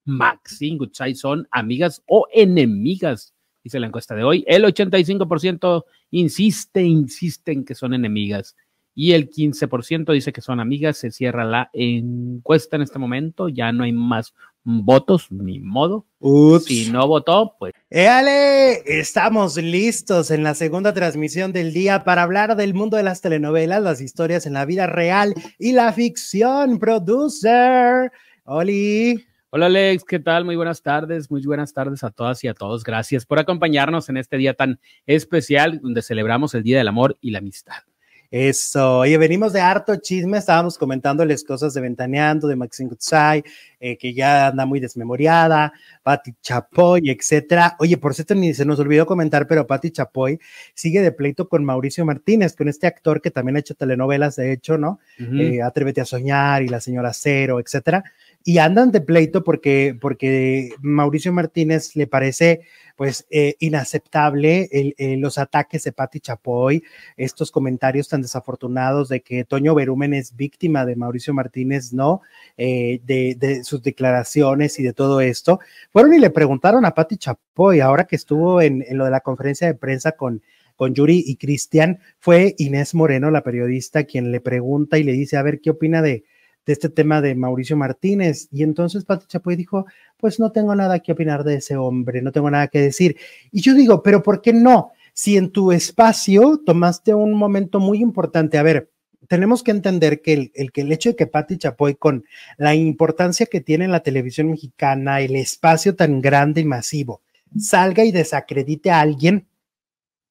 Maxine 0.05 0.77
Gutsai 0.77 1.15
son 1.15 1.47
amigas 1.51 2.03
o 2.05 2.27
enemigas, 2.31 3.32
dice 3.63 3.79
la 3.79 3.87
encuesta 3.87 4.15
de 4.15 4.23
hoy. 4.23 4.43
El 4.47 4.63
85% 4.63 5.85
insiste, 6.11 6.83
insiste 6.83 7.51
en 7.51 7.65
que 7.65 7.75
son 7.75 7.93
enemigas 7.93 8.55
y 8.95 9.13
el 9.13 9.29
15% 9.29 10.11
dice 10.13 10.33
que 10.33 10.41
son 10.41 10.59
amigas. 10.59 10.97
Se 10.97 11.11
cierra 11.11 11.45
la 11.45 11.69
encuesta 11.73 12.75
en 12.75 12.83
este 12.83 12.99
momento, 12.99 13.49
ya 13.49 13.71
no 13.71 13.83
hay 13.83 13.91
más 13.91 14.33
votos, 14.63 15.31
ni 15.31 15.59
modo. 15.59 16.05
Ups. 16.19 16.65
Si 16.65 16.89
no 16.91 17.07
votó, 17.07 17.55
pues 17.59 17.73
¡Éale! 17.89 18.81
Estamos 18.85 19.57
listos 19.57 20.31
en 20.31 20.43
la 20.43 20.53
segunda 20.55 20.93
transmisión 20.93 21.51
del 21.51 21.73
día 21.73 22.03
para 22.03 22.23
hablar 22.23 22.55
del 22.55 22.73
mundo 22.73 22.97
de 22.97 23.03
las 23.03 23.21
telenovelas, 23.21 23.83
las 23.83 24.01
historias 24.01 24.45
en 24.45 24.53
la 24.53 24.65
vida 24.65 24.87
real 24.87 25.33
y 25.57 25.73
la 25.73 25.91
ficción. 25.91 26.79
Producer, 26.79 28.11
Oli. 28.45 29.25
Hola 29.55 29.67
Alex, 29.67 30.03
¿qué 30.03 30.17
tal? 30.17 30.45
Muy 30.45 30.55
buenas 30.55 30.81
tardes, 30.81 31.29
muy 31.29 31.45
buenas 31.45 31.73
tardes 31.73 32.03
a 32.03 32.09
todas 32.09 32.43
y 32.43 32.47
a 32.47 32.55
todos. 32.55 32.83
Gracias 32.83 33.23
por 33.23 33.37
acompañarnos 33.37 34.09
en 34.09 34.17
este 34.17 34.37
día 34.37 34.55
tan 34.55 34.79
especial 35.05 35.79
donde 35.79 36.01
celebramos 36.01 36.55
el 36.55 36.63
Día 36.63 36.79
del 36.79 36.87
Amor 36.87 37.19
y 37.21 37.29
la 37.29 37.37
Amistad. 37.37 37.83
Eso, 38.31 38.97
oye, 38.97 39.15
venimos 39.19 39.53
de 39.53 39.61
harto 39.61 39.95
chisme, 39.97 40.39
estábamos 40.39 40.79
comentándoles 40.79 41.43
cosas 41.43 41.75
de 41.75 41.81
Ventaneando, 41.81 42.47
de 42.47 42.55
Maxine 42.55 42.89
Gutsai, 42.89 43.43
eh, 43.79 43.95
que 43.95 44.15
ya 44.15 44.47
anda 44.47 44.65
muy 44.65 44.79
desmemoriada, 44.79 45.71
Patti 46.01 46.33
Chapoy, 46.41 47.11
etcétera. 47.11 47.75
Oye, 47.77 47.97
por 47.97 48.15
cierto, 48.15 48.33
ni 48.33 48.55
se 48.55 48.65
nos 48.65 48.79
olvidó 48.79 49.05
comentar, 49.05 49.45
pero 49.45 49.67
Patti 49.67 49.91
Chapoy 49.91 50.39
sigue 50.73 51.01
de 51.01 51.11
pleito 51.11 51.47
con 51.47 51.63
Mauricio 51.63 52.03
Martínez, 52.05 52.55
con 52.55 52.69
este 52.69 52.87
actor 52.87 53.21
que 53.21 53.29
también 53.29 53.57
ha 53.57 53.59
hecho 53.59 53.75
telenovelas, 53.75 54.35
de 54.35 54.51
hecho, 54.51 54.79
¿no? 54.79 54.99
Eh, 55.19 55.61
Atrévete 55.61 56.01
a 56.01 56.05
soñar 56.05 56.63
y 56.63 56.69
La 56.69 56.81
Señora 56.81 57.13
Cero, 57.13 57.59
etcétera. 57.59 58.03
Y 58.43 58.57
andan 58.57 58.91
de 58.91 59.01
pleito 59.01 59.43
porque, 59.43 59.97
porque 59.99 60.71
Mauricio 60.81 61.31
Martínez 61.31 61.95
le 61.95 62.07
parece 62.07 62.61
pues 62.95 63.25
eh, 63.31 63.55
inaceptable 63.59 64.69
eh, 64.71 65.17
los 65.17 65.37
ataques 65.37 65.83
de 65.83 65.91
Patti 65.91 66.19
Chapoy, 66.19 66.83
estos 67.17 67.51
comentarios 67.51 68.07
tan 68.07 68.21
desafortunados 68.21 69.09
de 69.09 69.21
que 69.21 69.45
Toño 69.45 69.73
Berumen 69.73 70.13
es 70.13 70.35
víctima 70.35 70.85
de 70.85 70.95
Mauricio 70.95 71.33
Martínez, 71.33 71.93
¿no? 71.93 72.21
Eh, 72.57 73.01
de, 73.03 73.35
de 73.39 73.63
sus 73.63 73.81
declaraciones 73.81 74.77
y 74.79 74.83
de 74.83 74.93
todo 74.93 75.21
esto. 75.21 75.59
Fueron 75.91 76.13
y 76.13 76.19
le 76.19 76.29
preguntaron 76.29 76.85
a 76.85 76.93
Patti 76.93 77.17
Chapoy, 77.17 77.79
ahora 77.79 78.05
que 78.05 78.15
estuvo 78.15 78.61
en, 78.61 78.83
en 78.87 78.97
lo 78.97 79.05
de 79.05 79.11
la 79.11 79.21
conferencia 79.21 79.67
de 79.67 79.75
prensa 79.75 80.11
con, 80.11 80.43
con 80.75 80.93
Yuri 80.93 81.23
y 81.25 81.37
Cristian, 81.37 81.99
fue 82.19 82.53
Inés 82.57 82.93
Moreno, 82.93 83.31
la 83.31 83.43
periodista, 83.43 84.03
quien 84.03 84.31
le 84.31 84.41
pregunta 84.41 84.97
y 84.97 85.03
le 85.03 85.13
dice, 85.13 85.37
a 85.37 85.43
ver, 85.43 85.61
¿qué 85.61 85.71
opina 85.71 86.01
de, 86.01 86.25
de 86.65 86.73
este 86.73 86.89
tema 86.89 87.21
de 87.21 87.35
Mauricio 87.35 87.75
Martínez? 87.77 88.47
Y 88.51 88.63
entonces 88.63 89.05
Patti 89.05 89.25
Chapoy 89.27 89.55
dijo, 89.55 89.85
pues 90.17 90.39
no 90.39 90.51
tengo 90.51 90.75
nada 90.75 90.99
que 90.99 91.11
opinar 91.11 91.43
de 91.43 91.55
ese 91.55 91.75
hombre, 91.75 92.21
no 92.21 92.31
tengo 92.31 92.49
nada 92.49 92.67
que 92.67 92.79
decir. 92.81 93.17
Y 93.51 93.61
yo 93.61 93.73
digo, 93.73 94.01
pero 94.03 94.23
¿por 94.23 94.41
qué 94.41 94.53
no? 94.53 94.91
Si 95.13 95.37
en 95.37 95.51
tu 95.51 95.71
espacio 95.71 96.61
tomaste 96.65 97.13
un 97.13 97.33
momento 97.33 97.79
muy 97.79 97.99
importante, 97.99 98.57
a 98.57 98.63
ver, 98.63 98.89
tenemos 99.27 99.63
que 99.63 99.71
entender 99.71 100.21
que 100.21 100.33
el, 100.33 100.51
el 100.55 100.71
que 100.71 100.81
el 100.81 100.91
hecho 100.91 101.09
de 101.09 101.15
que 101.15 101.27
Patti 101.27 101.57
Chapoy, 101.57 101.95
con 101.95 102.25
la 102.57 102.75
importancia 102.75 103.45
que 103.45 103.61
tiene 103.61 103.85
en 103.85 103.91
la 103.91 104.01
televisión 104.01 104.49
mexicana, 104.49 105.21
el 105.21 105.35
espacio 105.35 105.95
tan 105.95 106.21
grande 106.21 106.61
y 106.61 106.65
masivo, 106.65 107.21
salga 107.57 108.03
y 108.03 108.11
desacredite 108.11 108.91
a 108.91 108.99
alguien 109.01 109.47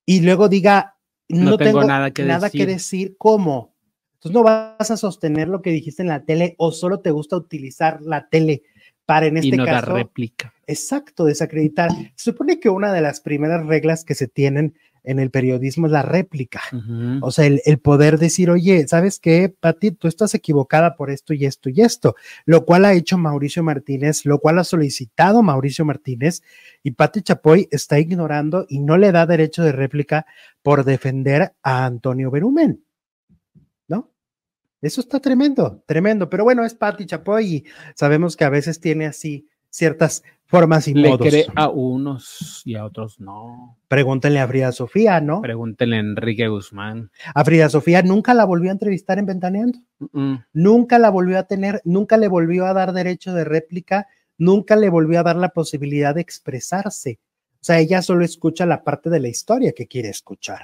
y 0.05 0.21
luego 0.21 0.49
diga, 0.49 0.97
no, 1.29 1.53
No 1.53 1.57
tengo 1.57 1.81
tengo, 1.81 1.85
nada 1.85 2.11
que 2.11 2.25
nada 2.25 2.47
decir". 2.49 2.61
que 2.61 2.67
decir, 2.73 3.15
¿cómo? 3.19 3.72
Entonces 4.23 4.35
no 4.35 4.45
vas 4.45 4.89
a 4.89 4.97
sostener 4.97 5.49
lo 5.49 5.63
que 5.63 5.71
dijiste 5.71 6.03
en 6.03 6.09
la 6.09 6.25
tele 6.25 6.55
o 6.57 6.71
solo 6.71 7.01
te 7.01 7.11
gusta 7.11 7.37
utilizar 7.37 8.01
la 8.03 8.29
tele 8.29 8.63
para 9.05 9.27
en 9.27 9.37
y 9.39 9.41
este 9.41 9.57
no 9.57 9.67
da 9.67 9.81
caso 9.81 9.95
réplica. 9.95 10.55
Exacto, 10.69 11.25
desacreditar. 11.25 11.91
Se 12.15 12.31
supone 12.31 12.61
que 12.61 12.69
una 12.69 12.93
de 12.93 13.01
las 13.01 13.21
primeras 13.21 13.67
reglas 13.67 14.05
que 14.05 14.15
se 14.15 14.29
tienen 14.29 14.75
en 15.03 15.19
el 15.19 15.33
periodismo 15.33 15.87
es 15.87 15.93
la 15.93 16.03
réplica. 16.03 16.61
O 17.21 17.33
sea, 17.33 17.47
el, 17.47 17.63
el 17.65 17.81
poder 17.81 18.17
decir, 18.17 18.49
oye, 18.49 18.87
¿sabes 18.87 19.19
qué, 19.19 19.49
Pati? 19.49 19.91
Tú 19.91 20.07
estás 20.07 20.37
equivocada 20.37 20.95
por 20.95 21.11
esto 21.11 21.35
y 21.35 21.45
esto 21.45 21.69
y 21.69 21.81
esto, 21.81 22.15
lo 22.45 22.65
cual 22.65 22.85
ha 22.85 22.93
hecho 22.93 23.19
Mauricio 23.19 23.65
Martínez, 23.65 24.25
lo 24.25 24.39
cual 24.39 24.61
ha 24.61 24.65
solicitado 24.65 25.43
Mauricio 25.43 25.85
Martínez 25.85 26.43
y 26.85 26.93
Pati 26.93 27.23
Chapoy 27.23 27.67
está 27.73 27.99
ignorando 27.99 28.67
y 28.69 28.79
no 28.79 28.97
le 28.97 29.11
da 29.11 29.27
derecho 29.27 29.65
de 29.65 29.73
réplica 29.73 30.27
por 30.63 30.85
defender 30.85 31.55
a 31.65 31.85
Antonio 31.87 32.31
Berumen. 32.31 32.85
Eso 34.83 35.01
está 35.01 35.21
tremendo, 35.21 35.83
tremendo. 35.87 36.29
Pero 36.29 36.45
bueno, 36.45 36.65
es 36.65 36.75
Pati 36.75 37.07
Chapoy 37.07 37.47
y 37.47 37.65
sabemos 37.95 38.37
que 38.37 38.45
a 38.45 38.51
veces 38.51 38.81
tiene 38.81 39.07
así 39.07 39.49
ciertas 39.71 40.23
formas 40.45 40.87
y 40.87 40.93
Le 40.93 41.09
modos. 41.09 41.27
cree 41.27 41.47
a 41.55 41.71
unos 41.71 42.61
y 42.67 42.75
a 42.75 42.85
otros 42.85 43.19
no. 43.21 43.79
Pregúntenle 43.89 44.41
a 44.41 44.47
Frida 44.47 44.71
Sofía, 44.73 45.21
¿no? 45.21 45.41
Pregúntenle 45.41 45.97
a 45.97 46.01
Enrique 46.01 46.49
Guzmán. 46.49 47.11
A 47.35 47.45
Frida 47.45 47.71
Sofía 47.71 48.03
nunca 48.03 48.35
la 48.35 48.45
volvió 48.45 48.69
a 48.69 48.73
entrevistar 48.73 49.19
en 49.19 49.27
Ventaneando. 49.27 49.79
Nunca 50.53 50.99
la 50.99 51.09
volvió 51.09 51.39
a 51.39 51.45
tener, 51.45 51.81
nunca 51.85 52.19
le 52.19 52.29
volvió 52.29 52.67
a 52.67 52.75
dar 52.75 52.93
derecho 52.93 53.33
de 53.33 53.45
réplica, 53.45 54.09
nunca 54.37 54.77
le 54.77 54.91
volvió 54.91 55.21
a 55.21 55.23
dar 55.23 55.37
la 55.37 55.51
posibilidad 55.51 56.15
de 56.15 56.21
expresarse. 56.21 57.19
O 57.55 57.65
sea, 57.65 57.79
ella 57.79 58.03
solo 58.03 58.25
escucha 58.25 58.67
la 58.67 58.83
parte 58.85 59.09
de 59.09 59.21
la 59.21 59.29
historia 59.29 59.73
que 59.73 59.87
quiere 59.87 60.09
escuchar. 60.09 60.63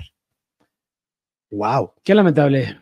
Wow. 1.50 1.92
Qué 2.02 2.14
lamentable. 2.14 2.78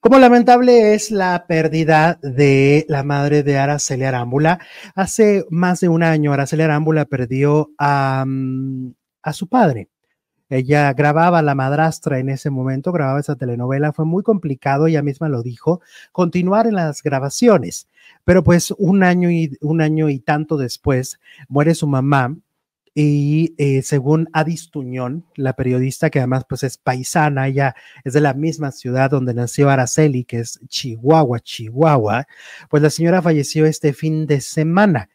Como 0.00 0.18
lamentable 0.18 0.94
es 0.94 1.10
la 1.10 1.44
pérdida 1.46 2.18
de 2.22 2.86
la 2.88 3.02
madre 3.02 3.42
de 3.42 3.58
Araceli 3.58 4.04
Arámbula. 4.04 4.58
Hace 4.94 5.44
más 5.50 5.80
de 5.80 5.90
un 5.90 6.02
año, 6.02 6.32
Araceli 6.32 6.62
Arámbula 6.62 7.04
perdió 7.04 7.70
a, 7.76 8.24
mm, 8.26 8.94
a 9.22 9.32
su 9.34 9.46
padre. 9.46 9.90
Ella 10.48 10.90
grababa 10.94 11.42
La 11.42 11.54
Madrastra 11.54 12.18
en 12.18 12.30
ese 12.30 12.48
momento, 12.48 12.92
grababa 12.92 13.20
esa 13.20 13.36
telenovela. 13.36 13.92
Fue 13.92 14.06
muy 14.06 14.22
complicado, 14.22 14.86
ella 14.86 15.02
misma 15.02 15.28
lo 15.28 15.42
dijo, 15.42 15.82
continuar 16.12 16.66
en 16.66 16.76
las 16.76 17.02
grabaciones. 17.02 17.86
Pero 18.24 18.42
pues 18.42 18.72
un 18.78 19.02
año 19.02 19.30
y, 19.30 19.58
un 19.60 19.82
año 19.82 20.08
y 20.08 20.18
tanto 20.18 20.56
después 20.56 21.20
muere 21.46 21.74
su 21.74 21.86
mamá 21.86 22.34
y 22.94 23.54
eh, 23.58 23.82
según 23.82 24.28
Adis 24.32 24.70
Tuñón, 24.70 25.24
la 25.36 25.54
periodista 25.54 26.10
que 26.10 26.18
además 26.18 26.44
pues 26.48 26.64
es 26.64 26.76
paisana, 26.76 27.46
ella 27.46 27.74
es 28.04 28.14
de 28.14 28.20
la 28.20 28.34
misma 28.34 28.72
ciudad 28.72 29.10
donde 29.10 29.32
nació 29.32 29.70
Araceli, 29.70 30.24
que 30.24 30.40
es 30.40 30.60
Chihuahua, 30.66 31.40
Chihuahua, 31.40 32.26
pues 32.68 32.82
la 32.82 32.90
señora 32.90 33.22
falleció 33.22 33.66
este 33.66 33.92
fin 33.92 34.26
de 34.26 34.40
semana. 34.40 35.08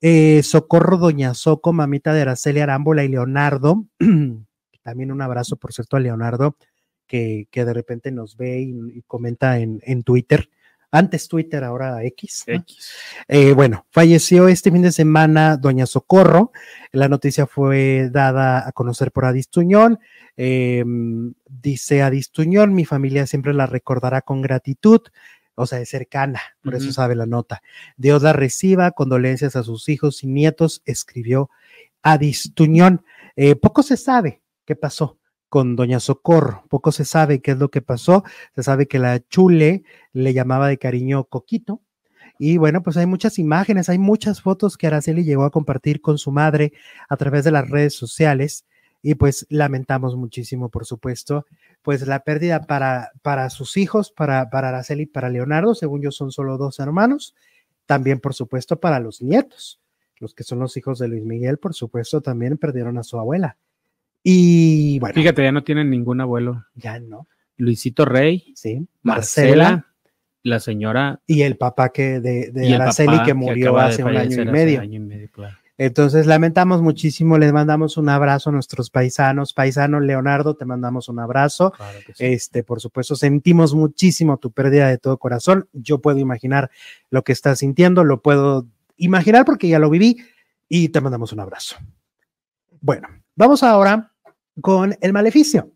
Eh, 0.00 0.42
Socorro 0.42 0.96
Doña 0.96 1.34
Soco, 1.34 1.72
mamita 1.72 2.14
de 2.14 2.22
Araceli 2.22 2.60
Arámbula 2.60 3.04
y 3.04 3.08
Leonardo, 3.08 3.84
también 4.82 5.12
un 5.12 5.20
abrazo, 5.20 5.56
por 5.56 5.72
cierto, 5.72 5.96
a 5.96 6.00
Leonardo, 6.00 6.56
que, 7.06 7.48
que 7.50 7.64
de 7.64 7.74
repente 7.74 8.10
nos 8.10 8.36
ve 8.36 8.60
y, 8.60 8.98
y 8.98 9.02
comenta 9.02 9.58
en, 9.58 9.80
en 9.84 10.02
Twitter. 10.02 10.48
Antes 10.90 11.28
Twitter, 11.28 11.64
ahora 11.64 12.02
X. 12.04 12.44
¿no? 12.46 12.54
X. 12.54 12.90
Eh, 13.28 13.52
bueno, 13.52 13.86
falleció 13.90 14.48
este 14.48 14.72
fin 14.72 14.82
de 14.82 14.92
semana 14.92 15.56
Doña 15.56 15.86
Socorro. 15.86 16.52
La 16.92 17.08
noticia 17.08 17.46
fue 17.46 18.08
dada 18.10 18.66
a 18.66 18.72
conocer 18.72 19.12
por 19.12 19.26
Adis 19.26 19.50
Tuñón. 19.50 19.98
Eh, 20.36 20.84
dice 21.46 22.02
Adis 22.02 22.30
Tuñón, 22.30 22.74
mi 22.74 22.84
familia 22.84 23.26
siempre 23.26 23.52
la 23.52 23.66
recordará 23.66 24.22
con 24.22 24.40
gratitud. 24.40 25.00
O 25.54 25.66
sea, 25.66 25.80
es 25.80 25.88
cercana, 25.88 26.40
por 26.62 26.76
eso 26.76 26.92
sabe 26.92 27.16
la 27.16 27.26
nota. 27.26 27.62
Dios 27.96 28.22
la 28.22 28.32
reciba, 28.32 28.92
condolencias 28.92 29.56
a 29.56 29.64
sus 29.64 29.88
hijos 29.88 30.22
y 30.22 30.28
nietos, 30.28 30.82
escribió 30.86 31.50
Adis 32.00 32.52
Tuñón. 32.54 33.04
Eh, 33.34 33.56
poco 33.56 33.82
se 33.82 33.96
sabe 33.96 34.40
qué 34.64 34.76
pasó 34.76 35.18
con 35.48 35.76
Doña 35.76 36.00
Socorro, 36.00 36.64
poco 36.68 36.92
se 36.92 37.04
sabe 37.04 37.40
qué 37.40 37.52
es 37.52 37.58
lo 37.58 37.70
que 37.70 37.82
pasó. 37.82 38.24
Se 38.54 38.62
sabe 38.62 38.86
que 38.86 38.98
la 38.98 39.20
chule 39.20 39.84
le 40.12 40.34
llamaba 40.34 40.68
de 40.68 40.78
cariño 40.78 41.24
Coquito 41.24 41.82
Y 42.38 42.58
bueno, 42.58 42.82
pues 42.82 42.96
hay 42.96 43.06
muchas 43.06 43.38
imágenes, 43.38 43.88
hay 43.88 43.98
muchas 43.98 44.42
fotos 44.42 44.76
que 44.76 44.86
Araceli 44.86 45.24
llegó 45.24 45.44
a 45.44 45.50
compartir 45.50 46.00
con 46.00 46.18
su 46.18 46.32
madre 46.32 46.72
a 47.08 47.16
través 47.16 47.44
de 47.44 47.50
las 47.52 47.68
redes 47.68 47.94
sociales. 47.94 48.66
Y 49.02 49.14
pues 49.14 49.46
lamentamos 49.48 50.16
muchísimo, 50.16 50.70
por 50.70 50.84
supuesto, 50.84 51.46
pues 51.82 52.06
la 52.06 52.24
pérdida 52.24 52.62
para, 52.66 53.12
para 53.22 53.48
sus 53.50 53.76
hijos, 53.76 54.10
para, 54.10 54.50
para 54.50 54.70
Araceli 54.70 55.04
y 55.04 55.06
para 55.06 55.30
Leonardo, 55.30 55.74
según 55.74 56.02
yo 56.02 56.10
son 56.10 56.32
solo 56.32 56.58
dos 56.58 56.80
hermanos, 56.80 57.34
también 57.86 58.20
por 58.20 58.34
supuesto 58.34 58.80
para 58.80 58.98
los 58.98 59.22
nietos, 59.22 59.80
los 60.18 60.34
que 60.34 60.42
son 60.42 60.58
los 60.58 60.76
hijos 60.76 60.98
de 60.98 61.08
Luis 61.08 61.24
Miguel, 61.24 61.58
por 61.58 61.74
supuesto, 61.74 62.20
también 62.20 62.58
perdieron 62.58 62.98
a 62.98 63.04
su 63.04 63.18
abuela. 63.18 63.56
Y 64.30 64.98
bueno, 64.98 65.14
Fíjate, 65.14 65.42
ya 65.42 65.52
no 65.52 65.64
tienen 65.64 65.88
ningún 65.88 66.20
abuelo. 66.20 66.66
ya 66.74 67.00
no, 67.00 67.26
Luisito 67.56 68.04
Rey, 68.04 68.52
sí, 68.54 68.86
Marcela, 69.00 69.70
Marcela 69.70 69.86
la 70.42 70.60
señora 70.60 71.22
y 71.26 71.42
el 71.42 71.56
papá 71.56 71.88
que 71.88 72.20
de, 72.20 72.50
de 72.50 72.74
Araceli 72.74 73.22
que 73.22 73.32
murió 73.32 73.78
hace 73.78 74.04
un 74.04 74.14
año 74.14 74.36
y 74.36 74.40
hace 74.40 74.44
medio. 74.44 74.82
año 74.82 74.96
y 74.96 75.00
medio, 75.00 75.30
claro. 75.30 75.56
Entonces, 75.78 76.26
lamentamos 76.26 76.82
muchísimo, 76.82 77.38
les 77.38 77.54
mandamos 77.54 77.96
un 77.96 78.10
abrazo 78.10 78.50
a 78.50 78.52
nuestros 78.52 78.90
paisanos. 78.90 79.54
Paisano 79.54 79.98
Leonardo, 79.98 80.56
te 80.56 80.66
mandamos 80.66 81.08
un 81.08 81.20
abrazo. 81.20 81.70
Claro 81.70 81.98
que 82.04 82.12
sí. 82.12 82.26
Este, 82.26 82.62
por 82.62 82.80
supuesto, 82.80 83.16
sentimos 83.16 83.74
muchísimo 83.74 84.36
tu 84.36 84.50
pérdida 84.50 84.88
de 84.88 84.98
todo 84.98 85.16
corazón. 85.16 85.68
Yo 85.72 86.02
puedo 86.02 86.18
imaginar 86.18 86.70
lo 87.08 87.22
que 87.24 87.32
estás 87.32 87.60
sintiendo, 87.60 88.04
lo 88.04 88.20
puedo 88.20 88.66
imaginar 88.98 89.46
porque 89.46 89.68
ya 89.68 89.78
lo 89.78 89.88
viví 89.88 90.18
y 90.68 90.90
te 90.90 91.00
mandamos 91.00 91.32
un 91.32 91.40
abrazo. 91.40 91.76
Bueno, 92.80 93.08
vamos 93.34 93.62
ahora 93.62 94.12
con 94.60 94.96
el 95.00 95.12
maleficio. 95.12 95.72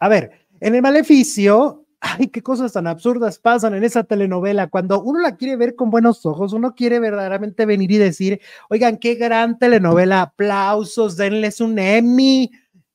A 0.00 0.08
ver, 0.08 0.46
en 0.60 0.74
el 0.74 0.82
maleficio, 0.82 1.86
ay, 2.00 2.28
qué 2.28 2.42
cosas 2.42 2.72
tan 2.72 2.86
absurdas 2.86 3.38
pasan 3.38 3.74
en 3.74 3.84
esa 3.84 4.04
telenovela. 4.04 4.68
Cuando 4.68 5.02
uno 5.02 5.20
la 5.20 5.36
quiere 5.36 5.56
ver 5.56 5.74
con 5.74 5.90
buenos 5.90 6.24
ojos, 6.26 6.52
uno 6.52 6.74
quiere 6.74 7.00
verdaderamente 7.00 7.66
venir 7.66 7.90
y 7.92 7.98
decir, 7.98 8.40
oigan, 8.68 8.98
qué 8.98 9.14
gran 9.14 9.58
telenovela, 9.58 10.22
aplausos, 10.22 11.16
denles 11.16 11.60
un 11.60 11.78
Emmy. 11.78 12.50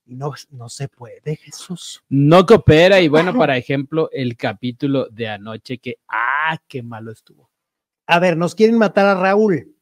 Y 0.05 0.15
no, 0.15 0.34
no 0.51 0.69
se 0.69 0.89
puede, 0.89 1.38
Jesús. 1.38 2.03
No 2.09 2.45
coopera 2.45 2.99
y 2.99 3.07
bueno, 3.07 3.34
para 3.38 3.57
ejemplo, 3.57 4.09
el 4.11 4.36
capítulo 4.36 5.07
de 5.09 5.29
anoche 5.29 5.77
que, 5.77 5.99
ah, 6.07 6.57
qué 6.67 6.84
malo 6.84 7.11
estuvo. 7.11 7.49
A 8.05 8.19
ver, 8.19 8.36
nos 8.36 8.55
quieren 8.55 8.77
matar 8.77 9.05
a 9.05 9.15
Raúl, 9.15 9.73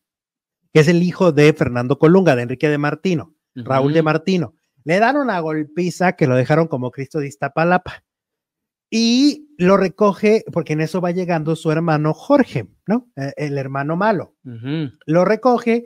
que 0.73 0.79
es 0.79 0.87
el 0.87 1.01
hijo 1.01 1.31
de 1.31 1.53
Fernando 1.53 1.97
Colunga, 1.97 2.35
de 2.35 2.43
Enrique 2.43 2.69
de 2.69 2.77
Martino, 2.77 3.33
Raúl 3.55 3.93
de. 3.93 4.03
Martino. 4.03 4.53
Le 4.83 4.99
dan 4.99 5.17
una 5.17 5.39
golpiza 5.39 6.13
que 6.13 6.27
lo 6.27 6.35
dejaron 6.35 6.67
como 6.67 6.91
Cristo 6.91 7.19
de 7.19 7.27
Iztapalapa. 7.27 8.03
Y 8.93 9.47
lo 9.57 9.77
recoge, 9.77 10.43
porque 10.51 10.73
en 10.73 10.81
eso 10.81 10.99
va 10.99 11.11
llegando 11.11 11.55
su 11.55 11.71
hermano 11.71 12.13
Jorge, 12.13 12.67
¿no? 12.85 13.07
Eh, 13.15 13.31
el 13.37 13.57
hermano 13.57 13.95
malo. 13.95 14.35
Lo 15.05 15.23
recoge 15.23 15.85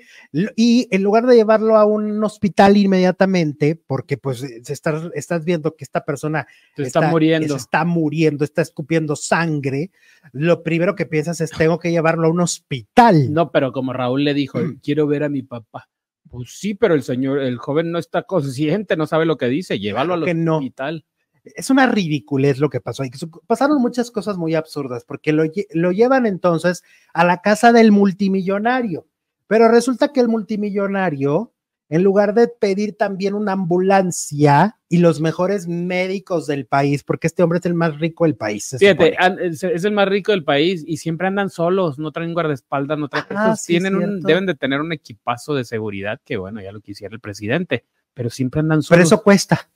y 0.56 0.88
en 0.89 1.04
lugar 1.04 1.28
de 1.28 1.36
llevarlo 1.36 1.78
a 1.78 1.86
un 1.86 2.24
hospital 2.24 2.78
inmediatamente, 2.78 3.76
porque 3.76 4.18
pues 4.18 4.39
se 4.39 4.74
está- 4.74 5.12
estás 5.14 5.46
viendo 5.46 5.76
que 5.76 5.84
esta 5.84 6.04
persona 6.04 6.48
Te 6.76 6.82
está, 6.82 7.12
muriendo. 7.12 7.56
está 7.56 7.86
muriendo, 7.86 8.43
está 8.43 8.64
escupiendo 8.64 9.16
sangre, 9.16 9.91
lo 10.32 10.64
primero 10.64 10.96
que 10.96 11.06
piensas 11.06 11.41
es 11.41 11.52
tengo 11.52 11.78
que 11.78 11.91
llevarlo 11.91 12.26
a 12.28 12.32
un 12.32 12.39
hospital. 12.41 13.32
No, 13.32 13.52
pero 13.52 13.72
como 13.72 13.93
Raúl 13.93 14.24
le 14.24 14.34
dijo, 14.34 14.58
quiero 14.82 15.06
ver 15.06 15.26
a 15.26 15.30
mi 15.30 15.43
papá. 15.43 15.89
Pues 16.30 16.58
sí, 16.58 16.74
pero 16.74 16.94
el 16.94 17.04
señor, 17.04 17.40
el 17.40 17.58
joven 17.58 17.92
no 17.92 18.00
está 18.00 18.24
consciente, 18.24 18.98
no 18.98 19.08
sabe 19.08 19.26
lo 19.26 19.38
que 19.38 19.48
dice, 19.48 19.80
llévalo 19.80 20.14
al 20.14 20.22
Claro 20.22 20.26
que 20.26 20.34
no. 20.34 20.58
hospital. 20.58 21.06
Es 21.44 21.70
una 21.70 21.86
ridiculez 21.86 22.60
lo 22.60 22.70
que 22.70 22.82
pasó 22.82 23.04
Pasaron 23.46 23.80
muchas 23.80 24.10
cosas 24.10 24.38
muy 24.38 24.56
absurdas 24.56 25.06
porque 25.06 25.32
lo, 25.32 25.44
lo 25.74 25.92
llevan 25.92 26.26
entonces 26.26 26.84
a 27.14 27.24
la 27.24 27.42
casa 27.42 27.72
del 27.72 27.92
multimillonario, 27.92 29.08
pero 29.48 29.68
resulta 29.68 30.12
que 30.12 30.22
el 30.22 30.28
multimillonario, 30.28 31.54
en 31.90 32.04
lugar 32.04 32.34
de 32.34 32.48
pedir 32.48 32.98
también 32.98 33.34
una 33.36 33.52
ambulancia 33.54 34.78
y 34.90 34.98
los 34.98 35.22
mejores 35.22 35.68
médicos 35.68 36.48
del 36.48 36.66
país, 36.66 37.04
porque 37.04 37.28
este 37.28 37.44
hombre 37.44 37.60
es 37.60 37.66
el 37.66 37.74
más 37.74 38.00
rico 38.00 38.26
del 38.26 38.36
país. 38.36 38.76
Fíjate, 38.80 39.16
es, 39.42 39.64
el 39.64 39.92
más 39.92 40.08
rico 40.08 40.32
del 40.32 40.44
país 40.44 40.84
y 40.88 40.98
siempre 40.98 41.28
andan 41.28 41.50
solos, 41.50 42.00
no 42.00 42.12
traen 42.12 42.34
guardaespaldas, 42.34 42.98
no 42.98 43.08
traen. 43.08 43.26
Ah, 43.30 43.56
sí, 43.56 43.74
tienen 43.74 43.96
un- 43.96 44.22
deben 44.22 44.46
de 44.46 44.56
tener 44.56 44.82
un 44.82 44.92
equipazo 44.94 45.54
de 45.54 45.64
seguridad 45.64 46.20
que, 46.24 46.38
bueno, 46.38 46.62
ya 46.62 46.72
lo 46.72 46.82
quisiera 46.82 47.14
el 47.14 47.20
presidente, 47.22 47.86
pero 48.14 48.30
siempre 48.30 48.62
andan 48.62 48.80
pero 48.80 48.84
solos. 49.06 49.08
eso 49.08 49.22
cuesta. 49.24 49.70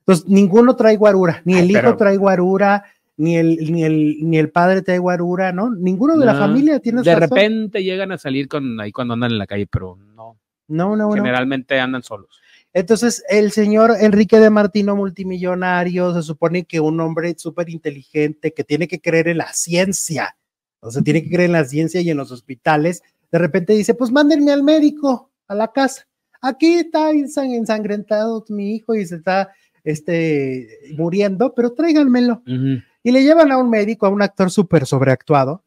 Entonces, 0.00 0.26
ninguno 0.28 0.74
trae 0.74 0.96
guarura, 0.96 1.42
ni 1.44 1.54
Ay, 1.54 1.60
el 1.60 1.70
hijo 1.70 1.80
pero- 1.80 1.96
trae 1.96 2.16
guarura, 2.16 2.84
ni 3.18 3.36
el, 3.36 3.70
ni 3.72 3.84
el, 3.84 4.16
ni 4.22 4.38
el 4.38 4.50
padre 4.50 4.82
trae 4.82 4.98
guarura, 4.98 5.52
¿no? 5.52 5.70
Ninguno 5.70 6.16
de 6.16 6.24
la 6.26 6.32
No, 6.32 6.38
familia 6.40 6.80
tiene 6.80 7.02
De 7.02 7.14
repente 7.14 7.82
llegan 7.84 8.10
a 8.10 8.18
salir 8.18 8.48
con 8.48 8.80
ahí 8.80 8.90
cuando 8.90 9.14
andan 9.14 9.32
en 9.32 9.38
la 9.38 9.46
calle, 9.46 9.66
pero 9.66 9.98
no, 10.68 10.96
No, 10.96 11.08
no, 11.08 11.12
generalmente 11.12 11.78
andan 11.80 12.02
solos. 12.02 12.40
Entonces, 12.74 13.22
el 13.28 13.52
señor 13.52 13.94
Enrique 14.00 14.38
de 14.40 14.48
Martino, 14.48 14.96
multimillonario, 14.96 16.14
se 16.14 16.22
supone 16.22 16.64
que 16.64 16.80
un 16.80 16.98
hombre 17.00 17.34
súper 17.36 17.68
inteligente 17.68 18.54
que 18.54 18.64
tiene 18.64 18.88
que 18.88 19.00
creer 19.00 19.28
en 19.28 19.38
la 19.38 19.52
ciencia, 19.52 20.36
o 20.80 20.90
sea, 20.90 21.02
tiene 21.02 21.22
que 21.22 21.28
creer 21.28 21.46
en 21.46 21.52
la 21.52 21.64
ciencia 21.64 22.00
y 22.00 22.08
en 22.10 22.16
los 22.16 22.30
hospitales, 22.32 23.02
de 23.30 23.38
repente 23.38 23.74
dice, 23.74 23.94
pues 23.94 24.10
mándenme 24.10 24.52
al 24.52 24.62
médico 24.62 25.30
a 25.48 25.54
la 25.54 25.70
casa. 25.72 26.06
Aquí 26.40 26.74
está 26.74 27.10
ensan- 27.12 27.54
ensangrentado 27.54 28.44
mi 28.48 28.74
hijo 28.74 28.94
y 28.94 29.04
se 29.06 29.16
está 29.16 29.52
este, 29.84 30.68
muriendo, 30.96 31.54
pero 31.54 31.72
tráiganmelo. 31.72 32.42
Y 33.04 33.10
le 33.10 33.22
llevan 33.22 33.52
a 33.52 33.58
un 33.58 33.68
médico, 33.68 34.06
a 34.06 34.10
un 34.10 34.22
actor 34.22 34.50
súper 34.50 34.86
sobreactuado, 34.86 35.64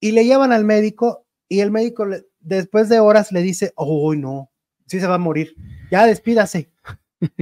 y 0.00 0.12
le 0.12 0.24
llevan 0.24 0.52
al 0.52 0.64
médico 0.64 1.24
y 1.48 1.60
el 1.60 1.70
médico 1.70 2.04
le- 2.04 2.24
después 2.44 2.88
de 2.88 3.00
horas 3.00 3.32
le 3.32 3.42
dice, 3.42 3.72
oh 3.76 4.14
no, 4.14 4.50
sí 4.86 5.00
se 5.00 5.06
va 5.06 5.14
a 5.16 5.18
morir, 5.18 5.54
ya 5.90 6.06
despídase, 6.06 6.70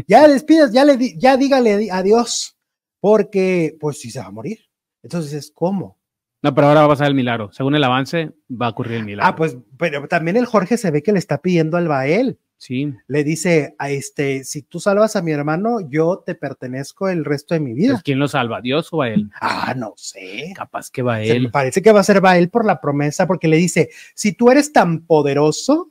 ya 0.06 0.26
despidas, 0.28 0.72
ya 0.72 0.84
le 0.84 0.96
di- 0.96 1.18
ya 1.18 1.36
dígale 1.36 1.76
di- 1.76 1.90
adiós, 1.90 2.56
porque 3.00 3.76
pues 3.80 4.00
sí 4.00 4.10
se 4.10 4.20
va 4.20 4.26
a 4.26 4.30
morir. 4.30 4.58
Entonces 5.02 5.32
es 5.32 5.50
¿cómo? 5.50 5.98
No, 6.42 6.54
pero 6.54 6.68
ahora 6.68 6.80
va 6.80 6.86
a 6.86 6.90
pasar 6.90 7.06
el 7.08 7.14
milagro. 7.14 7.50
Según 7.52 7.74
el 7.74 7.84
avance, 7.84 8.32
va 8.50 8.66
a 8.66 8.70
ocurrir 8.70 8.94
el 8.94 9.04
milagro. 9.04 9.28
Ah, 9.32 9.36
pues, 9.36 9.56
pero 9.78 10.06
también 10.08 10.36
el 10.36 10.46
Jorge 10.46 10.76
se 10.76 10.90
ve 10.90 11.02
que 11.02 11.12
le 11.12 11.18
está 11.20 11.38
pidiendo 11.40 11.76
al 11.76 11.86
Bael. 11.88 12.38
Sí. 12.62 12.94
Le 13.08 13.24
dice 13.24 13.74
a 13.78 13.90
este, 13.90 14.44
si 14.44 14.62
tú 14.62 14.78
salvas 14.78 15.16
a 15.16 15.22
mi 15.22 15.32
hermano, 15.32 15.80
yo 15.90 16.22
te 16.24 16.34
pertenezco 16.36 17.08
el 17.08 17.24
resto 17.24 17.54
de 17.54 17.60
mi 17.60 17.74
vida. 17.74 17.94
Pues, 17.94 18.02
¿Quién 18.04 18.18
lo 18.20 18.28
salva? 18.28 18.60
¿Dios 18.60 18.88
o 18.92 19.02
a 19.02 19.08
él? 19.10 19.28
Ah, 19.40 19.74
no 19.76 19.94
sé. 19.96 20.52
Capaz 20.54 20.90
que 20.90 21.02
va 21.02 21.16
Se 21.16 21.24
me 21.24 21.36
él. 21.36 21.50
parece 21.50 21.82
que 21.82 21.90
va 21.92 22.00
a 22.00 22.04
ser 22.04 22.20
Bael 22.20 22.48
por 22.50 22.64
la 22.64 22.80
promesa, 22.80 23.26
porque 23.26 23.48
le 23.48 23.56
dice, 23.56 23.90
si 24.14 24.32
tú 24.32 24.50
eres 24.50 24.72
tan 24.72 25.00
poderoso, 25.06 25.90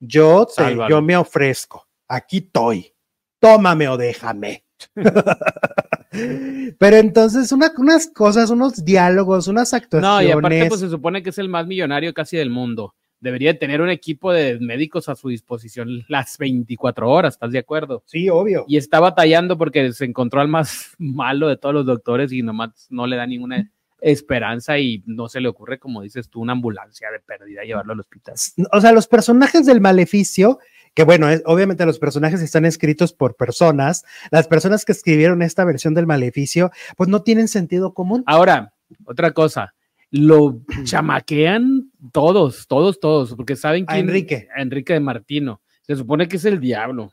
yo, 0.00 0.46
te- 0.46 0.52
Sálvalo. 0.52 0.88
yo 0.90 1.02
me 1.02 1.16
ofrezco, 1.16 1.88
aquí 2.06 2.38
estoy, 2.38 2.92
tómame 3.40 3.88
o 3.88 3.96
déjame. 3.96 4.64
Pero 6.78 6.96
entonces 6.96 7.52
una- 7.52 7.72
unas 7.76 8.06
cosas, 8.08 8.50
unos 8.50 8.84
diálogos, 8.84 9.48
unas 9.48 9.74
actuaciones. 9.74 10.08
No, 10.08 10.22
y 10.22 10.30
aparte, 10.30 10.66
pues 10.68 10.80
se 10.80 10.88
supone 10.88 11.22
que 11.22 11.30
es 11.30 11.38
el 11.38 11.48
más 11.48 11.66
millonario 11.66 12.14
casi 12.14 12.36
del 12.36 12.50
mundo. 12.50 12.94
Debería 13.20 13.58
tener 13.58 13.80
un 13.80 13.90
equipo 13.90 14.32
de 14.32 14.58
médicos 14.60 15.08
a 15.08 15.16
su 15.16 15.28
disposición 15.28 16.04
las 16.08 16.38
24 16.38 17.10
horas, 17.10 17.34
¿estás 17.34 17.52
de 17.52 17.58
acuerdo? 17.58 18.02
sí, 18.06 18.28
obvio. 18.28 18.64
Y 18.68 18.76
está 18.76 19.00
batallando 19.00 19.58
porque 19.58 19.92
se 19.92 20.04
encontró 20.04 20.40
al 20.40 20.48
más 20.48 20.90
malo 20.98 21.48
de 21.48 21.56
todos 21.56 21.74
los 21.74 21.86
doctores 21.86 22.32
y 22.32 22.42
nomás 22.42 22.86
no 22.90 23.06
le 23.06 23.16
da 23.16 23.26
ninguna 23.26 23.70
esperanza 24.00 24.78
y 24.78 25.02
no 25.06 25.28
se 25.28 25.40
le 25.40 25.48
ocurre, 25.48 25.78
como 25.78 26.02
dices 26.02 26.28
tú, 26.28 26.40
una 26.40 26.52
ambulancia 26.52 27.10
de 27.10 27.18
pérdida 27.20 27.62
llevarlo 27.64 27.92
al 27.92 28.00
hospital. 28.00 28.36
O 28.72 28.80
sea, 28.80 28.92
los 28.92 29.08
personajes 29.08 29.66
del 29.66 29.80
maleficio, 29.80 30.58
que 30.94 31.02
bueno, 31.02 31.28
es- 31.28 31.42
obviamente 31.46 31.84
los 31.84 31.98
personajes 31.98 32.40
están 32.40 32.64
escritos 32.64 33.12
por 33.12 33.34
personas, 33.36 34.04
las 34.30 34.46
personas 34.46 34.84
que 34.84 34.92
escribieron 34.92 35.42
esta 35.42 35.64
versión 35.64 35.94
del 35.94 36.06
maleficio, 36.06 36.70
pues 36.96 37.08
no 37.08 37.22
tienen 37.22 37.48
sentido 37.48 37.92
común. 37.92 38.22
Ahora, 38.26 38.72
otra 39.04 39.32
cosa, 39.32 39.74
lo 40.10 40.60
chamaquean 40.84 41.90
todos, 42.12 42.66
todos, 42.66 42.98
todos, 43.00 43.34
porque 43.34 43.56
saben 43.56 43.84
A 43.88 43.94
quién. 43.94 44.08
Enrique. 44.08 44.48
a 44.54 44.62
Enrique 44.62 44.92
de 44.94 45.00
Martino. 45.00 45.60
Se 45.82 45.96
supone 45.96 46.28
que 46.28 46.36
es 46.36 46.44
el 46.44 46.60
diablo, 46.60 47.12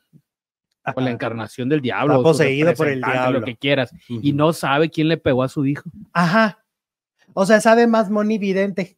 o 0.96 1.02
la 1.02 1.12
encarnación 1.12 1.70
del 1.70 1.82
diablo. 1.82 2.16
Está 2.16 2.24
poseído 2.24 2.74
por 2.74 2.88
el 2.88 3.02
diablo. 3.02 3.40
Lo 3.40 3.46
que 3.46 3.56
quieras. 3.56 3.92
Y 4.08 4.34
no 4.34 4.54
sabe 4.54 4.90
quién 4.90 5.08
le 5.08 5.18
pegó 5.18 5.44
a 5.44 5.50
su 5.50 5.66
hijo, 5.66 5.90
Ajá. 6.14 6.64
O 7.34 7.46
sea, 7.46 7.60
sabe 7.60 7.88
más 7.88 8.10
monividente 8.10 8.98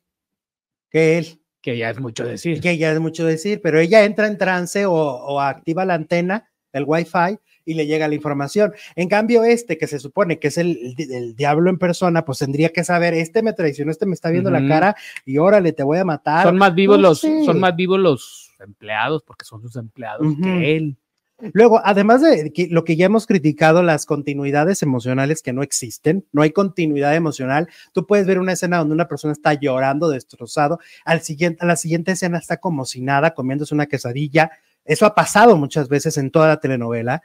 que 0.91 1.17
él. 1.17 1.41
que 1.61 1.77
ya 1.77 1.89
es 1.89 1.99
mucho 1.99 2.23
decir. 2.23 2.61
que 2.61 2.77
ya 2.77 2.91
es 2.91 2.99
mucho 2.99 3.25
decir, 3.25 3.61
pero 3.63 3.79
ella 3.79 4.03
entra 4.03 4.27
en 4.27 4.37
trance 4.37 4.85
o, 4.85 4.93
o 4.93 5.41
activa 5.41 5.85
la 5.85 5.95
antena, 5.95 6.49
el 6.71 6.83
wifi, 6.85 7.39
y 7.67 7.73
le 7.73 7.85
llega 7.85 8.07
la 8.07 8.15
información. 8.15 8.73
En 8.95 9.09
cambio, 9.09 9.43
este, 9.43 9.77
que 9.77 9.85
se 9.85 9.99
supone 9.99 10.39
que 10.39 10.47
es 10.47 10.57
el, 10.57 10.95
diablo 11.35 11.69
en 11.69 11.77
persona, 11.77 12.25
pues 12.25 12.39
tendría 12.39 12.69
que 12.69 12.83
saber, 12.83 13.13
este 13.13 13.43
me 13.43 13.53
traicionó, 13.53 13.91
este 13.91 14.05
me 14.05 14.13
está 14.13 14.29
viendo 14.29 14.49
la 14.49 14.65
cara, 14.67 14.95
y 15.25 15.37
órale, 15.37 15.73
te 15.73 15.83
voy 15.83 15.99
a 15.99 16.05
matar. 16.05 16.45
Son 16.45 16.57
más 16.57 16.73
vivos 16.73 16.99
los, 16.99 17.19
son 17.19 17.59
más 17.59 17.75
vivos 17.75 17.99
los 17.99 18.55
empleados, 18.59 19.21
porque 19.23 19.45
son 19.45 19.61
sus 19.61 19.75
empleados 19.75 20.25
que 20.41 20.77
él. 20.77 20.97
Luego, 21.53 21.79
además 21.83 22.23
de 22.23 22.51
que 22.51 22.67
lo 22.67 22.83
que 22.83 22.95
ya 22.95 23.05
hemos 23.05 23.27
criticado, 23.27 23.83
las 23.83 24.07
continuidades 24.07 24.81
emocionales 24.81 25.43
que 25.43 25.53
no 25.53 25.61
existen, 25.61 26.25
no 26.31 26.41
hay 26.41 26.49
continuidad 26.49 27.15
emocional. 27.15 27.67
Tú 27.93 28.07
puedes 28.07 28.25
ver 28.25 28.39
una 28.39 28.53
escena 28.53 28.79
donde 28.79 28.95
una 28.95 29.07
persona 29.07 29.33
está 29.33 29.53
llorando, 29.53 30.09
destrozado, 30.09 30.79
al 31.05 31.21
siguiente, 31.21 31.59
a 31.61 31.67
la 31.67 31.75
siguiente 31.75 32.13
escena 32.13 32.39
está 32.39 32.57
como 32.57 32.85
si 32.85 33.01
nada, 33.01 33.35
comiéndose 33.35 33.75
una 33.75 33.85
quesadilla. 33.85 34.49
Eso 34.83 35.05
ha 35.05 35.13
pasado 35.13 35.57
muchas 35.57 35.89
veces 35.89 36.17
en 36.17 36.31
toda 36.31 36.47
la 36.47 36.59
telenovela. 36.59 37.21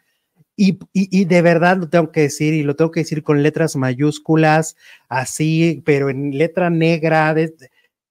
Y, 0.55 1.25
de 1.25 1.43
verdad 1.43 1.79
lo 1.79 1.89
tengo 1.89 2.13
que 2.13 2.23
decir, 2.23 2.55
y 2.55 2.63
lo 2.63 2.77
tengo 2.77 2.91
que 2.91 3.01
decir 3.01 3.23
con 3.23 3.43
letras 3.43 3.75
mayúsculas, 3.75 4.77
así, 5.09 5.83
pero 5.85 6.11
en 6.11 6.37
letra 6.37 6.71
negra. 6.71 7.35
De, 7.35 7.55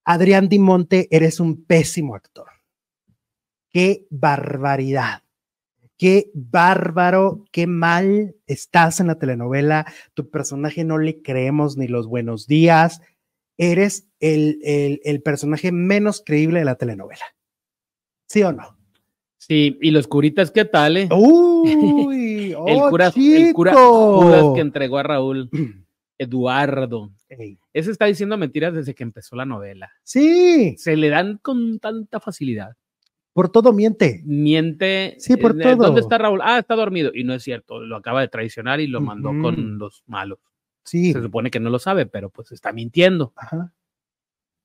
Adrián 0.03 0.49
Dimonte, 0.49 1.07
eres 1.11 1.39
un 1.39 1.63
pésimo 1.63 2.15
actor. 2.15 2.47
Qué 3.69 4.05
barbaridad 4.09 5.21
qué 6.01 6.31
bárbaro, 6.33 7.45
qué 7.51 7.67
mal 7.67 8.35
estás 8.47 8.99
en 8.99 9.05
la 9.05 9.19
telenovela, 9.19 9.85
tu 10.15 10.31
personaje 10.31 10.83
no 10.83 10.97
le 10.97 11.21
creemos 11.21 11.77
ni 11.77 11.87
los 11.87 12.07
buenos 12.07 12.47
días, 12.47 13.01
eres 13.55 14.07
el, 14.19 14.59
el, 14.63 15.21
personaje 15.21 15.71
menos 15.71 16.23
creíble 16.25 16.57
de 16.57 16.65
la 16.65 16.73
telenovela. 16.73 17.25
¿Sí 18.27 18.41
o 18.41 18.51
no? 18.51 18.80
Sí, 19.41 19.79
y 19.81 19.89
los 19.89 20.07
curitas, 20.07 20.51
¿qué 20.51 20.65
tal? 20.65 20.97
Eh? 20.97 21.09
Uy, 21.11 22.51
el, 22.67 22.79
cura, 22.89 23.11
el 23.15 23.53
cura 23.53 23.73
Judas 23.73 24.45
que 24.53 24.61
entregó 24.61 24.99
a 24.99 25.03
Raúl, 25.03 25.49
Eduardo. 26.19 27.11
Ese 27.73 27.89
está 27.89 28.05
diciendo 28.05 28.37
mentiras 28.37 28.75
desde 28.75 28.93
que 28.93 29.01
empezó 29.01 29.35
la 29.35 29.45
novela. 29.45 29.89
Sí. 30.03 30.75
Se 30.77 30.95
le 30.95 31.09
dan 31.09 31.39
con 31.39 31.79
tanta 31.79 32.19
facilidad. 32.19 32.77
Por 33.33 33.49
todo 33.49 33.73
miente. 33.73 34.21
Miente. 34.25 35.15
Sí, 35.17 35.37
por 35.37 35.57
todo. 35.57 35.75
¿Dónde 35.75 36.01
está 36.01 36.19
Raúl? 36.19 36.41
Ah, 36.43 36.59
está 36.59 36.75
dormido. 36.75 37.09
Y 37.11 37.23
no 37.23 37.33
es 37.33 37.41
cierto, 37.41 37.79
lo 37.79 37.95
acaba 37.95 38.21
de 38.21 38.27
traicionar 38.27 38.79
y 38.79 38.85
lo 38.85 39.01
mandó 39.01 39.29
con 39.41 39.79
los 39.79 40.03
malos. 40.05 40.37
Sí. 40.83 41.13
Se 41.13 41.21
supone 41.21 41.49
que 41.49 41.59
no 41.59 41.71
lo 41.71 41.79
sabe, 41.79 42.05
pero 42.05 42.29
pues 42.29 42.51
está 42.51 42.71
mintiendo. 42.73 43.33
Ajá. 43.35 43.73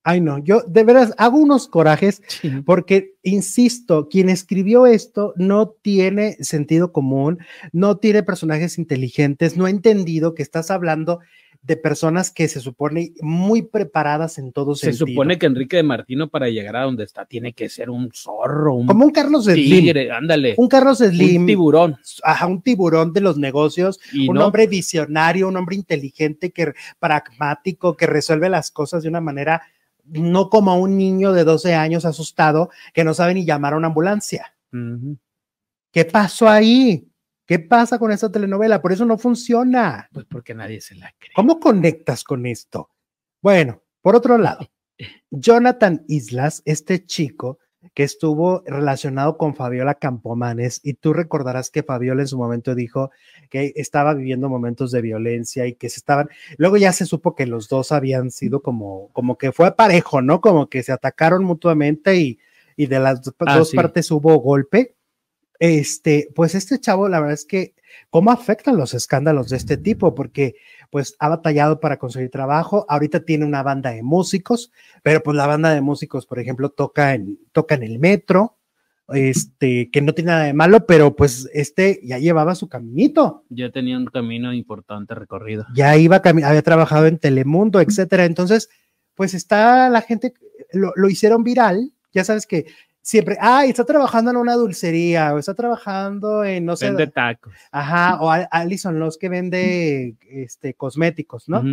Ay, 0.03 0.21
no, 0.21 0.37
yo 0.37 0.61
de 0.61 0.83
veras 0.83 1.13
hago 1.17 1.37
unos 1.37 1.67
corajes 1.67 2.21
porque, 2.65 3.15
insisto, 3.23 4.07
quien 4.07 4.29
escribió 4.29 4.85
esto 4.85 5.33
no 5.35 5.69
tiene 5.69 6.37
sentido 6.39 6.91
común, 6.91 7.39
no 7.73 7.97
tiene 7.97 8.23
personajes 8.23 8.77
inteligentes, 8.77 9.57
no 9.57 9.65
ha 9.65 9.69
entendido 9.69 10.33
que 10.33 10.43
estás 10.43 10.71
hablando 10.71 11.19
de 11.67 11.75
personas 11.75 12.31
que 12.31 12.47
se 12.47 12.61
supone 12.61 13.11
muy 13.19 13.61
preparadas 13.61 14.37
en 14.37 14.53
todo 14.53 14.73
se 14.73 14.87
sentido. 14.87 15.07
Se 15.07 15.11
supone 15.11 15.37
que 15.37 15.45
Enrique 15.45 15.75
de 15.75 15.83
Martino 15.83 16.29
para 16.29 16.47
llegar 16.47 16.77
a 16.77 16.83
donde 16.83 17.03
está 17.03 17.25
tiene 17.25 17.51
que 17.51 17.67
ser 17.67 17.89
un 17.89 18.09
zorro, 18.13 18.73
un 18.73 18.87
como 18.87 19.05
un 19.05 19.11
Carlos 19.11 19.45
Slim, 19.45 19.93
ándale, 20.11 20.55
un 20.57 20.69
Carlos 20.69 20.99
Slim, 20.99 21.41
un 21.41 21.47
tiburón, 21.47 21.97
ajá, 22.23 22.47
un 22.47 22.61
tiburón 22.61 23.11
de 23.11 23.19
los 23.19 23.37
negocios, 23.37 23.99
un 24.27 24.37
hombre 24.37 24.67
visionario, 24.67 25.49
un 25.49 25.57
hombre 25.57 25.75
inteligente 25.75 26.51
que 26.51 26.73
pragmático 26.99 27.97
que 27.97 28.07
resuelve 28.07 28.47
las 28.47 28.71
cosas 28.71 29.03
de 29.03 29.09
una 29.09 29.19
manera 29.19 29.61
no 30.09 30.49
como 30.49 30.77
un 30.77 30.97
niño 30.97 31.33
de 31.33 31.43
12 31.43 31.75
años 31.75 32.05
asustado 32.05 32.69
que 32.93 33.03
no 33.03 33.13
sabe 33.13 33.33
ni 33.33 33.45
llamar 33.45 33.73
a 33.73 33.77
una 33.77 33.87
ambulancia. 33.87 34.55
¿Qué 35.91 36.05
pasó 36.05 36.47
ahí? 36.47 37.09
¿Qué 37.45 37.59
pasa 37.59 37.97
con 37.97 38.11
esta 38.11 38.31
telenovela? 38.31 38.81
Por 38.81 38.91
eso 38.91 39.05
no 39.05 39.17
funciona. 39.17 40.09
Pues 40.11 40.25
porque 40.25 40.53
nadie 40.53 40.81
se 40.81 40.95
la 40.95 41.13
cree. 41.17 41.31
¿Cómo 41.33 41.59
conectas 41.59 42.23
con 42.23 42.45
esto? 42.45 42.91
Bueno, 43.41 43.81
por 44.01 44.15
otro 44.15 44.37
lado, 44.37 44.69
Jonathan 45.31 46.03
Islas, 46.07 46.61
este 46.65 47.05
chico 47.05 47.59
que 47.93 48.03
estuvo 48.03 48.63
relacionado 48.65 49.37
con 49.37 49.55
Fabiola 49.55 49.95
Campomanes, 49.95 50.79
y 50.83 50.93
tú 50.93 51.13
recordarás 51.13 51.69
que 51.69 51.83
Fabiola 51.83 52.21
en 52.21 52.27
su 52.27 52.37
momento 52.37 52.75
dijo 52.75 53.11
que 53.49 53.73
estaba 53.75 54.13
viviendo 54.13 54.49
momentos 54.49 54.91
de 54.91 55.01
violencia 55.01 55.67
y 55.67 55.75
que 55.75 55.89
se 55.89 55.99
estaban, 55.99 56.29
luego 56.57 56.77
ya 56.77 56.91
se 56.91 57.05
supo 57.05 57.35
que 57.35 57.45
los 57.45 57.69
dos 57.69 57.91
habían 57.91 58.31
sido 58.31 58.61
como, 58.61 59.09
como 59.13 59.37
que 59.37 59.51
fue 59.51 59.75
parejo, 59.75 60.21
¿no? 60.21 60.41
Como 60.41 60.69
que 60.69 60.83
se 60.83 60.91
atacaron 60.91 61.43
mutuamente 61.43 62.15
y, 62.15 62.39
y 62.75 62.87
de 62.87 62.99
las 62.99 63.21
ah, 63.39 63.57
dos 63.57 63.71
partes 63.73 64.11
hubo 64.11 64.37
golpe 64.39 64.97
este, 65.59 66.29
pues 66.35 66.55
este 66.55 66.79
chavo, 66.79 67.09
la 67.09 67.19
verdad 67.19 67.33
es 67.33 67.45
que, 67.45 67.73
¿cómo 68.09 68.31
afectan 68.31 68.77
los 68.77 68.93
escándalos 68.93 69.49
de 69.49 69.57
este 69.57 69.77
tipo? 69.77 70.13
Porque 70.13 70.55
pues 70.89 71.15
ha 71.19 71.29
batallado 71.29 71.79
para 71.79 71.97
conseguir 71.97 72.29
trabajo, 72.29 72.85
ahorita 72.89 73.21
tiene 73.21 73.45
una 73.45 73.63
banda 73.63 73.91
de 73.91 74.03
músicos, 74.03 74.71
pero 75.03 75.21
pues 75.23 75.35
la 75.35 75.47
banda 75.47 75.73
de 75.73 75.81
músicos, 75.81 76.25
por 76.25 76.39
ejemplo, 76.39 76.69
toca 76.69 77.13
en, 77.13 77.39
toca 77.51 77.75
en 77.75 77.83
el 77.83 77.99
metro, 77.99 78.57
este, 79.09 79.89
que 79.91 80.01
no 80.01 80.13
tiene 80.13 80.31
nada 80.31 80.43
de 80.43 80.53
malo, 80.53 80.85
pero 80.85 81.15
pues 81.15 81.49
este 81.53 81.99
ya 82.03 82.17
llevaba 82.17 82.55
su 82.55 82.67
caminito. 82.67 83.45
Ya 83.49 83.71
tenía 83.71 83.97
un 83.97 84.07
camino 84.07 84.53
importante 84.53 85.15
recorrido. 85.15 85.65
Ya 85.73 85.95
iba, 85.95 86.17
había 86.17 86.61
trabajado 86.61 87.07
en 87.07 87.17
Telemundo, 87.17 87.79
etcétera. 87.79 88.25
Entonces, 88.25 88.69
pues 89.15 89.33
está 89.33 89.89
la 89.89 90.01
gente, 90.01 90.33
lo, 90.73 90.91
lo 90.95 91.09
hicieron 91.09 91.43
viral. 91.43 91.93
Ya 92.11 92.23
sabes 92.23 92.47
que 92.47 92.65
siempre, 93.07 93.37
ah, 93.39 93.63
está 93.65 93.85
trabajando 93.85 94.31
en 94.31 94.37
una 94.37 94.55
dulcería 94.55 95.33
o 95.33 95.39
está 95.39 95.53
trabajando 95.53 96.43
en, 96.43 96.65
no 96.65 96.75
sé. 96.75 96.87
Vende 96.87 97.07
tacos. 97.07 97.53
Ajá, 97.71 98.17
o 98.19 98.29
Alison 98.29 98.99
Los 98.99 99.17
que 99.17 99.29
vende 99.29 100.15
este, 100.29 100.73
cosméticos, 100.73 101.47
¿no? 101.47 101.63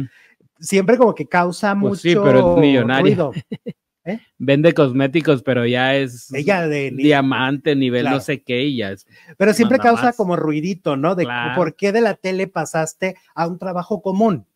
Siempre 0.61 0.97
como 0.97 1.13
que 1.13 1.27
causa 1.27 1.73
pues 1.73 1.81
mucho 1.83 2.01
sí, 2.03 2.15
pero 2.15 2.55
es 2.55 2.61
millonario. 2.61 3.05
ruido. 3.05 3.33
¿Eh? 4.07 4.21
Vende 4.39 4.75
cosméticos, 4.75 5.43
pero 5.43 5.67
ya 5.67 5.97
es 5.97 6.33
Ella 6.33 6.69
de 6.69 6.93
diamante, 6.93 7.75
nivel 7.75 8.03
Claro. 8.03 8.17
no 8.19 8.23
sé 8.23 8.43
qué, 8.43 8.63
y 8.65 8.77
ya 8.77 8.93
es. 8.93 9.07
Pero 9.37 9.55
siempre 9.55 9.79
causa 9.79 10.05
más. 10.05 10.17
como 10.17 10.37
ruidito, 10.37 10.97
¿no? 10.97 11.15
De 11.17 11.25
Claro. 11.25 11.57
por 11.57 11.75
qué 11.75 11.91
de 11.91 12.03
la 12.03 12.15
tele 12.15 12.47
pasaste 12.47 13.17
a 13.35 13.49
un 13.49 13.59
trabajo 13.59 14.03
común. 14.03 14.47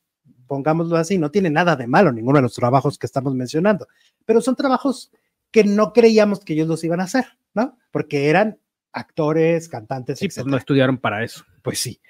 Pongámoslo 0.46 0.96
así, 0.96 1.18
no 1.18 1.30
tiene 1.30 1.50
nada 1.50 1.74
de 1.76 1.86
malo 1.88 2.12
ninguno 2.12 2.38
de 2.38 2.42
los 2.42 2.54
trabajos 2.54 2.98
que 2.98 3.06
estamos 3.06 3.34
mencionando, 3.34 3.88
pero 4.24 4.40
son 4.40 4.54
trabajos 4.54 5.10
que 5.50 5.64
no 5.64 5.92
creíamos 5.92 6.44
que 6.44 6.54
ellos 6.54 6.68
los 6.68 6.84
iban 6.84 7.00
a 7.00 7.04
hacer, 7.04 7.26
¿no? 7.54 7.78
Porque 7.90 8.28
eran 8.28 8.58
actores, 8.92 9.68
cantantes, 9.68 10.18
Sí, 10.18 10.28
pues 10.28 10.46
no 10.46 10.56
estudiaron 10.56 10.98
para 10.98 11.22
eso. 11.24 11.44
Pues 11.62 11.78
sí. 11.78 12.00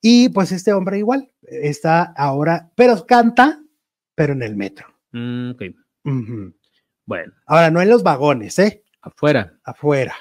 Y 0.00 0.28
pues 0.28 0.52
este 0.52 0.72
hombre 0.72 0.98
igual 0.98 1.30
está 1.42 2.02
ahora, 2.02 2.70
pero 2.74 3.06
canta, 3.06 3.62
pero 4.14 4.32
en 4.34 4.42
el 4.42 4.56
metro. 4.56 4.86
Mm, 5.12 5.50
ok. 5.50 5.62
Bueno, 7.04 7.32
Ahora, 7.46 7.70
no 7.70 7.80
en 7.80 7.88
los 7.88 8.02
vagones, 8.02 8.58
¿eh? 8.58 8.84
afuera. 9.00 9.58
Afuera. 9.64 10.14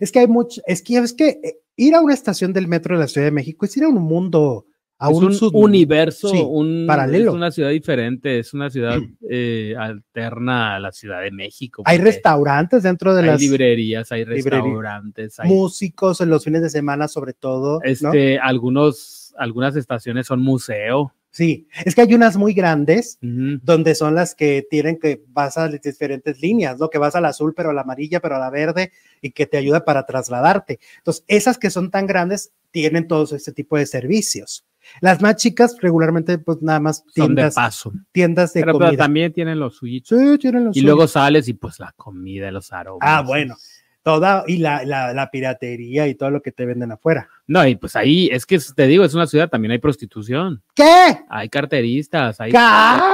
Es 0.00 0.12
que 0.12 0.20
hay 0.20 0.28
mucho, 0.28 0.60
es 0.66 0.82
que 0.82 0.98
es 0.98 1.12
que 1.12 1.28
eh, 1.42 1.60
ir 1.76 1.94
a 1.94 2.00
una 2.00 2.14
estación 2.14 2.52
del 2.52 2.68
metro 2.68 2.96
de 2.96 3.00
la 3.02 3.08
Ciudad 3.08 3.26
de 3.26 3.32
México 3.32 3.64
es 3.64 3.76
ir 3.76 3.84
a 3.84 3.88
un 3.88 4.02
mundo, 4.02 4.66
a 5.02 5.10
es 5.10 5.42
un, 5.42 5.50
universo, 5.52 6.28
sí, 6.28 6.40
un, 6.46 6.84
paralelo. 6.86 7.30
Es 7.30 7.36
una 7.36 7.50
ciudad 7.50 7.70
diferente, 7.70 8.38
es 8.38 8.54
una 8.54 8.70
ciudad 8.70 9.00
eh, 9.28 9.74
alterna 9.76 10.76
a 10.76 10.78
la 10.78 10.92
Ciudad 10.92 11.22
de 11.22 11.32
México. 11.32 11.82
Hay 11.86 11.98
restaurantes 11.98 12.84
dentro 12.84 13.12
de 13.12 13.22
hay 13.22 13.26
las 13.26 13.40
librerías, 13.40 14.12
hay 14.12 14.24
librería- 14.24 14.62
restaurantes, 14.62 15.40
hay 15.40 15.48
músicos 15.48 16.20
en 16.20 16.30
los 16.30 16.44
fines 16.44 16.62
de 16.62 16.70
semana, 16.70 17.08
sobre 17.08 17.32
todo. 17.32 17.80
¿no? 17.80 17.84
este, 17.84 18.38
algunos, 18.38 19.34
algunas 19.36 19.74
estaciones 19.74 20.28
son 20.28 20.40
museo. 20.40 21.12
Sí, 21.32 21.66
es 21.86 21.94
que 21.94 22.02
hay 22.02 22.14
unas 22.14 22.36
muy 22.36 22.52
grandes 22.52 23.18
donde 23.22 23.94
son 23.94 24.14
las 24.14 24.34
que 24.34 24.66
tienen 24.68 24.98
que 24.98 25.22
vas 25.28 25.56
a 25.56 25.66
las 25.66 25.80
diferentes 25.80 26.42
líneas, 26.42 26.78
¿no? 26.78 26.90
Que 26.90 26.98
vas 26.98 27.16
al 27.16 27.24
azul, 27.24 27.54
pero 27.56 27.70
a 27.70 27.72
la 27.72 27.80
amarilla, 27.80 28.20
pero 28.20 28.36
a 28.36 28.38
la 28.38 28.50
verde 28.50 28.92
y 29.22 29.30
que 29.30 29.46
te 29.46 29.56
ayuda 29.56 29.86
para 29.86 30.04
trasladarte. 30.04 30.78
Entonces, 30.98 31.24
esas 31.28 31.56
que 31.56 31.70
son 31.70 31.90
tan 31.90 32.06
grandes 32.06 32.52
tienen 32.70 33.08
todos 33.08 33.32
este 33.32 33.52
tipo 33.52 33.78
de 33.78 33.86
servicios. 33.86 34.66
Las 35.00 35.20
más 35.22 35.36
chicas 35.36 35.76
regularmente 35.80 36.38
pues 36.38 36.60
nada 36.62 36.80
más 36.80 36.98
Son 36.98 37.06
de 37.08 37.12
tiendas, 37.14 37.54
paso. 37.54 37.92
tiendas 38.12 38.52
de 38.52 38.60
Pero, 38.60 38.72
pero 38.78 38.86
comida. 38.86 39.04
también 39.04 39.32
tienen 39.32 39.58
los 39.58 39.76
suyos. 39.76 40.02
Sí, 40.06 40.38
tienen 40.38 40.64
los 40.64 40.76
Y 40.76 40.80
suyos. 40.80 40.94
luego 40.94 41.08
sales 41.08 41.48
y 41.48 41.54
pues 41.54 41.78
la 41.80 41.92
comida, 41.96 42.50
los 42.50 42.72
aromas. 42.72 43.00
Ah, 43.02 43.22
bueno. 43.22 43.56
Toda 44.04 44.42
y 44.48 44.56
la, 44.56 44.84
la, 44.84 45.14
la 45.14 45.30
piratería 45.30 46.08
y 46.08 46.16
todo 46.16 46.30
lo 46.30 46.42
que 46.42 46.50
te 46.50 46.66
venden 46.66 46.90
afuera. 46.90 47.28
No, 47.46 47.64
y 47.64 47.76
pues 47.76 47.94
ahí, 47.94 48.28
es 48.32 48.46
que 48.46 48.58
te 48.74 48.88
digo, 48.88 49.04
es 49.04 49.14
una 49.14 49.28
ciudad, 49.28 49.48
también 49.48 49.70
hay 49.70 49.78
prostitución, 49.78 50.60
¿Qué? 50.74 51.20
hay 51.28 51.48
carteristas, 51.48 52.40
hay 52.40 52.50
¿Qué? 52.50 52.58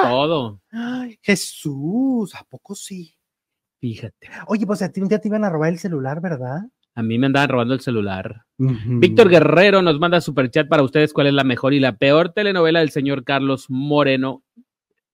todo. 0.05 0.62
Ay, 0.73 1.19
Jesús, 1.20 2.35
¿a 2.35 2.43
poco 2.45 2.74
sí? 2.74 3.15
Fíjate, 3.81 4.28
Oye, 4.47 4.66
pues 4.66 4.81
a 4.81 4.89
ti 4.90 5.03
un 5.03 5.09
día 5.09 5.19
te 5.20 5.28
iban 5.28 5.45
a 5.45 5.51
robar 5.51 5.69
el 5.70 5.78
celular, 5.78 6.23
¿verdad? 6.23 6.61
A 6.99 7.03
mí 7.05 7.16
me 7.16 7.27
andaban 7.27 7.49
robando 7.49 7.75
el 7.75 7.81
celular. 7.81 8.45
Víctor 8.57 9.29
Guerrero 9.29 9.83
nos 9.83 10.01
manda 10.01 10.20
superchat 10.20 10.66
para 10.66 10.83
ustedes 10.83 11.12
cuál 11.12 11.29
es 11.29 11.33
la 11.33 11.45
mejor 11.45 11.73
y 11.73 11.79
la 11.79 11.97
peor 11.97 12.31
telenovela 12.31 12.81
del 12.81 12.91
señor 12.91 13.23
Carlos 13.23 13.66
Moreno 13.69 14.43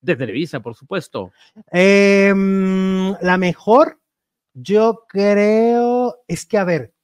de 0.01 0.16
Televisa, 0.16 0.61
por 0.61 0.74
supuesto. 0.77 1.31
Em, 1.70 3.12
la 3.20 3.36
mejor, 3.36 4.01
yo 4.55 5.05
creo, 5.06 6.23
es 6.27 6.47
que, 6.47 6.56
a 6.56 6.65
ver, 6.65 6.94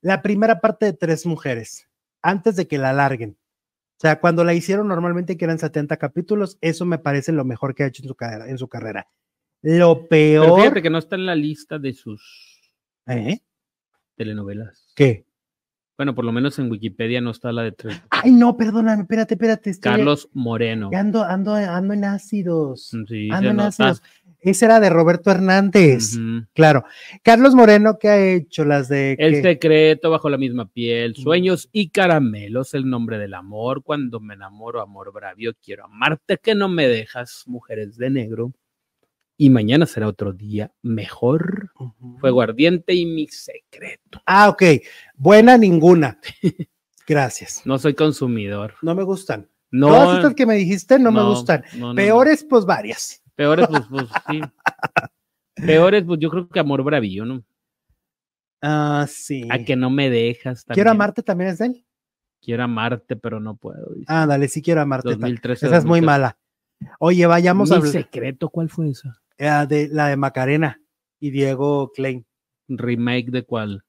la 0.00 0.22
primera 0.22 0.62
parte 0.62 0.86
de 0.86 0.92
tres 0.94 1.26
mujeres, 1.26 1.86
antes 2.22 2.56
de 2.56 2.66
que 2.66 2.78
la 2.78 2.94
larguen. 2.94 3.36
O 3.98 4.00
sea, 4.00 4.18
cuando 4.18 4.44
la 4.44 4.54
hicieron 4.54 4.88
normalmente 4.88 5.36
que 5.36 5.44
eran 5.44 5.58
70 5.58 5.94
capítulos, 5.98 6.56
eso 6.62 6.86
me 6.86 6.96
parece 6.96 7.32
lo 7.32 7.44
mejor 7.44 7.74
que 7.74 7.82
ha 7.82 7.88
hecho 7.88 8.02
en 8.02 8.08
su 8.08 8.14
carrera. 8.14 8.48
En 8.48 8.56
su 8.56 8.68
carrera. 8.68 9.08
Lo 9.60 10.06
Pero 10.08 10.42
peor. 10.42 10.60
fíjate 10.62 10.80
que 10.80 10.90
no 10.90 10.96
está 10.96 11.16
en 11.16 11.26
la 11.26 11.34
lista 11.34 11.78
de 11.78 11.92
sus 11.92 12.46
¿Eh? 13.06 13.38
Telenovelas. 14.16 14.92
¿Qué? 14.96 15.24
Bueno, 15.96 16.14
por 16.14 16.26
lo 16.26 16.32
menos 16.32 16.58
en 16.58 16.70
Wikipedia 16.70 17.22
no 17.22 17.30
está 17.30 17.52
la 17.52 17.62
de 17.62 17.72
tres. 17.72 18.02
Ay, 18.10 18.30
no, 18.32 18.56
perdóname, 18.56 19.02
espérate, 19.02 19.34
espérate. 19.34 19.70
estoy- 19.70 19.92
Carlos 19.92 20.28
Moreno. 20.34 20.90
Ando, 20.92 21.22
ando, 21.24 21.54
ando 21.54 21.94
en 21.94 22.04
ácidos. 22.04 22.90
Sí, 23.08 23.30
ando 23.32 23.50
en 23.50 23.60
ácidos. 23.60 24.02
Ese 24.40 24.66
era 24.66 24.78
de 24.78 24.90
Roberto 24.90 25.30
Hernández. 25.30 26.18
Claro. 26.52 26.84
Carlos 27.22 27.54
Moreno, 27.54 27.98
¿qué 27.98 28.08
ha 28.10 28.18
hecho? 28.24 28.64
Las 28.66 28.88
de. 28.90 29.16
El 29.18 29.40
secreto 29.42 30.10
bajo 30.10 30.28
la 30.28 30.36
misma 30.36 30.66
piel, 30.68 31.12
Mm. 31.16 31.22
sueños 31.22 31.68
y 31.72 31.88
caramelos, 31.88 32.74
el 32.74 32.88
nombre 32.88 33.18
del 33.18 33.32
amor, 33.34 33.82
cuando 33.82 34.20
me 34.20 34.34
enamoro, 34.34 34.82
amor 34.82 35.12
bravio, 35.14 35.54
quiero 35.62 35.86
amarte, 35.86 36.36
que 36.36 36.54
no 36.54 36.68
me 36.68 36.86
dejas, 36.86 37.44
mujeres 37.46 37.96
de 37.96 38.10
negro. 38.10 38.52
Y 39.38 39.50
mañana 39.50 39.84
será 39.86 40.08
otro 40.08 40.32
día 40.32 40.72
mejor, 40.82 41.70
Ujú. 41.78 42.18
fuego 42.18 42.40
ardiente 42.40 42.94
y 42.94 43.04
mi 43.04 43.26
secreto. 43.28 44.22
Ah, 44.24 44.48
ok. 44.48 44.62
Buena 45.14 45.58
ninguna. 45.58 46.18
Gracias. 47.06 47.62
No 47.66 47.78
soy 47.78 47.94
consumidor. 47.94 48.74
No 48.82 48.94
me 48.94 49.02
gustan. 49.02 49.48
No, 49.70 49.88
Todas 49.88 50.16
estas 50.18 50.34
que 50.34 50.46
me 50.46 50.54
dijiste 50.54 50.98
no, 50.98 51.12
me 51.12 51.22
gustan. 51.22 51.64
no, 51.74 51.78
no, 51.78 51.88
no. 51.88 51.94
Peores, 51.96 52.44
pues 52.48 52.64
varias. 52.64 53.22
Peores, 53.34 53.66
pues, 53.68 53.82
pues 53.90 54.06
sí. 54.30 54.40
Peores, 55.54 56.04
pues 56.04 56.18
yo 56.20 56.30
creo 56.30 56.48
que 56.48 56.58
amor 56.60 56.82
bravío, 56.82 57.24
¿no? 57.26 57.44
Ah, 58.62 59.06
sí. 59.08 59.46
A 59.50 59.58
que 59.64 59.76
no 59.76 59.90
me 59.90 60.08
dejas. 60.08 60.64
Quiero 60.64 60.88
también. 60.88 60.88
amarte 60.88 61.22
también 61.22 61.50
es 61.50 61.58
de 61.58 61.66
él. 61.66 61.84
Quiero 62.40 62.62
amarte, 62.64 63.16
pero 63.16 63.38
no 63.40 63.56
puedo. 63.56 63.92
dice. 63.94 64.06
Ah, 64.08 64.26
dale, 64.26 64.48
sí 64.48 64.62
quiero 64.62 64.80
amarte. 64.80 65.10
ta- 65.10 65.16
2013. 65.16 65.66
Esa 65.66 65.76
es 65.76 65.84
muy 65.84 66.00
2014. 66.00 66.06
mala. 66.06 66.38
Oye, 66.98 67.26
vayamos 67.26 67.70
a 67.72 67.80
secreto, 67.82 68.48
¿cuál 68.48 68.68
fue 68.70 68.90
esa? 68.90 69.20
Eh, 69.38 69.66
de 69.68 69.88
la 69.90 70.08
de 70.08 70.16
Macarena 70.16 70.80
y 71.20 71.30
Diego 71.30 71.92
Klein. 71.94 72.26
Remake 72.68 73.30
de 73.30 73.44
cuál? 73.44 73.84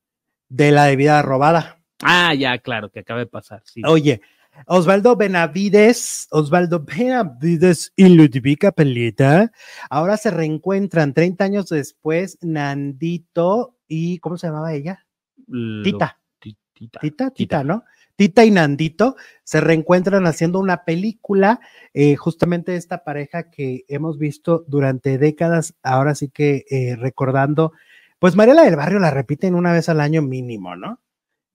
De 0.49 0.71
la 0.71 0.85
de 0.85 0.95
vida 0.95 1.21
robada. 1.23 1.79
Ah, 2.03 2.33
ya, 2.35 2.57
claro, 2.59 2.91
que 2.91 2.99
acaba 2.99 3.19
de 3.19 3.25
pasar. 3.25 3.61
Sí. 3.65 3.81
Oye, 3.85 4.21
Osvaldo 4.67 5.15
Benavides, 5.15 6.27
Osvaldo 6.31 6.79
Benavides 6.83 7.91
y 7.95 8.07
Ludvika 8.09 8.71
Pelita, 8.71 9.51
ahora 9.89 10.17
se 10.17 10.29
reencuentran 10.31 11.13
30 11.13 11.43
años 11.45 11.69
después, 11.69 12.37
Nandito 12.41 13.77
y, 13.87 14.19
¿cómo 14.19 14.37
se 14.37 14.47
llamaba 14.47 14.73
ella? 14.73 15.05
Lo- 15.47 15.83
Tita, 15.83 16.19
ti- 16.39 16.57
Tita. 16.73 16.99
Tita, 16.99 17.31
Tita, 17.31 17.63
¿no? 17.63 17.83
Tita 18.17 18.45
y 18.45 18.51
Nandito 18.51 19.15
se 19.43 19.61
reencuentran 19.61 20.25
haciendo 20.25 20.59
una 20.59 20.83
película, 20.83 21.59
eh, 21.93 22.15
justamente 22.15 22.75
esta 22.75 23.03
pareja 23.03 23.51
que 23.51 23.85
hemos 23.87 24.17
visto 24.17 24.65
durante 24.67 25.19
décadas, 25.19 25.75
ahora 25.83 26.15
sí 26.15 26.29
que 26.29 26.65
eh, 26.69 26.95
recordando, 26.97 27.73
pues 28.19 28.35
Mariela 28.35 28.63
del 28.63 28.75
Barrio 28.75 28.99
la 28.99 29.11
repiten 29.11 29.53
una 29.53 29.71
vez 29.71 29.87
al 29.87 30.01
año 30.01 30.23
mínimo, 30.23 30.75
¿no? 30.75 30.99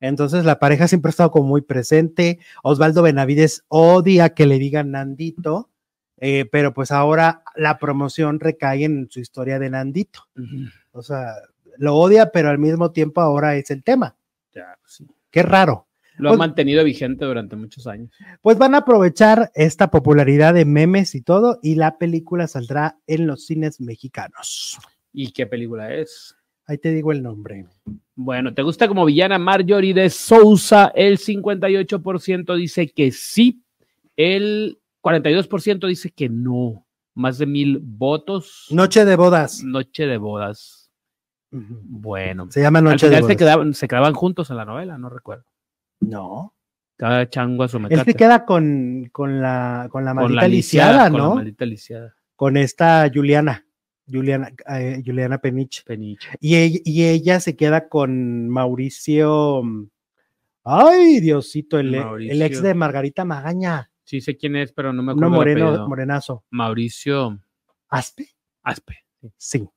Entonces 0.01 0.45
la 0.45 0.61
pareja 0.61 0.87
siempre 0.87 1.09
ha 1.09 1.11
estado 1.11 1.33
como 1.33 1.49
muy 1.49 1.63
presente. 1.63 2.39
Osvaldo 2.63 3.03
Benavides 3.03 3.65
odia 3.69 4.31
que 4.35 4.47
le 4.47 4.59
digan 4.59 4.93
Nandito, 4.93 5.71
eh, 6.19 6.45
pero 6.51 6.73
pues 6.73 6.93
ahora 6.93 7.43
la 7.57 7.79
promoción 7.79 8.39
recae 8.39 8.85
en 8.85 9.09
su 9.11 9.19
historia 9.19 9.59
de 9.59 9.71
Nandito. 9.71 10.29
O 10.93 11.03
sea, 11.03 11.35
lo 11.77 11.97
odia, 11.97 12.31
pero 12.31 12.51
al 12.51 12.59
mismo 12.59 12.93
tiempo 12.93 13.21
ahora 13.21 13.57
es 13.57 13.71
el 13.71 13.83
tema. 13.83 14.17
Ya, 14.55 14.79
sí. 14.87 15.07
Qué 15.31 15.43
raro. 15.43 15.87
Lo 16.19 16.29
ha 16.29 16.33
Pues- 16.33 16.39
mantenido 16.39 16.85
vigente 16.85 17.25
durante 17.25 17.57
muchos 17.57 17.87
años. 17.87 18.11
Pues 18.43 18.59
van 18.59 18.75
a 18.75 18.79
aprovechar 18.79 19.51
esta 19.55 19.91
popularidad 19.91 20.55
de 20.55 20.65
memes 20.65 21.15
y 21.15 21.23
todo, 21.23 21.59
y 21.63 21.75
la 21.77 21.99
película 21.99 22.47
saldrá 22.47 22.99
en 23.07 23.27
los 23.27 23.47
cines 23.47 23.81
mexicanos. 23.81 24.79
¿Y 25.13 25.33
qué 25.33 25.47
película 25.47 25.93
es? 25.95 26.37
Ahí 26.67 26.79
te 26.79 26.91
digo 26.93 27.13
el 27.13 27.23
nombre. 27.23 27.67
Bueno, 28.15 28.55
¿te 28.55 28.63
gusta 28.63 28.87
como 28.89 29.05
villana 29.05 29.39
Marjorie 29.39 29.95
de 29.95 30.09
Sousa? 30.11 30.93
El 30.95 31.19
58% 31.19 32.55
dice 32.57 32.89
que 32.89 33.11
sí, 33.11 33.63
el 34.17 34.79
42% 35.03 35.87
dice 35.89 36.11
que 36.11 36.29
no. 36.29 36.87
Más 37.15 37.37
de 37.39 37.47
mil 37.47 37.79
votos. 37.83 38.69
Noche 38.71 39.05
de 39.05 39.17
bodas. 39.17 39.63
Noche 39.65 40.07
de 40.07 40.17
bodas. 40.19 40.91
Bueno. 41.51 42.51
Se 42.51 42.63
llama 42.63 42.79
Al 42.79 42.85
Noche 42.87 43.07
de 43.07 43.17
final 43.17 43.23
se 43.23 43.23
bodas. 43.27 43.37
quedaban, 43.37 43.75
se 43.75 43.89
quedaban 43.89 44.15
juntos 44.15 44.51
en 44.51 44.57
la 44.57 44.65
novela, 44.65 44.97
no 44.97 45.11
recuerdo. 45.11 45.45
No. 46.03 46.55
Cada 46.97 47.29
chango 47.29 47.65
a 47.65 47.69
su 47.69 47.79
Él 47.79 47.85
mecate. 47.85 48.13
se 48.13 48.15
queda 48.17 48.45
con, 48.45 49.09
con 49.13 49.41
la, 49.41 49.89
con 49.91 50.05
la 50.05 50.13
Con 50.13 50.23
maldita 50.23 50.43
la 50.43 50.49
lisiada, 50.49 51.11
con 51.11 51.19
la 51.21 51.25
¿no? 51.27 51.35
maldita 51.37 51.65
lisiada. 51.65 52.15
Con 52.37 52.57
esta 52.57 53.11
Juliana. 53.13 53.65
Juliana, 54.07 54.51
eh, 54.69 55.03
Juliana 55.05 55.39
Penich. 55.39 55.85
Peniche. 55.85 56.29
Y 56.41 56.57
ella, 56.57 56.79
y 56.85 57.05
ella 57.05 57.41
se 57.41 57.57
queda 57.57 57.89
con 57.89 58.49
Mauricio. 58.49 59.63
Ay, 60.65 61.21
Diosito, 61.21 61.79
el, 61.79 61.95
el 61.95 62.43
ex 62.43 62.63
de 62.63 62.75
Margarita 62.75 63.25
Magaña. 63.25 63.91
Sí 64.05 64.21
sé 64.21 64.37
quién 64.37 64.57
es, 64.57 64.73
pero 64.73 64.93
no 64.93 65.03
me 65.03 65.13
acuerdo. 65.13 65.29
el 65.29 65.33
moreno, 65.35 65.89
morenazo. 65.89 66.45
Mauricio 66.51 67.41
¿Aspe? 67.89 68.29
Aspe. 68.63 68.99
Sí. 69.37 69.69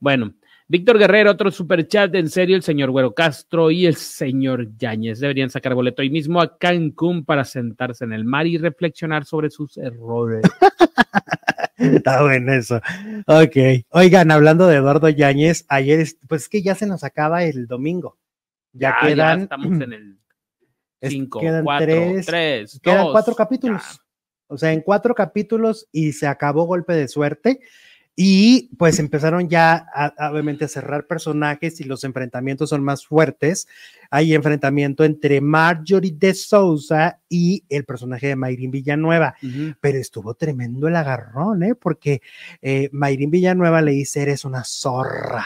Bueno, 0.00 0.34
Víctor 0.66 0.98
Guerrero, 0.98 1.30
otro 1.30 1.50
superchat, 1.50 2.14
en 2.14 2.30
serio, 2.30 2.56
el 2.56 2.62
señor 2.62 2.90
Güero 2.90 3.14
Castro 3.14 3.70
y 3.70 3.84
el 3.84 3.96
señor 3.96 4.74
Yáñez 4.78 5.20
deberían 5.20 5.50
sacar 5.50 5.74
boleto 5.74 6.00
hoy 6.00 6.08
mismo 6.08 6.40
a 6.40 6.56
Cancún 6.56 7.24
para 7.26 7.44
sentarse 7.44 8.04
en 8.04 8.14
el 8.14 8.24
mar 8.24 8.46
y 8.46 8.56
reflexionar 8.56 9.26
sobre 9.26 9.50
sus 9.50 9.76
errores. 9.76 10.42
Está 11.76 12.22
bueno 12.22 12.54
eso. 12.54 12.76
Ok. 13.26 13.84
Oigan, 13.90 14.30
hablando 14.30 14.66
de 14.66 14.76
Eduardo 14.76 15.10
Yáñez, 15.10 15.66
ayer, 15.68 16.00
es- 16.00 16.16
pues 16.28 16.42
es 16.44 16.48
que 16.48 16.62
ya 16.62 16.74
se 16.74 16.86
nos 16.86 17.04
acaba 17.04 17.44
el 17.44 17.66
domingo. 17.66 18.16
Ya, 18.72 18.96
ya, 19.02 19.06
quedan, 19.08 19.38
ya 19.38 19.42
estamos 19.44 19.80
en 19.82 19.92
el 19.92 20.18
es- 21.02 21.10
5, 21.12 21.40
quedan 21.40 21.64
4, 21.64 21.86
tres- 21.86 22.26
3, 22.26 22.80
quedan 22.82 23.10
cuatro 23.12 23.34
capítulos. 23.34 24.00
O 24.46 24.56
sea, 24.56 24.72
en 24.72 24.80
cuatro 24.80 25.14
capítulos 25.14 25.88
y 25.92 26.12
se 26.12 26.26
acabó 26.26 26.64
golpe 26.64 26.94
de 26.94 27.08
suerte. 27.08 27.60
Y 28.16 28.70
pues 28.78 29.00
empezaron 29.00 29.48
ya 29.48 29.86
a- 29.92 30.14
a, 30.16 30.30
obviamente 30.30 30.64
a 30.64 30.68
cerrar 30.68 31.06
personajes 31.08 31.80
y 31.80 31.84
los 31.84 32.04
enfrentamientos 32.04 32.70
son 32.70 32.84
más 32.84 33.04
fuertes. 33.06 33.66
Hay 34.10 34.34
enfrentamiento 34.34 35.02
entre 35.04 35.40
Marjorie 35.40 36.14
de 36.16 36.32
Sousa 36.34 37.18
y 37.28 37.64
el 37.68 37.84
personaje 37.84 38.28
de 38.28 38.36
Mayrin 38.36 38.70
Villanueva. 38.70 39.34
pero 39.80 39.98
estuvo 39.98 40.34
tremendo 40.34 40.86
el 40.86 40.94
agarrón, 40.96 41.64
¿eh? 41.64 41.74
Porque 41.74 42.22
eh, 42.62 42.88
Mayrín 42.92 43.30
Villanueva 43.30 43.82
le 43.82 43.90
dice, 43.92 44.22
eres 44.22 44.44
una 44.44 44.62
zorra 44.64 45.44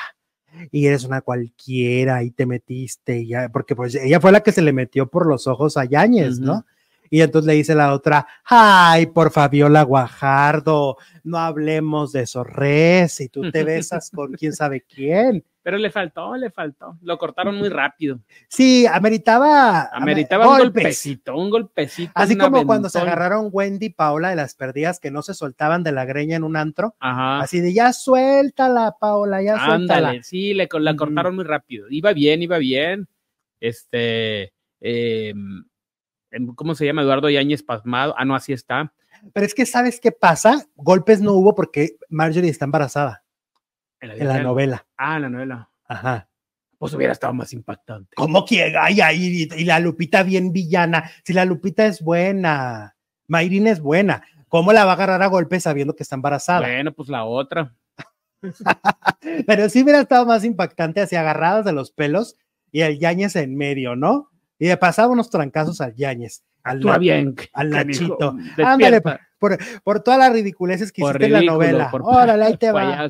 y 0.71 0.87
eres 0.87 1.05
una 1.05 1.21
cualquiera 1.23 2.23
y 2.23 2.33
te 2.33 2.45
metiste, 2.45 3.21
y 3.21 3.29
ya, 3.29 3.49
porque 3.49 3.77
pues 3.77 3.95
ella 3.95 4.21
fue 4.21 4.33
la 4.33 4.41
que 4.43 4.53
se 4.53 4.61
le 4.63 4.73
metió 4.73 5.09
por 5.09 5.27
los 5.27 5.47
ojos 5.47 5.77
a 5.77 5.85
Yáñez. 5.87 6.39
¿no? 6.41 6.67
Y 7.11 7.21
entonces 7.21 7.47
le 7.47 7.55
dice 7.55 7.75
la 7.75 7.93
otra, 7.93 8.27
ay, 8.45 9.07
por 9.07 9.31
Fabiola 9.31 9.83
Guajardo, 9.83 10.97
no 11.25 11.39
hablemos 11.39 12.13
de 12.13 12.27
Sorres 12.27 13.21
y 13.21 13.29
tú 13.29 13.51
te 13.51 13.65
besas 13.65 14.11
con 14.11 14.33
quién 14.33 14.53
sabe 14.53 14.83
quién. 14.83 15.45
Pero 15.69 15.77
le 15.77 15.91
faltó, 15.91 16.35
le 16.35 16.51
faltó. 16.51 16.97
Lo 17.03 17.19
cortaron 17.19 17.55
muy 17.57 17.69
rápido. 17.69 18.21
Sí, 18.49 18.87
ameritaba, 18.87 19.91
Ameritaba 19.93 20.47
un 20.49 20.53
golpes. 20.53 20.73
golpecito, 20.73 21.37
un 21.37 21.51
golpecito. 21.51 22.11
Así 22.15 22.39
como 22.39 22.65
cuando 22.65 22.89
se 22.89 22.99
agarraron 22.99 23.51
Wendy 23.53 23.87
y 23.87 23.91
Paola 23.91 24.31
de 24.31 24.37
las 24.37 24.55
perdidas 24.55 24.99
que 24.99 25.11
no 25.11 25.21
se 25.21 25.35
soltaban 25.35 25.83
de 25.83 25.93
la 25.93 26.07
greña 26.07 26.37
en 26.37 26.45
un 26.45 26.57
antro. 26.57 26.95
Ajá. 27.01 27.41
Así 27.41 27.61
de 27.61 27.75
ya 27.75 27.93
suéltala, 27.93 28.97
Paola, 28.99 29.43
ya 29.43 29.63
suéltala. 29.63 30.09
Ándale, 30.09 30.23
sí, 30.23 30.55
le, 30.55 30.69
la 30.73 30.97
cortaron 30.97 31.37
muy 31.37 31.45
rápido. 31.45 31.87
Iba 31.91 32.15
bien, 32.15 32.41
iba 32.41 32.57
bien. 32.57 33.07
Este, 33.61 34.55
eh, 34.81 35.35
¿cómo 36.55 36.75
se 36.75 36.87
llama? 36.87 37.03
Eduardo 37.03 37.31
Yáñez 37.31 37.63
Pasmado. 37.63 38.15
Ah, 38.17 38.25
no, 38.25 38.35
así 38.35 38.53
está. 38.53 38.93
Pero 39.33 39.47
es 39.47 39.55
que, 39.55 39.67
¿sabes 39.67 40.01
qué 40.01 40.13
pasa? 40.13 40.67
Golpes 40.77 41.21
no 41.21 41.33
hubo 41.33 41.55
porque 41.55 41.97
Marjorie 42.09 42.51
está 42.51 42.65
embarazada 42.65 43.25
En 44.01 44.09
la, 44.09 44.15
en 44.17 44.29
la 44.29 44.43
novela. 44.43 44.87
Ah, 44.97 45.17
en 45.17 45.23
la 45.23 45.29
novela. 45.31 45.71
Ajá. 45.87 46.29
Pues 46.79 46.95
hubiera 46.95 47.13
estado 47.13 47.35
más 47.35 47.53
impactante. 47.53 48.15
¿Cómo 48.15 48.45
que? 48.45 48.75
Ay, 48.79 49.01
ay, 49.01 49.49
y, 49.51 49.63
y 49.63 49.65
la 49.65 49.81
Lupita 49.81 50.23
bien 50.23 50.53
villana. 50.53 51.11
Si 51.25 51.33
la 51.33 51.45
Lupita 51.45 51.87
es 51.87 52.01
buena, 52.01 52.97
Mayrin 53.27 53.67
es 53.67 53.81
buena. 53.81 54.23
¿Cómo 54.49 54.73
la 54.73 54.85
va 54.85 54.93
a 54.93 54.95
agarrar 54.95 55.23
a 55.23 55.27
golpes 55.27 55.65
sabiendo 55.65 55.95
que 55.95 56.03
está 56.03 56.15
embarazada? 56.15 56.61
Bueno, 56.61 56.93
pues 56.93 57.09
la 57.09 57.25
otra. 57.25 57.75
Pero 59.47 59.69
sí 59.69 59.83
hubiera 59.83 60.01
estado 60.01 60.25
más 60.25 60.45
impactante 60.45 61.01
así 61.01 61.17
agarradas 61.17 61.65
de 61.65 61.73
los 61.73 61.91
pelos 61.91 62.37
y 62.71 62.83
el 62.83 62.99
Yañez 62.99 63.37
en 63.37 63.57
medio, 63.57 63.97
¿no? 63.97 64.28
Y 64.59 64.67
le 64.67 64.77
pasaba 64.77 65.13
unos 65.13 65.31
trancazos 65.31 65.81
al 65.81 65.95
Yañez. 65.95 66.43
Al, 66.63 66.79
Actúa 66.79 66.99
bien. 66.99 67.35
al 67.53 67.71
canijo. 67.71 68.03
Nachito. 68.19 68.37
Ándale, 68.65 69.01
por, 69.39 69.59
por 69.85 70.01
todas 70.01 70.19
las 70.19 70.33
ridiculeces 70.33 70.91
que 70.93 71.01
Por 71.03 71.17
hiciste 71.17 71.27
en 71.27 71.33
la 71.47 71.53
novela. 71.53 71.91
Órale, 72.03 72.45
ahí 72.45 72.57
te 72.59 72.73
va. 72.73 73.09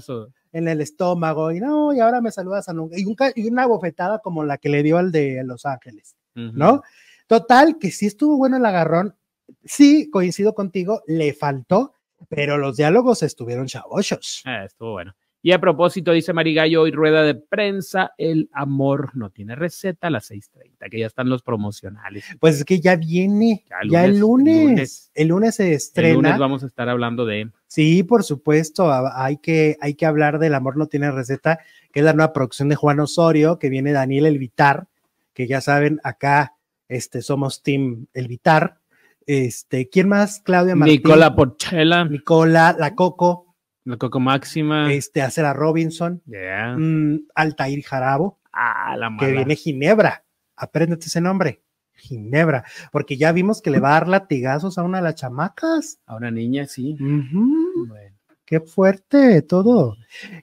En 0.52 0.68
el 0.68 0.80
estómago. 0.80 1.50
Y 1.52 1.60
no, 1.60 1.92
y 1.92 2.00
ahora 2.00 2.20
me 2.20 2.30
saludas 2.30 2.68
a 2.68 2.72
nunca. 2.72 2.98
Y, 2.98 3.04
un 3.06 3.14
ca- 3.14 3.32
y 3.34 3.48
una 3.48 3.66
bofetada 3.66 4.18
como 4.20 4.44
la 4.44 4.58
que 4.58 4.68
le 4.68 4.82
dio 4.82 4.98
al 4.98 5.10
de 5.12 5.42
Los 5.44 5.64
Ángeles. 5.66 6.16
¿no? 6.34 6.82
Total, 7.26 7.78
que 7.78 7.90
sí 7.90 8.06
estuvo 8.06 8.36
bueno 8.36 8.56
el 8.58 8.64
agarrón. 8.64 9.16
Sí, 9.64 10.08
coincido 10.10 10.54
contigo, 10.54 11.02
le 11.06 11.32
faltó, 11.34 11.94
pero 12.28 12.58
los 12.58 12.76
diálogos 12.76 13.22
estuvieron 13.22 13.66
chavochos. 13.66 14.42
Ah, 14.44 14.64
estuvo 14.64 14.92
bueno. 14.92 15.14
Y 15.40 15.52
a 15.52 15.60
propósito, 15.60 16.10
dice 16.12 16.32
Marigallo, 16.32 16.82
hoy 16.82 16.90
rueda 16.90 17.22
de 17.22 17.36
prensa, 17.36 18.12
el 18.18 18.50
amor 18.52 19.16
no 19.16 19.30
tiene 19.30 19.54
receta 19.54 20.08
a 20.08 20.10
las 20.10 20.30
6.30, 20.30 20.90
que 20.90 20.98
ya 20.98 21.06
están 21.06 21.28
los 21.28 21.42
promocionales. 21.42 22.24
Pues 22.40 22.56
es 22.56 22.64
que 22.64 22.80
ya 22.80 22.96
viene, 22.96 23.64
Ya 23.68 23.76
ya, 23.88 24.04
el 24.04 24.14
el 24.14 24.18
lunes, 24.18 25.12
el 25.14 25.28
lunes 25.28 25.54
se 25.54 25.68
El 25.68 25.74
estrena. 25.74 26.14
lunes 26.14 26.38
vamos 26.38 26.64
a 26.64 26.66
estar 26.66 26.88
hablando 26.88 27.24
de... 27.24 27.50
Sí, 27.68 28.02
por 28.02 28.24
supuesto, 28.24 28.90
hay 29.14 29.36
que, 29.36 29.76
hay 29.80 29.94
que 29.94 30.06
hablar 30.06 30.40
del 30.40 30.54
amor 30.54 30.76
no 30.76 30.86
tiene 30.86 31.10
receta, 31.12 31.60
que 31.92 32.00
es 32.00 32.04
la 32.04 32.14
nueva 32.14 32.32
producción 32.32 32.68
de 32.68 32.74
Juan 32.74 32.98
Osorio, 32.98 33.58
que 33.60 33.68
viene 33.68 33.92
Daniel 33.92 34.26
Elvitar, 34.26 34.88
que 35.34 35.46
ya 35.46 35.60
saben, 35.60 36.00
acá 36.02 36.54
este, 36.88 37.22
somos 37.22 37.62
Team 37.62 38.06
Elvitar. 38.12 38.78
Este, 39.26 39.88
¿quién 39.88 40.08
más? 40.08 40.40
Claudia 40.40 40.74
Martín. 40.74 40.96
Nicola 40.96 41.36
Porchela, 41.36 42.04
Nicola, 42.06 42.74
la 42.78 42.94
Coco, 42.94 43.47
la 43.88 43.96
Coco 43.96 44.20
Máxima. 44.20 44.92
este, 44.92 45.22
Acera 45.22 45.52
Robinson, 45.52 46.22
Yeah. 46.26 46.76
mm, 46.76 47.28
Altair 47.34 47.82
Jarabo, 47.82 48.38
Ah, 48.52 48.96
la 48.98 49.10
mala. 49.10 49.26
que 49.26 49.32
viene 49.32 49.56
Ginebra. 49.56 50.24
Apréndete 50.56 51.06
ese 51.06 51.20
nombre, 51.20 51.62
Ginebra, 51.94 52.64
porque 52.92 53.16
ya 53.16 53.32
vimos 53.32 53.62
que 53.62 53.70
le 53.70 53.80
va 53.80 53.90
a 53.90 54.00
dar 54.00 54.08
latigazos 54.08 54.76
a 54.78 54.82
una 54.82 54.98
de 54.98 55.04
las 55.04 55.14
chamacas. 55.14 56.00
A 56.06 56.16
una 56.16 56.30
niña, 56.30 56.66
sí. 56.66 56.94
Ujú, 56.94 57.86
Bueno, 57.88 58.14
Qué 58.44 58.60
fuerte 58.60 59.42
todo. 59.42 59.94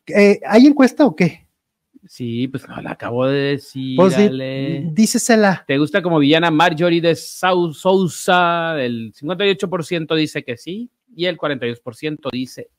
Eh, 0.05 0.39
¿Hay 0.47 0.67
encuesta 0.67 1.05
o 1.05 1.15
qué? 1.15 1.47
sí, 2.07 2.47
pues 2.47 2.67
no, 2.69 2.79
la 2.81 2.91
acabo 2.91 3.25
de 3.25 3.39
decir. 3.57 3.95
Pues 3.97 4.13
sí, 4.13 4.21
Ale. 4.27 4.83
dícesela. 4.93 5.63
¿Te 5.67 5.77
gusta 5.79 6.03
como 6.03 6.19
villana 6.19 6.51
Marjorie 6.51 7.01
de 7.01 7.15
Sousa? 7.15 8.75
El 8.79 9.11
58% 9.13 10.15
dice 10.15 10.43
que 10.43 10.55
sí 10.57 10.91
y 11.15 11.25
el 11.25 11.37
42% 11.37 12.29
dice. 12.31 12.69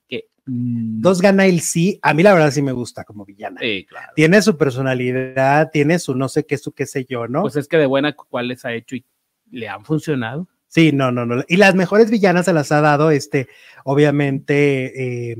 Dos 0.49 1.21
gana 1.21 1.45
el 1.45 1.59
sí. 1.59 1.99
A 2.01 2.13
mí 2.13 2.23
la 2.23 2.33
verdad 2.33 2.51
sí 2.51 2.61
me 2.61 2.71
gusta 2.71 3.03
como 3.03 3.25
villana. 3.25 3.59
Sí, 3.59 3.85
claro. 3.87 4.13
Tiene 4.15 4.41
su 4.41 4.57
personalidad, 4.57 5.69
tiene 5.71 5.99
su 5.99 6.15
no 6.15 6.29
sé 6.29 6.45
qué, 6.45 6.57
su 6.57 6.71
qué 6.71 6.85
sé 6.85 7.03
yo, 7.05 7.27
¿no? 7.27 7.41
Pues 7.41 7.57
es 7.57 7.67
que 7.67 7.77
de 7.77 7.85
buena 7.85 8.13
cuáles 8.15 8.63
ha 8.65 8.73
hecho 8.73 8.95
y 8.95 9.05
le 9.51 9.67
han 9.67 9.83
funcionado. 9.83 10.47
sí, 10.67 10.91
no, 10.91 11.11
no, 11.11 11.25
no. 11.25 11.43
Y 11.47 11.57
las 11.57 11.75
mejores 11.75 12.09
villanas 12.09 12.45
se 12.45 12.53
las 12.53 12.71
ha 12.71 12.81
dado, 12.81 13.11
este, 13.11 13.47
obviamente, 13.83 15.31
eh, 15.31 15.35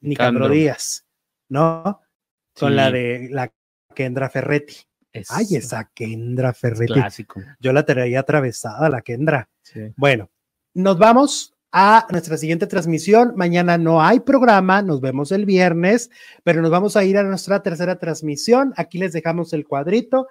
Nicandro. 0.00 0.48
Díaz, 0.48 1.04
¿no? 1.48 2.00
Con 2.58 2.70
Sí. 2.70 2.76
la 2.76 2.90
de 2.90 3.28
la 3.30 3.52
Kendra 3.94 4.28
Ferretti. 4.30 4.76
Es 5.12 5.30
Ay, 5.30 5.46
esa 5.56 5.90
Kendra 5.94 6.52
Ferretti. 6.52 6.92
clásico. 6.92 7.40
Yo 7.60 7.72
la 7.72 7.84
traía 7.86 8.20
atravesada, 8.20 8.88
la 8.88 9.02
Kendra. 9.02 9.48
Sí. 9.62 9.80
Bueno, 9.96 10.30
nos 10.74 10.98
vamos 10.98 11.53
a 11.76 12.06
nuestra 12.10 12.36
siguiente 12.36 12.68
transmisión. 12.68 13.32
Mañana 13.34 13.76
no 13.76 14.00
hay 14.00 14.20
programa, 14.20 14.80
nos 14.80 15.00
vemos 15.00 15.32
el 15.32 15.44
viernes, 15.44 16.08
pero 16.44 16.62
nos 16.62 16.70
vamos 16.70 16.96
a 16.96 17.02
ir 17.02 17.18
a 17.18 17.24
nuestra 17.24 17.64
tercera 17.64 17.98
transmisión. 17.98 18.72
Aquí 18.76 18.96
les 18.96 19.12
dejamos 19.12 19.52
el 19.52 19.66
cuadrito. 19.66 20.28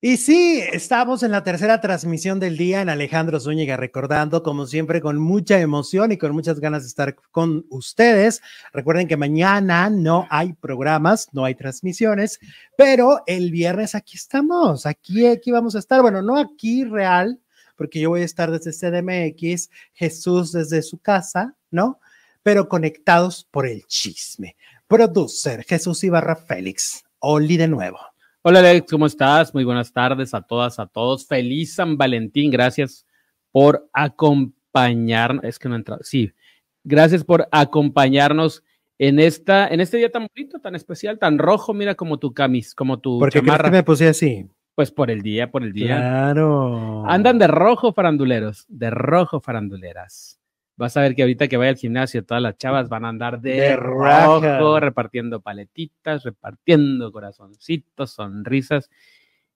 Y 0.00 0.18
sí, 0.18 0.62
estamos 0.72 1.24
en 1.24 1.32
la 1.32 1.42
tercera 1.42 1.80
transmisión 1.80 2.38
del 2.38 2.56
día 2.56 2.80
en 2.80 2.90
Alejandro 2.90 3.40
Zúñiga, 3.40 3.76
recordando 3.76 4.44
como 4.44 4.66
siempre 4.66 5.00
con 5.00 5.18
mucha 5.18 5.58
emoción 5.58 6.12
y 6.12 6.18
con 6.18 6.30
muchas 6.32 6.60
ganas 6.60 6.82
de 6.82 6.88
estar 6.88 7.16
con 7.32 7.66
ustedes. 7.70 8.40
Recuerden 8.72 9.08
que 9.08 9.16
mañana 9.16 9.90
no 9.90 10.28
hay 10.30 10.52
programas, 10.52 11.28
no 11.32 11.44
hay 11.44 11.56
transmisiones, 11.56 12.38
pero 12.76 13.22
el 13.26 13.50
viernes 13.50 13.96
aquí 13.96 14.16
estamos, 14.16 14.86
aquí, 14.86 15.26
aquí 15.26 15.50
vamos 15.50 15.74
a 15.74 15.80
estar. 15.80 16.02
Bueno, 16.02 16.22
no 16.22 16.36
aquí 16.38 16.84
real, 16.84 17.40
porque 17.76 18.00
yo 18.00 18.10
voy 18.10 18.22
a 18.22 18.24
estar 18.24 18.50
desde 18.50 18.72
CDMX, 18.72 19.70
Jesús 19.92 20.52
desde 20.52 20.82
su 20.82 20.98
casa, 20.98 21.56
¿no? 21.70 22.00
Pero 22.42 22.68
conectados 22.68 23.46
por 23.50 23.66
el 23.66 23.84
chisme. 23.86 24.56
Producer 24.86 25.64
Jesús 25.64 26.04
Ibarra 26.04 26.36
Félix, 26.36 27.04
Oli 27.18 27.56
de 27.56 27.68
nuevo. 27.68 27.98
Hola 28.42 28.58
Alex, 28.58 28.90
¿cómo 28.90 29.06
estás? 29.06 29.54
Muy 29.54 29.64
buenas 29.64 29.92
tardes 29.92 30.34
a 30.34 30.42
todas, 30.42 30.78
a 30.78 30.86
todos. 30.86 31.26
Feliz 31.26 31.74
San 31.74 31.96
Valentín, 31.96 32.50
gracias 32.50 33.06
por 33.50 33.88
acompañarnos. 33.92 35.44
Es 35.44 35.58
que 35.58 35.68
no 35.68 35.74
he 35.74 35.78
entrado. 35.78 36.02
Sí, 36.04 36.32
gracias 36.82 37.24
por 37.24 37.48
acompañarnos 37.50 38.62
en 38.98 39.18
esta, 39.18 39.68
en 39.68 39.80
este 39.80 39.96
día 39.96 40.12
tan 40.12 40.28
bonito, 40.34 40.58
tan 40.60 40.74
especial, 40.74 41.18
tan 41.18 41.38
rojo. 41.38 41.72
Mira 41.72 41.94
como 41.94 42.18
tu 42.18 42.34
camis, 42.34 42.74
como 42.74 43.00
tu 43.00 43.18
Porque 43.18 43.40
chamarra. 43.40 43.70
que 43.70 43.76
me 43.76 43.82
puse 43.82 44.08
así. 44.08 44.46
Pues 44.74 44.90
por 44.90 45.10
el 45.10 45.22
día, 45.22 45.50
por 45.50 45.62
el 45.62 45.72
día. 45.72 45.96
Claro. 45.96 47.04
Andan 47.06 47.38
de 47.38 47.46
rojo 47.46 47.92
faranduleros, 47.92 48.64
de 48.68 48.90
rojo 48.90 49.40
faranduleras. 49.40 50.40
Vas 50.76 50.96
a 50.96 51.02
ver 51.02 51.14
que 51.14 51.22
ahorita 51.22 51.46
que 51.46 51.56
vaya 51.56 51.70
al 51.70 51.76
gimnasio, 51.76 52.24
todas 52.24 52.42
las 52.42 52.58
chavas 52.58 52.88
van 52.88 53.04
a 53.04 53.08
andar 53.08 53.40
de, 53.40 53.52
De 53.52 53.76
rojo, 53.76 54.40
raja. 54.40 54.80
repartiendo 54.80 55.40
paletitas, 55.40 56.24
repartiendo 56.24 57.12
corazoncitos, 57.12 58.10
sonrisas 58.10 58.90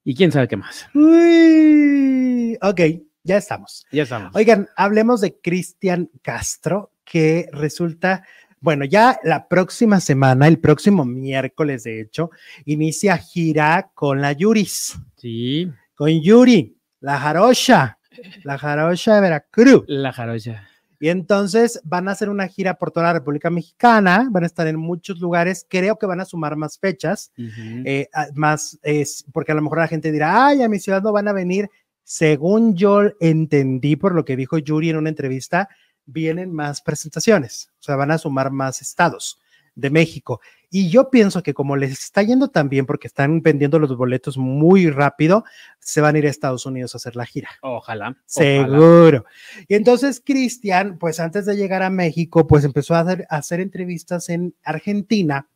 y 0.05 0.15
quién 0.15 0.31
sabe 0.31 0.47
qué 0.47 0.57
más. 0.57 0.89
Uy, 0.95 2.57
ok, 2.63 2.81
ya 3.25 3.37
estamos. 3.37 3.85
Ya 3.91 4.05
estamos. 4.05 4.35
Oigan, 4.37 4.69
hablemos 4.77 5.21
de 5.21 5.37
Cristian 5.41 6.09
Castro, 6.23 6.93
que 7.05 7.49
resulta, 7.53 8.25
bueno, 8.61 8.85
ya 8.85 9.19
la 9.25 9.49
próxima 9.49 10.01
semana, 10.01 10.49
el 10.49 10.59
próximo 10.59 11.05
miércoles, 11.05 11.85
de 11.85 12.01
hecho, 12.01 12.31
inicia 12.65 13.17
gira 13.17 13.91
con 13.95 14.21
la 14.21 14.33
Yuris, 14.33 14.99
Sí, 15.17 15.71
con 15.95 16.21
Yuri, 16.21 16.77
la 17.01 17.19
jarocha, 17.19 17.99
la 18.45 18.59
jarocha 18.59 19.17
de 19.17 19.21
Veracruz. 19.21 19.85
la 19.87 20.13
jarocha. 20.13 20.65
Y 21.01 21.11
entonces 21.11 21.81
van 21.85 22.09
a 22.09 22.13
hacer 22.13 22.29
una 22.29 22.49
gira 22.49 22.75
por 22.75 22.91
toda 22.91 23.07
la 23.07 23.13
República 23.13 23.51
Mexicana, 23.51 24.27
van 24.31 24.43
a 24.43 24.47
estar 24.47 24.67
en 24.67 24.77
muchos 24.77 25.21
lugares, 25.21 25.65
creo 25.69 25.97
que 25.97 26.07
van 26.07 26.21
a 26.21 26.25
sumar 26.25 26.57
más 26.57 26.77
fechas, 26.79 27.31
eh, 27.37 28.09
más, 28.35 28.79
es, 28.83 29.25
porque 29.33 29.53
a 29.53 29.55
lo 29.55 29.63
mejor 29.63 29.79
la 29.79 29.87
gente 29.87 30.11
dirá, 30.11 30.47
ay, 30.47 30.63
a 30.63 30.69
mi 30.69 30.81
ciudad 30.81 31.01
no 31.03 31.13
van 31.13 31.29
a 31.29 31.33
venir. 31.33 31.71
Según 32.03 32.75
yo 32.75 33.03
entendí 33.21 33.95
por 33.95 34.15
lo 34.15 34.25
que 34.25 34.35
dijo 34.35 34.59
Yuri 34.59 34.91
en 34.91 34.97
una 34.97 35.11
entrevista, 35.11 35.69
vienen 36.09 36.53
más 36.53 36.81
presentaciones, 36.81 37.71
o 37.79 37.83
sea, 37.83 37.97
van 37.97 38.11
a 38.11 38.19
sumar 38.19 38.51
más 38.51 38.81
estados 38.81 39.39
de 39.75 39.91
México. 39.91 40.41
Y 40.71 40.91
yo 40.91 41.11
pienso 41.11 41.43
que 41.43 41.55
como 41.55 41.77
les 41.77 41.93
está 41.93 42.23
yendo 42.23 42.49
tan 42.49 42.69
bien 42.69 42.85
porque 42.85 43.07
están 43.07 43.43
vendiendo 43.43 43.79
los 43.79 43.97
boletos 43.97 44.37
muy 44.37 44.91
rápido, 44.91 45.45
se 45.79 46.01
van 46.01 46.15
a 46.15 46.19
ir 46.19 46.27
a 46.27 46.31
Estados 46.31 46.67
Unidos 46.67 46.95
a 46.95 46.99
hacer 46.99 47.15
la 47.15 47.25
gira. 47.25 47.51
Ojalá. 47.63 48.09
ojalá. 48.09 48.17
Seguro. 48.27 49.25
Y 49.69 49.75
entonces 49.75 50.21
Cristian, 50.25 50.99
pues 50.99 51.21
antes 51.21 51.47
de 51.47 51.57
llegar 51.57 51.83
a 51.83 51.91
México, 51.91 52.47
pues 52.47 52.65
empezó 52.65 52.95
a 52.95 53.01
hacer, 53.01 53.27
a 53.31 53.37
hacer 53.37 53.61
entrevistas 53.61 54.29
en 54.29 54.55
Argentina 54.65 55.49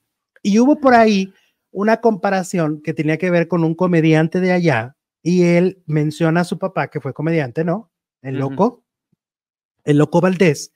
y 0.43 0.59
hubo 0.59 0.81
por 0.81 0.95
ahí 0.95 1.33
una 1.71 2.01
comparación 2.01 2.81
que 2.83 2.95
tenía 2.95 3.19
que 3.19 3.31
ver 3.31 3.49
con 3.49 3.65
un 3.65 3.75
comediante 3.75 4.41
de 4.41 4.53
allá 4.53 4.97
y 5.23 5.45
él 5.45 5.83
menciona 5.87 6.43
a 6.43 6.45
su 6.45 6.59
papá, 6.59 6.89
que 6.89 7.01
fue 7.01 7.15
comediante, 7.15 7.65
¿no? 7.65 7.91
El 8.23 8.39
loco, 8.39 8.82
el 9.85 9.99
loco 9.99 10.21
Valdés. 10.21 10.73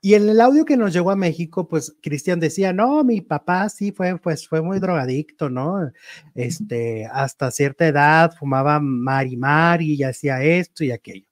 Y 0.00 0.12
en 0.12 0.28
el 0.28 0.40
audio 0.42 0.66
que 0.66 0.76
nos 0.76 0.92
llegó 0.92 1.10
a 1.10 1.16
México, 1.16 1.66
pues 1.66 1.96
Cristian 2.02 2.38
decía, 2.38 2.74
no, 2.74 3.04
mi 3.04 3.22
papá 3.22 3.70
sí 3.70 3.90
fue, 3.90 4.18
pues 4.18 4.46
fue 4.46 4.60
muy 4.60 4.78
drogadicto, 4.78 5.48
¿no? 5.48 5.90
Este, 6.34 7.06
hasta 7.10 7.50
cierta 7.50 7.88
edad 7.88 8.34
fumaba 8.38 8.80
mari 8.80 9.38
mari 9.38 9.94
y 9.94 10.02
hacía 10.02 10.42
esto 10.42 10.84
y 10.84 10.90
aquello. 10.90 11.26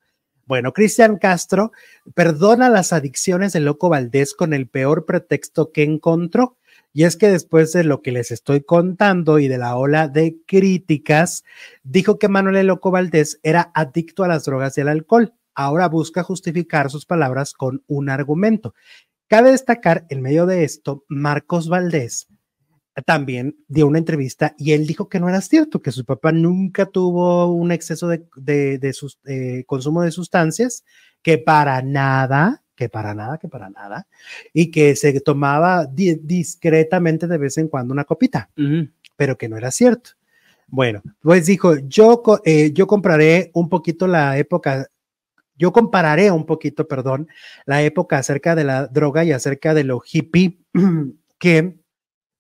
Bueno, 0.47 0.73
Cristian 0.73 1.19
Castro 1.19 1.73
perdona 2.15 2.71
las 2.71 2.95
adicciones 2.95 3.53
del 3.53 3.67
loco 3.67 3.91
Valdés 3.91 4.33
con 4.35 4.55
el 4.55 4.67
peor 4.69 5.05
pretexto 5.05 5.71
que 5.71 5.83
encontró. 5.83 6.57
Y 6.95 7.05
es 7.05 7.17
que 7.17 7.31
después 7.31 7.73
de 7.73 7.85
lo 7.85 8.03
que 8.03 8.13
les 8.13 8.31
estoy 8.31 8.63
contando 8.63 9.39
y 9.39 9.49
de 9.49 9.59
la 9.59 9.77
ola 9.77 10.09
de 10.09 10.39
críticas, 10.47 11.45
dijo 11.83 12.19
que 12.19 12.29
Manuel 12.29 12.57
el 12.57 12.67
Loco 12.67 12.91
Valdés 12.91 13.39
era 13.43 13.71
adicto 13.75 14.25
a 14.25 14.29
las 14.29 14.45
drogas 14.45 14.77
y 14.77 14.83
al 14.83 14.89
alcohol. 14.89 15.35
Ahora 15.55 15.89
busca 15.89 16.23
justificar 16.23 16.91
sus 16.91 17.07
palabras 17.07 17.53
con 17.53 17.83
un 17.87 18.09
argumento. 18.09 18.75
Cabe 19.29 19.51
destacar, 19.53 20.07
en 20.11 20.21
medio 20.23 20.47
de 20.47 20.65
esto, 20.65 21.05
Marcos 21.09 21.69
Valdés 21.69 22.29
también 23.07 23.57
dio 23.69 23.87
una 23.87 23.99
entrevista 23.99 24.55
y 24.59 24.73
él 24.73 24.87
dijo 24.87 25.09
que 25.09 25.19
no 25.19 25.29
era 25.29 25.41
cierto, 25.41 25.81
que 25.81 25.93
su 25.93 26.05
papá 26.05 26.31
nunca 26.33 26.85
tuvo 26.87 27.47
un 27.51 27.73
exceso 27.73 28.07
de, 28.09 28.27
de, 28.37 28.79
de 28.79 28.93
sus, 28.93 29.19
eh, 29.25 29.65
consumo 29.67 30.03
de 30.03 30.11
sustancias, 30.11 30.85
que 31.23 31.39
para 31.39 31.81
nada, 31.81 32.63
que 32.77 32.91
para 32.91 33.15
nada, 33.15 33.39
que 33.39 33.49
para 33.49 33.71
nada, 33.71 34.07
y 34.53 34.71
que 34.71 34.95
se 34.97 35.19
tomaba 35.21 35.87
di- 35.87 36.17
discretamente 36.23 37.27
de 37.27 37.39
vez 37.39 37.57
en 37.57 37.69
cuando 37.69 37.95
una 37.95 38.05
copita 38.05 38.51
pero 39.17 39.39
que 39.39 39.49
no 39.49 39.57
era 39.57 39.71
cierto. 39.71 40.11
Bueno, 40.67 41.03
pues 41.21 41.47
dijo, 41.47 41.77
yo, 41.87 42.23
eh, 42.45 42.73
yo 42.73 42.87
compraré 42.87 43.51
un 43.55 43.69
poquito 43.69 44.07
la 44.07 44.37
época, 44.39 44.89
yo 45.63 45.73
compararé 45.73 46.33
un 46.33 46.45
poquito, 46.45 46.89
perdón, 46.89 47.29
la 47.67 47.85
época 47.85 48.19
acerca 48.19 48.57
de 48.57 48.65
la 48.65 48.89
droga 48.89 49.23
y 49.23 49.31
acerca 49.31 49.75
de 49.75 49.85
lo 49.85 50.03
hippie 50.05 50.59
que 51.39 51.79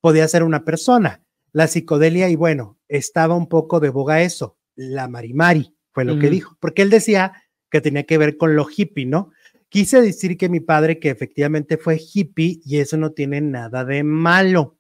podía 0.00 0.26
ser 0.26 0.42
una 0.42 0.64
persona. 0.64 1.22
La 1.52 1.68
psicodelia 1.68 2.28
y 2.30 2.34
bueno, 2.34 2.80
estaba 2.88 3.36
un 3.36 3.48
poco 3.48 3.78
de 3.78 3.90
boga 3.90 4.22
eso, 4.22 4.58
la 4.74 5.06
marimari, 5.06 5.72
fue 5.92 6.04
lo 6.04 6.18
que 6.18 6.30
dijo, 6.30 6.56
porque 6.58 6.82
él 6.82 6.90
decía 6.90 7.44
que 7.70 7.80
tenía 7.80 8.02
que 8.02 8.18
ver 8.18 8.36
con 8.36 8.56
lo 8.56 8.66
hippie, 8.68 9.06
¿no? 9.06 9.30
Quise 9.68 10.02
decir 10.02 10.36
que 10.36 10.48
mi 10.48 10.58
padre 10.58 10.98
que 10.98 11.10
efectivamente 11.10 11.76
fue 11.76 12.00
hippie 12.00 12.60
y 12.64 12.78
eso 12.78 12.96
no 12.96 13.12
tiene 13.12 13.40
nada 13.40 13.84
de 13.84 14.02
malo. 14.02 14.78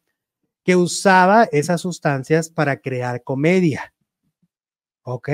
que 0.64 0.74
usaba 0.74 1.44
esas 1.44 1.80
sustancias 1.80 2.50
para 2.50 2.80
crear 2.80 3.22
comedia. 3.22 3.94
¿Ok? 5.02 5.28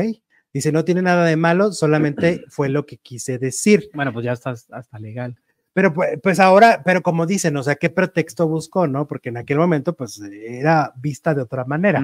Dice, 0.59 0.73
no 0.73 0.85
tiene 0.85 1.03
nada 1.03 1.25
de 1.25 1.37
malo, 1.37 1.71
solamente 1.71 2.43
fue 2.49 2.69
lo 2.69 2.85
que 2.85 2.97
quise 2.97 3.39
decir. 3.39 3.91
Bueno, 3.95 4.13
pues 4.13 4.25
ya 4.25 4.33
está 4.33 4.51
hasta 4.51 4.99
legal. 4.99 5.37
Pero 5.73 5.95
pues, 5.95 6.19
pues, 6.21 6.41
ahora, 6.41 6.83
pero 6.85 7.01
como 7.01 7.27
dicen, 7.27 7.57
o 7.57 7.63
sea, 7.63 7.77
¿qué 7.77 7.91
pretexto 7.91 8.49
buscó, 8.49 8.89
no? 8.89 9.07
Porque 9.07 9.29
en 9.29 9.37
aquel 9.37 9.59
momento, 9.59 9.95
pues, 9.95 10.21
era 10.21 10.93
vista 10.97 11.33
de 11.33 11.43
otra 11.43 11.65
manera. 11.65 12.03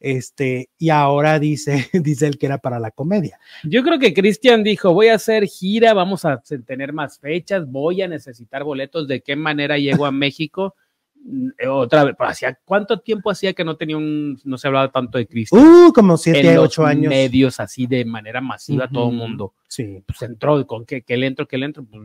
Este, 0.00 0.70
y 0.78 0.88
ahora 0.88 1.38
dice, 1.38 1.90
dice 1.92 2.26
él 2.26 2.38
que 2.38 2.46
era 2.46 2.56
para 2.56 2.80
la 2.80 2.90
comedia. 2.90 3.38
Yo 3.64 3.82
creo 3.82 3.98
que 3.98 4.14
Cristian 4.14 4.64
dijo, 4.64 4.94
voy 4.94 5.08
a 5.08 5.16
hacer 5.16 5.44
gira, 5.44 5.92
vamos 5.92 6.24
a 6.24 6.40
tener 6.64 6.94
más 6.94 7.18
fechas, 7.18 7.70
voy 7.70 8.00
a 8.00 8.08
necesitar 8.08 8.64
boletos, 8.64 9.06
¿de 9.06 9.20
qué 9.20 9.36
manera 9.36 9.76
llego 9.76 10.06
a 10.06 10.10
México? 10.10 10.74
Mm, 11.22 11.48
otra 11.68 12.04
vez, 12.04 12.16
hacía 12.18 12.58
cuánto 12.64 13.00
tiempo 13.00 13.30
hacía 13.30 13.52
que 13.52 13.64
no 13.64 13.76
tenía 13.76 13.96
un, 13.96 14.38
no 14.44 14.58
se 14.58 14.68
hablaba 14.68 14.90
tanto 14.90 15.18
de 15.18 15.26
Cristian. 15.26 15.62
Uh, 15.62 15.92
como 15.92 16.16
siete, 16.16 16.58
ocho 16.58 16.84
años. 16.84 17.10
Medios 17.10 17.60
así 17.60 17.86
de 17.86 18.04
manera 18.04 18.40
masiva, 18.40 18.88
todo 18.88 19.10
el 19.10 19.16
mundo. 19.16 19.54
Sí. 19.68 20.02
Pues 20.06 20.22
entró, 20.22 20.66
con 20.66 20.84
qué, 20.86 21.02
que 21.02 21.16
le 21.16 21.26
entro, 21.26 21.46
que 21.46 21.58
le 21.58 21.66
entro, 21.66 21.84
pues 21.84 22.02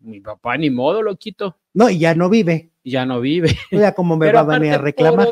mi 0.00 0.20
papá 0.20 0.56
ni 0.56 0.70
modo 0.70 1.02
lo 1.02 1.16
quito. 1.16 1.58
No, 1.74 1.90
y 1.90 1.98
ya 1.98 2.14
no 2.14 2.28
vive. 2.28 2.70
Ya 2.84 3.06
no 3.06 3.20
vive. 3.20 3.56
Ya 3.70 3.92
como 3.92 4.16
me 4.16 4.32
va 4.32 4.40
a 4.40 4.44
venir 4.44 4.74
a 4.74 4.78
reclamar. 4.78 5.28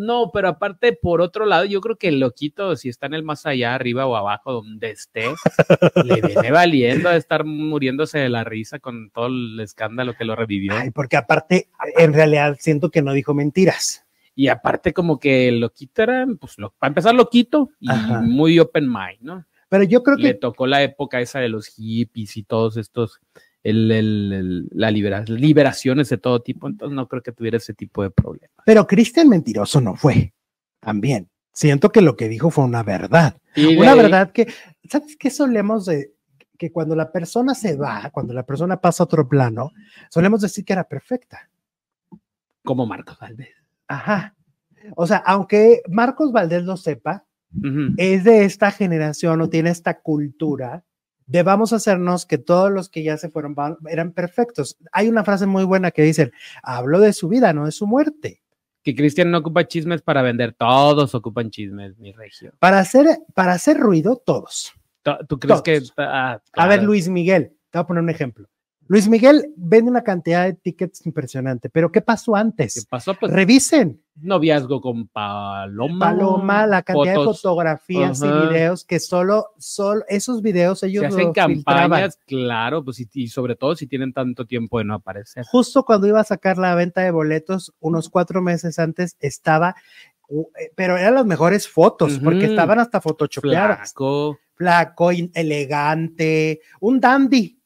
no, 0.00 0.30
pero 0.32 0.48
aparte, 0.48 0.92
por 0.94 1.20
otro 1.20 1.46
lado, 1.46 1.64
yo 1.64 1.80
creo 1.80 1.96
que 1.96 2.08
el 2.08 2.18
loquito, 2.18 2.74
si 2.76 2.88
está 2.88 3.06
en 3.06 3.14
el 3.14 3.22
más 3.22 3.46
allá, 3.46 3.74
arriba 3.74 4.06
o 4.06 4.16
abajo, 4.16 4.52
donde 4.52 4.90
esté, 4.90 5.24
le 6.04 6.20
viene 6.20 6.50
valiendo 6.50 7.08
a 7.08 7.16
estar 7.16 7.44
muriéndose 7.44 8.18
de 8.18 8.28
la 8.28 8.44
risa 8.44 8.78
con 8.80 9.10
todo 9.10 9.26
el 9.26 9.60
escándalo 9.60 10.14
que 10.14 10.24
lo 10.24 10.34
revivió. 10.34 10.72
Ay, 10.74 10.90
porque 10.90 11.16
aparte, 11.16 11.68
en 11.96 12.12
realidad 12.12 12.56
siento 12.58 12.90
que 12.90 13.02
no 13.02 13.12
dijo 13.12 13.32
mentiras. 13.32 14.04
Y 14.34 14.48
aparte, 14.48 14.92
como 14.92 15.18
que 15.18 15.48
el 15.48 15.60
loquito 15.60 16.02
era, 16.02 16.26
pues, 16.40 16.58
lo, 16.58 16.70
para 16.78 16.88
empezar, 16.88 17.14
loquito 17.14 17.70
y 17.80 17.88
muy 18.22 18.58
open 18.58 18.88
mind, 18.88 19.20
¿no? 19.20 19.44
Pero 19.68 19.84
yo 19.84 20.02
creo 20.02 20.16
que. 20.16 20.22
Le 20.22 20.34
tocó 20.34 20.66
la 20.66 20.82
época 20.82 21.20
esa 21.20 21.40
de 21.40 21.48
los 21.48 21.66
hippies 21.66 22.36
y 22.36 22.42
todos 22.42 22.76
estos 22.76 23.20
el, 23.62 23.90
el, 23.90 24.68
la 24.72 24.90
liberaciones 24.90 26.08
de 26.08 26.18
todo 26.18 26.40
tipo, 26.40 26.68
entonces 26.68 26.94
no 26.94 27.08
creo 27.08 27.22
que 27.22 27.32
tuviera 27.32 27.56
ese 27.56 27.74
tipo 27.74 28.02
de 28.02 28.10
problema. 28.10 28.52
Pero 28.64 28.86
Cristian 28.86 29.28
mentiroso 29.28 29.80
no 29.80 29.94
fue, 29.94 30.32
también. 30.80 31.28
Siento 31.52 31.90
que 31.90 32.02
lo 32.02 32.16
que 32.16 32.28
dijo 32.28 32.50
fue 32.50 32.64
una 32.64 32.82
verdad. 32.82 33.36
una 33.56 33.94
verdad 33.94 34.30
que, 34.30 34.46
¿sabes 34.88 35.16
qué 35.16 35.28
solemos 35.30 35.86
de, 35.86 36.12
que 36.58 36.72
cuando 36.72 36.94
la 36.94 37.10
persona 37.10 37.54
se 37.54 37.76
va, 37.76 38.10
cuando 38.12 38.34
la 38.34 38.44
persona 38.44 38.80
pasa 38.80 39.02
a 39.02 39.06
otro 39.06 39.28
plano, 39.28 39.72
solemos 40.10 40.40
decir 40.40 40.64
que 40.64 40.72
era 40.72 40.84
perfecta. 40.84 41.48
Como 42.64 42.84
Marcos 42.84 43.18
Valdés. 43.18 43.54
Ajá. 43.86 44.34
O 44.96 45.06
sea, 45.06 45.18
aunque 45.18 45.82
Marcos 45.88 46.32
Valdés 46.32 46.64
lo 46.64 46.76
sepa, 46.76 47.24
es 47.96 48.24
de 48.24 48.44
esta 48.44 48.70
generación 48.70 49.40
o 49.40 49.48
tiene 49.48 49.70
esta 49.70 50.00
cultura 50.00 50.84
debamos 51.28 51.72
hacernos 51.72 52.26
que 52.26 52.38
todos 52.38 52.72
los 52.72 52.88
que 52.88 53.04
ya 53.04 53.16
se 53.16 53.30
fueron 53.30 53.54
eran 53.88 54.12
perfectos. 54.12 54.76
Hay 54.90 55.08
una 55.08 55.22
frase 55.22 55.46
muy 55.46 55.64
buena 55.64 55.92
que 55.92 56.02
dice, 56.02 56.32
hablo 56.62 56.98
de 56.98 57.12
su 57.12 57.28
vida, 57.28 57.52
no 57.52 57.66
de 57.66 57.72
su 57.72 57.86
muerte. 57.86 58.42
Que 58.82 58.94
Cristian 58.94 59.30
no 59.30 59.38
ocupa 59.38 59.68
chismes 59.68 60.02
para 60.02 60.22
vender, 60.22 60.54
todos 60.54 61.14
ocupan 61.14 61.50
chismes, 61.50 61.96
mi 61.98 62.12
regio. 62.12 62.52
Para 62.58 62.78
hacer, 62.80 63.06
para 63.34 63.52
hacer 63.52 63.78
ruido, 63.78 64.16
todos. 64.16 64.72
¿Tú 65.28 65.38
crees 65.38 65.62
que... 65.62 65.82
Ah, 65.98 66.40
A 66.54 66.66
ver, 66.66 66.82
Luis 66.82 67.08
Miguel, 67.08 67.50
te 67.70 67.78
voy 67.78 67.82
a 67.82 67.86
poner 67.86 68.02
un 68.02 68.10
ejemplo. 68.10 68.48
Luis 68.88 69.06
Miguel 69.06 69.52
vende 69.54 69.90
una 69.90 70.02
cantidad 70.02 70.46
de 70.46 70.54
tickets 70.54 71.04
impresionante, 71.04 71.68
pero 71.68 71.92
¿qué 71.92 72.00
pasó 72.00 72.34
antes? 72.34 72.74
¿Qué 72.74 72.80
pasó? 72.88 73.14
Pues, 73.14 73.30
Revisen. 73.30 74.02
Noviazgo 74.16 74.80
con 74.80 75.08
Paloma. 75.08 76.06
Paloma, 76.06 76.66
la 76.66 76.82
cantidad 76.82 77.18
de 77.18 77.24
fotografías 77.24 78.22
y 78.22 78.26
videos 78.26 78.86
que 78.86 78.98
solo, 78.98 79.48
solo 79.58 80.04
esos 80.08 80.40
videos 80.40 80.82
ellos 80.82 81.02
Se 81.02 81.08
hacen 81.08 81.32
campañas, 81.34 82.18
claro, 82.26 82.82
pues 82.82 83.06
y, 83.12 83.28
sobre 83.28 83.56
todo 83.56 83.76
si 83.76 83.86
tienen 83.86 84.14
tanto 84.14 84.46
tiempo 84.46 84.78
de 84.78 84.86
no 84.86 84.94
aparecer. 84.94 85.44
Justo 85.44 85.84
cuando 85.84 86.06
iba 86.06 86.20
a 86.20 86.24
sacar 86.24 86.56
la 86.56 86.74
venta 86.74 87.02
de 87.02 87.10
boletos, 87.10 87.74
unos 87.80 88.08
cuatro 88.08 88.40
meses 88.40 88.78
antes, 88.78 89.18
estaba, 89.20 89.76
eh, 90.30 90.72
pero 90.74 90.96
eran 90.96 91.14
las 91.14 91.26
mejores 91.26 91.68
fotos, 91.68 92.18
porque 92.24 92.46
estaban 92.46 92.80
hasta 92.80 93.02
photoshopeadas 93.02 93.92
flaco, 93.92 94.38
elegante, 95.34 96.60
un 96.80 97.00
dandy. 97.00 97.58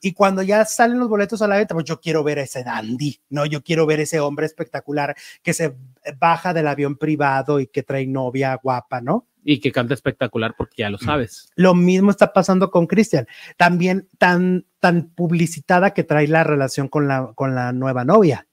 Y 0.00 0.12
cuando 0.12 0.42
ya 0.42 0.64
salen 0.64 0.98
los 0.98 1.08
boletos 1.08 1.40
a 1.40 1.46
la 1.46 1.56
venta, 1.56 1.74
pues 1.74 1.84
yo 1.84 2.00
quiero 2.00 2.24
ver 2.24 2.40
a 2.40 2.42
ese 2.42 2.64
dandy, 2.64 3.20
¿no? 3.30 3.46
Yo 3.46 3.62
quiero 3.62 3.86
ver 3.86 4.00
ese 4.00 4.18
hombre 4.18 4.46
espectacular 4.46 5.14
que 5.42 5.52
se 5.52 5.76
baja 6.18 6.52
del 6.52 6.66
avión 6.66 6.96
privado 6.96 7.60
y 7.60 7.68
que 7.68 7.82
trae 7.82 8.06
novia 8.06 8.58
guapa, 8.60 9.00
¿no? 9.00 9.28
Y 9.44 9.60
que 9.60 9.70
canta 9.70 9.94
espectacular 9.94 10.54
porque 10.58 10.82
ya 10.82 10.90
lo 10.90 10.98
sabes. 10.98 11.48
Lo 11.54 11.74
mismo 11.74 12.10
está 12.10 12.32
pasando 12.32 12.72
con 12.72 12.88
Cristian. 12.88 13.28
También 13.56 14.08
tan, 14.18 14.66
tan 14.80 15.10
publicitada 15.10 15.94
que 15.94 16.02
trae 16.02 16.26
la 16.26 16.42
relación 16.42 16.88
con 16.88 17.06
la, 17.06 17.32
con 17.36 17.54
la 17.54 17.72
nueva 17.72 18.04
novia 18.04 18.48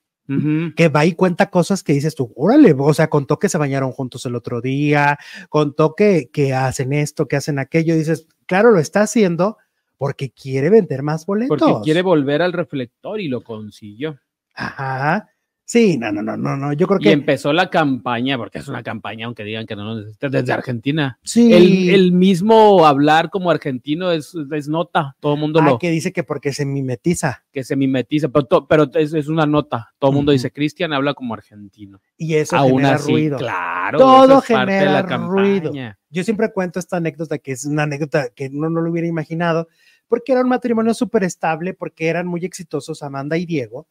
que 0.76 0.88
va 0.88 1.06
y 1.06 1.14
cuenta 1.14 1.50
cosas 1.50 1.84
que 1.84 1.94
dices 1.94 2.16
tú, 2.16 2.32
órale, 2.36 2.74
o 2.78 2.94
sea, 2.94 3.10
contó 3.10 3.40
que 3.40 3.50
se 3.50 3.58
bañaron 3.58 3.92
juntos 3.92 4.26
el 4.26 4.36
otro 4.36 4.62
día, 4.62 5.18
contó 5.50 5.96
que, 5.96 6.30
que 6.32 6.54
hacen 6.54 6.94
esto, 6.94 7.28
que 7.28 7.36
hacen 7.36 7.60
aquello, 7.60 7.96
dices, 7.96 8.28
claro, 8.46 8.72
lo 8.72 8.80
está 8.80 9.02
haciendo 9.02 9.58
porque 9.98 10.32
quiere 10.32 10.70
vender 10.70 11.04
más 11.04 11.26
boletos. 11.26 11.60
Porque 11.60 11.84
quiere 11.84 12.02
volver 12.02 12.42
al 12.42 12.54
reflector 12.54 13.20
y 13.20 13.28
lo 13.28 13.44
consiguió. 13.44 14.20
Ajá. 14.54 15.33
Sí, 15.66 15.98
no, 15.98 16.12
no, 16.12 16.22
no, 16.22 16.36
no, 16.36 16.58
no. 16.58 16.74
Yo 16.74 16.88
creo 16.88 17.00
que. 17.00 17.10
Y 17.10 17.12
empezó 17.14 17.54
la 17.54 17.70
campaña, 17.70 18.38
porque 18.38 18.60
es 18.60 18.68
una 18.68 18.84
campaña, 18.84 19.26
aunque 19.26 19.44
digan 19.44 19.66
que 19.66 19.76
no 19.76 19.86
lo 19.86 19.96
necesitas, 19.96 20.32
desde 20.32 20.52
Argentina. 20.52 21.18
Sí. 21.24 21.54
El, 21.90 22.12
mismo 22.12 22.86
hablar 22.86 23.30
como 23.30 23.50
argentino 23.50 24.12
es, 24.12 24.34
es 24.52 24.68
nota. 24.68 25.16
Todo 25.20 25.36
el 25.36 25.40
mundo 25.40 25.62
ah, 25.62 25.66
lo. 25.66 25.80
que 25.80 25.90
dice 25.90 26.12
que 26.12 26.24
porque 26.24 26.52
se 26.52 26.66
mimetiza. 26.66 27.46
Que 27.52 27.64
se 27.64 27.76
mimetiza, 27.76 28.28
pero, 28.30 28.68
pero 28.68 28.90
es, 28.94 29.14
es, 29.14 29.28
una 29.30 29.46
nota. 29.46 29.94
Todo 30.00 30.12
el 30.12 30.16
mundo 30.16 30.32
dice, 30.32 30.52
Cristian 30.52 30.92
habla 30.92 31.14
como 31.14 31.34
argentino. 31.34 32.02
Y 32.18 32.36
eso 32.36 32.62
genera 32.62 32.98
ruido. 32.98 33.38
Claro. 33.38 33.98
Todo 33.98 34.42
genera 34.42 35.02
ruido. 35.02 35.72
Yo 36.10 36.24
siempre 36.24 36.52
cuento 36.52 36.80
esta 36.80 36.98
anécdota, 36.98 37.38
que 37.38 37.54
es 37.54 37.66
una 37.66 37.84
anécdota 37.84 38.30
que 38.36 38.52
uno 38.54 38.70
no 38.70 38.82
lo 38.82 38.92
hubiera 38.92 39.08
imaginado, 39.08 39.70
porque 40.08 40.34
era 40.34 40.42
un 40.42 40.50
matrimonio 40.50 40.94
súper 40.94 41.24
estable, 41.24 41.74
porque 41.74 42.08
eran 42.08 42.28
muy 42.28 42.44
exitosos 42.44 43.02
Amanda 43.02 43.38
y 43.38 43.46
Diego 43.46 43.88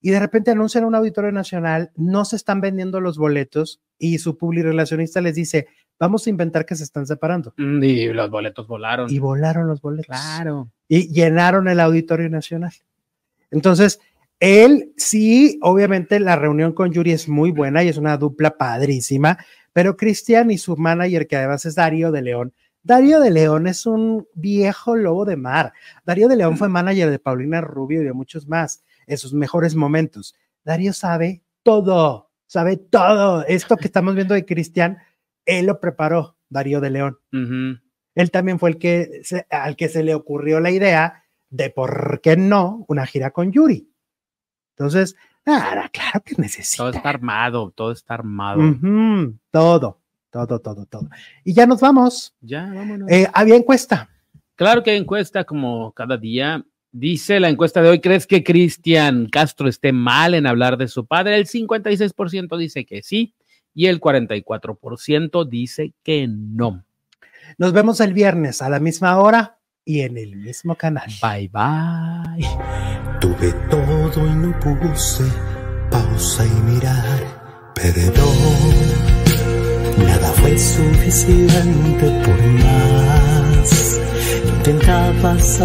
y 0.00 0.10
de 0.10 0.20
repente 0.20 0.50
anuncian 0.50 0.84
un 0.84 0.94
auditorio 0.94 1.32
nacional, 1.32 1.90
no 1.96 2.24
se 2.24 2.36
están 2.36 2.60
vendiendo 2.60 3.00
los 3.00 3.18
boletos 3.18 3.80
y 3.98 4.18
su 4.18 4.36
relacionista 4.40 5.20
les 5.20 5.34
dice, 5.34 5.66
vamos 5.98 6.26
a 6.26 6.30
inventar 6.30 6.66
que 6.66 6.76
se 6.76 6.84
están 6.84 7.06
separando. 7.06 7.54
Mm, 7.56 7.82
y 7.82 8.12
los 8.12 8.30
boletos 8.30 8.66
volaron. 8.66 9.10
Y 9.10 9.18
volaron 9.18 9.66
los 9.66 9.80
boletos. 9.80 10.06
Claro. 10.06 10.70
Y 10.88 11.12
llenaron 11.12 11.68
el 11.68 11.80
auditorio 11.80 12.28
nacional. 12.28 12.72
Entonces, 13.50 14.00
él 14.38 14.92
sí, 14.96 15.58
obviamente 15.62 16.20
la 16.20 16.36
reunión 16.36 16.72
con 16.72 16.92
Yuri 16.92 17.12
es 17.12 17.28
muy 17.28 17.50
buena 17.50 17.82
y 17.82 17.88
es 17.88 17.96
una 17.96 18.18
dupla 18.18 18.56
padrísima, 18.56 19.38
pero 19.72 19.96
Cristian 19.96 20.50
y 20.50 20.58
su 20.58 20.76
manager, 20.76 21.26
que 21.26 21.36
además 21.36 21.64
es 21.64 21.74
Darío 21.74 22.12
de 22.12 22.22
León, 22.22 22.52
Darío 22.82 23.18
de 23.18 23.32
León 23.32 23.66
es 23.66 23.84
un 23.86 24.28
viejo 24.34 24.94
lobo 24.94 25.24
de 25.24 25.36
mar. 25.36 25.72
Darío 26.04 26.28
de 26.28 26.36
León 26.36 26.56
fue 26.56 26.68
manager 26.68 27.10
de 27.10 27.18
Paulina 27.18 27.60
Rubio 27.60 28.00
y 28.00 28.04
de 28.04 28.12
muchos 28.12 28.46
más 28.46 28.84
en 29.06 29.18
sus 29.18 29.32
mejores 29.32 29.74
momentos. 29.74 30.34
Darío 30.64 30.92
sabe 30.92 31.42
todo, 31.62 32.30
sabe 32.46 32.76
todo. 32.76 33.44
Esto 33.46 33.76
que 33.76 33.86
estamos 33.86 34.14
viendo 34.14 34.34
de 34.34 34.44
Cristian, 34.44 34.98
él 35.44 35.66
lo 35.66 35.80
preparó, 35.80 36.36
Darío 36.48 36.80
de 36.80 36.90
León. 36.90 37.18
Él 38.14 38.30
también 38.30 38.58
fue 38.58 38.70
el 38.70 38.78
que 38.78 39.22
al 39.50 39.76
que 39.76 39.88
se 39.88 40.02
le 40.02 40.14
ocurrió 40.14 40.60
la 40.60 40.70
idea 40.70 41.24
de 41.50 41.70
por 41.70 42.20
qué 42.22 42.36
no 42.36 42.84
una 42.88 43.06
gira 43.06 43.30
con 43.30 43.52
Yuri. 43.52 43.90
Entonces, 44.76 45.16
nada, 45.44 45.88
claro 45.90 46.22
que 46.24 46.34
necesita. 46.38 46.84
Todo 46.84 46.90
está 46.90 47.08
armado, 47.08 47.70
todo 47.70 47.92
está 47.92 48.14
armado. 48.14 48.62
Todo, 49.50 50.00
todo, 50.30 50.60
todo, 50.60 50.86
todo. 50.86 51.08
Y 51.44 51.54
ya 51.54 51.66
nos 51.66 51.80
vamos. 51.80 52.34
Ya, 52.40 52.64
vámonos. 52.72 53.10
Eh, 53.10 53.28
había 53.32 53.56
encuesta. 53.56 54.10
Claro 54.54 54.82
que 54.82 54.90
hay 54.90 54.98
encuesta 54.98 55.44
como 55.44 55.92
cada 55.92 56.16
día. 56.16 56.64
Dice 56.98 57.40
la 57.40 57.50
encuesta 57.50 57.82
de 57.82 57.90
hoy, 57.90 58.00
¿crees 58.00 58.26
que 58.26 58.42
Cristian 58.42 59.26
Castro 59.26 59.68
esté 59.68 59.92
mal 59.92 60.32
en 60.32 60.46
hablar 60.46 60.78
de 60.78 60.88
su 60.88 61.04
padre? 61.04 61.36
El 61.36 61.46
56% 61.46 62.56
dice 62.56 62.86
que 62.86 63.02
sí 63.02 63.34
y 63.74 63.88
el 63.88 64.00
44% 64.00 65.46
dice 65.46 65.92
que 66.02 66.26
no. 66.26 66.86
Nos 67.58 67.74
vemos 67.74 68.00
el 68.00 68.14
viernes 68.14 68.62
a 68.62 68.70
la 68.70 68.80
misma 68.80 69.18
hora 69.18 69.58
y 69.84 70.00
en 70.00 70.16
el 70.16 70.36
mismo 70.36 70.74
canal. 70.74 71.10
Bye 71.20 71.50
bye. 71.52 72.48
Tuve 73.20 73.52
todo 73.68 74.26
y 74.26 74.34
no 74.34 74.58
puse 74.58 75.24
pausa 75.90 76.46
y 76.46 76.62
mirar. 76.62 77.72
Perdón, 77.74 78.38
nada 79.98 80.28
fue 80.28 80.58
suficiente 80.58 82.22
por 82.24 82.42
más. 82.42 84.00
Intentabas 84.66 85.60